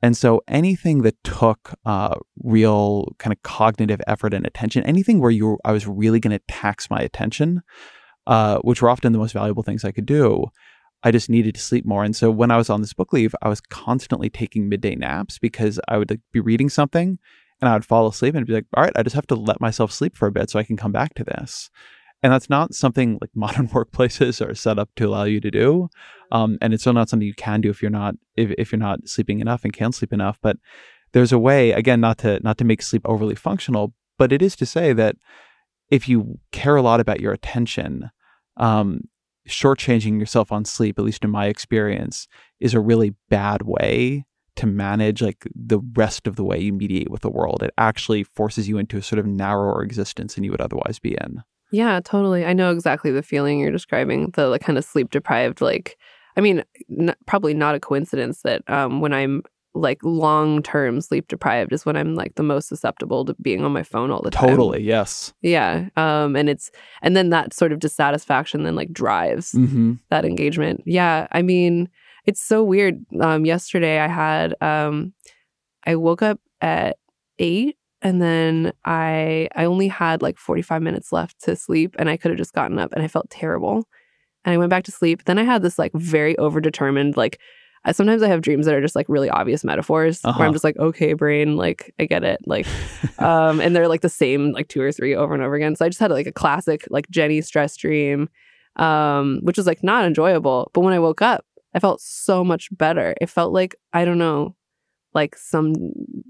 And 0.00 0.16
so 0.16 0.42
anything 0.46 1.02
that 1.02 1.16
took 1.24 1.74
uh, 1.84 2.14
real 2.40 3.16
kind 3.18 3.32
of 3.32 3.42
cognitive 3.42 4.00
effort 4.06 4.32
and 4.32 4.46
attention, 4.46 4.84
anything 4.84 5.18
where 5.18 5.32
you 5.32 5.58
I 5.64 5.72
was 5.72 5.88
really 5.88 6.20
going 6.20 6.38
to 6.38 6.44
tax 6.46 6.88
my 6.88 7.00
attention, 7.00 7.62
uh, 8.28 8.58
which 8.58 8.80
were 8.80 8.90
often 8.90 9.12
the 9.12 9.18
most 9.18 9.32
valuable 9.32 9.64
things 9.64 9.84
I 9.84 9.90
could 9.90 10.06
do, 10.06 10.44
I 11.02 11.10
just 11.10 11.28
needed 11.28 11.56
to 11.56 11.60
sleep 11.60 11.84
more. 11.84 12.04
And 12.04 12.14
so 12.14 12.30
when 12.30 12.52
I 12.52 12.56
was 12.58 12.70
on 12.70 12.80
this 12.80 12.94
book 12.94 13.12
leave, 13.12 13.34
I 13.42 13.48
was 13.48 13.60
constantly 13.60 14.30
taking 14.30 14.68
midday 14.68 14.94
naps 14.94 15.40
because 15.40 15.80
I 15.88 15.98
would 15.98 16.10
like, 16.10 16.20
be 16.30 16.38
reading 16.38 16.68
something 16.68 17.18
and 17.60 17.68
I 17.68 17.72
would 17.72 17.84
fall 17.84 18.06
asleep 18.06 18.36
and 18.36 18.46
be 18.46 18.52
like, 18.52 18.66
all 18.76 18.84
right, 18.84 18.92
I 18.94 19.02
just 19.02 19.16
have 19.16 19.26
to 19.26 19.34
let 19.34 19.60
myself 19.60 19.90
sleep 19.90 20.16
for 20.16 20.28
a 20.28 20.32
bit 20.32 20.48
so 20.48 20.60
I 20.60 20.62
can 20.62 20.76
come 20.76 20.92
back 20.92 21.14
to 21.14 21.24
this. 21.24 21.70
And 22.22 22.32
that's 22.32 22.50
not 22.50 22.74
something 22.74 23.18
like 23.20 23.30
modern 23.34 23.68
workplaces 23.68 24.44
are 24.46 24.54
set 24.54 24.78
up 24.78 24.90
to 24.96 25.08
allow 25.08 25.24
you 25.24 25.40
to 25.40 25.50
do. 25.50 25.88
Um, 26.32 26.58
and 26.60 26.74
it's 26.74 26.82
still 26.82 26.92
not 26.92 27.08
something 27.08 27.26
you 27.26 27.34
can 27.34 27.60
do 27.60 27.70
if 27.70 27.80
you're 27.80 27.90
not 27.90 28.14
if, 28.36 28.50
if 28.58 28.72
you're 28.72 28.78
not 28.78 29.08
sleeping 29.08 29.40
enough 29.40 29.64
and 29.64 29.72
can't 29.72 29.94
sleep 29.94 30.12
enough. 30.12 30.38
But 30.42 30.56
there's 31.12 31.32
a 31.32 31.38
way, 31.38 31.72
again, 31.72 32.00
not 32.00 32.18
to 32.18 32.40
not 32.40 32.58
to 32.58 32.64
make 32.64 32.82
sleep 32.82 33.02
overly 33.04 33.34
functional, 33.34 33.94
but 34.18 34.32
it 34.32 34.42
is 34.42 34.56
to 34.56 34.66
say 34.66 34.92
that 34.92 35.16
if 35.90 36.08
you 36.08 36.38
care 36.52 36.76
a 36.76 36.82
lot 36.82 37.00
about 37.00 37.20
your 37.20 37.32
attention, 37.32 38.10
um, 38.58 39.02
shortchanging 39.48 40.20
yourself 40.20 40.52
on 40.52 40.64
sleep, 40.64 40.98
at 40.98 41.04
least 41.04 41.24
in 41.24 41.30
my 41.30 41.46
experience, 41.46 42.28
is 42.60 42.74
a 42.74 42.80
really 42.80 43.14
bad 43.30 43.62
way 43.62 44.26
to 44.56 44.66
manage 44.66 45.22
like 45.22 45.46
the 45.54 45.78
rest 45.94 46.26
of 46.26 46.36
the 46.36 46.44
way 46.44 46.58
you 46.58 46.72
mediate 46.72 47.10
with 47.10 47.22
the 47.22 47.30
world. 47.30 47.62
It 47.62 47.72
actually 47.78 48.24
forces 48.24 48.68
you 48.68 48.76
into 48.76 48.98
a 48.98 49.02
sort 49.02 49.20
of 49.20 49.26
narrower 49.26 49.82
existence 49.82 50.34
than 50.34 50.44
you 50.44 50.50
would 50.50 50.60
otherwise 50.60 50.98
be 50.98 51.12
in. 51.12 51.42
Yeah 51.70 52.00
totally 52.04 52.44
i 52.44 52.52
know 52.52 52.70
exactly 52.70 53.10
the 53.10 53.22
feeling 53.22 53.60
you're 53.60 53.70
describing 53.70 54.30
the 54.34 54.46
like 54.48 54.60
kind 54.62 54.78
of 54.78 54.84
sleep 54.84 55.10
deprived 55.10 55.60
like 55.60 55.96
i 56.36 56.40
mean 56.40 56.62
n- 56.98 57.14
probably 57.26 57.54
not 57.54 57.74
a 57.74 57.80
coincidence 57.80 58.42
that 58.42 58.62
um 58.68 59.00
when 59.00 59.12
i'm 59.12 59.42
like 59.74 59.98
long 60.02 60.62
term 60.62 61.00
sleep 61.00 61.28
deprived 61.28 61.72
is 61.72 61.84
when 61.86 61.96
i'm 61.96 62.14
like 62.14 62.34
the 62.34 62.42
most 62.42 62.68
susceptible 62.68 63.24
to 63.24 63.34
being 63.40 63.64
on 63.64 63.70
my 63.72 63.82
phone 63.82 64.10
all 64.10 64.22
the 64.22 64.30
time 64.30 64.48
Totally, 64.48 64.82
yes. 64.82 65.32
yeah 65.42 65.88
um 65.96 66.34
and 66.36 66.48
it's 66.48 66.70
and 67.02 67.16
then 67.16 67.30
that 67.30 67.52
sort 67.54 67.70
of 67.72 67.78
dissatisfaction 67.78 68.62
then 68.64 68.74
like 68.74 68.92
drives 68.92 69.52
Mm-hmm. 69.52 69.94
that 70.10 70.24
engagement. 70.24 70.82
Yeah, 70.86 71.26
I 71.30 71.42
mean, 71.42 71.88
it's 72.24 72.40
so 72.42 72.62
weird. 72.62 73.04
Um, 73.20 73.46
yesterday 73.46 73.98
I 74.00 74.06
had 74.08 74.54
um, 74.60 75.12
I 75.86 75.96
woke 75.96 76.20
up 76.22 76.38
at 76.60 76.98
eight, 77.38 77.76
and 78.02 78.20
then 78.22 78.72
I 78.84 79.48
I 79.54 79.64
only 79.64 79.88
had 79.88 80.22
like 80.22 80.38
forty 80.38 80.62
five 80.62 80.82
minutes 80.82 81.12
left 81.12 81.40
to 81.44 81.56
sleep, 81.56 81.94
and 81.98 82.08
I 82.08 82.16
could 82.16 82.30
have 82.30 82.38
just 82.38 82.52
gotten 82.54 82.78
up, 82.78 82.92
and 82.92 83.02
I 83.02 83.08
felt 83.08 83.30
terrible, 83.30 83.88
and 84.44 84.52
I 84.54 84.56
went 84.58 84.70
back 84.70 84.84
to 84.84 84.92
sleep. 84.92 85.24
Then 85.24 85.38
I 85.38 85.42
had 85.44 85.62
this 85.62 85.78
like 85.78 85.92
very 85.94 86.34
overdetermined 86.36 87.16
like. 87.16 87.38
I, 87.84 87.92
sometimes 87.92 88.24
I 88.24 88.28
have 88.28 88.42
dreams 88.42 88.66
that 88.66 88.74
are 88.74 88.80
just 88.80 88.96
like 88.96 89.06
really 89.08 89.30
obvious 89.30 89.62
metaphors 89.62 90.20
Uh-huh. 90.24 90.36
where 90.36 90.46
I'm 90.48 90.52
just 90.52 90.64
like, 90.64 90.76
okay, 90.78 91.12
brain, 91.12 91.56
like 91.56 91.94
I 92.00 92.06
get 92.06 92.24
it, 92.24 92.40
like 92.44 92.66
um, 93.20 93.60
and 93.60 93.74
they're 93.74 93.86
like 93.86 94.00
the 94.00 94.08
same 94.08 94.50
like 94.50 94.66
two 94.66 94.82
or 94.82 94.90
three 94.90 95.14
over 95.14 95.32
and 95.32 95.42
over 95.44 95.54
again. 95.54 95.76
So 95.76 95.84
I 95.84 95.88
just 95.88 96.00
had 96.00 96.10
like 96.10 96.26
a 96.26 96.32
classic 96.32 96.84
like 96.90 97.08
Jenny 97.08 97.40
stress 97.40 97.76
dream, 97.76 98.28
um, 98.76 99.38
which 99.42 99.56
was 99.56 99.66
like 99.66 99.84
not 99.84 100.04
enjoyable. 100.04 100.70
But 100.74 100.80
when 100.80 100.92
I 100.92 100.98
woke 100.98 101.22
up, 101.22 101.44
I 101.72 101.78
felt 101.78 102.00
so 102.00 102.42
much 102.42 102.68
better. 102.76 103.14
It 103.20 103.30
felt 103.30 103.52
like 103.52 103.76
I 103.92 104.04
don't 104.04 104.18
know, 104.18 104.56
like 105.14 105.36
some 105.36 105.74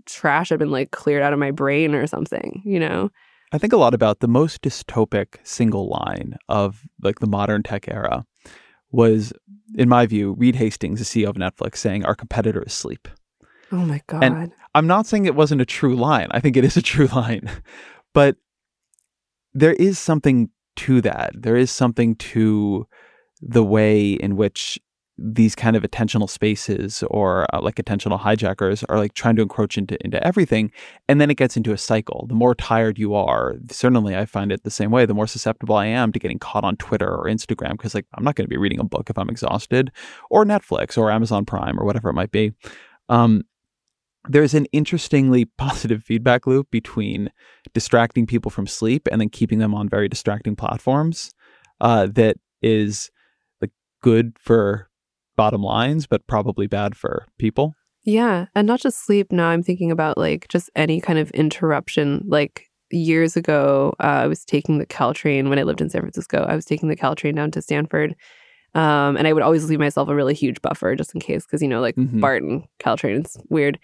trash 0.07 0.51
had 0.51 0.59
been 0.59 0.71
like 0.71 0.91
cleared 0.91 1.23
out 1.23 1.33
of 1.33 1.39
my 1.39 1.51
brain 1.51 1.95
or 1.95 2.07
something. 2.07 2.63
You 2.65 2.81
know? 2.81 3.11
I 3.53 3.59
think 3.59 3.73
a 3.73 3.79
lot 3.79 3.95
about 3.95 4.21
the 4.21 4.29
most 4.29 4.63
dystopic 4.63 5.37
single 5.43 5.89
line 5.89 6.37
of 6.49 6.87
like 7.03 7.21
the 7.21 7.27
modern 7.27 7.63
tech 7.63 7.89
era 7.89 8.25
was, 8.91 9.33
in 9.75 9.89
my 9.89 10.07
view, 10.07 10.33
Reed 10.33 10.57
Hastings, 10.57 10.99
the 10.99 11.05
CEO 11.05 11.29
of 11.29 11.37
Netflix, 11.37 11.77
saying 11.77 12.05
our 12.05 12.15
competitor 12.15 12.63
is 12.63 12.73
sleep. 12.73 13.09
Oh 13.71 13.85
my 13.85 14.01
god. 14.07 14.51
I'm 14.75 14.87
not 14.87 15.07
saying 15.07 15.27
it 15.27 15.35
wasn't 15.35 15.61
a 15.61 15.67
true 15.67 15.97
line. 15.97 16.29
I 16.31 16.41
think 16.41 16.57
it 16.57 16.65
is 16.65 16.77
a 16.77 16.83
true 16.83 17.07
line. 17.13 17.51
But 18.15 18.37
there 19.55 19.75
is 19.75 19.99
something 19.99 20.51
to 20.77 21.01
that. 21.03 21.33
There 21.35 21.57
is 21.57 21.71
something 21.71 22.17
to 22.17 22.87
the 23.41 23.65
way 23.65 24.13
in 24.13 24.37
which 24.37 24.79
these 25.19 25.55
kind 25.55 25.77
of 25.77 25.83
attentional 25.83 26.31
spaces 26.31 27.03
or 27.11 27.53
uh, 27.55 27.61
like 27.61 27.75
attentional 27.77 28.21
hijackers 28.21 28.85
are 28.85 28.99
like 28.99 29.15
trying 29.15 29.35
to 29.37 29.43
encroach 29.43 29.77
into 29.77 30.03
into 30.05 30.25
everything 30.25 30.71
and 31.09 31.21
then 31.21 31.31
it 31.31 31.37
gets 31.37 31.57
into 31.57 31.73
a 31.73 31.79
cycle. 31.79 32.27
The 32.29 32.35
more 32.35 32.55
tired 32.55 32.99
you 32.99 33.15
are 33.15 33.57
certainly 33.71 34.17
i 34.17 34.25
find 34.25 34.53
it 34.53 34.63
the 34.63 34.71
same 34.71 34.91
way 34.91 35.05
the 35.07 35.15
more 35.15 35.27
susceptible 35.27 35.77
i 35.77 35.87
am 35.87 36.13
to 36.13 36.19
getting 36.19 36.39
caught 36.39 36.65
on 36.65 36.77
twitter 36.77 37.09
or 37.09 37.25
instagram 37.25 37.73
because 37.73 37.95
like 37.95 38.07
i'm 38.15 38.25
not 38.25 38.35
going 38.35 38.45
to 38.45 38.49
be 38.49 38.57
reading 38.57 38.79
a 38.79 38.85
book 38.85 39.11
if 39.11 39.19
i'm 39.19 39.29
exhausted 39.29 39.91
or 40.31 40.45
netflix 40.45 40.97
or 40.97 41.11
amazon 41.11 41.45
prime 41.45 41.79
or 41.79 41.85
whatever 41.85 42.09
it 42.09 42.15
might 42.15 42.31
be. 42.31 42.53
Um 43.09 43.45
there's 44.29 44.55
an 44.55 44.67
interestingly 44.73 45.45
positive 45.59 46.03
feedback 46.03 46.47
loop 46.47 46.71
between 46.71 47.31
distracting 47.75 48.27
people 48.27 48.51
from 48.51 48.67
sleep 48.67 49.09
and 49.11 49.21
then 49.21 49.29
keeping 49.29 49.59
them 49.59 49.75
on 49.75 49.89
very 49.89 50.09
distracting 50.09 50.57
platforms 50.57 51.33
uh, 51.81 52.07
that 52.07 52.37
is 52.63 53.11
like 53.61 53.71
good 54.03 54.37
for 54.39 54.88
bottom 55.39 55.63
lines, 55.63 56.07
but 56.07 56.27
probably 56.27 56.67
bad 56.67 56.95
for 56.97 57.27
people. 57.39 57.75
Yeah. 58.05 58.47
And 58.55 58.67
not 58.67 58.81
just 58.81 59.07
sleep. 59.07 59.33
Now 59.33 59.49
I'm 59.49 59.63
thinking 59.63 59.91
about 59.91 60.19
like 60.19 60.49
just 60.49 60.69
any 60.77 61.01
kind 61.01 61.19
of 61.19 61.31
interruption. 61.31 62.25
Like 62.27 62.67
years 62.91 63.37
ago, 63.37 63.95
uh, 64.01 64.25
I 64.25 64.27
was 64.27 64.45
taking 64.45 64.79
the 64.79 64.87
Caltrain 64.87 65.49
when 65.49 65.59
I 65.59 65.63
lived 65.63 65.81
in 65.81 65.91
San 65.91 66.01
Francisco. 66.03 66.45
I 66.49 66.55
was 66.57 66.65
taking 66.65 66.89
the 66.89 66.97
Caltrain 66.97 67.37
down 67.37 67.51
to 67.53 67.63
Stanford. 67.63 68.15
Um, 68.75 69.17
and 69.17 69.27
I 69.27 69.33
would 69.33 69.43
always 69.43 69.69
leave 69.69 69.79
myself 69.79 70.09
a 70.09 70.15
really 70.15 70.35
huge 70.35 70.61
buffer 70.61 70.95
just 70.95 71.15
in 71.15 71.21
case, 71.21 71.45
because, 71.47 71.63
you 71.63 71.69
know, 71.69 71.81
like 71.81 71.97
Mhm. 71.97 72.21
BART 72.21 72.43
and 72.43 72.65
Caltrain, 72.81 73.21
it's 73.21 73.37
weird. 73.49 73.79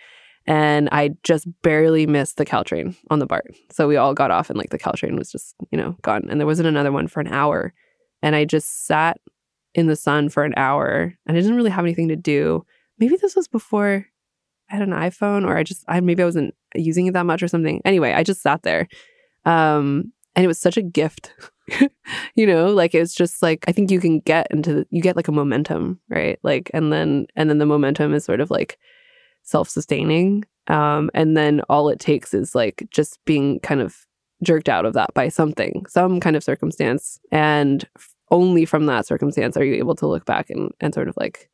And 0.46 0.88
I 0.92 1.10
just 1.22 1.46
barely 1.62 2.06
missed 2.06 2.36
the 2.36 2.44
Caltrain 2.44 2.94
on 3.10 3.18
the 3.18 3.26
BART. 3.26 3.54
So 3.70 3.88
we 3.88 3.96
all 3.96 4.12
got 4.14 4.30
off 4.30 4.50
and 4.50 4.58
like 4.58 4.70
the 4.70 4.78
Caltrain 4.78 5.16
was 5.18 5.30
just, 5.32 5.54
you 5.70 5.78
know, 5.78 5.96
gone. 6.02 6.28
And 6.28 6.38
there 6.40 6.46
wasn't 6.46 6.68
another 6.68 6.92
one 6.92 7.08
for 7.08 7.20
an 7.20 7.28
hour. 7.28 7.72
And 8.22 8.34
I 8.36 8.44
just 8.44 8.86
sat 8.86 9.18
in 9.74 9.86
the 9.86 9.96
sun 9.96 10.28
for 10.28 10.44
an 10.44 10.54
hour 10.56 11.14
and 11.26 11.36
I 11.36 11.40
didn't 11.40 11.56
really 11.56 11.70
have 11.70 11.84
anything 11.84 12.08
to 12.08 12.16
do. 12.16 12.64
Maybe 12.98 13.16
this 13.16 13.34
was 13.34 13.48
before 13.48 14.06
I 14.70 14.74
had 14.74 14.82
an 14.82 14.94
iPhone 14.94 15.44
or 15.46 15.56
I 15.56 15.62
just 15.62 15.84
I 15.88 16.00
maybe 16.00 16.22
I 16.22 16.26
wasn't 16.26 16.54
using 16.74 17.06
it 17.06 17.14
that 17.14 17.26
much 17.26 17.42
or 17.42 17.48
something. 17.48 17.82
Anyway, 17.84 18.12
I 18.12 18.22
just 18.22 18.42
sat 18.42 18.62
there. 18.62 18.88
Um 19.44 20.12
and 20.36 20.44
it 20.44 20.48
was 20.48 20.58
such 20.58 20.76
a 20.76 20.82
gift. 20.82 21.32
you 22.34 22.46
know, 22.46 22.72
like 22.72 22.94
it's 22.94 23.14
just 23.14 23.42
like 23.42 23.64
I 23.68 23.72
think 23.72 23.90
you 23.90 24.00
can 24.00 24.20
get 24.20 24.46
into 24.50 24.74
the, 24.74 24.86
you 24.90 25.02
get 25.02 25.16
like 25.16 25.28
a 25.28 25.32
momentum, 25.32 26.00
right? 26.08 26.38
Like 26.42 26.70
and 26.72 26.92
then 26.92 27.26
and 27.36 27.50
then 27.50 27.58
the 27.58 27.66
momentum 27.66 28.14
is 28.14 28.24
sort 28.24 28.40
of 28.40 28.50
like 28.50 28.78
self-sustaining. 29.42 30.44
Um 30.68 31.10
and 31.14 31.36
then 31.36 31.62
all 31.68 31.88
it 31.88 31.98
takes 31.98 32.32
is 32.32 32.54
like 32.54 32.86
just 32.90 33.18
being 33.24 33.60
kind 33.60 33.80
of 33.80 34.06
jerked 34.42 34.68
out 34.68 34.86
of 34.86 34.92
that 34.94 35.12
by 35.14 35.28
something, 35.28 35.84
some 35.88 36.20
kind 36.20 36.36
of 36.36 36.44
circumstance 36.44 37.18
and 37.32 37.88
only 38.34 38.64
from 38.64 38.86
that 38.86 39.06
circumstance 39.06 39.56
are 39.56 39.64
you 39.64 39.74
able 39.74 39.94
to 39.94 40.08
look 40.08 40.26
back 40.26 40.50
and 40.50 40.72
and 40.80 40.92
sort 40.92 41.08
of 41.08 41.16
like 41.16 41.48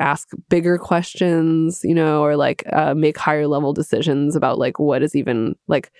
ask 0.00 0.28
bigger 0.48 0.78
questions, 0.78 1.80
you 1.84 1.94
know, 1.94 2.22
or 2.22 2.36
like 2.36 2.64
uh, 2.72 2.92
make 2.92 3.16
higher 3.16 3.46
level 3.46 3.72
decisions 3.72 4.34
about 4.34 4.58
like 4.58 4.78
what 4.78 5.02
is 5.02 5.14
even 5.14 5.54
like 5.68 5.92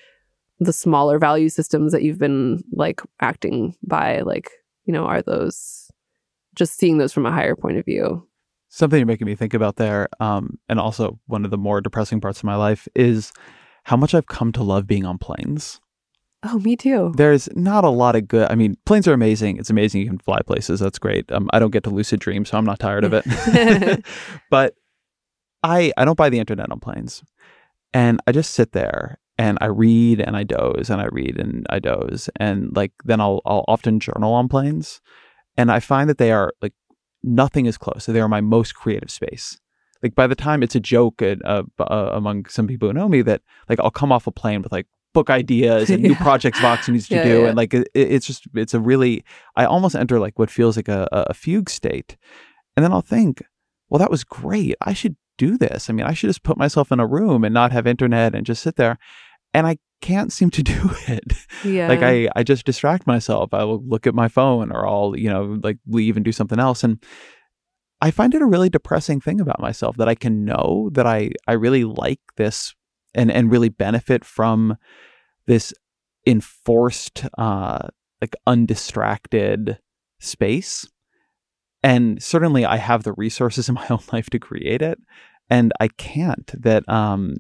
the 0.59 0.73
smaller 0.73 1.19
value 1.19 1.49
systems 1.49 1.93
that 1.93 2.03
you've 2.03 2.19
been 2.19 2.63
like 2.73 3.01
acting 3.21 3.77
by. 3.87 4.21
Like, 4.23 4.51
you 4.85 4.93
know, 4.93 5.05
are 5.05 5.23
those 5.23 5.89
just 6.57 6.77
seeing 6.77 6.99
those 6.99 7.13
from 7.13 7.25
a 7.25 7.33
higher 7.33 7.55
point 7.55 7.79
of 7.79 7.85
view? 7.85 8.27
Something 8.69 8.99
you're 8.99 9.07
making 9.07 9.29
me 9.29 9.37
think 9.37 9.55
about 9.55 9.77
there, 9.77 10.09
um, 10.19 10.59
and 10.69 10.81
also 10.81 11.21
one 11.27 11.45
of 11.45 11.53
the 11.53 11.57
more 11.57 11.81
depressing 11.81 12.21
parts 12.21 12.41
of 12.41 12.45
my 12.45 12.57
life 12.57 12.89
is 12.97 13.33
how 13.85 13.97
much 13.97 14.15
I've 14.15 14.27
come 14.27 14.51
to 14.53 14.65
love 14.65 14.89
being 14.89 15.07
on 15.07 15.17
planes. 15.17 15.81
Oh, 16.43 16.59
me 16.59 16.77
too. 16.77 17.13
There's 17.17 17.49
not 17.57 17.85
a 17.85 17.89
lot 17.89 18.15
of 18.15 18.29
good. 18.29 18.51
I 18.51 18.55
mean, 18.55 18.77
planes 18.87 19.09
are 19.09 19.13
amazing. 19.13 19.57
It's 19.57 19.71
amazing 19.71 20.03
you 20.03 20.07
can 20.07 20.19
fly 20.19 20.41
places. 20.47 20.81
That's 20.81 20.99
great. 20.99 21.31
Um, 21.33 21.49
I 21.53 21.59
don't 21.59 21.71
get 21.71 21.85
to 21.85 21.91
lucid 21.91 22.21
dream, 22.21 22.45
so 22.45 22.59
I'm 22.59 22.65
not 22.65 22.79
tired 22.79 23.05
of 23.05 23.13
it. 23.15 24.05
but 24.51 24.75
I 25.63 25.93
I 25.97 26.05
don't 26.05 26.17
buy 26.17 26.29
the 26.29 26.39
internet 26.39 26.71
on 26.71 26.79
planes, 26.79 27.23
and 27.93 28.21
I 28.27 28.33
just 28.33 28.53
sit 28.53 28.73
there 28.73 29.19
and 29.39 29.59
I 29.61 29.67
read 29.67 30.21
and 30.21 30.37
I 30.37 30.45
doze 30.45 30.89
and 30.91 31.01
I 31.01 31.07
read 31.07 31.39
and 31.39 31.67
I 31.69 31.79
doze 31.79 32.31
and 32.37 32.75
like 32.77 32.93
then 33.05 33.21
I'll 33.21 33.41
I'll 33.45 33.65
often 33.67 33.99
journal 33.99 34.33
on 34.35 34.49
planes, 34.49 35.01
and 35.57 35.73
I 35.73 35.81
find 35.81 36.09
that 36.09 36.19
they 36.19 36.33
are 36.33 36.53
like 36.63 36.75
nothing 37.23 37.67
is 37.67 37.79
close. 37.79 38.05
So 38.05 38.13
they 38.13 38.21
are 38.21 38.29
my 38.29 38.41
most 38.41 38.75
creative 38.75 39.11
space. 39.11 39.59
Like 40.03 40.15
by 40.15 40.27
the 40.27 40.37
time 40.37 40.63
it's 40.63 40.75
a 40.75 40.81
joke 40.81 41.23
at, 41.23 41.45
uh, 41.45 41.65
uh, 41.81 42.11
among 42.13 42.47
some 42.47 42.67
people 42.67 42.89
who 42.89 42.95
know 42.95 43.09
me 43.09 43.23
that 43.23 43.43
like 43.69 43.81
I'll 43.81 43.91
come 43.91 44.13
off 44.13 44.27
a 44.27 44.31
plane 44.31 44.63
with 44.63 44.71
like 44.71 44.87
book 45.17 45.31
ideas 45.31 45.91
and 45.91 46.03
new 46.03 46.11
Yeah. 46.19 46.23
projects 46.23 46.61
Vox 46.61 46.89
needs 46.89 47.09
to 47.09 47.17
Yeah, 47.17 47.25
do, 47.25 47.41
yeah. 47.43 47.47
and 47.49 47.57
like 47.57 47.73
it, 47.75 47.89
it's 47.95 48.27
just 48.27 48.43
it's 48.55 48.75
a 48.75 48.81
really 48.81 49.25
I 49.57 49.65
almost 49.65 49.95
enter 49.97 50.19
like 50.21 50.39
what 50.39 50.51
feels 50.51 50.77
like 50.77 50.89
a, 50.89 51.09
a 51.13 51.35
fugue 51.35 51.71
state, 51.71 52.17
and 52.77 52.85
then 52.85 52.93
I'll 52.93 53.03
think, 53.17 53.43
well, 53.89 53.99
that 53.99 54.11
was 54.11 54.23
great. 54.25 54.75
I 54.81 54.93
should 54.95 55.17
do 55.39 55.59
this. 55.59 55.91
I 55.91 55.93
mean, 55.93 56.07
I 56.07 56.15
should 56.15 56.29
just 56.31 56.43
put 56.43 56.57
myself 56.57 56.93
in 56.93 57.01
a 57.01 57.07
room 57.07 57.45
and 57.45 57.53
not 57.55 57.73
have 57.73 57.87
internet 57.87 58.35
and 58.35 58.47
just 58.47 58.63
sit 58.63 58.77
there, 58.77 58.99
and 59.53 59.67
I 59.67 59.79
can't 60.03 60.33
seem 60.33 60.51
to 60.51 60.63
do 60.75 60.91
it. 61.09 61.33
yeah. 61.65 61.89
like 61.89 62.03
I, 62.03 62.29
I 62.37 62.43
just 62.43 62.67
distract 62.67 63.07
myself. 63.07 63.55
I 63.55 63.65
will 63.65 63.83
look 63.87 64.07
at 64.07 64.15
my 64.15 64.29
phone 64.29 64.71
or 64.71 64.87
I'll, 64.87 65.15
you 65.17 65.31
know, 65.31 65.59
like 65.63 65.79
leave 65.89 66.17
and 66.17 66.25
do 66.25 66.33
something 66.33 66.59
else. 66.59 66.85
And 66.85 67.03
I 68.03 68.11
find 68.11 68.35
it 68.35 68.43
a 68.43 68.47
really 68.47 68.69
depressing 68.69 69.23
thing 69.23 69.41
about 69.41 69.59
myself 69.59 69.97
that 69.97 70.09
I 70.09 70.15
can 70.15 70.45
know 70.45 70.91
that 70.93 71.07
I, 71.07 71.31
I 71.49 71.55
really 71.55 71.85
like 71.85 72.21
this 72.37 72.75
and, 73.17 73.31
and 73.31 73.51
really 73.51 73.69
benefit 73.69 74.25
from 74.25 74.77
this 75.47 75.73
enforced, 76.27 77.25
uh, 77.39 77.89
like 78.21 78.37
undistracted 78.47 79.79
space. 80.21 80.87
And 81.83 82.23
certainly 82.23 82.65
I 82.65 82.77
have 82.77 83.03
the 83.03 83.15
resources 83.15 83.69
in 83.69 83.75
my 83.75 83.87
own 83.91 84.01
life 84.13 84.31
to 84.31 84.39
create 84.39 84.83
it. 84.83 84.99
And 85.49 85.73
I 85.81 85.89
can't 85.89 86.51
that, 86.63 86.89
um, 86.89 87.37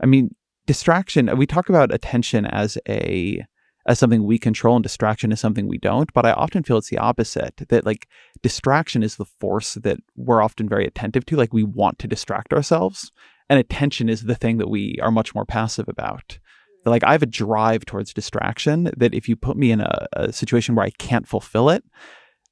I 0.00 0.06
mean, 0.06 0.34
distraction, 0.66 1.36
we 1.36 1.46
talk 1.46 1.68
about 1.68 1.92
attention 1.92 2.46
as 2.46 2.78
a, 2.88 3.44
as 3.86 3.98
something 3.98 4.24
we 4.24 4.38
control 4.38 4.76
and 4.76 4.82
distraction 4.82 5.32
is 5.32 5.40
something 5.40 5.66
we 5.66 5.78
don't. 5.78 6.12
But 6.12 6.24
I 6.24 6.32
often 6.32 6.62
feel 6.62 6.78
it's 6.78 6.88
the 6.88 6.98
opposite 6.98 7.56
that 7.68 7.84
like 7.84 8.08
distraction 8.42 9.02
is 9.02 9.16
the 9.16 9.24
force 9.24 9.74
that 9.74 9.98
we're 10.16 10.42
often 10.42 10.68
very 10.68 10.86
attentive 10.86 11.26
to. 11.26 11.36
Like 11.36 11.52
we 11.52 11.64
want 11.64 11.98
to 11.98 12.08
distract 12.08 12.52
ourselves, 12.52 13.10
and 13.48 13.58
attention 13.58 14.08
is 14.08 14.22
the 14.22 14.34
thing 14.34 14.58
that 14.58 14.68
we 14.68 14.98
are 15.02 15.10
much 15.10 15.34
more 15.34 15.44
passive 15.44 15.88
about. 15.88 16.38
Like 16.84 17.04
I 17.04 17.12
have 17.12 17.22
a 17.22 17.26
drive 17.26 17.84
towards 17.84 18.12
distraction 18.12 18.90
that 18.96 19.14
if 19.14 19.28
you 19.28 19.36
put 19.36 19.56
me 19.56 19.70
in 19.70 19.80
a, 19.80 20.06
a 20.14 20.32
situation 20.32 20.74
where 20.74 20.84
I 20.84 20.90
can't 20.90 21.26
fulfill 21.26 21.70
it, 21.70 21.82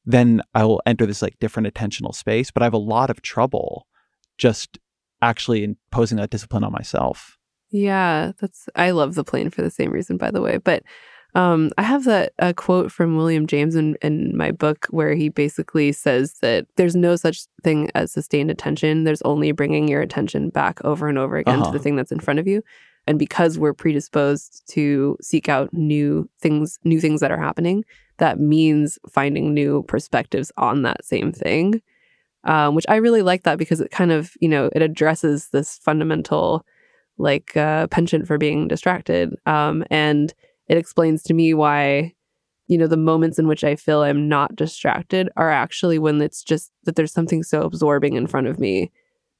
then 0.05 0.43
I 0.55 0.65
will 0.65 0.83
enter 0.87 1.07
this 1.07 1.23
like 1.23 1.39
different 1.39 1.73
attentional 1.73 2.15
space. 2.15 2.51
But 2.51 2.63
I 2.63 2.67
have 2.67 2.73
a 2.73 2.79
lot 2.79 3.11
of 3.11 3.23
trouble 3.23 3.87
just 4.39 4.79
actually 5.21 5.65
imposing 5.65 6.19
that 6.19 6.31
discipline 6.31 6.65
on 6.65 6.73
myself. 6.73 7.37
Yeah, 7.71 8.33
that's 8.41 8.69
I 8.75 8.91
love 8.91 9.15
the 9.15 9.25
plane 9.25 9.51
for 9.51 9.63
the 9.63 9.71
same 9.71 9.91
reason, 9.91 10.17
by 10.17 10.31
the 10.31 10.43
way. 10.43 10.59
But 10.59 10.83
um, 11.35 11.71
I 11.79 11.83
have 11.83 12.05
that 12.05 12.33
a 12.39 12.53
quote 12.53 12.93
from 12.93 13.17
William 13.17 13.47
James 13.47 13.75
in, 13.75 13.97
in 14.03 14.37
my 14.37 14.51
book 14.51 14.87
where 14.91 15.15
he 15.15 15.29
basically 15.29 15.93
says 15.93 16.35
that 16.41 16.67
there's 16.77 16.95
no 16.97 17.17
such 17.17 17.47
thing 17.63 17.91
as 17.95 18.13
sustained 18.13 18.51
attention. 18.51 19.05
There's 19.05 19.23
only 19.23 19.53
bringing 19.53 19.89
your 19.89 20.03
attention 20.03 20.51
back 20.51 20.85
over 20.85 21.09
and 21.09 21.19
over 21.19 21.37
again 21.37 21.61
Uh-huh. 21.61 21.73
to 21.73 21.79
the 21.79 21.83
thing 21.83 21.97
that's 21.97 22.13
in 22.13 22.21
front 22.21 22.39
of 22.39 22.47
you. 22.47 22.63
And 23.07 23.19
because 23.19 23.59
we're 23.59 23.73
predisposed 23.75 24.63
to 24.75 25.17
seek 25.21 25.49
out 25.49 25.73
new 25.73 26.29
things, 26.41 26.79
new 26.85 27.01
things 27.01 27.21
that 27.21 27.33
are 27.33 27.41
happening, 27.41 27.85
that 28.19 28.39
means 28.39 28.99
finding 29.11 29.53
new 29.55 29.83
perspectives 29.89 30.53
on 30.57 30.83
that 30.83 31.05
same 31.05 31.33
thing. 31.33 31.83
Um, 32.45 32.75
which 32.75 32.87
I 32.89 32.97
really 32.97 33.23
like 33.23 33.45
that 33.45 33.57
because 33.57 33.81
it 33.81 33.93
kind 33.93 34.11
of, 34.11 34.33
you 34.41 34.49
know, 34.49 34.69
it 34.75 34.83
addresses 34.83 35.51
this 35.51 35.79
fundamental 35.79 36.67
like 37.17 37.57
uh, 37.57 37.87
penchant 37.87 38.27
for 38.27 38.37
being 38.37 38.67
distracted. 38.67 39.35
Um, 39.47 39.85
and 39.91 40.35
it 40.73 40.79
explains 40.79 41.23
to 41.25 41.35
me 41.35 41.53
why, 41.53 42.15
you 42.67 42.79
know, 42.79 42.87
the 42.87 42.97
moments 42.97 43.39
in 43.39 43.47
which 43.47 43.63
I 43.63 43.77
feel 43.77 44.01
I'm 44.01 44.27
not 44.27 44.57
distracted 44.57 45.29
are 45.37 45.51
actually 45.51 45.99
when 45.99 46.23
it's 46.23 46.43
just 46.43 46.73
that 46.85 46.97
there's 46.97 47.13
something 47.13 47.43
so 47.43 47.61
absorbing 47.61 48.15
in 48.15 48.27
front 48.27 48.47
of 48.47 48.59
me 48.59 48.91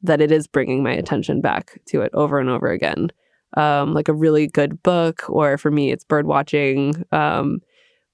that 0.03 0.21
it 0.21 0.31
is 0.31 0.47
bringing 0.47 0.83
my 0.83 0.93
attention 0.93 1.41
back 1.41 1.81
to 1.87 2.03
it 2.03 2.11
over 2.13 2.39
and 2.39 2.51
over 2.51 2.69
again. 2.69 3.11
Um, 3.57 3.95
like 3.95 4.09
a 4.09 4.15
really 4.15 4.47
good 4.47 4.83
book, 4.83 5.25
or 5.31 5.57
for 5.57 5.71
me, 5.71 5.91
it's 5.91 6.05
bird 6.05 6.27
watching, 6.27 7.03
um, 7.13 7.63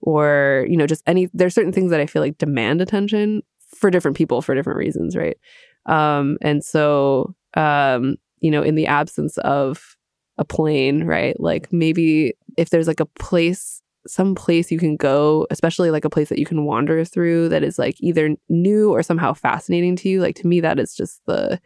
or, 0.00 0.64
you 0.68 0.76
know, 0.76 0.86
just 0.86 1.02
any, 1.08 1.28
there's 1.34 1.54
certain 1.56 1.72
things 1.72 1.90
that 1.90 2.00
I 2.00 2.06
feel 2.06 2.22
like 2.22 2.38
demand 2.38 2.80
attention 2.80 3.42
for 3.74 3.90
different 3.90 4.16
people 4.16 4.42
for 4.42 4.54
different 4.54 4.78
reasons, 4.78 5.16
right? 5.16 5.38
Um, 5.86 6.38
and 6.40 6.62
so, 6.62 7.34
um, 7.54 8.14
you 8.38 8.52
know, 8.52 8.62
in 8.62 8.76
the 8.76 8.86
absence 8.86 9.38
of 9.38 9.96
a 10.39 10.45
plane, 10.45 11.05
right? 11.05 11.39
Like 11.41 11.72
maybe 11.72 12.34
if 12.57 12.70
there's 12.70 12.89
like 12.89 13.01
a 13.01 13.07
place, 13.07 13.82
some 14.07 14.34
place 14.34 14.70
you 14.70 14.78
can 14.78 14.97
go, 14.97 15.47
especially 15.51 15.91
like 15.91 16.05
a 16.05 16.11
place 16.11 16.28
that 16.28 16.39
you 16.39 16.47
can 16.47 16.64
wander 16.64 17.05
through 17.05 17.49
that 17.51 17.62
is 17.62 17.78
like 17.78 17.97
either 18.01 18.36
new 18.49 18.91
or 18.91 19.03
somehow 19.03 19.34
fascinating 19.34 19.97
to 19.97 20.09
you. 20.09 20.20
Like 20.20 20.36
to 20.36 20.47
me, 20.47 20.61
that 20.61 20.78
is 20.78 20.95
just 20.95 21.20
the 21.26 21.61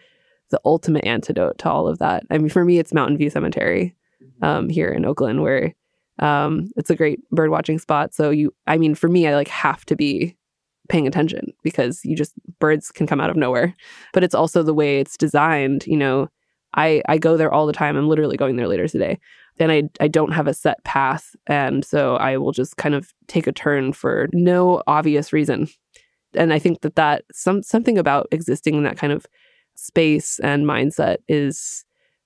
the 0.51 0.61
ultimate 0.65 1.05
antidote 1.05 1.59
to 1.59 1.71
all 1.71 1.89
of 1.89 1.99
that. 1.99 2.25
I 2.31 2.39
mean, 2.39 2.51
for 2.51 2.65
me, 2.65 2.79
it's 2.79 2.93
Mountain 2.93 3.17
View 3.17 3.31
Cemetery 3.31 3.97
um, 4.43 4.69
here 4.69 4.91
in 4.91 5.07
Oakland, 5.07 5.43
where 5.43 5.75
um, 6.19 6.71
it's 6.77 6.91
a 6.91 6.95
great 6.95 7.21
bird 7.31 7.51
watching 7.51 7.79
spot. 7.79 8.15
So 8.15 8.31
you, 8.31 8.55
I 8.67 8.77
mean, 8.77 8.95
for 8.95 9.09
me, 9.09 9.27
I 9.27 9.35
like 9.35 9.49
have 9.49 9.85
to 9.87 9.97
be 9.97 10.37
paying 10.89 11.07
attention 11.07 11.53
because 11.63 12.05
you 12.05 12.15
just 12.15 12.35
birds 12.61 12.91
can 12.91 13.07
come 13.07 13.21
out 13.21 13.31
of 13.31 13.37
nowhere. 13.37 13.75
But 14.13 14.25
it's 14.25 14.35
also 14.35 14.63
the 14.63 14.75
way 14.75 15.01
it's 15.01 15.17
designed. 15.17 15.87
You 15.87 15.97
know, 15.97 16.29
I 16.75 17.03
I 17.09 17.19
go 17.19 17.37
there 17.37 17.53
all 17.53 17.67
the 17.67 17.73
time. 17.73 17.97
I'm 17.97 18.09
literally 18.09 18.37
going 18.37 18.57
there 18.57 18.69
later 18.69 18.89
today. 18.89 19.19
Then 19.59 19.71
I 19.71 19.83
I 20.01 20.09
don't 20.09 20.33
have 20.33 20.47
a 20.47 20.55
set 20.55 20.83
path, 20.85 21.35
and 21.47 21.85
so 21.85 22.17
I 22.17 22.37
will 22.37 22.53
just 22.53 22.77
kind 22.77 22.95
of 22.95 23.13
take 23.27 23.47
a 23.47 23.53
turn 23.53 23.93
for 23.93 24.29
no 24.33 24.83
obvious 24.87 25.33
reason. 25.33 25.69
And 26.35 26.53
I 26.53 26.59
think 26.59 26.81
that 26.81 26.97
that 26.97 27.25
some 27.33 27.63
something 27.63 27.99
about 27.99 28.29
existing 28.33 28.75
in 28.75 28.85
that 28.85 28.97
kind 28.97 29.13
of 29.13 29.27
space 29.75 30.39
and 30.41 30.65
mindset 30.65 31.19
is 31.29 31.85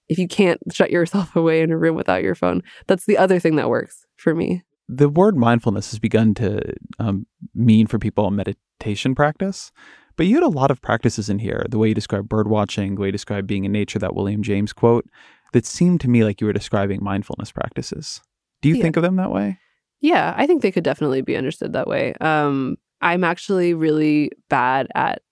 if 0.09 0.19
you 0.19 0.29
can't 0.29 0.61
shut 0.73 0.91
yourself 0.91 1.35
away 1.37 1.61
in 1.63 1.71
a 1.71 1.79
room 1.79 1.97
without 1.97 2.23
your 2.23 2.35
phone, 2.35 2.63
that's 2.87 3.07
the 3.07 3.19
other 3.19 3.39
thing 3.39 3.57
that 3.57 3.69
works 3.69 4.07
for 4.17 4.35
me. 4.35 4.63
The 4.89 5.09
word 5.09 5.37
mindfulness 5.37 5.91
has 5.91 5.99
begun 5.99 6.35
to 6.35 6.63
um, 7.01 7.27
mean 7.55 7.89
for 7.89 7.99
people 7.99 8.27
a 8.27 8.31
meditation 8.31 9.17
practice. 9.17 9.73
But 10.17 10.27
you 10.27 10.35
had 10.37 10.43
a 10.45 10.49
lot 10.49 10.71
of 10.71 10.81
practices 10.81 11.29
in 11.29 11.39
here, 11.39 11.67
the 11.69 11.79
way 11.79 11.89
you 11.89 11.95
describe 11.95 12.29
bird 12.29 12.49
watching, 12.49 12.95
the 12.95 13.01
way 13.03 13.09
you 13.09 13.13
describe 13.13 13.47
being 13.47 13.65
in 13.65 13.73
nature, 13.73 13.99
that 13.99 14.15
William 14.15 14.43
James 14.43 14.73
quote, 14.73 15.07
that 15.53 15.67
seemed 15.67 16.01
to 16.03 16.09
me 16.09 16.25
like 16.25 16.41
you 16.41 16.47
were 16.47 16.53
describing 16.53 17.03
mindfulness 17.03 17.53
practices. 17.53 18.21
Do 18.63 18.69
you 18.69 18.77
Yeah. 18.77 18.83
think 18.83 18.97
of 18.97 19.03
them 19.03 19.17
that 19.17 19.31
way? 19.31 19.59
Yeah, 20.01 20.35
I 20.37 20.47
think 20.47 20.63
they 20.63 20.73
could 20.73 20.85
definitely 20.85 21.21
be 21.23 21.37
understood 21.37 21.73
that 21.75 21.87
way. 21.87 22.15
Um, 22.21 22.77
I'm 23.01 23.25
actually 23.25 23.75
really 23.75 24.31
bad 24.49 24.89
at 24.95 25.23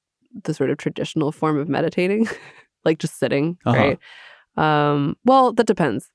the 0.44 0.52
sort 0.54 0.70
of 0.70 0.76
traditional 0.78 1.32
form 1.32 1.58
of 1.58 1.68
meditating, 1.68 2.28
like 2.84 2.98
just 2.98 3.18
sitting, 3.18 3.56
Uh-huh. 3.64 3.76
right? 3.76 3.98
Um, 4.56 5.16
well, 5.24 5.52
that 5.54 5.66
depends 5.66 6.10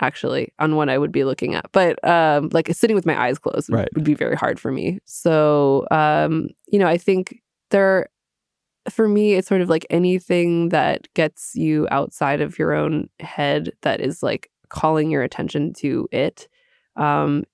actually 0.00 0.52
on 0.58 0.74
what 0.76 0.88
I 0.88 0.98
would 0.98 1.12
be 1.12 1.24
looking 1.24 1.54
at. 1.54 1.66
But 1.72 2.02
um, 2.08 2.48
like 2.52 2.68
sitting 2.74 2.96
with 2.96 3.06
my 3.06 3.18
eyes 3.20 3.38
closed 3.38 3.68
would- 3.70 3.76
Right. 3.78 3.88
would 3.94 4.04
be 4.04 4.14
very 4.14 4.34
hard 4.36 4.58
for 4.58 4.72
me. 4.72 4.98
So, 5.04 5.86
um, 5.90 6.48
you 6.66 6.78
know, 6.78 6.86
I 6.88 6.96
think 6.98 7.40
there, 7.70 8.08
for 8.90 9.08
me, 9.08 9.34
it's 9.34 9.48
sort 9.48 9.60
of 9.60 9.68
like 9.68 9.86
anything 9.90 10.68
that 10.70 11.08
gets 11.14 11.54
you 11.54 11.88
outside 11.90 12.40
of 12.40 12.58
your 12.58 12.72
own 12.72 13.08
head 13.20 13.72
that 13.82 14.00
is 14.00 14.22
like 14.22 14.50
calling 14.68 15.10
your 15.10 15.22
attention 15.22 15.72
to 15.74 16.08
it 16.12 16.48
um, 16.96 17.44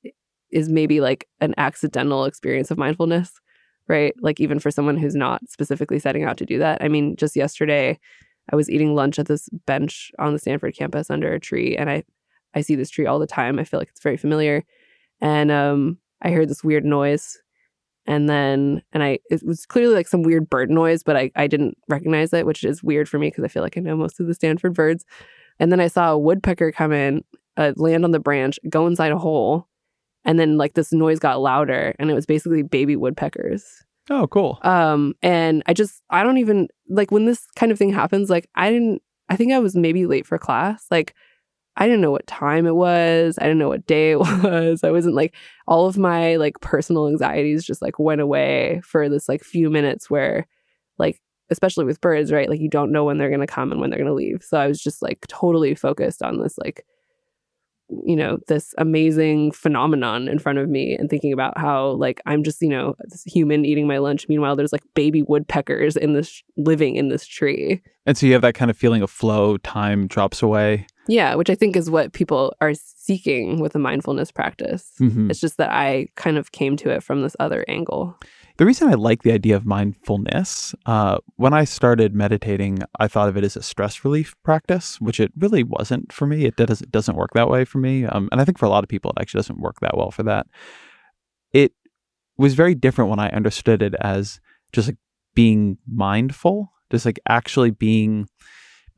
is 0.50 0.68
maybe 0.68 1.00
like 1.00 1.28
an 1.40 1.54
accidental 1.56 2.24
experience 2.24 2.70
of 2.70 2.78
mindfulness, 2.78 3.32
right? 3.88 4.14
Like 4.20 4.40
even 4.40 4.58
for 4.58 4.70
someone 4.70 4.96
who's 4.96 5.14
not 5.14 5.48
specifically 5.48 5.98
setting 5.98 6.24
out 6.24 6.36
to 6.38 6.46
do 6.46 6.58
that. 6.58 6.82
I 6.82 6.88
mean, 6.88 7.16
just 7.16 7.36
yesterday, 7.36 7.98
I 8.52 8.56
was 8.56 8.68
eating 8.70 8.94
lunch 8.94 9.18
at 9.18 9.26
this 9.26 9.48
bench 9.66 10.10
on 10.18 10.32
the 10.32 10.38
Stanford 10.38 10.74
campus 10.76 11.10
under 11.10 11.32
a 11.32 11.40
tree, 11.40 11.76
and 11.76 11.88
I 11.90 12.04
I 12.54 12.62
see 12.62 12.74
this 12.74 12.90
tree 12.90 13.06
all 13.06 13.20
the 13.20 13.26
time. 13.26 13.58
I 13.58 13.64
feel 13.64 13.78
like 13.78 13.90
it's 13.90 14.02
very 14.02 14.16
familiar, 14.16 14.64
and 15.20 15.52
um, 15.52 15.98
I 16.22 16.30
heard 16.30 16.48
this 16.48 16.64
weird 16.64 16.84
noise, 16.84 17.39
and 18.11 18.28
then 18.28 18.82
and 18.92 19.04
I 19.04 19.20
it 19.30 19.40
was 19.44 19.64
clearly 19.64 19.94
like 19.94 20.08
some 20.08 20.24
weird 20.24 20.50
bird 20.50 20.68
noise, 20.68 21.04
but 21.04 21.16
I 21.16 21.30
I 21.36 21.46
didn't 21.46 21.78
recognize 21.88 22.32
it, 22.32 22.44
which 22.44 22.64
is 22.64 22.82
weird 22.82 23.08
for 23.08 23.18
me 23.18 23.28
because 23.28 23.44
I 23.44 23.48
feel 23.48 23.62
like 23.62 23.78
I 23.78 23.80
know 23.80 23.96
most 23.96 24.18
of 24.18 24.26
the 24.26 24.34
Stanford 24.34 24.74
birds. 24.74 25.06
And 25.61 25.70
then 25.70 25.78
I 25.78 25.86
saw 25.86 26.11
a 26.12 26.18
woodpecker 26.18 26.72
come 26.72 26.92
in, 26.92 27.22
uh, 27.56 27.72
land 27.76 28.04
on 28.04 28.11
the 28.11 28.18
branch, 28.18 28.58
go 28.68 28.86
inside 28.86 29.12
a 29.12 29.18
hole, 29.18 29.68
and 30.24 30.40
then 30.40 30.58
like 30.58 30.74
this 30.74 30.92
noise 30.92 31.20
got 31.20 31.40
louder, 31.40 31.94
and 31.98 32.11
it 32.11 32.14
was 32.14 32.26
basically 32.26 32.62
baby 32.62 32.96
woodpeckers. 32.96 33.64
Oh, 34.08 34.26
cool. 34.26 34.58
Um, 34.62 35.14
and 35.22 35.62
I 35.66 35.72
just, 35.72 36.02
I 36.11 36.24
don't 36.24 36.38
even 36.38 36.68
like 36.88 37.12
when 37.12 37.26
this 37.26 37.46
kind 37.54 37.70
of 37.70 37.78
thing 37.78 37.92
happens, 37.92 38.28
like, 38.28 38.48
I 38.56 38.70
didn't, 38.70 39.02
I 39.28 39.36
think 39.36 39.52
I 39.52 39.61
was 39.61 39.76
maybe 39.76 40.06
late 40.06 40.26
for 40.26 40.36
class. 40.36 40.86
Like, 40.90 41.14
I 41.76 41.86
didn't 41.86 42.00
know 42.00 42.10
what 42.10 42.26
time 42.26 42.66
it 42.66 42.74
was. 42.74 43.38
I 43.38 43.44
didn't 43.44 43.58
know 43.58 43.68
what 43.68 43.86
day 43.86 44.12
it 44.12 44.18
was. 44.18 44.84
I 44.84 44.90
wasn't 44.90 45.14
like, 45.14 45.34
all 45.66 45.86
of 45.86 45.96
my 45.96 46.36
like 46.36 46.60
personal 46.60 47.08
anxieties 47.08 47.64
just 47.64 47.80
like 47.80 47.98
went 47.98 48.20
away 48.20 48.80
for 48.84 49.08
this 49.08 49.28
like 49.28 49.42
few 49.42 49.70
minutes 49.70 50.10
where, 50.10 50.46
like, 50.98 51.20
especially 51.48 51.84
with 51.84 52.00
birds, 52.00 52.32
right? 52.32 52.48
Like, 52.48 52.60
you 52.60 52.68
don't 52.68 52.92
know 52.92 53.04
when 53.04 53.18
they're 53.18 53.28
going 53.28 53.40
to 53.40 53.46
come 53.46 53.72
and 53.72 53.80
when 53.80 53.90
they're 53.90 53.98
going 53.98 54.06
to 54.08 54.14
leave. 54.14 54.42
So 54.42 54.58
I 54.58 54.66
was 54.66 54.80
just 54.80 55.00
like 55.02 55.26
totally 55.28 55.74
focused 55.74 56.22
on 56.22 56.38
this, 56.38 56.58
like, 56.58 56.84
you 58.06 58.14
know 58.14 58.38
this 58.46 58.72
amazing 58.78 59.50
phenomenon 59.50 60.28
in 60.28 60.38
front 60.38 60.58
of 60.58 60.68
me 60.68 60.94
and 60.94 61.10
thinking 61.10 61.32
about 61.32 61.58
how 61.58 61.88
like 61.90 62.20
i'm 62.24 62.44
just 62.44 62.62
you 62.62 62.68
know 62.68 62.94
this 63.08 63.24
human 63.24 63.64
eating 63.64 63.84
my 63.84 63.98
lunch 63.98 64.28
meanwhile 64.28 64.54
there's 64.54 64.72
like 64.72 64.84
baby 64.94 65.22
woodpeckers 65.22 65.96
in 65.96 66.12
this 66.12 66.40
living 66.56 66.94
in 66.94 67.08
this 67.08 67.26
tree 67.26 67.82
And 68.06 68.16
so 68.16 68.26
you 68.26 68.32
have 68.32 68.42
that 68.42 68.54
kind 68.54 68.70
of 68.70 68.76
feeling 68.76 69.02
of 69.02 69.10
flow, 69.10 69.56
time 69.58 70.06
drops 70.06 70.42
away. 70.42 70.86
Yeah 71.16 71.34
which 71.38 71.50
i 71.50 71.56
think 71.61 71.76
is 71.76 71.88
what 71.90 72.12
people 72.20 72.42
are 72.61 72.74
seeking 73.06 73.61
with 73.62 73.74
a 73.74 73.78
mindfulness 73.88 74.30
practice 74.40 74.84
Mhm. 75.00 75.30
it's 75.30 75.40
just 75.46 75.56
that 75.61 75.70
i 75.86 76.06
kind 76.16 76.36
of 76.40 76.52
came 76.52 76.74
to 76.82 76.88
it 76.94 77.02
from 77.02 77.22
this 77.22 77.36
other 77.44 77.64
angle 77.68 78.02
The 78.61 78.66
reason 78.66 78.88
I 78.92 78.96
like 79.08 79.22
the 79.22 79.32
idea 79.40 79.56
of 79.56 79.64
mindfulness, 79.64 80.74
uh, 80.84 81.16
when 81.44 81.54
I 81.61 81.64
started 81.64 82.11
meditating, 82.24 82.72
I 83.04 83.08
thought 83.08 83.30
of 83.30 83.36
it 83.38 83.44
as 83.48 83.56
a 83.56 83.62
stress 83.62 84.04
relief 84.04 84.28
practice, 84.48 85.00
which 85.06 85.18
it 85.24 85.32
really 85.44 85.64
wasn't 85.76 86.12
for 86.12 86.26
me. 86.32 86.38
It 86.50 86.56
doesn't 86.61 86.86
it 86.88 86.92
doesn't 86.96 87.16
work 87.22 87.32
that 87.38 87.48
way 87.48 87.62
for 87.64 87.78
me, 87.88 87.94
um, 88.12 88.28
and 88.30 88.38
I 88.40 88.44
think 88.44 88.58
for 88.58 88.66
a 88.68 88.72
lot 88.74 88.84
of 88.84 88.90
people, 88.94 89.08
it 89.12 89.20
actually 89.22 89.40
doesn't 89.42 89.64
work 89.66 89.76
that 89.80 89.96
well 89.96 90.11
for 90.11 90.24
that. 90.30 90.44
It 91.52 91.72
was 92.36 92.52
very 92.62 92.74
different 92.74 93.08
when 93.11 93.18
I 93.26 93.30
understood 93.30 93.80
it 93.88 93.94
as 94.14 94.40
just 94.76 94.88
like 94.88 94.98
being 95.34 95.78
mindful, 95.86 96.56
just 96.92 97.06
like 97.08 97.18
actually 97.38 97.70
being 97.70 98.28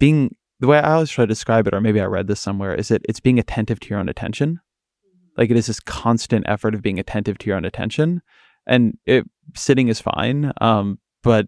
being 0.03 0.35
the 0.63 0.67
way 0.69 0.79
I 0.79 0.95
always 0.95 1.11
try 1.11 1.25
to 1.25 1.29
describe 1.29 1.67
it, 1.67 1.75
or 1.75 1.81
maybe 1.83 2.01
I 2.01 2.07
read 2.07 2.29
this 2.29 2.41
somewhere, 2.41 2.75
is 2.75 2.89
that 2.89 3.03
it's 3.07 3.21
being 3.21 3.39
attentive 3.39 3.81
to 3.81 3.89
your 3.91 3.99
own 3.99 4.09
attention. 4.09 4.61
Like 5.37 5.51
it 5.51 5.57
is 5.57 5.67
this 5.67 5.81
constant 5.81 6.47
effort 6.49 6.75
of 6.75 6.81
being 6.81 6.99
attentive 6.99 7.37
to 7.39 7.47
your 7.47 7.57
own 7.57 7.67
attention 7.67 8.23
and 8.67 8.97
it 9.07 9.25
sitting 9.55 9.89
is 9.89 10.01
fine 10.01 10.53
um 10.61 10.99
but 11.23 11.47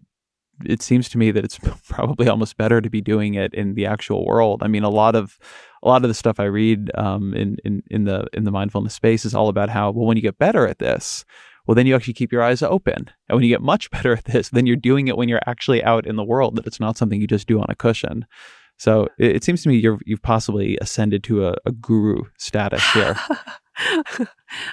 it 0.63 0.81
seems 0.81 1.09
to 1.09 1.17
me 1.17 1.31
that 1.31 1.43
it's 1.43 1.59
probably 1.89 2.29
almost 2.29 2.57
better 2.57 2.79
to 2.79 2.89
be 2.89 3.01
doing 3.01 3.33
it 3.33 3.53
in 3.53 3.73
the 3.73 3.85
actual 3.85 4.25
world. 4.25 4.63
I 4.63 4.67
mean 4.67 4.83
a 4.83 4.89
lot 4.89 5.15
of 5.15 5.37
a 5.83 5.87
lot 5.87 6.03
of 6.03 6.07
the 6.07 6.13
stuff 6.13 6.39
i 6.39 6.45
read 6.45 6.89
um 6.95 7.33
in 7.33 7.57
in 7.63 7.83
in 7.91 8.05
the 8.05 8.25
in 8.33 8.43
the 8.43 8.51
mindfulness 8.51 8.93
space 8.93 9.25
is 9.25 9.35
all 9.35 9.49
about 9.49 9.69
how 9.69 9.91
well 9.91 10.07
when 10.07 10.17
you 10.17 10.23
get 10.23 10.37
better 10.37 10.65
at 10.65 10.79
this 10.79 11.25
well 11.67 11.75
then 11.75 11.85
you 11.85 11.95
actually 11.95 12.13
keep 12.13 12.31
your 12.31 12.43
eyes 12.43 12.61
open. 12.61 13.09
And 13.27 13.35
when 13.35 13.43
you 13.43 13.49
get 13.49 13.61
much 13.61 13.91
better 13.95 14.13
at 14.13 14.25
this 14.25 14.49
then 14.49 14.65
you're 14.65 14.77
doing 14.77 15.07
it 15.07 15.17
when 15.17 15.29
you're 15.29 15.41
actually 15.45 15.83
out 15.83 16.07
in 16.07 16.15
the 16.15 16.23
world 16.23 16.55
that 16.55 16.67
it's 16.67 16.79
not 16.79 16.97
something 16.97 17.19
you 17.19 17.27
just 17.27 17.47
do 17.47 17.59
on 17.59 17.67
a 17.69 17.75
cushion 17.75 18.25
so 18.77 19.07
it, 19.17 19.37
it 19.37 19.43
seems 19.43 19.63
to 19.63 19.69
me 19.69 19.75
you're 19.75 19.99
you've 20.05 20.21
possibly 20.21 20.77
ascended 20.81 21.23
to 21.23 21.47
a, 21.47 21.55
a 21.65 21.71
guru 21.71 22.21
status 22.37 22.83
here 22.93 23.15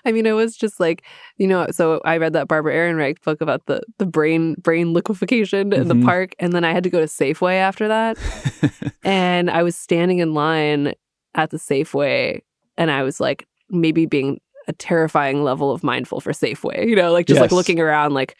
I 0.05 0.13
mean, 0.13 0.27
it 0.27 0.33
was 0.33 0.57
just 0.57 0.79
like, 0.79 1.03
you 1.37 1.49
know, 1.49 1.67
so 1.73 2.01
I 2.05 2.17
read 2.19 2.35
that 2.35 2.47
Barbara 2.47 2.73
Ehrenreich 2.73 3.21
book 3.23 3.41
about 3.41 3.67
the 3.67 3.83
the 3.99 4.07
brain 4.07 4.55
brain 4.63 4.93
liquefaction 4.93 5.73
in 5.73 5.85
Mhm. 5.85 5.89
the 5.89 6.05
park, 6.07 6.35
and 6.39 6.53
then 6.53 6.65
I 6.65 6.73
had 6.73 6.85
to 6.85 6.91
go 6.91 7.01
to 7.01 7.07
Safeway 7.07 7.55
after 7.57 7.89
that, 7.89 8.17
and 9.05 9.51
I 9.51 9.65
was 9.65 9.75
standing 9.77 10.21
in 10.21 10.35
line 10.35 10.93
at 11.35 11.51
the 11.51 11.57
Safeway, 11.57 12.43
and 12.79 12.91
I 12.93 13.03
was 13.03 13.19
like, 13.19 13.47
maybe 13.71 14.07
being 14.07 14.41
a 14.69 14.73
terrifying 14.73 15.43
level 15.43 15.73
of 15.73 15.83
mindful 15.83 16.21
for 16.21 16.31
Safeway, 16.33 16.87
you 16.87 16.95
know, 16.95 17.11
like 17.13 17.27
just 17.27 17.41
like 17.41 17.51
looking 17.53 17.81
around, 17.81 18.15
like. 18.15 18.37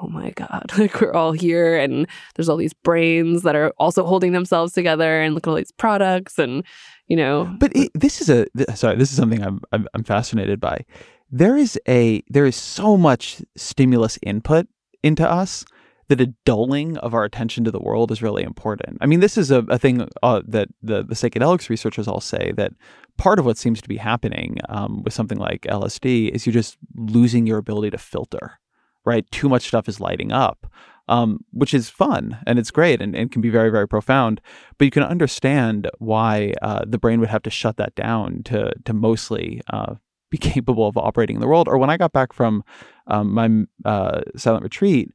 Oh 0.00 0.08
my 0.08 0.30
God, 0.30 0.72
like 0.78 1.00
we're 1.00 1.12
all 1.12 1.32
here 1.32 1.76
and 1.76 2.06
there's 2.34 2.48
all 2.48 2.56
these 2.56 2.74
brains 2.74 3.42
that 3.42 3.56
are 3.56 3.72
also 3.78 4.04
holding 4.04 4.32
themselves 4.32 4.72
together 4.72 5.20
and 5.20 5.34
look 5.34 5.46
at 5.46 5.50
all 5.50 5.56
these 5.56 5.72
products 5.72 6.38
and, 6.38 6.64
you 7.08 7.16
know, 7.16 7.44
But 7.58 7.74
it, 7.74 7.90
this 7.94 8.20
is 8.20 8.28
a 8.28 8.46
th- 8.56 8.68
sorry. 8.76 8.96
This 8.96 9.10
is 9.10 9.16
something 9.16 9.42
I'm, 9.42 9.60
I'm 9.72 9.86
I'm 9.94 10.04
fascinated 10.04 10.60
by. 10.60 10.84
There 11.30 11.56
is 11.56 11.78
a 11.88 12.22
there 12.28 12.46
is 12.46 12.56
so 12.56 12.96
much 12.96 13.42
stimulus 13.56 14.18
input 14.22 14.66
into 15.02 15.28
us 15.28 15.64
that 16.08 16.20
a 16.20 16.26
dulling 16.44 16.96
of 16.98 17.14
our 17.14 17.24
attention 17.24 17.64
to 17.64 17.70
the 17.70 17.80
world 17.80 18.10
is 18.12 18.22
really 18.22 18.42
important. 18.42 18.98
I 19.00 19.06
mean, 19.06 19.20
this 19.20 19.36
is 19.36 19.50
a, 19.50 19.58
a 19.68 19.78
thing 19.78 20.08
uh, 20.22 20.42
that 20.46 20.68
the 20.82 21.02
the 21.02 21.14
psychedelics 21.14 21.68
researchers 21.68 22.06
all 22.06 22.20
say 22.20 22.52
that 22.56 22.72
part 23.16 23.38
of 23.38 23.46
what 23.46 23.58
seems 23.58 23.80
to 23.82 23.88
be 23.88 23.96
happening 23.96 24.58
um, 24.68 25.02
with 25.02 25.14
something 25.14 25.38
like 25.38 25.62
LSD 25.62 26.30
is 26.30 26.46
you're 26.46 26.52
just 26.52 26.76
losing 26.94 27.46
your 27.46 27.58
ability 27.58 27.90
to 27.90 27.98
filter. 27.98 28.58
Right, 29.06 29.30
too 29.30 29.48
much 29.48 29.68
stuff 29.68 29.88
is 29.88 30.00
lighting 30.00 30.32
up, 30.32 30.66
um, 31.08 31.44
which 31.52 31.72
is 31.72 31.88
fun 31.88 32.38
and 32.46 32.58
it's 32.58 32.72
great 32.72 33.00
and, 33.00 33.14
and 33.14 33.30
can 33.30 33.40
be 33.40 33.50
very 33.50 33.70
very 33.70 33.86
profound 33.86 34.40
but 34.76 34.84
you 34.84 34.90
can 34.90 35.04
understand 35.04 35.88
why 35.98 36.52
uh, 36.60 36.84
the 36.84 36.98
brain 36.98 37.20
would 37.20 37.28
have 37.28 37.42
to 37.42 37.50
shut 37.50 37.76
that 37.76 37.94
down 37.94 38.42
to 38.42 38.72
to 38.84 38.92
mostly 38.92 39.62
uh, 39.72 39.94
be 40.30 40.38
capable 40.38 40.86
of 40.86 40.96
operating 40.96 41.36
in 41.36 41.40
the 41.40 41.46
world. 41.46 41.68
Or 41.68 41.78
when 41.78 41.90
I 41.90 41.96
got 41.96 42.12
back 42.12 42.32
from 42.32 42.64
um, 43.06 43.32
my 43.32 43.48
uh, 43.88 44.22
silent 44.36 44.64
retreat, 44.64 45.12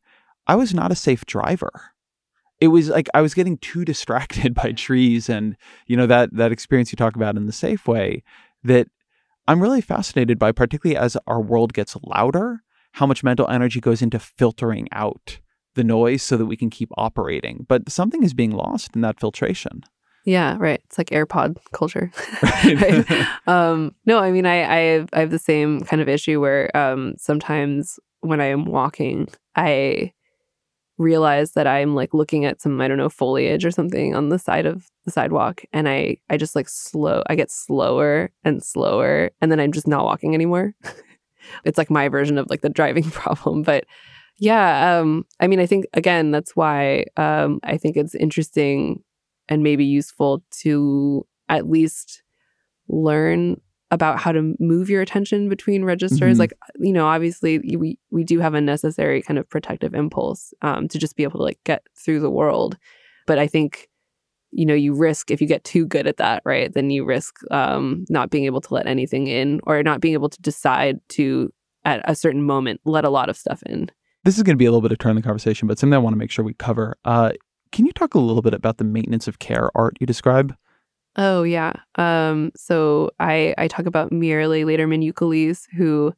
I 0.47 0.55
was 0.55 0.73
not 0.73 0.91
a 0.91 0.95
safe 0.95 1.25
driver. 1.25 1.71
It 2.59 2.69
was 2.69 2.89
like 2.89 3.09
I 3.13 3.21
was 3.21 3.33
getting 3.33 3.57
too 3.57 3.83
distracted 3.83 4.53
by 4.61 4.71
trees 4.71 5.29
and 5.29 5.57
you 5.87 5.97
know 5.97 6.07
that 6.07 6.35
that 6.35 6.51
experience 6.51 6.91
you 6.91 6.95
talk 6.95 7.15
about 7.15 7.35
in 7.35 7.45
the 7.45 7.51
Safeway 7.51 8.21
that 8.63 8.87
I'm 9.47 9.61
really 9.61 9.81
fascinated 9.81 10.37
by, 10.37 10.51
particularly 10.51 10.95
as 10.95 11.17
our 11.27 11.41
world 11.41 11.73
gets 11.73 11.97
louder, 12.03 12.63
how 12.93 13.05
much 13.05 13.23
mental 13.23 13.47
energy 13.49 13.79
goes 13.79 14.01
into 14.01 14.19
filtering 14.19 14.87
out 14.91 15.39
the 15.75 15.83
noise 15.83 16.23
so 16.23 16.37
that 16.37 16.45
we 16.45 16.57
can 16.57 16.69
keep 16.69 16.89
operating. 16.97 17.65
But 17.67 17.91
something 17.91 18.23
is 18.23 18.33
being 18.33 18.51
lost 18.51 18.95
in 18.95 19.01
that 19.01 19.19
filtration. 19.19 19.83
Yeah, 20.25 20.57
right. 20.59 20.81
It's 20.85 20.97
like 20.97 21.09
AirPod 21.09 21.57
culture. 21.73 22.11
Right. 22.43 23.07
Right? 23.09 23.27
Um, 23.47 23.95
no, 24.05 24.19
I 24.19 24.31
mean, 24.31 24.45
I, 24.45 24.63
I 24.63 24.79
have 24.79 25.09
I 25.13 25.19
have 25.21 25.31
the 25.31 25.39
same 25.39 25.81
kind 25.81 26.01
of 26.01 26.09
issue 26.09 26.39
where 26.39 26.75
um, 26.77 27.15
sometimes 27.17 27.99
when 28.19 28.39
I 28.39 28.45
am 28.45 28.65
walking, 28.65 29.27
I 29.55 30.13
realize 30.97 31.53
that 31.53 31.65
I'm 31.65 31.95
like 31.95 32.13
looking 32.13 32.45
at 32.45 32.61
some 32.61 32.79
I 32.79 32.87
don't 32.87 32.97
know 32.97 33.09
foliage 33.09 33.65
or 33.65 33.71
something 33.71 34.13
on 34.15 34.29
the 34.29 34.37
side 34.37 34.67
of 34.67 34.87
the 35.05 35.11
sidewalk, 35.11 35.63
and 35.73 35.89
I 35.89 36.17
I 36.29 36.37
just 36.37 36.55
like 36.55 36.69
slow. 36.69 37.23
I 37.27 37.35
get 37.35 37.49
slower 37.49 38.31
and 38.43 38.63
slower, 38.63 39.31
and 39.41 39.51
then 39.51 39.59
I'm 39.59 39.71
just 39.71 39.87
not 39.87 40.05
walking 40.05 40.35
anymore. 40.35 40.75
it's 41.65 41.77
like 41.77 41.89
my 41.89 42.09
version 42.09 42.37
of 42.37 42.49
like 42.49 42.61
the 42.61 42.69
driving 42.69 43.03
problem, 43.11 43.63
but 43.63 43.85
yeah 44.37 44.97
um 44.97 45.23
i 45.39 45.45
mean 45.45 45.59
i 45.59 45.67
think 45.67 45.85
again 45.93 46.31
that's 46.31 46.55
why 46.55 47.05
um 47.17 47.59
i 47.63 47.77
think 47.77 47.95
it's 47.95 48.15
interesting 48.15 49.03
and 49.49 49.61
maybe 49.61 49.83
useful 49.85 50.41
to 50.49 51.27
at 51.49 51.69
least 51.69 52.23
learn 52.87 53.59
about 53.91 54.19
how 54.19 54.31
to 54.31 54.55
move 54.59 54.89
your 54.89 55.01
attention 55.01 55.49
between 55.49 55.83
registers. 55.83 56.37
Mhm. 56.37 56.39
Like, 56.39 56.53
you 56.79 56.93
know, 56.93 57.05
obviously 57.07 57.59
we 57.59 57.99
we 58.09 58.23
do 58.23 58.39
have 58.39 58.53
a 58.53 58.61
necessary 58.61 59.21
kind 59.21 59.37
of 59.37 59.49
protective 59.49 59.93
impulse 59.93 60.53
um, 60.61 60.87
to 60.87 60.97
just 60.97 61.17
be 61.17 61.23
able 61.23 61.39
to 61.39 61.43
like 61.43 61.59
get 61.65 61.83
through 61.97 62.21
the 62.21 62.29
world. 62.29 62.77
But 63.27 63.37
I 63.37 63.47
think, 63.47 63.89
you 64.51 64.65
know, 64.65 64.73
you 64.73 64.93
risk 64.93 65.31
if 65.31 65.41
you 65.41 65.47
get 65.47 65.63
too 65.63 65.85
good 65.85 66.07
at 66.07 66.17
that, 66.17 66.41
right? 66.45 66.73
Then 66.73 66.89
you 66.89 67.05
risk 67.05 67.35
um, 67.51 68.05
not 68.09 68.29
being 68.29 68.45
able 68.45 68.61
to 68.61 68.73
let 68.73 68.87
anything 68.87 69.27
in, 69.27 69.59
or 69.63 69.81
not 69.83 70.01
being 70.01 70.13
able 70.13 70.29
to 70.29 70.41
decide 70.41 70.99
to 71.09 71.51
at 71.85 72.01
a 72.05 72.15
certain 72.15 72.43
moment 72.43 72.81
let 72.85 73.05
a 73.05 73.09
lot 73.09 73.29
of 73.29 73.37
stuff 73.37 73.63
in. 73.63 73.89
This 74.23 74.37
is 74.37 74.43
going 74.43 74.55
to 74.55 74.57
be 74.59 74.65
a 74.65 74.71
little 74.71 74.81
bit 74.81 74.91
of 74.91 74.99
turn 74.99 75.15
the 75.15 75.21
conversation, 75.21 75.67
but 75.67 75.79
something 75.79 75.95
I 75.95 75.99
want 75.99 76.13
to 76.13 76.17
make 76.17 76.29
sure 76.29 76.45
we 76.45 76.53
cover. 76.53 76.95
Uh, 77.05 77.31
can 77.71 77.85
you 77.85 77.91
talk 77.91 78.13
a 78.13 78.19
little 78.19 78.41
bit 78.41 78.53
about 78.53 78.77
the 78.77 78.83
maintenance 78.83 79.27
of 79.27 79.39
care 79.39 79.71
art 79.75 79.97
you 79.99 80.05
describe? 80.05 80.55
Oh 81.15 81.43
yeah. 81.43 81.73
Um, 81.95 82.51
so 82.55 83.11
I 83.19 83.53
I 83.57 83.67
talk 83.67 83.85
about 83.85 84.11
Mierle 84.11 84.65
Laderman 84.65 85.11
Ukeles, 85.11 85.67
who 85.75 86.13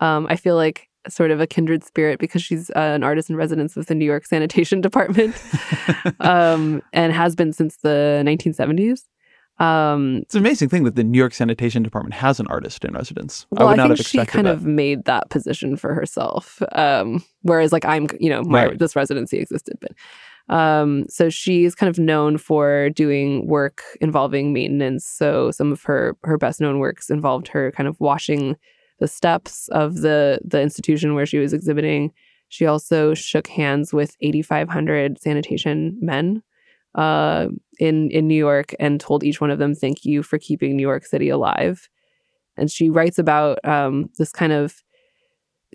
um, 0.00 0.26
I 0.28 0.36
feel 0.36 0.56
like 0.56 0.88
sort 1.08 1.30
of 1.30 1.40
a 1.40 1.46
kindred 1.46 1.84
spirit 1.84 2.18
because 2.18 2.42
she's 2.42 2.70
uh, 2.70 2.78
an 2.94 3.02
artist 3.02 3.30
in 3.30 3.36
residence 3.36 3.76
with 3.76 3.88
the 3.88 3.94
New 3.94 4.04
York 4.04 4.26
Sanitation 4.26 4.80
Department, 4.88 5.34
um, 6.20 6.82
and 6.92 7.12
has 7.12 7.34
been 7.34 7.52
since 7.52 7.76
the 7.78 8.22
1970s. 8.26 9.02
Um, 9.62 10.18
It's 10.22 10.34
an 10.34 10.40
amazing 10.40 10.68
thing 10.68 10.82
that 10.84 10.96
the 10.96 11.04
New 11.04 11.18
York 11.18 11.32
Sanitation 11.32 11.82
Department 11.84 12.14
has 12.14 12.40
an 12.40 12.46
artist 12.48 12.84
in 12.84 12.92
residence. 12.92 13.46
well, 13.50 13.62
I 13.62 13.64
I, 13.64 13.68
would 13.70 13.76
not 13.76 13.86
think 13.88 13.98
have 13.98 14.06
she 14.06 14.26
kind 14.26 14.46
that. 14.46 14.54
of 14.54 14.64
made 14.64 15.04
that 15.04 15.30
position 15.30 15.76
for 15.76 15.94
herself. 15.94 16.60
Um, 16.72 17.24
whereas, 17.42 17.72
like, 17.72 17.84
I'm, 17.84 18.08
you 18.18 18.30
know, 18.30 18.42
my 18.42 18.66
Right. 18.66 18.78
this 18.78 18.96
residency 18.96 19.38
existed, 19.38 19.78
but 19.80 19.92
um, 20.54 21.06
so 21.08 21.30
she's 21.30 21.74
kind 21.74 21.88
of 21.88 21.98
known 21.98 22.36
for 22.36 22.90
doing 22.90 23.46
work 23.46 23.82
involving 24.00 24.52
maintenance. 24.52 25.06
So 25.06 25.50
some 25.52 25.72
of 25.72 25.82
her 25.84 26.16
her 26.24 26.36
best 26.36 26.60
known 26.60 26.80
works 26.80 27.08
involved 27.08 27.48
her 27.48 27.70
kind 27.72 27.88
of 27.88 27.98
washing 28.00 28.56
the 28.98 29.08
steps 29.08 29.68
of 29.68 29.96
the 29.96 30.40
the 30.44 30.60
institution 30.60 31.14
where 31.14 31.26
she 31.26 31.38
was 31.38 31.52
exhibiting. 31.52 32.12
She 32.48 32.66
also 32.66 33.14
shook 33.14 33.48
hands 33.48 33.92
with 33.92 34.16
8,500 34.20 35.20
sanitation 35.20 35.98
men 36.00 36.42
uh, 36.94 37.48
in 37.78 38.10
in 38.10 38.28
New 38.28 38.36
York 38.36 38.74
and 38.78 39.00
told 39.00 39.24
each 39.24 39.40
one 39.40 39.50
of 39.50 39.58
them, 39.58 39.74
"Thank 39.74 40.04
you 40.04 40.22
for 40.22 40.38
keeping 40.38 40.76
New 40.76 40.82
York 40.82 41.04
City 41.04 41.28
alive." 41.28 41.88
And 42.56 42.70
she 42.70 42.88
writes 42.90 43.18
about 43.18 43.58
um, 43.64 44.10
this 44.16 44.30
kind 44.30 44.52
of 44.52 44.82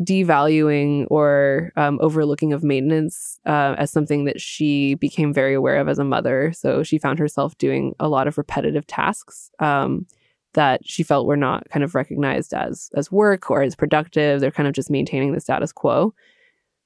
devaluing 0.01 1.05
or 1.09 1.71
um, 1.75 1.99
overlooking 2.01 2.53
of 2.53 2.63
maintenance 2.63 3.39
uh, 3.45 3.75
as 3.77 3.91
something 3.91 4.25
that 4.25 4.39
she 4.39 4.95
became 4.95 5.33
very 5.33 5.53
aware 5.53 5.77
of 5.77 5.89
as 5.89 5.99
a 5.99 6.05
mother. 6.05 6.53
So 6.53 6.83
she 6.83 6.97
found 6.97 7.19
herself 7.19 7.57
doing 7.57 7.95
a 7.99 8.07
lot 8.07 8.27
of 8.27 8.37
repetitive 8.37 8.87
tasks 8.87 9.51
um, 9.59 10.07
that 10.53 10.81
she 10.85 11.03
felt 11.03 11.27
were 11.27 11.37
not 11.37 11.69
kind 11.69 11.83
of 11.83 11.95
recognized 11.95 12.53
as 12.53 12.89
as 12.95 13.11
work 13.11 13.51
or 13.51 13.61
as 13.61 13.75
productive. 13.75 14.41
They're 14.41 14.51
kind 14.51 14.67
of 14.67 14.73
just 14.73 14.89
maintaining 14.89 15.33
the 15.33 15.39
status 15.39 15.71
quo. 15.71 16.13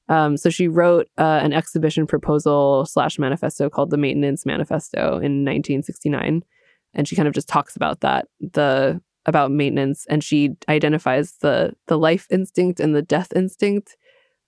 Um, 0.09 0.35
so 0.35 0.49
she 0.49 0.67
wrote 0.67 1.07
uh, 1.17 1.39
an 1.41 1.53
exhibition 1.53 2.05
proposal 2.05 2.85
slash 2.85 3.17
manifesto 3.17 3.69
called 3.69 3.89
the 3.89 3.97
Maintenance 3.97 4.45
Manifesto 4.45 5.13
in 5.13 5.45
1969, 5.45 6.43
and 6.93 7.07
she 7.07 7.15
kind 7.15 7.27
of 7.27 7.33
just 7.33 7.47
talks 7.47 7.75
about 7.75 8.01
that 8.01 8.27
the 8.39 9.01
about 9.25 9.51
maintenance, 9.51 10.05
and 10.09 10.23
she 10.23 10.51
identifies 10.67 11.37
the 11.39 11.73
the 11.87 11.97
life 11.97 12.27
instinct 12.29 12.79
and 12.79 12.95
the 12.95 13.01
death 13.01 13.31
instinct. 13.35 13.95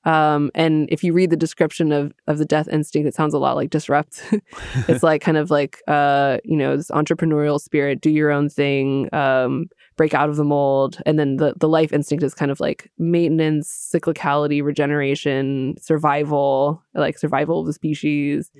Um, 0.05 0.51
and 0.53 0.87
if 0.91 1.03
you 1.03 1.13
read 1.13 1.31
the 1.31 1.35
description 1.35 1.91
of 1.91 2.13
of 2.27 2.37
the 2.37 2.45
death 2.45 2.67
instinct, 2.67 3.07
it 3.07 3.15
sounds 3.15 3.33
a 3.33 3.39
lot 3.39 3.55
like 3.55 3.71
disrupt. 3.71 4.21
it's 4.87 5.03
like 5.03 5.21
kind 5.21 5.37
of 5.37 5.49
like 5.49 5.81
uh, 5.87 6.37
you 6.43 6.55
know 6.55 6.77
this 6.77 6.91
entrepreneurial 6.91 7.59
spirit, 7.59 8.01
do 8.01 8.11
your 8.11 8.31
own 8.31 8.49
thing, 8.49 9.13
um, 9.13 9.65
break 9.97 10.13
out 10.13 10.29
of 10.29 10.35
the 10.35 10.43
mold, 10.43 11.01
and 11.05 11.17
then 11.17 11.37
the 11.37 11.55
the 11.59 11.67
life 11.67 11.91
instinct 11.91 12.23
is 12.23 12.35
kind 12.35 12.51
of 12.51 12.59
like 12.59 12.91
maintenance, 12.99 13.91
cyclicality, 13.93 14.63
regeneration, 14.63 15.75
survival, 15.81 16.83
like 16.93 17.17
survival 17.17 17.61
of 17.61 17.65
the 17.65 17.73
species. 17.73 18.51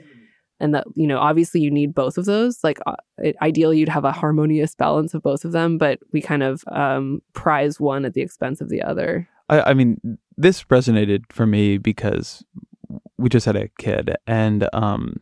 And 0.57 0.73
that 0.73 0.87
you 0.95 1.05
know, 1.05 1.19
obviously, 1.19 1.59
you 1.59 1.69
need 1.69 1.93
both 1.93 2.17
of 2.17 2.23
those. 2.25 2.63
Like, 2.63 2.79
uh, 2.87 2.95
ideally, 3.41 3.77
you'd 3.77 3.89
have 3.89 4.05
a 4.05 4.13
harmonious 4.13 4.73
balance 4.73 5.13
of 5.13 5.21
both 5.21 5.43
of 5.43 5.51
them, 5.51 5.77
but 5.77 5.99
we 6.13 6.21
kind 6.21 6.43
of 6.43 6.63
um, 6.71 7.21
prize 7.33 7.77
one 7.77 8.05
at 8.05 8.13
the 8.13 8.21
expense 8.21 8.61
of 8.61 8.69
the 8.69 8.81
other. 8.81 9.27
I, 9.49 9.71
I 9.71 9.73
mean, 9.73 10.17
this 10.37 10.63
resonated 10.65 11.23
for 11.29 11.45
me 11.45 11.77
because 11.77 12.43
we 13.17 13.29
just 13.29 13.45
had 13.45 13.55
a 13.55 13.69
kid, 13.79 14.15
and 14.27 14.67
um, 14.73 15.17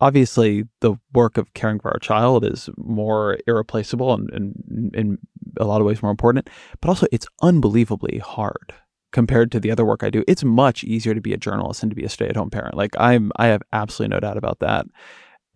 obviously, 0.00 0.64
the 0.80 0.96
work 1.12 1.36
of 1.36 1.52
caring 1.54 1.78
for 1.78 1.90
our 1.90 1.98
child 1.98 2.44
is 2.44 2.68
more 2.76 3.38
irreplaceable 3.46 4.12
and, 4.14 4.30
and 4.30 4.94
in 4.94 5.18
a 5.58 5.64
lot 5.64 5.80
of 5.80 5.86
ways 5.86 6.02
more 6.02 6.10
important. 6.10 6.48
But 6.80 6.88
also, 6.88 7.06
it's 7.12 7.26
unbelievably 7.42 8.18
hard 8.18 8.74
compared 9.12 9.50
to 9.52 9.60
the 9.60 9.70
other 9.70 9.84
work 9.84 10.02
I 10.02 10.10
do. 10.10 10.24
It's 10.28 10.44
much 10.44 10.84
easier 10.84 11.14
to 11.14 11.20
be 11.20 11.32
a 11.32 11.36
journalist 11.36 11.82
and 11.82 11.90
to 11.90 11.96
be 11.96 12.04
a 12.04 12.08
stay-at-home 12.08 12.50
parent. 12.50 12.76
Like 12.76 12.94
I'm, 12.98 13.32
I 13.36 13.48
have 13.48 13.62
absolutely 13.72 14.14
no 14.14 14.20
doubt 14.20 14.36
about 14.36 14.60
that. 14.60 14.86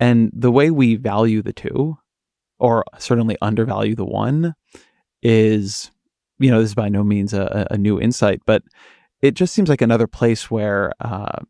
And 0.01 0.33
the 0.35 0.51
way 0.51 0.71
we 0.71 0.97
value 0.97 1.41
the 1.41 1.53
two, 1.53 1.97
or 2.59 2.85
certainly 2.99 3.37
undervalue 3.41 3.95
the 3.95 4.05
one, 4.05 4.55
is 5.23 5.93
you 6.39 6.51
know, 6.51 6.61
this 6.61 6.71
is 6.71 6.75
by 6.75 6.89
no 6.89 7.05
means 7.05 7.33
a, 7.33 7.67
a 7.71 7.79
new 7.79 8.01
insight, 8.01 8.41
but 8.47 8.63
it 9.23 9.35
just 9.35 9.55
seems 9.55 9.69
like 9.69 9.81
another 9.81 10.07
place 10.07 10.51
where 10.51 10.93
uh, 11.01 11.41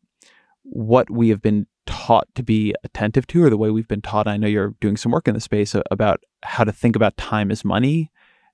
what 0.62 1.11
we 1.11 1.28
have 1.31 1.43
been 1.43 1.66
taught 1.86 2.27
to 2.35 2.43
be 2.43 2.74
attentive 2.85 3.27
to, 3.28 3.44
or 3.44 3.51
the 3.51 3.56
way 3.56 3.70
we've 3.70 3.89
been 3.89 4.02
taught. 4.02 4.28
I 4.28 4.36
know 4.36 4.48
you're 4.48 4.74
doing 4.81 4.97
some 4.97 5.12
work 5.12 5.28
in 5.28 5.35
the 5.35 5.40
space 5.40 5.74
about 5.90 6.23
how 6.43 6.65
to 6.65 6.73
think 6.73 6.97
about 6.97 7.16
time 7.16 7.51
as 7.51 7.65
money, 7.65 8.11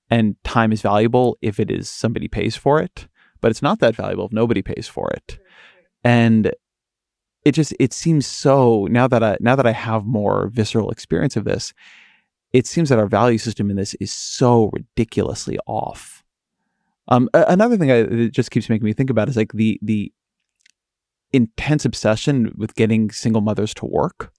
and 0.09 0.35
time 0.43 0.71
is 0.71 0.81
valuable 0.81 1.37
if 1.41 1.59
it 1.59 1.71
is 1.71 1.89
somebody 1.89 2.27
pays 2.27 2.55
for 2.55 2.81
it, 2.81 3.07
but 3.39 3.51
it's 3.51 3.61
not 3.61 3.79
that 3.79 3.95
valuable 3.95 4.25
if 4.25 4.33
nobody 4.33 4.61
pays 4.61 4.87
for 4.87 5.09
it. 5.11 5.39
And 6.03 6.51
it 7.45 7.53
just 7.53 7.73
it 7.79 7.93
seems 7.93 8.27
so 8.27 8.87
now 8.91 9.07
that 9.07 9.23
I 9.23 9.37
now 9.39 9.55
that 9.55 9.65
I 9.65 9.71
have 9.71 10.05
more 10.05 10.47
visceral 10.47 10.91
experience 10.91 11.35
of 11.35 11.45
this, 11.45 11.73
it 12.53 12.67
seems 12.67 12.89
that 12.89 12.99
our 12.99 13.07
value 13.07 13.37
system 13.37 13.69
in 13.69 13.77
this 13.77 13.93
is 13.95 14.11
so 14.11 14.69
ridiculously 14.73 15.57
off. 15.65 16.20
Um, 17.07 17.29
another 17.33 17.77
thing 17.77 17.87
that 17.89 18.31
just 18.31 18.51
keeps 18.51 18.69
making 18.69 18.85
me 18.85 18.93
think 18.93 19.09
about 19.09 19.29
is 19.29 19.37
like 19.37 19.53
the 19.53 19.79
the 19.81 20.11
intense 21.33 21.85
obsession 21.85 22.53
with 22.57 22.75
getting 22.75 23.09
single 23.09 23.41
mothers 23.41 23.73
to 23.75 23.85
work, 23.85 24.33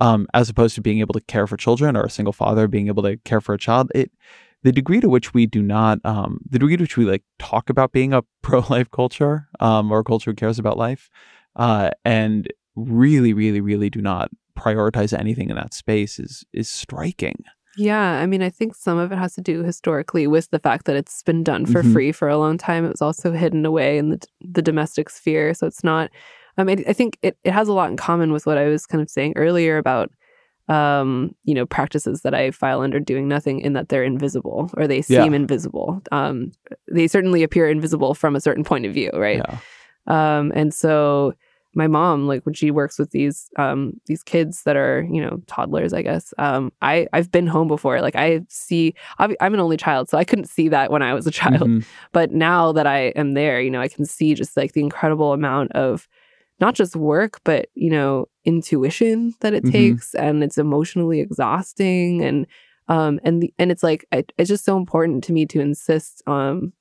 um, 0.00 0.26
as 0.34 0.48
opposed 0.48 0.74
to 0.74 0.80
being 0.80 1.00
able 1.00 1.14
to 1.14 1.20
care 1.22 1.46
for 1.46 1.56
children, 1.56 1.96
or 1.96 2.04
a 2.04 2.10
single 2.10 2.32
father 2.32 2.68
being 2.68 2.88
able 2.88 3.02
to 3.02 3.16
care 3.18 3.40
for 3.40 3.54
a 3.54 3.58
child. 3.58 3.90
It 3.94 4.10
the 4.62 4.72
degree 4.72 5.00
to 5.00 5.08
which 5.10 5.34
we 5.34 5.46
do 5.46 5.62
not, 5.62 5.98
um, 6.04 6.40
the 6.48 6.58
degree 6.58 6.76
to 6.76 6.82
which 6.82 6.96
we 6.96 7.04
like 7.04 7.22
talk 7.38 7.68
about 7.68 7.92
being 7.92 8.12
a 8.12 8.22
pro 8.42 8.60
life 8.70 8.90
culture, 8.90 9.48
um, 9.60 9.92
or 9.92 10.00
a 10.00 10.04
culture 10.04 10.30
who 10.30 10.36
cares 10.36 10.58
about 10.58 10.78
life, 10.78 11.10
uh, 11.56 11.90
and 12.04 12.52
really, 12.76 13.32
really, 13.32 13.60
really 13.60 13.90
do 13.90 14.00
not 14.00 14.30
prioritize 14.58 15.16
anything 15.18 15.50
in 15.50 15.56
that 15.56 15.74
space 15.74 16.18
is 16.18 16.44
is 16.52 16.68
striking. 16.68 17.44
Yeah, 17.76 18.20
I 18.20 18.26
mean, 18.26 18.42
I 18.42 18.50
think 18.50 18.74
some 18.74 18.98
of 18.98 19.10
it 19.12 19.18
has 19.18 19.34
to 19.34 19.40
do 19.40 19.62
historically 19.64 20.26
with 20.26 20.50
the 20.50 20.58
fact 20.58 20.86
that 20.86 20.96
it's 20.96 21.22
been 21.22 21.42
done 21.42 21.66
for 21.66 21.82
Mhm. 21.82 21.92
free 21.92 22.12
for 22.12 22.28
a 22.28 22.38
long 22.38 22.56
time. 22.58 22.84
It 22.84 22.90
was 22.90 23.02
also 23.02 23.32
hidden 23.32 23.66
away 23.66 23.98
in 23.98 24.10
the 24.10 24.24
the 24.40 24.62
domestic 24.62 25.10
sphere, 25.10 25.54
so 25.54 25.66
it's 25.66 25.82
not. 25.84 26.10
I 26.56 26.62
mean, 26.64 26.84
I 26.86 26.92
think 26.92 27.18
it, 27.22 27.36
it 27.42 27.52
has 27.52 27.66
a 27.66 27.72
lot 27.72 27.90
in 27.90 27.96
common 27.96 28.30
with 28.32 28.46
what 28.46 28.58
I 28.58 28.68
was 28.68 28.86
kind 28.86 29.02
of 29.02 29.10
saying 29.10 29.32
earlier 29.34 29.76
about, 29.76 30.12
um, 30.68 31.34
you 31.44 31.52
know, 31.54 31.66
practices 31.66 32.22
that 32.22 32.32
I 32.34 32.52
file 32.52 32.80
under 32.80 33.00
doing 33.00 33.26
nothing, 33.26 33.58
in 33.60 33.72
that 33.72 33.88
they're 33.88 34.04
invisible 34.04 34.70
or 34.76 34.86
they 34.86 34.98
Yeah. 35.08 35.24
seem 35.24 35.34
invisible. 35.34 36.00
Um, 36.12 36.52
they 36.92 37.08
certainly 37.08 37.42
appear 37.42 37.68
invisible 37.68 38.14
from 38.14 38.36
a 38.36 38.40
certain 38.40 38.62
point 38.64 38.86
of 38.86 38.94
view, 38.94 39.10
right? 39.14 39.42
Yeah. 39.44 39.58
Um, 40.38 40.52
and 40.54 40.72
so 40.72 41.34
my 41.74 41.86
mom, 41.86 42.26
like 42.26 42.44
when 42.46 42.54
she 42.54 42.70
works 42.70 42.98
with 42.98 43.10
these 43.10 43.48
um 43.56 43.94
these 44.06 44.22
kids 44.22 44.62
that 44.64 44.76
are 44.76 45.06
you 45.10 45.20
know 45.20 45.40
toddlers, 45.46 45.92
I 45.92 46.02
guess. 46.02 46.32
Um, 46.38 46.72
I 46.82 47.06
I've 47.12 47.30
been 47.30 47.46
home 47.46 47.68
before. 47.68 48.00
Like 48.00 48.16
I 48.16 48.40
see, 48.48 48.94
I'm 49.18 49.34
an 49.40 49.60
only 49.60 49.76
child, 49.76 50.08
so 50.08 50.18
I 50.18 50.24
couldn't 50.24 50.48
see 50.48 50.68
that 50.68 50.90
when 50.90 51.02
I 51.02 51.14
was 51.14 51.26
a 51.26 51.30
child. 51.42 51.68
Mhm. 51.68 51.84
But 52.12 52.32
now 52.32 52.72
that 52.72 52.86
I 52.86 53.08
am 53.16 53.34
there, 53.34 53.60
you 53.60 53.70
know, 53.70 53.80
I 53.80 53.88
can 53.88 54.04
see 54.04 54.34
just 54.34 54.56
like 54.56 54.72
the 54.72 54.80
incredible 54.80 55.32
amount 55.32 55.72
of 55.72 56.08
not 56.60 56.74
just 56.74 56.94
work, 56.96 57.40
but 57.44 57.66
you 57.74 57.90
know, 57.90 58.26
intuition 58.44 59.34
that 59.40 59.54
it 59.54 59.64
Mhm. 59.64 59.72
takes, 59.72 60.14
and 60.14 60.42
it's 60.44 60.58
emotionally 60.58 61.20
exhausting, 61.20 62.22
and 62.22 62.46
um, 62.88 63.18
and 63.24 63.42
the, 63.42 63.52
and 63.58 63.72
it's 63.72 63.82
like 63.82 64.06
it, 64.12 64.32
it's 64.38 64.48
just 64.48 64.64
so 64.64 64.76
important 64.76 65.24
to 65.24 65.32
me 65.32 65.46
to 65.46 65.60
insist 65.60 66.22
um 66.26 66.72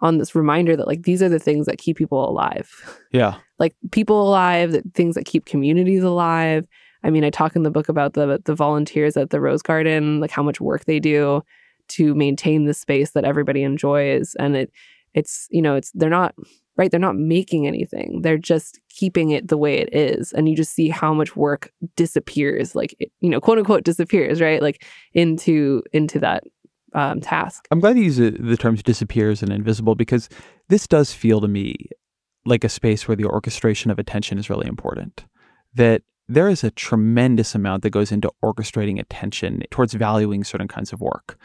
on 0.00 0.18
this 0.18 0.34
reminder 0.34 0.76
that 0.76 0.86
like 0.88 1.04
these 1.04 1.22
are 1.22 1.28
the 1.28 1.38
things 1.38 1.64
that 1.66 1.78
keep 1.78 1.96
people 1.96 2.28
alive 2.28 2.68
Yeah. 3.12 3.36
Like 3.58 3.74
people 3.90 4.28
alive, 4.28 4.72
that 4.72 4.94
things 4.94 5.14
that 5.14 5.24
keep 5.24 5.46
communities 5.46 6.02
alive. 6.02 6.66
I 7.02 7.10
mean, 7.10 7.24
I 7.24 7.30
talk 7.30 7.54
in 7.54 7.62
the 7.62 7.70
book 7.70 7.88
about 7.88 8.14
the 8.14 8.40
the 8.44 8.54
volunteers 8.54 9.16
at 9.16 9.30
the 9.30 9.40
Rose 9.40 9.62
Garden, 9.62 10.20
like 10.20 10.30
how 10.30 10.42
much 10.42 10.60
work 10.60 10.84
they 10.84 11.00
do 11.00 11.42
to 11.88 12.14
maintain 12.14 12.64
the 12.64 12.74
space 12.74 13.10
that 13.10 13.24
everybody 13.24 13.62
enjoys, 13.62 14.34
and 14.36 14.56
it 14.56 14.72
it's 15.12 15.46
you 15.50 15.62
know 15.62 15.76
it's 15.76 15.90
they're 15.92 16.10
not 16.10 16.34
right? 16.76 16.90
They're 16.90 17.00
not 17.00 17.16
making 17.16 17.66
anything. 17.66 18.22
They're 18.22 18.38
just 18.38 18.80
keeping 18.88 19.30
it 19.30 19.48
the 19.48 19.56
way 19.56 19.78
it 19.78 19.94
is. 19.94 20.32
And 20.32 20.48
you 20.48 20.56
just 20.56 20.74
see 20.74 20.88
how 20.88 21.14
much 21.14 21.36
work 21.36 21.72
disappears, 21.96 22.74
like, 22.74 22.96
you 23.20 23.30
know, 23.30 23.40
quote 23.40 23.58
unquote 23.58 23.84
disappears, 23.84 24.40
right? 24.40 24.60
Like 24.60 24.84
into, 25.12 25.82
into 25.92 26.18
that 26.20 26.42
um, 26.94 27.20
task. 27.20 27.66
I'm 27.70 27.80
glad 27.80 27.96
you 27.96 28.04
use 28.04 28.16
the 28.16 28.56
terms 28.56 28.82
disappears 28.82 29.42
and 29.42 29.52
invisible 29.52 29.94
because 29.94 30.28
this 30.68 30.86
does 30.86 31.12
feel 31.12 31.40
to 31.40 31.48
me 31.48 31.76
like 32.46 32.64
a 32.64 32.68
space 32.68 33.08
where 33.08 33.16
the 33.16 33.24
orchestration 33.24 33.90
of 33.90 33.98
attention 33.98 34.38
is 34.38 34.50
really 34.50 34.66
important. 34.66 35.24
That 35.74 36.02
there 36.28 36.48
is 36.48 36.64
a 36.64 36.70
tremendous 36.70 37.54
amount 37.54 37.82
that 37.82 37.90
goes 37.90 38.12
into 38.12 38.32
orchestrating 38.42 38.98
attention 38.98 39.62
towards 39.70 39.94
valuing 39.94 40.44
certain 40.44 40.68
kinds 40.68 40.92
of 40.92 41.00
work. 41.00 41.38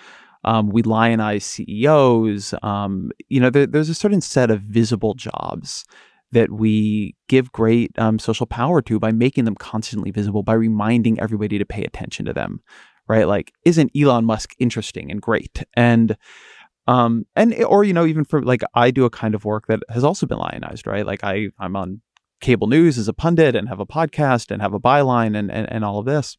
Um, 0.46 0.70
we 0.70 0.84
lionize 0.84 1.44
CEOs. 1.44 2.54
Um, 2.64 3.12
you 3.28 3.40
know, 3.40 3.50
there, 3.50 3.68
there's 3.68 3.90
a 3.90 3.96
certain 3.96 4.22
set 4.22 4.50
of 4.50 4.62
visible 4.62 5.14
jobs 5.14 5.86
that 6.32 6.52
we 6.52 7.16
give 7.28 7.52
great 7.52 7.98
um, 7.98 8.20
social 8.20 8.46
power 8.46 8.82
to 8.84 9.00
by 9.00 9.12
making 9.12 9.46
them 9.46 9.56
constantly 9.56 10.12
visible, 10.12 10.44
by 10.44 10.54
reminding 10.54 11.20
everybody 11.20 11.58
to 11.58 11.66
pay 11.66 11.84
attention 11.84 12.26
to 12.26 12.34
them, 12.34 12.62
right? 13.08 13.28
Like, 13.28 13.52
isn't 13.66 13.92
Elon 13.98 14.26
Musk 14.26 14.54
interesting 14.60 15.12
and 15.12 15.22
great? 15.22 15.64
And 15.76 16.16
um, 16.90 17.28
and 17.36 17.54
or 17.66 17.84
you 17.84 17.94
know, 17.94 18.08
even 18.08 18.24
for 18.26 18.42
like 18.42 18.64
I 18.74 18.90
do 18.90 19.06
a 19.06 19.12
kind 19.12 19.36
of 19.36 19.46
work 19.46 19.68
that 19.68 19.82
has 19.90 20.04
also 20.04 20.26
been 20.26 20.40
lionized, 20.40 20.88
right? 20.88 21.06
Like 21.06 21.24
I 21.24 21.50
I'm 21.60 21.76
on 21.76 22.02
cable 22.42 22.66
news 22.66 22.98
as 22.98 23.08
a 23.08 23.14
pundit 23.14 23.56
and 23.56 23.70
have 23.70 23.80
a 23.80 23.86
podcast 23.86 24.50
and 24.50 24.60
have 24.60 24.74
a 24.74 24.80
byline 24.80 25.38
and 25.38 25.52
and, 25.52 25.72
and 25.72 25.86
all 25.86 26.00
of 26.00 26.08
this, 26.08 26.36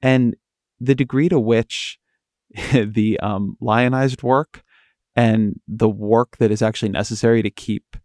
and 0.00 0.34
the 0.80 0.94
degree 0.94 1.28
to 1.28 1.38
which 1.38 1.98
the 2.72 3.20
um, 3.20 3.58
lionized 3.60 4.22
work 4.22 4.62
and 5.14 5.60
the 5.68 5.90
work 5.90 6.38
that 6.38 6.50
is 6.50 6.62
actually 6.62 6.88
necessary 6.88 7.42
to 7.42 7.50
keep 7.50 7.98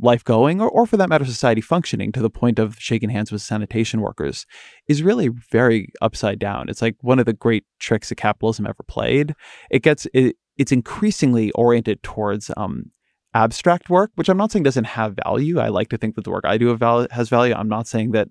life 0.00 0.24
going, 0.24 0.60
or, 0.60 0.68
or 0.68 0.86
for 0.86 0.96
that 0.96 1.08
matter, 1.08 1.24
society 1.24 1.60
functioning 1.60 2.10
to 2.12 2.20
the 2.20 2.30
point 2.30 2.58
of 2.58 2.76
shaking 2.80 3.10
hands 3.10 3.30
with 3.30 3.42
sanitation 3.42 4.00
workers, 4.00 4.44
is 4.88 5.04
really 5.04 5.28
very 5.28 5.92
upside 6.02 6.40
down. 6.40 6.68
It's 6.68 6.82
like 6.82 6.96
one 7.00 7.20
of 7.20 7.26
the 7.26 7.32
great 7.32 7.64
tricks 7.78 8.08
that 8.08 8.16
capitalism 8.16 8.66
ever 8.66 8.82
played. 8.88 9.36
It 9.70 9.82
gets 9.82 10.06
it, 10.12 10.36
it's 10.58 10.72
increasingly 10.72 11.50
oriented 11.52 12.02
towards 12.02 12.50
um, 12.56 12.90
abstract 13.34 13.88
work, 13.88 14.10
which 14.16 14.28
I'm 14.28 14.36
not 14.36 14.52
saying 14.52 14.64
doesn't 14.64 14.84
have 14.84 15.16
value. 15.24 15.58
I 15.58 15.68
like 15.68 15.88
to 15.90 15.96
think 15.96 16.16
that 16.16 16.24
the 16.24 16.30
work 16.30 16.44
I 16.44 16.58
do 16.58 16.76
has 17.10 17.28
value. 17.28 17.54
I'm 17.54 17.68
not 17.68 17.86
saying 17.86 18.10
that 18.12 18.28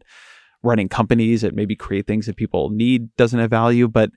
running 0.64 0.90
companies 0.90 1.42
that 1.42 1.56
maybe 1.56 1.76
create 1.76 2.08
things 2.08 2.26
that 2.26 2.36
people 2.36 2.70
need 2.70 3.16
doesn't 3.16 3.40
have 3.40 3.50
value, 3.50 3.88
but 3.88 4.12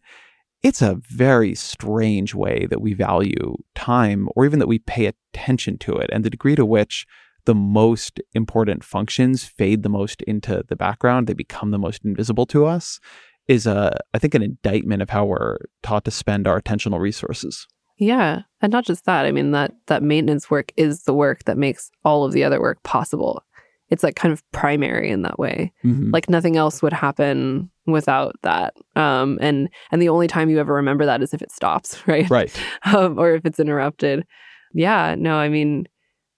it's 0.63 0.83
a 0.83 1.01
very 1.09 1.55
strange 1.55 2.35
way 2.35 2.67
that 2.69 2.81
we 2.81 2.93
value 2.93 3.57
time 3.75 4.29
or 4.37 4.45
even 4.45 4.59
that 4.59 4.69
we 4.69 4.79
pay 4.79 5.07
attention 5.07 5.79
to 5.79 5.97
it 5.97 6.11
and 6.13 6.25
the 6.25 6.31
degree 6.31 6.55
to 6.55 6.67
which 6.67 7.07
the 7.47 7.55
most 7.55 8.21
important 8.35 8.85
functions 8.85 9.45
fade 9.45 9.83
the 9.83 9.89
most 9.89 10.21
into 10.23 10.63
the 10.69 10.77
background 10.77 11.27
they 11.27 11.33
become 11.33 11.71
the 11.71 11.79
most 11.79 12.05
invisible 12.05 12.45
to 12.45 12.67
us 12.67 13.01
is 13.49 13.67
a 13.67 13.97
i 14.13 14.19
think 14.19 14.35
an 14.35 14.43
indictment 14.43 15.01
of 15.01 15.09
how 15.09 15.25
we're 15.25 15.57
taught 15.83 16.05
to 16.05 16.11
spend 16.11 16.47
our 16.47 16.61
attentional 16.61 17.01
resources 17.01 17.67
yeah 18.01 18.43
and 18.61 18.73
not 18.73 18.85
just 18.85 19.05
that 19.05 19.25
i 19.25 19.31
mean 19.31 19.53
that 19.53 19.73
that 19.87 20.03
maintenance 20.03 20.51
work 20.51 20.73
is 20.77 21.05
the 21.05 21.15
work 21.15 21.45
that 21.45 21.57
makes 21.57 21.91
all 22.05 22.25
of 22.25 22.33
the 22.33 22.43
other 22.43 22.61
work 22.61 22.83
possible 22.83 23.45
it's 23.91 24.05
like 24.05 24.15
kind 24.15 24.33
of 24.33 24.49
primary 24.53 25.11
in 25.11 25.23
that 25.23 25.39
way. 25.39 25.73
Mm-hmm. 25.85 26.11
Like 26.13 26.31
nothing 26.31 26.57
else 26.57 26.81
would 26.81 26.93
happen 26.93 27.71
without 27.87 28.37
that. 28.43 28.75
Um, 28.97 29.39
and 29.43 29.69
and 29.91 30.01
the 30.01 30.09
only 30.09 30.29
time 30.29 30.49
you 30.49 30.61
ever 30.61 30.75
remember 30.75 31.05
that 31.07 31.23
is 31.23 31.35
if 31.35 31.43
it 31.43 31.51
stops, 31.51 32.01
right? 32.07 32.31
Right. 32.31 32.53
Um, 32.85 33.19
or 33.19 33.35
if 33.35 33.45
it's 33.45 33.61
interrupted. 33.61 34.25
Yeah. 34.73 35.17
No, 35.19 35.37
I 35.37 35.49
mean, 35.49 35.89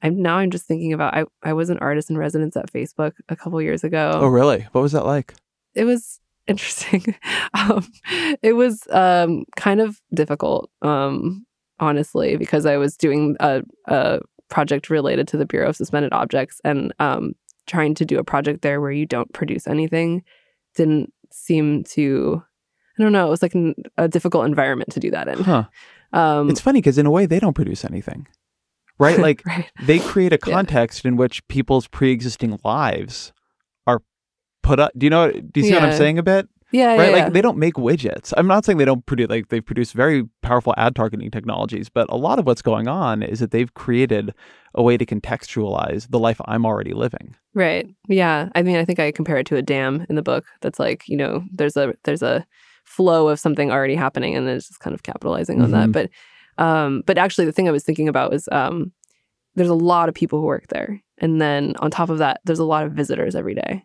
I'm 0.03 0.21
now 0.21 0.39
I'm 0.39 0.51
just 0.51 0.67
thinking 0.67 0.93
about 0.93 1.15
I 1.15 1.25
I 1.43 1.53
was 1.53 1.71
an 1.71 1.79
artist 1.79 2.11
in 2.11 2.17
residence 2.19 2.57
at 2.57 2.73
Facebook 2.73 3.13
a 3.29 3.37
couple 3.37 3.61
years 3.61 3.85
ago. 3.85 4.13
Oh, 4.15 4.29
really? 4.29 4.67
What 4.73 4.81
was 4.81 4.93
that 4.93 5.05
like? 5.05 5.35
It 5.75 5.85
was 5.85 6.21
interesting. 6.47 7.15
um, 7.55 7.87
it 8.43 8.55
was 8.55 8.83
um, 8.91 9.45
kind 9.57 9.81
of 9.81 10.01
difficult, 10.13 10.71
um, 10.83 11.47
honestly, 11.81 12.37
because 12.37 12.67
I 12.67 12.77
was 12.77 12.97
doing 12.97 13.37
a, 13.41 13.63
a 13.87 14.21
project 14.49 14.91
related 14.91 15.29
to 15.29 15.37
the 15.37 15.47
Bureau 15.47 15.69
of 15.69 15.77
Suspended 15.77 16.13
Objects, 16.13 16.61
and 16.65 16.93
um, 16.99 17.35
trying 17.67 17.95
to 17.95 18.05
do 18.05 18.19
a 18.19 18.25
project 18.25 18.63
there 18.63 18.81
where 18.81 18.93
you 18.93 19.07
don't 19.07 19.33
produce 19.33 19.67
anything 19.67 20.23
didn't 20.75 21.13
seem 21.31 21.85
to 21.85 22.43
I 22.99 23.03
don't 23.03 23.13
know, 23.13 23.27
it 23.27 23.31
was 23.31 23.43
like 23.43 23.55
an, 23.55 23.75
a 23.97 24.07
difficult 24.07 24.47
environment 24.47 24.93
to 24.93 25.01
do 25.01 25.11
that 25.13 25.27
in. 25.29 25.43
Huh. 25.43 25.65
Um, 26.13 26.51
it's 26.51 26.61
funny 26.61 26.81
because 26.81 26.99
in 26.99 27.07
a 27.07 27.11
way 27.11 27.25
they 27.25 27.41
don't 27.41 27.55
produce 27.55 27.85
anything. 27.85 28.27
Right? 28.99 29.19
Like 29.23 29.45
right. 29.47 29.71
they 29.83 29.99
create 29.99 30.33
a 30.33 30.39
context 30.39 31.05
yeah. 31.05 31.09
in 31.09 31.17
which 31.17 31.47
people's 31.49 31.89
pre-existing 31.89 32.61
lives 32.63 33.33
are 33.87 34.03
put 34.63 34.79
up. 34.79 34.93
Do 34.97 35.07
you 35.07 35.11
know 35.11 35.31
do 35.33 35.61
you 35.61 35.63
see 35.63 35.71
yeah. 35.71 35.81
what 35.81 35.85
I'm 35.85 35.97
saying 35.97 36.19
a 36.19 36.23
bit? 36.23 36.49
Yeah, 36.73 36.97
right. 36.97 37.11
Yeah, 37.11 37.25
like 37.25 37.33
they 37.35 37.43
don't 37.43 37.59
make 37.59 37.75
widgets. 37.75 38.33
I'm 38.37 38.47
not 38.47 38.65
saying 38.65 38.79
they 38.79 38.85
don't 38.85 39.05
produce. 39.05 39.29
Like 39.29 39.49
they 39.49 39.61
produce 39.61 39.93
very 39.93 40.25
powerful 40.41 40.75
ad 40.77 40.97
targeting 40.97 41.31
technologies, 41.31 41.89
but 41.89 42.11
a 42.11 42.17
lot 42.17 42.39
of 42.39 42.47
what's 42.47 42.63
going 42.63 42.89
on 42.89 43.23
is 43.23 43.41
that 43.41 43.51
they've 43.51 43.73
created 43.75 44.35
a 44.75 44.83
way 44.83 44.97
to 44.97 45.05
contextualize 45.05 46.09
the 46.11 46.19
life 46.19 46.41
I'm 46.47 46.65
already 46.65 46.95
living. 46.95 47.37
Right. 47.55 47.87
Yeah. 48.09 48.49
I 48.55 48.63
mean, 48.63 48.77
I 48.77 48.87
think 48.87 48.99
I 48.99 49.13
compare 49.13 49.37
it 49.37 49.47
to 49.49 49.57
a 49.57 49.63
dam 49.63 50.07
in 50.09 50.17
the 50.17 50.23
book. 50.23 50.47
That's 50.63 50.79
like 50.79 51.07
you 51.07 51.17
know, 51.17 51.45
there's 51.53 51.77
a 51.77 51.95
there's 52.05 52.23
a 52.23 52.47
flow 52.85 53.29
of 53.29 53.39
something 53.39 53.71
already 53.71 53.95
happening, 53.95 54.35
and 54.35 54.49
it's 54.49 54.69
just 54.69 54.81
kind 54.81 54.95
of 54.95 55.03
capitalizing 55.03 55.61
on 55.61 55.71
mm-hmm. 55.71 55.93
that. 55.93 56.11
But 56.59 56.65
um, 56.65 57.03
but 57.07 57.19
actually, 57.19 57.45
the 57.45 57.53
thing 57.53 57.69
I 57.69 57.73
was 57.73 57.85
thinking 57.85 58.09
about 58.09 58.31
was 58.31 58.49
um, 58.51 58.93
there's 59.55 59.69
a 59.69 59.75
lot 59.75 60.09
of 60.09 60.15
people 60.15 60.41
who 60.41 60.47
work 60.47 60.69
there, 60.69 61.03
and 61.19 61.41
then 61.41 61.75
on 61.81 61.91
top 61.91 62.09
of 62.09 62.19
that, 62.19 62.41
there's 62.45 62.59
a 62.59 62.65
lot 62.65 62.87
of 62.87 62.93
visitors 62.93 63.35
every 63.35 63.55
day. 63.55 63.85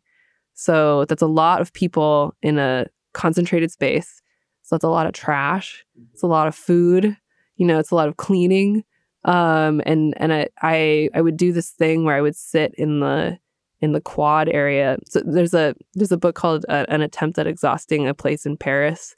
So 0.59 1.05
that's 1.05 1.21
a 1.21 1.27
lot 1.27 1.61
of 1.61 1.71
people 1.71 2.33
in 2.41 2.57
a 2.57 2.87
concentrated 3.13 3.71
space. 3.71 4.23
So 4.63 4.75
it's 4.75 4.83
a 4.83 4.89
lot 4.89 5.05
of 5.05 5.13
trash. 5.13 5.85
It's 6.13 6.23
a 6.23 6.27
lot 6.27 6.47
of 6.47 6.55
food. 6.55 7.15
You 7.57 7.67
know, 7.67 7.77
it's 7.77 7.91
a 7.91 7.95
lot 7.95 8.07
of 8.07 8.17
cleaning. 8.17 8.83
Um, 9.23 9.83
and 9.85 10.15
and 10.17 10.33
I, 10.33 10.47
I 10.63 11.09
I 11.13 11.21
would 11.21 11.37
do 11.37 11.53
this 11.53 11.69
thing 11.69 12.05
where 12.05 12.15
I 12.15 12.21
would 12.21 12.35
sit 12.35 12.73
in 12.75 13.01
the 13.01 13.37
in 13.81 13.91
the 13.91 14.01
quad 14.01 14.49
area. 14.49 14.97
So 15.07 15.21
there's 15.23 15.53
a 15.53 15.75
there's 15.93 16.11
a 16.11 16.17
book 16.17 16.33
called 16.33 16.65
uh, 16.69 16.85
An 16.89 17.01
Attempt 17.01 17.37
at 17.37 17.45
Exhausting 17.45 18.07
a 18.07 18.15
Place 18.15 18.47
in 18.47 18.57
Paris 18.57 19.15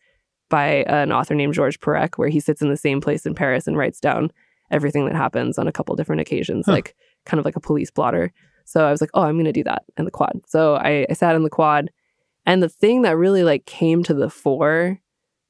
by 0.50 0.84
an 0.88 1.14
author 1.14 1.36
named 1.36 1.54
Georges 1.54 1.78
Perec, 1.78 2.18
where 2.18 2.28
he 2.28 2.42
sits 2.42 2.62
in 2.62 2.70
the 2.70 2.76
same 2.76 3.00
place 3.00 3.26
in 3.26 3.34
Paris 3.34 3.66
and 3.66 3.78
writes 3.78 4.02
down 4.02 4.30
everything 4.72 5.06
that 5.06 5.16
happens 5.16 5.58
on 5.58 5.70
a 5.70 5.72
couple 5.72 5.96
different 5.96 6.22
occasions, 6.22 6.66
huh. 6.66 6.74
like 6.74 6.96
kind 7.26 7.40
of 7.40 7.46
like 7.46 7.56
a 7.56 7.62
police 7.62 7.92
blotter. 7.92 8.34
So 8.70 8.86
I 8.86 8.92
was 8.92 9.02
like, 9.02 9.10
oh, 9.16 9.24
I'm 9.24 9.34
going 9.34 9.46
to 9.46 9.52
do 9.52 9.64
that 9.64 9.84
in 9.98 10.06
the 10.06 10.12
quad. 10.12 10.42
So 10.46 10.76
I, 10.76 11.08
I 11.10 11.14
sat 11.14 11.36
in 11.36 11.42
the 11.42 11.50
quad. 11.50 11.90
And 12.46 12.62
the 12.62 12.70
thing 12.70 13.02
that 13.02 13.18
really 13.18 13.44
like 13.44 13.66
came 13.66 14.04
to 14.04 14.14
the 14.14 14.30
fore, 14.30 15.00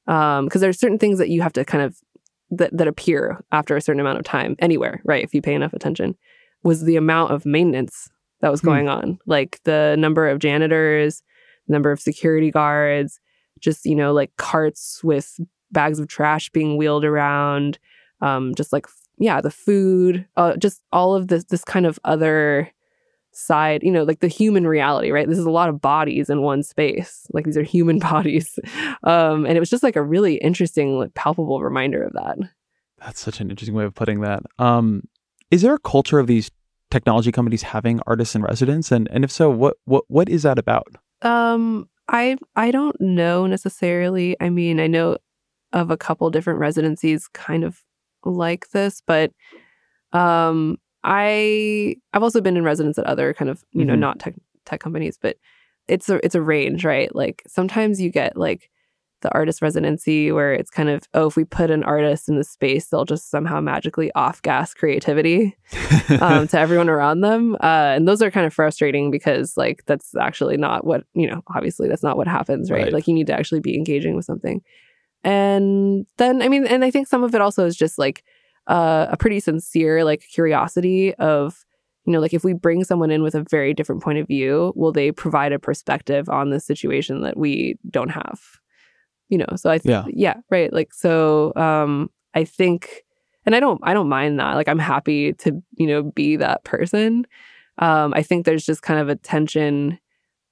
because 0.06 0.38
um, 0.38 0.48
there's 0.48 0.78
certain 0.78 0.98
things 0.98 1.18
that 1.18 1.28
you 1.28 1.42
have 1.42 1.52
to 1.52 1.64
kind 1.64 1.84
of 1.84 1.98
that, 2.50 2.74
that 2.76 2.88
appear 2.88 3.44
after 3.52 3.76
a 3.76 3.80
certain 3.80 4.00
amount 4.00 4.18
of 4.18 4.24
time 4.24 4.56
anywhere, 4.58 5.02
right? 5.04 5.22
If 5.22 5.34
you 5.34 5.42
pay 5.42 5.54
enough 5.54 5.74
attention, 5.74 6.16
was 6.62 6.84
the 6.84 6.96
amount 6.96 7.32
of 7.32 7.44
maintenance 7.44 8.08
that 8.40 8.50
was 8.50 8.60
hmm. 8.60 8.68
going 8.68 8.88
on, 8.88 9.18
like 9.26 9.60
the 9.64 9.96
number 9.98 10.26
of 10.26 10.38
janitors, 10.38 11.22
number 11.68 11.92
of 11.92 12.00
security 12.00 12.50
guards, 12.50 13.20
just 13.60 13.84
you 13.84 13.94
know 13.94 14.14
like 14.14 14.34
carts 14.36 15.04
with 15.04 15.38
bags 15.70 15.98
of 15.98 16.08
trash 16.08 16.48
being 16.48 16.78
wheeled 16.78 17.04
around, 17.04 17.78
um, 18.22 18.54
just 18.54 18.72
like 18.72 18.86
yeah, 19.18 19.42
the 19.42 19.50
food, 19.50 20.26
uh, 20.38 20.56
just 20.56 20.82
all 20.90 21.14
of 21.14 21.28
this 21.28 21.44
this 21.44 21.64
kind 21.64 21.84
of 21.84 21.98
other 22.04 22.72
side, 23.40 23.82
you 23.82 23.90
know, 23.90 24.04
like 24.04 24.20
the 24.20 24.28
human 24.28 24.66
reality, 24.66 25.10
right? 25.10 25.28
This 25.28 25.38
is 25.38 25.46
a 25.46 25.50
lot 25.50 25.68
of 25.68 25.80
bodies 25.80 26.30
in 26.30 26.42
one 26.42 26.62
space. 26.62 27.26
Like 27.32 27.44
these 27.44 27.56
are 27.56 27.62
human 27.62 27.98
bodies. 28.10 28.58
Um, 29.02 29.46
and 29.46 29.56
it 29.56 29.60
was 29.60 29.70
just 29.70 29.82
like 29.82 29.96
a 29.96 30.02
really 30.02 30.36
interesting, 30.36 30.98
like 30.98 31.14
palpable 31.14 31.60
reminder 31.62 32.02
of 32.02 32.12
that. 32.12 32.38
That's 32.98 33.20
such 33.20 33.40
an 33.40 33.50
interesting 33.50 33.74
way 33.74 33.84
of 33.84 33.94
putting 33.94 34.20
that. 34.20 34.42
Um, 34.58 35.04
is 35.50 35.62
there 35.62 35.74
a 35.74 35.78
culture 35.78 36.18
of 36.18 36.26
these 36.26 36.50
technology 36.90 37.32
companies 37.32 37.62
having 37.62 38.00
artists 38.06 38.34
in 38.34 38.42
residence? 38.42 38.92
And 38.92 39.08
and 39.10 39.24
if 39.24 39.30
so, 39.30 39.50
what 39.50 39.76
what 39.86 40.04
what 40.08 40.28
is 40.28 40.42
that 40.42 40.58
about? 40.58 40.96
Um, 41.22 41.88
I 42.08 42.36
I 42.56 42.70
don't 42.70 43.00
know 43.00 43.46
necessarily. 43.46 44.36
I 44.38 44.50
mean, 44.50 44.80
I 44.80 44.86
know 44.86 45.16
of 45.72 45.90
a 45.90 45.96
couple 45.96 46.28
different 46.30 46.58
residencies 46.58 47.28
kind 47.28 47.64
of 47.64 47.80
like 48.24 48.68
this, 48.70 49.02
but 49.06 49.32
um 50.12 50.76
I 51.04 51.96
I've 52.12 52.22
also 52.22 52.40
been 52.40 52.56
in 52.56 52.64
residence 52.64 52.98
at 52.98 53.06
other 53.06 53.32
kind 53.34 53.50
of 53.50 53.64
you 53.72 53.80
mm-hmm. 53.80 53.88
know 53.88 53.94
not 53.94 54.18
tech 54.18 54.34
tech 54.64 54.80
companies, 54.80 55.18
but 55.20 55.36
it's 55.88 56.08
a 56.08 56.24
it's 56.24 56.34
a 56.34 56.42
range, 56.42 56.84
right? 56.84 57.14
Like 57.14 57.42
sometimes 57.46 58.00
you 58.00 58.10
get 58.10 58.36
like 58.36 58.70
the 59.20 59.32
artist 59.34 59.62
residency 59.62 60.32
where 60.32 60.52
it's 60.52 60.70
kind 60.70 60.88
of 60.88 61.06
oh 61.14 61.26
if 61.26 61.36
we 61.36 61.44
put 61.44 61.70
an 61.70 61.84
artist 61.84 62.28
in 62.28 62.36
the 62.36 62.44
space 62.44 62.86
they'll 62.86 63.04
just 63.04 63.30
somehow 63.30 63.60
magically 63.60 64.10
off 64.14 64.40
gas 64.42 64.72
creativity 64.74 65.56
um, 66.20 66.48
to 66.48 66.58
everyone 66.58 66.88
around 66.88 67.20
them 67.20 67.54
uh, 67.56 67.92
and 67.94 68.08
those 68.08 68.22
are 68.22 68.30
kind 68.30 68.46
of 68.46 68.54
frustrating 68.54 69.10
because 69.10 69.56
like 69.56 69.82
that's 69.86 70.14
actually 70.16 70.56
not 70.56 70.86
what 70.86 71.04
you 71.14 71.28
know 71.28 71.42
obviously 71.54 71.88
that's 71.88 72.02
not 72.02 72.16
what 72.16 72.26
happens 72.26 72.70
right? 72.70 72.84
right. 72.84 72.92
like 72.92 73.06
you 73.06 73.14
need 73.14 73.26
to 73.26 73.34
actually 73.34 73.60
be 73.60 73.76
engaging 73.76 74.16
with 74.16 74.24
something 74.24 74.62
and 75.22 76.06
then 76.16 76.40
i 76.40 76.48
mean 76.48 76.66
and 76.66 76.84
i 76.84 76.90
think 76.90 77.06
some 77.06 77.22
of 77.22 77.34
it 77.34 77.40
also 77.40 77.66
is 77.66 77.76
just 77.76 77.98
like 77.98 78.24
uh, 78.70 79.06
a 79.10 79.16
pretty 79.16 79.40
sincere 79.40 80.04
like 80.04 80.22
curiosity 80.32 81.14
of 81.16 81.64
you 82.06 82.14
know, 82.14 82.20
like 82.20 82.32
if 82.32 82.42
we 82.44 82.54
bring 82.54 82.82
someone 82.82 83.10
in 83.10 83.22
with 83.22 83.34
a 83.34 83.44
very 83.50 83.74
different 83.74 84.02
point 84.02 84.18
of 84.18 84.26
view, 84.26 84.72
will 84.74 84.90
they 84.90 85.12
provide 85.12 85.52
a 85.52 85.58
perspective 85.58 86.28
on 86.30 86.48
the 86.48 86.58
situation 86.58 87.20
that 87.20 87.36
we 87.36 87.76
don't 87.90 88.08
have? 88.08 88.40
You 89.28 89.38
know, 89.38 89.46
so 89.56 89.70
I 89.70 89.78
th- 89.78 89.90
Yeah. 89.90 90.04
yeah, 90.08 90.34
right. 90.50 90.72
Like 90.72 90.94
so 90.94 91.52
um 91.56 92.10
I 92.34 92.44
think 92.44 93.02
and 93.46 93.54
I 93.54 93.60
don't 93.60 93.80
I 93.84 93.92
don't 93.92 94.08
mind 94.08 94.40
that. 94.40 94.54
Like 94.54 94.68
I'm 94.68 94.78
happy 94.78 95.34
to, 95.34 95.62
you 95.76 95.86
know, 95.86 96.02
be 96.02 96.36
that 96.36 96.64
person. 96.64 97.26
Um 97.78 98.12
I 98.14 98.22
think 98.22 98.44
there's 98.46 98.64
just 98.64 98.82
kind 98.82 98.98
of 99.00 99.08
a 99.08 99.16
tension 99.16 99.98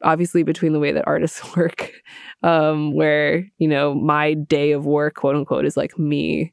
obviously 0.04 0.44
between 0.44 0.72
the 0.72 0.78
way 0.78 0.92
that 0.92 1.08
artists 1.08 1.56
work 1.56 1.92
um 2.42 2.94
where, 2.94 3.46
you 3.58 3.68
know, 3.68 3.94
my 3.94 4.34
day 4.34 4.72
of 4.72 4.86
work, 4.86 5.14
quote 5.14 5.34
unquote, 5.34 5.64
is 5.64 5.76
like 5.76 5.98
me 5.98 6.52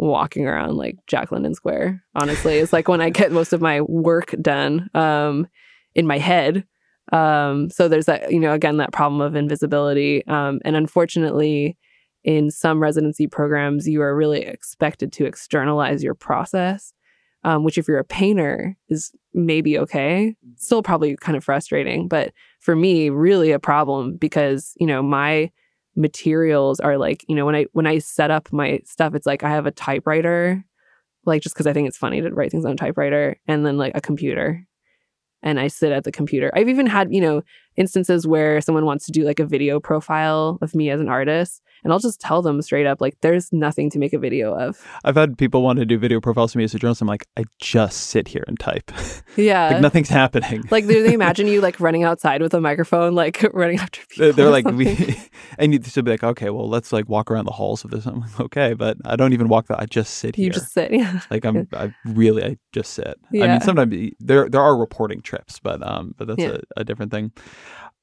walking 0.00 0.46
around 0.46 0.76
like 0.76 0.96
Jack 1.06 1.30
London 1.30 1.54
Square. 1.54 2.02
Honestly, 2.14 2.58
it's 2.58 2.72
like 2.72 2.88
when 2.88 3.02
I 3.02 3.10
get 3.10 3.32
most 3.32 3.52
of 3.52 3.60
my 3.60 3.82
work 3.82 4.34
done 4.40 4.88
um, 4.94 5.46
in 5.94 6.06
my 6.06 6.18
head. 6.18 6.64
Um, 7.12 7.68
so 7.68 7.86
there's 7.86 8.06
that, 8.06 8.32
you 8.32 8.40
know, 8.40 8.52
again 8.52 8.78
that 8.78 8.92
problem 8.92 9.20
of 9.20 9.36
invisibility, 9.36 10.26
um, 10.26 10.60
and 10.64 10.76
unfortunately, 10.76 11.76
in 12.22 12.50
some 12.50 12.80
residency 12.80 13.26
programs, 13.26 13.88
you 13.88 14.00
are 14.00 14.14
really 14.14 14.42
expected 14.42 15.12
to 15.14 15.26
externalize 15.26 16.02
your 16.02 16.14
process. 16.14 16.92
Um, 17.42 17.64
which, 17.64 17.78
if 17.78 17.88
you're 17.88 17.98
a 17.98 18.04
painter, 18.04 18.76
is 18.90 19.12
maybe 19.32 19.78
okay. 19.78 20.36
Still 20.56 20.82
probably 20.82 21.16
kind 21.16 21.38
of 21.38 21.44
frustrating, 21.44 22.06
but 22.06 22.34
for 22.60 22.76
me, 22.76 23.08
really 23.08 23.50
a 23.50 23.58
problem 23.58 24.16
because 24.16 24.74
you 24.76 24.86
know 24.86 25.02
my 25.02 25.50
materials 26.00 26.80
are 26.80 26.96
like 26.96 27.24
you 27.28 27.36
know 27.36 27.44
when 27.44 27.54
i 27.54 27.66
when 27.72 27.86
i 27.86 27.98
set 27.98 28.30
up 28.30 28.52
my 28.52 28.80
stuff 28.84 29.14
it's 29.14 29.26
like 29.26 29.42
i 29.42 29.50
have 29.50 29.66
a 29.66 29.70
typewriter 29.70 30.64
like 31.26 31.42
just 31.42 31.54
because 31.54 31.66
i 31.66 31.72
think 31.72 31.86
it's 31.86 31.98
funny 31.98 32.20
to 32.20 32.30
write 32.30 32.50
things 32.50 32.64
on 32.64 32.72
a 32.72 32.76
typewriter 32.76 33.36
and 33.46 33.64
then 33.64 33.76
like 33.76 33.92
a 33.94 34.00
computer. 34.00 34.66
And 35.42 35.58
i 35.58 35.68
sit 35.68 35.90
at 35.90 36.04
the 36.04 36.12
computer. 36.12 36.50
I've 36.54 36.68
even 36.68 36.86
had 36.86 37.14
you 37.14 37.20
know 37.20 37.42
instances 37.80 38.26
where 38.26 38.60
someone 38.60 38.84
wants 38.84 39.06
to 39.06 39.12
do 39.12 39.24
like 39.24 39.40
a 39.40 39.46
video 39.46 39.80
profile 39.80 40.58
of 40.60 40.74
me 40.74 40.90
as 40.90 41.00
an 41.00 41.08
artist 41.08 41.62
and 41.82 41.92
i'll 41.92 41.98
just 41.98 42.20
tell 42.20 42.42
them 42.42 42.60
straight 42.60 42.86
up 42.86 43.00
like 43.00 43.16
there's 43.22 43.50
nothing 43.52 43.88
to 43.90 43.98
make 43.98 44.12
a 44.12 44.18
video 44.18 44.54
of 44.54 44.78
I've 45.04 45.16
had 45.16 45.38
people 45.38 45.62
want 45.62 45.78
to 45.78 45.86
do 45.86 45.98
video 45.98 46.20
profiles 46.20 46.52
of 46.52 46.56
me 46.56 46.64
as 46.64 46.74
a 46.74 46.78
journalist. 46.78 47.00
I'm 47.00 47.08
like, 47.08 47.26
I 47.38 47.44
just 47.60 47.98
sit 48.12 48.28
here 48.28 48.44
and 48.46 48.58
type. 48.58 48.90
yeah 49.36 49.68
like 49.70 49.80
nothing's 49.80 50.08
happening. 50.10 50.62
like 50.70 50.86
do 50.86 51.02
they 51.02 51.14
imagine 51.14 51.46
you 51.46 51.60
like 51.60 51.80
running 51.86 52.02
outside 52.04 52.42
with 52.42 52.52
a 52.54 52.60
microphone 52.60 53.14
like 53.14 53.42
running 53.54 53.78
after 53.78 54.00
people 54.08 54.32
They're, 54.32 54.50
like, 54.50 54.66
we, 54.66 55.16
and 55.58 55.72
you'd 55.72 55.84
be 56.04 56.10
like, 56.10 56.22
okay, 56.22 56.50
well, 56.50 56.68
let's 56.68 56.92
like 56.92 57.08
walk 57.08 57.30
around 57.30 57.46
the 57.46 57.52
halls 57.52 57.84
of 57.84 57.90
this. 57.90 58.04
I'm 58.06 58.20
like, 58.20 58.40
okay, 58.40 58.74
but 58.74 58.98
I 59.04 59.16
don't 59.16 59.32
even 59.32 59.48
walk 59.48 59.68
that. 59.68 59.80
I 59.80 59.86
just 59.86 60.14
sit 60.14 60.36
here. 60.36 60.44
you 60.46 60.50
just 60.50 60.72
sit 60.72 60.92
yeah 60.92 61.20
like 61.30 61.44
I'm, 61.44 61.66
I 61.72 61.94
really, 62.04 62.44
I 62.44 62.56
just 62.72 62.92
sit. 62.92 63.18
Yeah. 63.32 63.44
I 63.44 63.48
mean, 63.48 63.60
sometimes 63.62 63.94
there 64.20 64.48
there 64.48 64.60
are 64.60 64.76
reporting 64.76 65.22
trips, 65.22 65.58
but 65.60 65.86
um, 65.86 66.14
but 66.18 66.28
that's 66.28 66.42
Yeah. 66.42 66.58
a, 66.76 66.80
a 66.80 66.84
different 66.84 67.10
thing. 67.10 67.32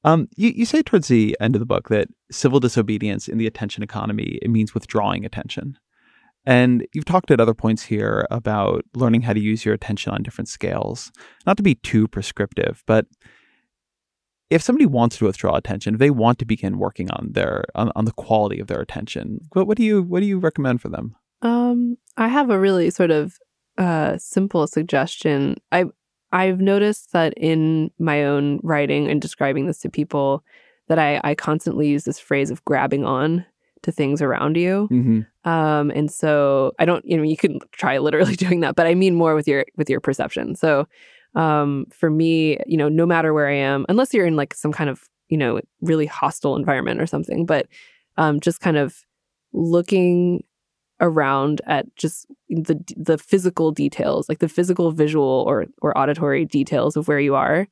Um, 0.04 0.28
you 0.36 0.50
you 0.50 0.64
say 0.64 0.82
towards 0.82 1.08
the 1.08 1.36
end 1.40 1.56
of 1.56 1.60
the 1.60 1.66
book 1.66 1.88
that 1.88 2.08
civil 2.30 2.60
disobedience 2.60 3.28
in 3.28 3.38
the 3.38 3.46
attention 3.46 3.82
economy 3.82 4.38
it 4.42 4.50
means 4.50 4.74
withdrawing 4.74 5.24
attention, 5.24 5.76
and 6.46 6.86
you've 6.94 7.04
talked 7.04 7.30
at 7.30 7.40
other 7.40 7.54
points 7.54 7.82
here 7.82 8.26
about 8.30 8.84
learning 8.94 9.22
how 9.22 9.32
to 9.32 9.40
use 9.40 9.64
your 9.64 9.74
attention 9.74 10.12
on 10.12 10.22
different 10.22 10.48
scales. 10.48 11.10
Not 11.46 11.56
to 11.56 11.62
be 11.62 11.74
too 11.74 12.08
prescriptive, 12.08 12.82
but 12.86 13.06
if 14.50 14.62
somebody 14.62 14.86
wants 14.86 15.18
to 15.18 15.26
withdraw 15.26 15.56
attention, 15.56 15.94
if 15.94 16.00
they 16.00 16.10
want 16.10 16.38
to 16.38 16.46
begin 16.46 16.78
working 16.78 17.10
on 17.10 17.32
their 17.32 17.64
on, 17.74 17.92
on 17.94 18.04
the 18.04 18.12
quality 18.12 18.60
of 18.60 18.66
their 18.66 18.80
attention, 18.80 19.40
what 19.52 19.66
what 19.66 19.76
do 19.76 19.82
you 19.82 20.02
what 20.02 20.20
do 20.20 20.26
you 20.26 20.38
recommend 20.38 20.80
for 20.80 20.88
them? 20.88 21.16
Um, 21.42 21.98
I 22.16 22.28
have 22.28 22.50
a 22.50 22.58
really 22.58 22.90
sort 22.90 23.10
of 23.10 23.36
uh 23.76 24.16
simple 24.18 24.66
suggestion. 24.66 25.56
I 25.70 25.86
I've 26.32 26.60
noticed 26.60 27.12
that 27.12 27.34
in 27.36 27.90
my 27.98 28.24
own 28.24 28.60
writing 28.62 29.08
and 29.08 29.20
describing 29.20 29.66
this 29.66 29.78
to 29.80 29.90
people 29.90 30.44
that 30.88 30.98
I 30.98 31.20
I 31.24 31.34
constantly 31.34 31.88
use 31.88 32.04
this 32.04 32.18
phrase 32.18 32.50
of 32.50 32.64
grabbing 32.64 33.04
on 33.04 33.44
to 33.82 33.92
things 33.92 34.20
around 34.20 34.56
you. 34.56 34.88
Mm-hmm. 34.90 35.48
Um, 35.48 35.90
and 35.90 36.10
so 36.10 36.72
I 36.78 36.84
don't, 36.84 37.04
you 37.06 37.16
know, 37.16 37.22
you 37.22 37.36
can 37.36 37.60
try 37.72 37.98
literally 37.98 38.36
doing 38.44 38.60
that, 38.60 38.74
but 38.74 38.86
I 38.86 38.94
mean 38.94 39.14
more 39.14 39.34
with 39.34 39.48
your 39.48 39.64
with 39.76 39.88
your 39.88 40.00
perception. 40.00 40.54
So 40.54 40.86
um 41.34 41.86
for 41.90 42.10
me, 42.10 42.58
you 42.66 42.76
know, 42.76 42.88
no 42.88 43.06
matter 43.06 43.32
where 43.32 43.48
I 43.48 43.54
am, 43.54 43.86
unless 43.88 44.12
you're 44.12 44.26
in 44.26 44.36
like 44.36 44.54
some 44.54 44.72
kind 44.72 44.90
of, 44.90 45.02
you 45.28 45.36
know, 45.36 45.60
really 45.80 46.06
hostile 46.06 46.56
environment 46.56 47.00
or 47.00 47.06
something, 47.06 47.46
but 47.46 47.66
um 48.16 48.40
just 48.40 48.60
kind 48.60 48.76
of 48.76 49.04
looking 49.52 50.42
around 51.00 51.60
at 51.66 51.86
just 51.96 52.26
the 52.48 52.78
the 52.96 53.18
physical 53.18 53.70
details, 53.70 54.28
like 54.28 54.38
the 54.38 54.48
physical 54.48 54.90
visual 54.90 55.44
or 55.46 55.66
or 55.80 55.96
auditory 55.96 56.44
details 56.44 56.96
of 56.96 57.08
where 57.08 57.20
you 57.20 57.34
are 57.34 57.68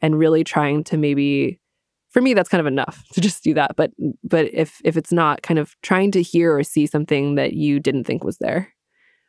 and 0.00 0.18
really 0.18 0.44
trying 0.44 0.82
to 0.84 0.96
maybe 0.96 1.58
for 2.10 2.20
me 2.20 2.34
that's 2.34 2.48
kind 2.48 2.60
of 2.60 2.66
enough 2.66 3.04
to 3.12 3.20
just 3.20 3.42
do 3.42 3.54
that. 3.54 3.76
But 3.76 3.92
but 4.24 4.52
if 4.52 4.80
if 4.84 4.96
it's 4.96 5.12
not 5.12 5.42
kind 5.42 5.58
of 5.58 5.74
trying 5.82 6.10
to 6.12 6.22
hear 6.22 6.56
or 6.56 6.62
see 6.62 6.86
something 6.86 7.34
that 7.36 7.54
you 7.54 7.80
didn't 7.80 8.04
think 8.04 8.24
was 8.24 8.38
there 8.38 8.72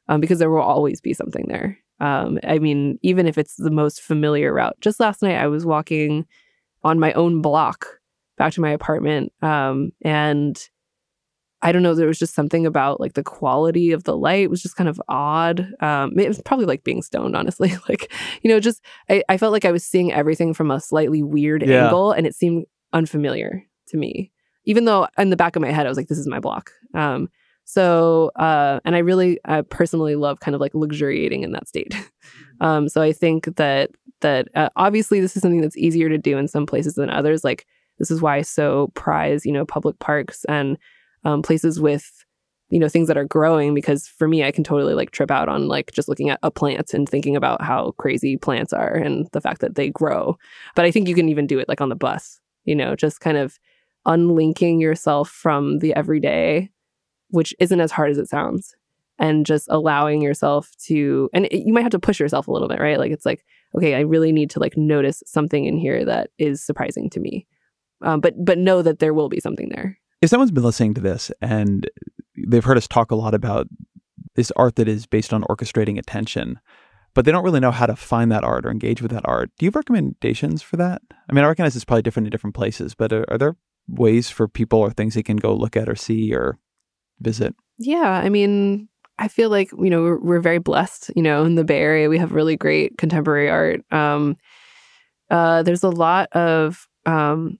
um, 0.07 0.21
because 0.21 0.39
there 0.39 0.49
will 0.49 0.61
always 0.61 1.01
be 1.01 1.13
something 1.13 1.45
there. 1.47 1.79
Um, 1.99 2.39
i 2.43 2.57
mean 2.59 2.97
even 3.01 3.27
if 3.27 3.37
it's 3.37 3.55
the 3.55 3.71
most 3.71 4.01
familiar 4.01 4.51
route 4.51 4.75
just 4.81 4.99
last 4.99 5.21
night 5.21 5.37
i 5.37 5.47
was 5.47 5.63
walking 5.63 6.25
on 6.83 6.99
my 6.99 7.13
own 7.13 7.41
block 7.41 7.85
back 8.37 8.51
to 8.53 8.61
my 8.61 8.71
apartment 8.71 9.31
um, 9.41 9.91
and 10.01 10.69
i 11.63 11.71
don't 11.71 11.81
know 11.83 11.95
there 11.95 12.07
was 12.07 12.19
just 12.19 12.35
something 12.35 12.65
about 12.65 12.99
like 12.99 13.13
the 13.13 13.23
quality 13.23 13.91
of 13.91 14.03
the 14.03 14.15
light 14.15 14.49
was 14.49 14.61
just 14.61 14.75
kind 14.75 14.87
of 14.89 15.01
odd. 15.09 15.65
Um, 15.79 16.17
it 16.19 16.27
was 16.27 16.41
probably 16.43 16.65
like 16.67 16.83
being 16.83 17.01
stoned 17.01 17.35
honestly. 17.35 17.73
Like 17.89 18.11
you 18.43 18.49
know 18.49 18.59
just 18.59 18.83
I, 19.09 19.23
I 19.29 19.37
felt 19.37 19.51
like 19.53 19.65
i 19.65 19.71
was 19.71 19.83
seeing 19.85 20.11
everything 20.13 20.53
from 20.53 20.69
a 20.71 20.79
slightly 20.79 21.23
weird 21.23 21.63
Yeah. 21.63 21.85
angle 21.85 22.11
and 22.11 22.27
it 22.27 22.35
seemed 22.35 22.65
unfamiliar 22.93 23.63
to 23.87 23.97
me. 23.97 24.31
Even 24.65 24.85
though 24.85 25.07
in 25.17 25.29
the 25.31 25.35
back 25.35 25.55
of 25.55 25.61
my 25.61 25.71
head 25.71 25.85
i 25.85 25.89
was 25.89 25.97
like 25.97 26.07
this 26.07 26.19
is 26.19 26.27
my 26.27 26.39
block. 26.39 26.71
Um 26.93 27.29
so 27.65 28.31
uh 28.35 28.79
and 28.85 28.95
i 28.95 28.99
really 28.99 29.39
uh, 29.45 29.63
personally 29.69 30.15
love 30.15 30.39
kind 30.41 30.53
of 30.55 30.61
like 30.61 30.73
luxuriating 30.75 31.43
in 31.43 31.51
that 31.53 31.67
state. 31.67 31.95
Um 32.61 32.87
so 32.87 33.01
i 33.01 33.11
think 33.11 33.55
that 33.55 33.89
that 34.21 34.47
uh, 34.55 34.69
obviously 34.75 35.19
this 35.19 35.35
is 35.35 35.41
something 35.41 35.59
that's 35.61 35.75
easier 35.77 36.07
to 36.07 36.17
do 36.17 36.37
in 36.37 36.47
some 36.47 36.65
places 36.65 36.93
than 36.95 37.09
others. 37.09 37.43
Like 37.43 37.65
this 37.99 38.09
is 38.11 38.21
why 38.21 38.37
i 38.37 38.41
so 38.41 38.91
prize 38.95 39.45
you 39.45 39.51
know 39.51 39.65
public 39.65 39.97
parks 39.99 40.45
and 40.45 40.77
um, 41.25 41.41
places 41.41 41.79
with 41.79 42.23
you 42.69 42.79
know 42.79 42.89
things 42.89 43.07
that 43.07 43.17
are 43.17 43.25
growing 43.25 43.75
because 43.75 44.07
for 44.07 44.27
me 44.27 44.43
i 44.43 44.51
can 44.51 44.63
totally 44.63 44.95
like 44.95 45.11
trip 45.11 45.29
out 45.29 45.47
on 45.47 45.67
like 45.67 45.91
just 45.91 46.09
looking 46.09 46.29
at 46.29 46.39
a 46.41 46.49
plant 46.49 46.93
and 46.93 47.07
thinking 47.07 47.35
about 47.35 47.61
how 47.61 47.91
crazy 47.97 48.35
plants 48.35 48.73
are 48.73 48.95
and 48.95 49.27
the 49.31 49.41
fact 49.41 49.61
that 49.61 49.75
they 49.75 49.89
grow. 49.89 50.37
But 50.75 50.85
i 50.85 50.91
think 50.91 51.07
you 51.07 51.15
can 51.15 51.29
even 51.29 51.45
do 51.45 51.59
it 51.59 51.69
like 51.69 51.81
on 51.81 51.89
the 51.89 51.95
bus 51.95 52.39
you 52.65 52.75
know 52.75 52.95
just 52.95 53.19
kind 53.19 53.37
of 53.37 53.59
unlinking 54.05 54.81
yourself 54.81 55.29
from 55.29 55.79
the 55.79 55.93
everyday 55.95 56.69
which 57.29 57.53
isn't 57.59 57.79
as 57.79 57.91
hard 57.91 58.11
as 58.11 58.17
it 58.17 58.27
sounds 58.27 58.75
and 59.19 59.45
just 59.45 59.67
allowing 59.69 60.21
yourself 60.21 60.71
to 60.85 61.29
and 61.33 61.45
it, 61.45 61.65
you 61.65 61.73
might 61.73 61.83
have 61.83 61.91
to 61.91 61.99
push 61.99 62.19
yourself 62.19 62.47
a 62.47 62.51
little 62.51 62.67
bit 62.67 62.79
right? 62.79 62.97
Like 62.99 63.11
it's 63.11 63.25
like 63.25 63.45
okay 63.77 63.93
i 63.93 63.99
really 63.99 64.31
need 64.31 64.49
to 64.49 64.59
like 64.59 64.75
notice 64.75 65.21
something 65.27 65.65
in 65.65 65.77
here 65.77 66.03
that 66.05 66.31
is 66.39 66.63
surprising 66.63 67.09
to 67.11 67.19
me. 67.19 67.45
Um, 68.01 68.19
but 68.19 68.33
but 68.43 68.57
know 68.57 68.81
that 68.81 68.97
there 68.97 69.13
will 69.13 69.29
be 69.29 69.39
something 69.39 69.69
there 69.69 69.99
if 70.23 70.29
someone's 70.29 70.51
been 70.51 70.63
listening 70.63 70.93
to 70.93 71.01
this 71.01 71.33
and 71.41 71.89
they've 72.47 72.63
heard 72.63 72.77
us 72.77 72.87
talk 72.87 73.11
a 73.11 73.15
lot 73.15 73.33
about 73.33 73.67
this 74.35 74.53
art 74.55 74.77
that 74.77 74.87
is 74.87 75.05
based 75.05 75.33
on 75.33 75.43
orchestrating 75.43 75.99
attention, 75.99 76.61
but 77.13 77.25
they 77.25 77.31
don't 77.31 77.43
really 77.43 77.59
know 77.59 77.71
how 77.71 77.85
to 77.85 77.93
find 77.93 78.31
that 78.31 78.45
art 78.45 78.65
or 78.65 78.71
engage 78.71 79.01
with 79.01 79.11
that 79.11 79.25
art, 79.25 79.51
do 79.59 79.65
you 79.65 79.67
have 79.67 79.75
recommendations 79.75 80.61
for 80.61 80.77
that? 80.77 81.01
I 81.29 81.33
mean, 81.33 81.43
I 81.43 81.47
recognize 81.49 81.75
it's 81.75 81.83
probably 81.83 82.03
different 82.03 82.27
in 82.27 82.31
different 82.31 82.55
places, 82.55 82.95
but 82.95 83.11
are, 83.11 83.25
are 83.27 83.37
there 83.37 83.57
ways 83.89 84.29
for 84.29 84.47
people 84.47 84.79
or 84.79 84.91
things 84.91 85.13
they 85.13 85.23
can 85.23 85.35
go 85.35 85.53
look 85.53 85.75
at 85.75 85.89
or 85.89 85.95
see 85.95 86.33
or 86.33 86.57
visit? 87.19 87.53
Yeah, 87.77 88.21
I 88.23 88.29
mean, 88.29 88.87
I 89.19 89.27
feel 89.27 89.49
like 89.49 89.71
you 89.73 89.89
know 89.89 90.03
we're, 90.03 90.19
we're 90.19 90.39
very 90.39 90.59
blessed. 90.59 91.11
You 91.17 91.21
know, 91.21 91.43
in 91.43 91.55
the 91.55 91.65
Bay 91.65 91.79
Area, 91.79 92.09
we 92.09 92.17
have 92.17 92.31
really 92.31 92.55
great 92.55 92.97
contemporary 92.97 93.49
art. 93.49 93.81
Um, 93.91 94.37
uh, 95.29 95.63
there's 95.63 95.83
a 95.83 95.89
lot 95.89 96.31
of. 96.31 96.87
Um, 97.05 97.57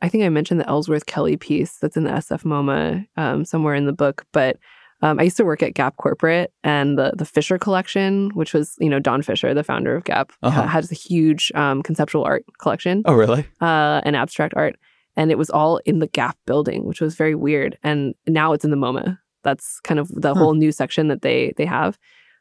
I 0.00 0.08
think 0.08 0.24
I 0.24 0.28
mentioned 0.28 0.60
the 0.60 0.68
Ellsworth 0.68 1.06
Kelly 1.06 1.36
piece 1.36 1.76
that's 1.78 1.96
in 1.96 2.04
the 2.04 2.10
SF 2.10 2.44
MoMA 2.44 3.06
um, 3.16 3.44
somewhere 3.44 3.74
in 3.74 3.86
the 3.86 3.92
book, 3.92 4.24
but 4.32 4.56
um, 5.02 5.20
I 5.20 5.24
used 5.24 5.36
to 5.36 5.44
work 5.44 5.62
at 5.62 5.74
Gap 5.74 5.96
Corporate 5.96 6.52
and 6.64 6.98
the 6.98 7.12
the 7.16 7.24
Fisher 7.24 7.58
collection, 7.58 8.30
which 8.34 8.52
was 8.52 8.74
you 8.80 8.88
know 8.88 8.98
Don 9.00 9.22
Fisher, 9.22 9.54
the 9.54 9.62
founder 9.64 9.96
of 9.96 10.04
Gap, 10.04 10.32
Uh-huh. 10.42 10.62
has 10.66 10.90
a 10.90 10.94
huge 10.94 11.50
um, 11.54 11.82
conceptual 11.82 12.24
art 12.24 12.44
collection 12.58 13.02
Oh, 13.04 13.14
really? 13.14 13.46
uh, 13.60 14.00
and 14.04 14.16
abstract 14.16 14.54
art. 14.56 14.76
And 15.16 15.30
it 15.32 15.38
was 15.38 15.50
all 15.50 15.78
in 15.84 15.98
the 15.98 16.06
Gap 16.06 16.36
building, 16.46 16.84
which 16.84 17.00
was 17.00 17.16
very 17.16 17.34
weird. 17.34 17.76
And 17.82 18.14
now 18.28 18.52
it's 18.52 18.64
in 18.64 18.70
the 18.70 18.76
MoMA. 18.76 19.18
That's 19.42 19.80
kind 19.80 19.98
of 20.00 20.08
the 20.14 20.34
Huh. 20.34 20.40
whole 20.40 20.54
new 20.54 20.70
section 20.72 21.08
that 21.08 21.22
they 21.22 21.52
they 21.56 21.66
have. 21.66 21.98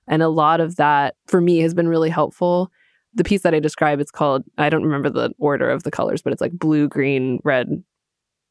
And 0.08 0.22
a 0.24 0.30
lot 0.30 0.60
of 0.60 0.76
that 0.78 1.16
for 1.28 1.42
me 1.42 1.58
has 1.60 1.74
been 1.74 1.88
really 1.88 2.10
helpful. 2.10 2.72
The 3.18 3.24
piece 3.24 3.42
that 3.42 3.54
I 3.54 3.60
describe, 3.60 4.00
it's 4.00 4.12
called 4.12 4.44
I 4.58 4.70
don't 4.70 4.84
remember 4.84 5.10
the 5.10 5.32
order 5.40 5.70
of 5.70 5.84
the 5.84 5.92
colors, 5.92 6.22
but 6.22 6.32
it's 6.32 6.42
like 6.42 6.54
blue, 6.54 6.88
green, 6.88 7.40
red, 7.44 7.84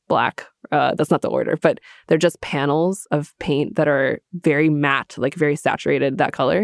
black. 0.09 0.47
Uh, 0.73 0.95
that's 0.95 1.11
not 1.11 1.23
the 1.23 1.31
order, 1.31 1.57
but 1.57 1.79
they're 2.07 2.19
just 2.19 2.41
panels 2.41 3.07
of 3.11 3.35
paint 3.39 3.77
that 3.77 3.89
are 3.89 4.21
very 4.33 4.69
matte, 4.69 5.15
like 5.17 5.35
very 5.35 5.57
saturated 5.57 6.19
that 6.19 6.33
color. 6.33 6.59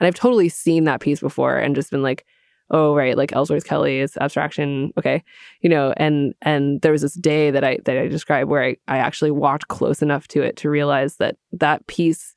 And 0.00 0.06
I've 0.06 0.14
totally 0.14 0.48
seen 0.48 0.84
that 0.84 1.00
piece 1.00 1.20
before 1.20 1.56
and 1.56 1.76
just 1.76 1.90
been 1.90 2.02
like, 2.02 2.24
oh 2.70 2.94
right, 2.94 3.16
like 3.16 3.32
Ellsworth 3.32 3.66
Kelly 3.66 4.00
is 4.00 4.16
abstraction, 4.20 4.92
okay, 4.98 5.22
you 5.60 5.68
know. 5.68 5.94
And 5.96 6.34
and 6.42 6.80
there 6.82 6.92
was 6.92 7.02
this 7.02 7.14
day 7.14 7.50
that 7.50 7.64
I 7.64 7.78
that 7.84 7.96
I 7.96 8.08
described 8.08 8.50
where 8.50 8.64
I 8.64 8.76
I 8.88 8.98
actually 8.98 9.30
walked 9.30 9.68
close 9.68 10.02
enough 10.02 10.28
to 10.28 10.42
it 10.42 10.56
to 10.58 10.70
realize 10.70 11.16
that 11.16 11.36
that 11.52 11.86
piece, 11.86 12.34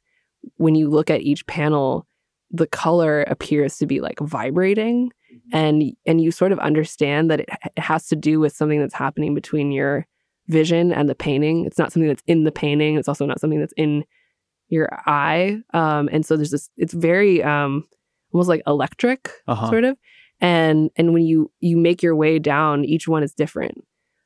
when 0.58 0.76
you 0.76 0.90
look 0.90 1.10
at 1.10 1.22
each 1.22 1.46
panel, 1.48 2.07
the 2.52 2.68
color 2.68 3.24
appears 3.24 3.78
to 3.78 3.86
be 3.86 4.00
like 4.02 4.20
vibrating, 4.20 5.12
and 5.52 5.84
and 6.06 6.22
you 6.22 6.32
sort 6.32 6.52
of 6.52 6.60
understand 6.60 7.30
that 7.32 7.42
it, 7.42 7.50
it 7.76 7.80
has 7.80 8.08
to 8.08 8.16
do 8.16 8.40
with 8.40 8.56
something 8.56 8.80
that's 8.80 8.94
happening 8.94 9.34
between 9.36 9.72
your 9.72 10.06
vision 10.48 10.94
and 10.94 11.10
the 11.10 11.16
painting. 11.16 11.66
It's 11.66 11.78
not 11.78 11.92
something 11.92 12.08
that's 12.08 12.24
in 12.28 12.44
the 12.46 12.52
painting. 12.52 12.98
It's 12.98 13.08
also 13.10 13.26
not 13.26 13.40
something 13.42 13.60
that's 13.60 13.74
in 13.78 14.06
your 14.70 14.90
eye. 15.06 15.60
Um, 15.74 16.10
and 16.12 16.26
so 16.26 16.36
there's 16.38 16.52
this. 16.52 16.70
It's 16.78 16.94
very 16.94 17.44
um, 17.44 17.86
almost 18.34 18.50
like 18.50 18.62
electric, 18.68 19.30
Uh-huh. 19.48 19.70
sort 19.70 19.84
of. 19.84 19.98
And 20.40 20.90
and 20.96 21.14
when 21.14 21.24
you 21.24 21.52
you 21.60 21.78
make 21.78 22.02
your 22.04 22.16
way 22.16 22.40
down, 22.40 22.86
each 22.86 23.08
one 23.08 23.24
is 23.24 23.34
different. 23.34 23.84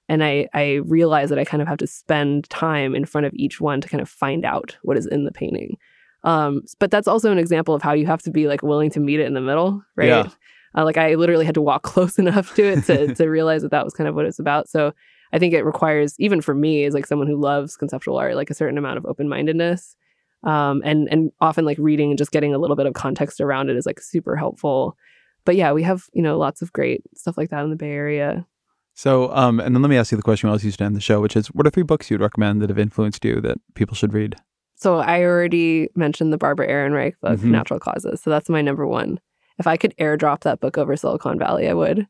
And 0.10 0.23
I 0.23 0.48
I 0.53 0.73
realize 0.85 1.30
that 1.30 1.39
I 1.39 1.45
kind 1.45 1.61
of 1.61 1.68
have 1.68 1.77
to 1.80 1.88
spend 1.88 2.49
time 2.49 2.93
in 2.95 3.06
front 3.06 3.26
of 3.27 3.34
each 3.35 3.61
one 3.61 3.80
to 3.81 3.88
kind 3.88 4.02
of 4.02 4.10
find 4.10 4.43
out 4.45 4.77
what 4.84 4.98
is 4.98 5.06
in 5.07 5.23
the 5.26 5.31
painting. 5.31 5.77
Um, 6.23 6.64
but 6.80 6.91
that's 6.91 7.07
also 7.07 7.31
an 7.31 7.38
example 7.38 7.73
of 7.73 7.81
how 7.81 7.93
you 7.93 8.06
have 8.06 8.22
to 8.23 8.31
be 8.31 8.48
like 8.48 8.61
willing 8.61 8.89
to 8.91 8.99
meet 8.99 9.19
it 9.19 9.26
in 9.26 9.34
the 9.34 9.41
middle, 9.41 9.84
right? 9.95 10.07
Yeah. 10.07 10.30
Uh, 10.76 10.85
like 10.85 10.98
I 10.98 11.15
literally 11.15 11.45
had 11.45 11.56
to 11.56 11.61
walk 11.61 11.84
close 11.84 12.19
enough 12.19 12.53
to 12.56 12.64
it 12.64 12.85
to 12.85 13.15
to 13.15 13.27
realize 13.27 13.61
that 13.64 13.72
that 13.72 13.84
was 13.84 13.93
kind 13.93 14.07
of 14.07 14.15
what 14.15 14.26
it's 14.26 14.39
about. 14.39 14.69
So 14.69 14.93
I 15.34 15.39
think 15.39 15.53
it 15.53 15.64
requires, 15.64 16.15
even 16.19 16.41
for 16.41 16.53
me, 16.53 16.85
as 16.85 16.93
like 16.93 17.06
someone 17.06 17.27
who 17.27 17.39
loves 17.39 17.77
conceptual 17.77 18.18
art, 18.18 18.35
like 18.35 18.49
a 18.49 18.53
certain 18.56 18.77
amount 18.77 18.98
of 18.98 19.06
open 19.06 19.30
mindedness, 19.30 19.95
um, 20.43 20.81
and 20.84 21.07
and 21.10 21.31
often 21.41 21.65
like 21.65 21.77
reading 21.77 22.10
and 22.10 22.18
just 22.18 22.31
getting 22.31 22.53
a 22.53 22.57
little 22.57 22.76
bit 22.76 22.85
of 22.85 22.93
context 22.93 23.41
around 23.41 23.69
it 23.69 23.76
is 23.76 23.85
like 23.85 23.99
super 23.99 24.35
helpful. 24.35 24.98
But 25.45 25.56
yeah, 25.56 25.72
we 25.72 25.84
have 25.84 26.06
you 26.14 26.22
know 26.22 26.38
lots 26.38 26.61
of 26.61 26.73
great 26.73 27.03
stuff 27.15 27.38
like 27.38 27.49
that 27.49 27.64
in 27.64 27.69
the 27.69 27.76
Bay 27.76 27.91
Area. 27.91 28.45
So, 28.93 29.34
um, 29.34 29.60
and 29.60 29.73
then 29.73 29.81
let 29.81 29.89
me 29.89 29.98
ask 29.98 30.11
you 30.11 30.18
the 30.18 30.22
question 30.22 30.48
we 30.48 30.52
always 30.52 30.65
used 30.65 30.80
to 30.80 30.84
end 30.84 30.98
the 30.98 31.02
show, 31.02 31.22
which 31.22 31.38
is, 31.38 31.48
what 31.48 31.65
are 31.65 31.69
three 31.69 31.81
books 31.81 32.11
you'd 32.11 32.19
recommend 32.19 32.61
that 32.61 32.69
have 32.69 32.77
influenced 32.77 33.23
you 33.23 33.39
that 33.39 33.57
people 33.73 33.95
should 33.95 34.14
read? 34.14 34.35
So 34.81 34.97
I 34.97 35.21
already 35.23 35.89
mentioned 35.95 36.33
the 36.33 36.39
Barbara 36.39 36.67
Ehrenreich 36.67 37.13
book, 37.21 37.37
Mhm. 37.39 37.51
Natural 37.51 37.79
Causes. 37.79 38.19
So 38.21 38.31
that's 38.31 38.49
my 38.49 38.61
number 38.63 38.87
one. 38.87 39.19
If 39.59 39.67
I 39.67 39.77
could 39.77 39.95
airdrop 39.97 40.41
that 40.41 40.59
book 40.59 40.75
over 40.77 40.95
Silicon 40.97 41.37
Valley, 41.37 41.69
I 41.69 41.73
would, 41.75 42.07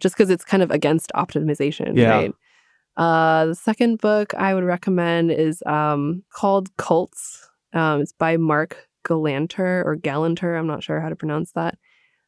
just 0.00 0.14
because 0.14 0.28
it's 0.28 0.44
kind 0.44 0.62
of 0.62 0.70
against 0.70 1.10
optimization, 1.14 1.96
Yeah. 1.96 2.10
right? 2.10 2.32
Uh, 2.98 3.46
the 3.46 3.54
second 3.54 3.98
book 4.02 4.34
I 4.34 4.52
would 4.52 4.64
recommend 4.64 5.32
is 5.32 5.62
um, 5.64 6.22
called 6.34 6.68
Cults. 6.76 7.48
Um, 7.72 8.02
it's 8.02 8.12
by 8.12 8.36
Marc 8.36 8.76
Galanter 9.06 9.82
or 9.86 9.96
Galanter. 9.96 10.58
I'm 10.58 10.66
not 10.66 10.82
sure 10.82 11.00
how 11.00 11.08
to 11.08 11.16
pronounce 11.16 11.52
that. 11.52 11.78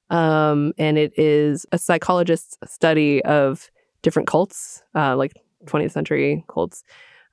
Um, 0.08 0.72
and 0.78 0.96
it 0.96 1.12
is 1.18 1.66
a 1.72 1.78
psychologist's 1.78 2.56
study 2.72 3.22
of 3.26 3.70
different 4.00 4.28
cults, 4.28 4.82
uh, 4.94 5.14
like 5.14 5.32
20th 5.66 5.92
century 5.92 6.42
cults. 6.48 6.84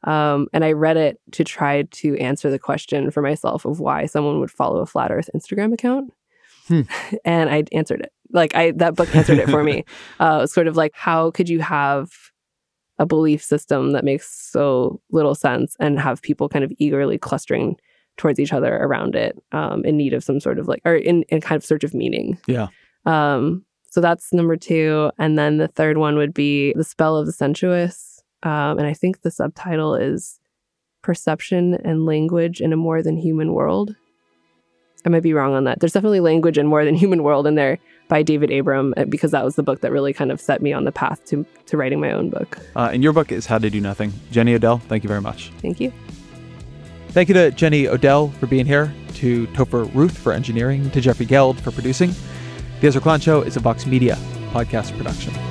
Um, 0.04 0.48
and 0.54 0.66
I 0.66 0.72
read 0.72 0.98
it 0.98 1.20
to 1.34 1.44
try 1.44 1.84
to 1.84 2.18
answer 2.18 2.50
the 2.50 2.60
question 2.60 3.12
for 3.12 3.22
myself 3.22 3.66
of 3.66 3.80
why 3.80 4.06
someone 4.06 4.40
would 4.40 4.52
follow 4.52 4.80
a 4.80 4.86
flat 4.86 5.12
Earth 5.12 5.30
Instagram 5.36 5.74
account. 5.74 6.12
Hmm. 6.68 6.82
and 7.26 7.50
I 7.50 7.64
answered 7.72 8.02
it. 8.02 8.12
Like 8.32 8.56
I 8.56 8.72
that 8.78 8.96
book 8.96 9.14
answered 9.16 9.40
it 9.40 9.50
for 9.50 9.64
me. 9.64 9.86
Uh, 10.20 10.46
sort 10.46 10.68
of 10.68 10.78
like 10.78 10.92
how 10.94 11.32
could 11.32 11.50
you 11.50 11.60
have 11.60 12.12
a 13.00 13.06
belief 13.06 13.44
system 13.44 13.92
that 13.92 14.04
makes 14.04 14.32
so 14.32 15.02
little 15.12 15.34
sense 15.34 15.76
and 15.80 16.00
have 16.00 16.22
people 16.22 16.48
kind 16.48 16.64
of 16.64 16.72
eagerly 16.78 17.18
clustering 17.18 17.76
towards 18.18 18.40
each 18.40 18.54
other 18.54 18.76
around 18.78 19.16
it 19.16 19.36
um, 19.52 19.84
in 19.84 19.98
need 19.98 20.14
of 20.14 20.24
some 20.24 20.40
sort 20.40 20.60
of 20.60 20.68
like 20.68 20.82
or 20.86 20.96
in, 20.96 21.24
in 21.24 21.42
kind 21.42 21.58
of 21.58 21.66
search 21.66 21.84
of 21.84 21.94
meaning. 21.94 22.38
Yeah. 22.46 22.68
Um, 23.06 23.66
so 23.90 24.00
that's 24.00 24.32
number 24.32 24.56
two. 24.56 25.12
And 25.18 25.38
then 25.38 25.58
the 25.58 25.68
third 25.68 25.98
one 25.98 26.16
would 26.16 26.34
be 26.34 26.74
The 26.74 26.84
Spell 26.84 27.18
of 27.18 27.26
the 27.26 27.34
Sensuous. 27.34 28.11
Um, 28.44 28.80
and 28.80 28.88
I 28.88 28.94
think 28.94 29.22
the 29.22 29.32
subtitle 29.32 29.96
is 29.96 30.40
Perception 31.02 31.76
and 31.84 32.06
Language 32.06 32.62
in 32.62 32.74
a 32.74 32.78
More 32.78 33.02
Than 33.02 33.18
Human 33.18 33.54
World. 33.54 33.96
I 35.06 35.10
might 35.10 35.24
be 35.24 35.34
wrong 35.34 35.54
on 35.54 35.64
that. 35.64 35.80
There's 35.80 35.94
definitely 35.94 36.20
language 36.20 36.58
in 36.58 36.68
More 36.68 36.86
Than 36.86 36.96
Human 37.04 37.24
World 37.24 37.48
in 37.48 37.56
there 37.56 37.80
by 38.08 38.24
David 38.24 38.52
Abram 38.52 38.94
uh, 38.98 39.06
because 39.06 39.32
that 39.32 39.44
was 39.44 39.56
the 39.56 39.64
book 39.64 39.82
that 39.82 39.92
really 39.92 40.14
kind 40.14 40.32
of 40.32 40.40
set 40.40 40.62
me 40.62 40.74
on 40.74 40.84
the 40.84 40.92
path 40.92 41.24
to, 41.26 41.46
to 41.68 41.78
writing 41.78 42.00
my 42.00 42.12
own 42.12 42.30
book. 42.30 42.58
Uh, 42.76 42.90
and 42.92 43.02
your 43.04 43.14
book 43.14 43.32
is 43.32 43.46
How 43.46 43.58
to 43.58 43.70
Do 43.70 43.80
Nothing. 43.80 44.14
Jenny 44.32 44.54
Odell, 44.54 44.80
thank 44.80 45.04
you 45.04 45.08
very 45.08 45.22
much. 45.22 45.52
Thank 45.60 45.80
you. 45.80 45.92
Thank 47.10 47.30
you 47.30 47.34
to 47.34 47.52
Jenny 47.52 47.88
Odell 47.88 48.30
for 48.40 48.48
being 48.48 48.66
here, 48.66 48.94
to 49.16 49.48
Topher 49.48 49.94
Ruth 49.94 50.18
for 50.18 50.32
engineering, 50.32 50.90
to 50.92 51.02
Jeffrey 51.02 51.26
Geld 51.26 51.60
for 51.60 51.72
producing. 51.72 52.14
The 52.80 52.88
Ezra 52.88 53.02
Klein 53.02 53.20
Show 53.20 53.42
is 53.42 53.58
a 53.58 53.60
Vox 53.60 53.86
Media 53.86 54.16
podcast 54.52 54.96
production. 54.98 55.51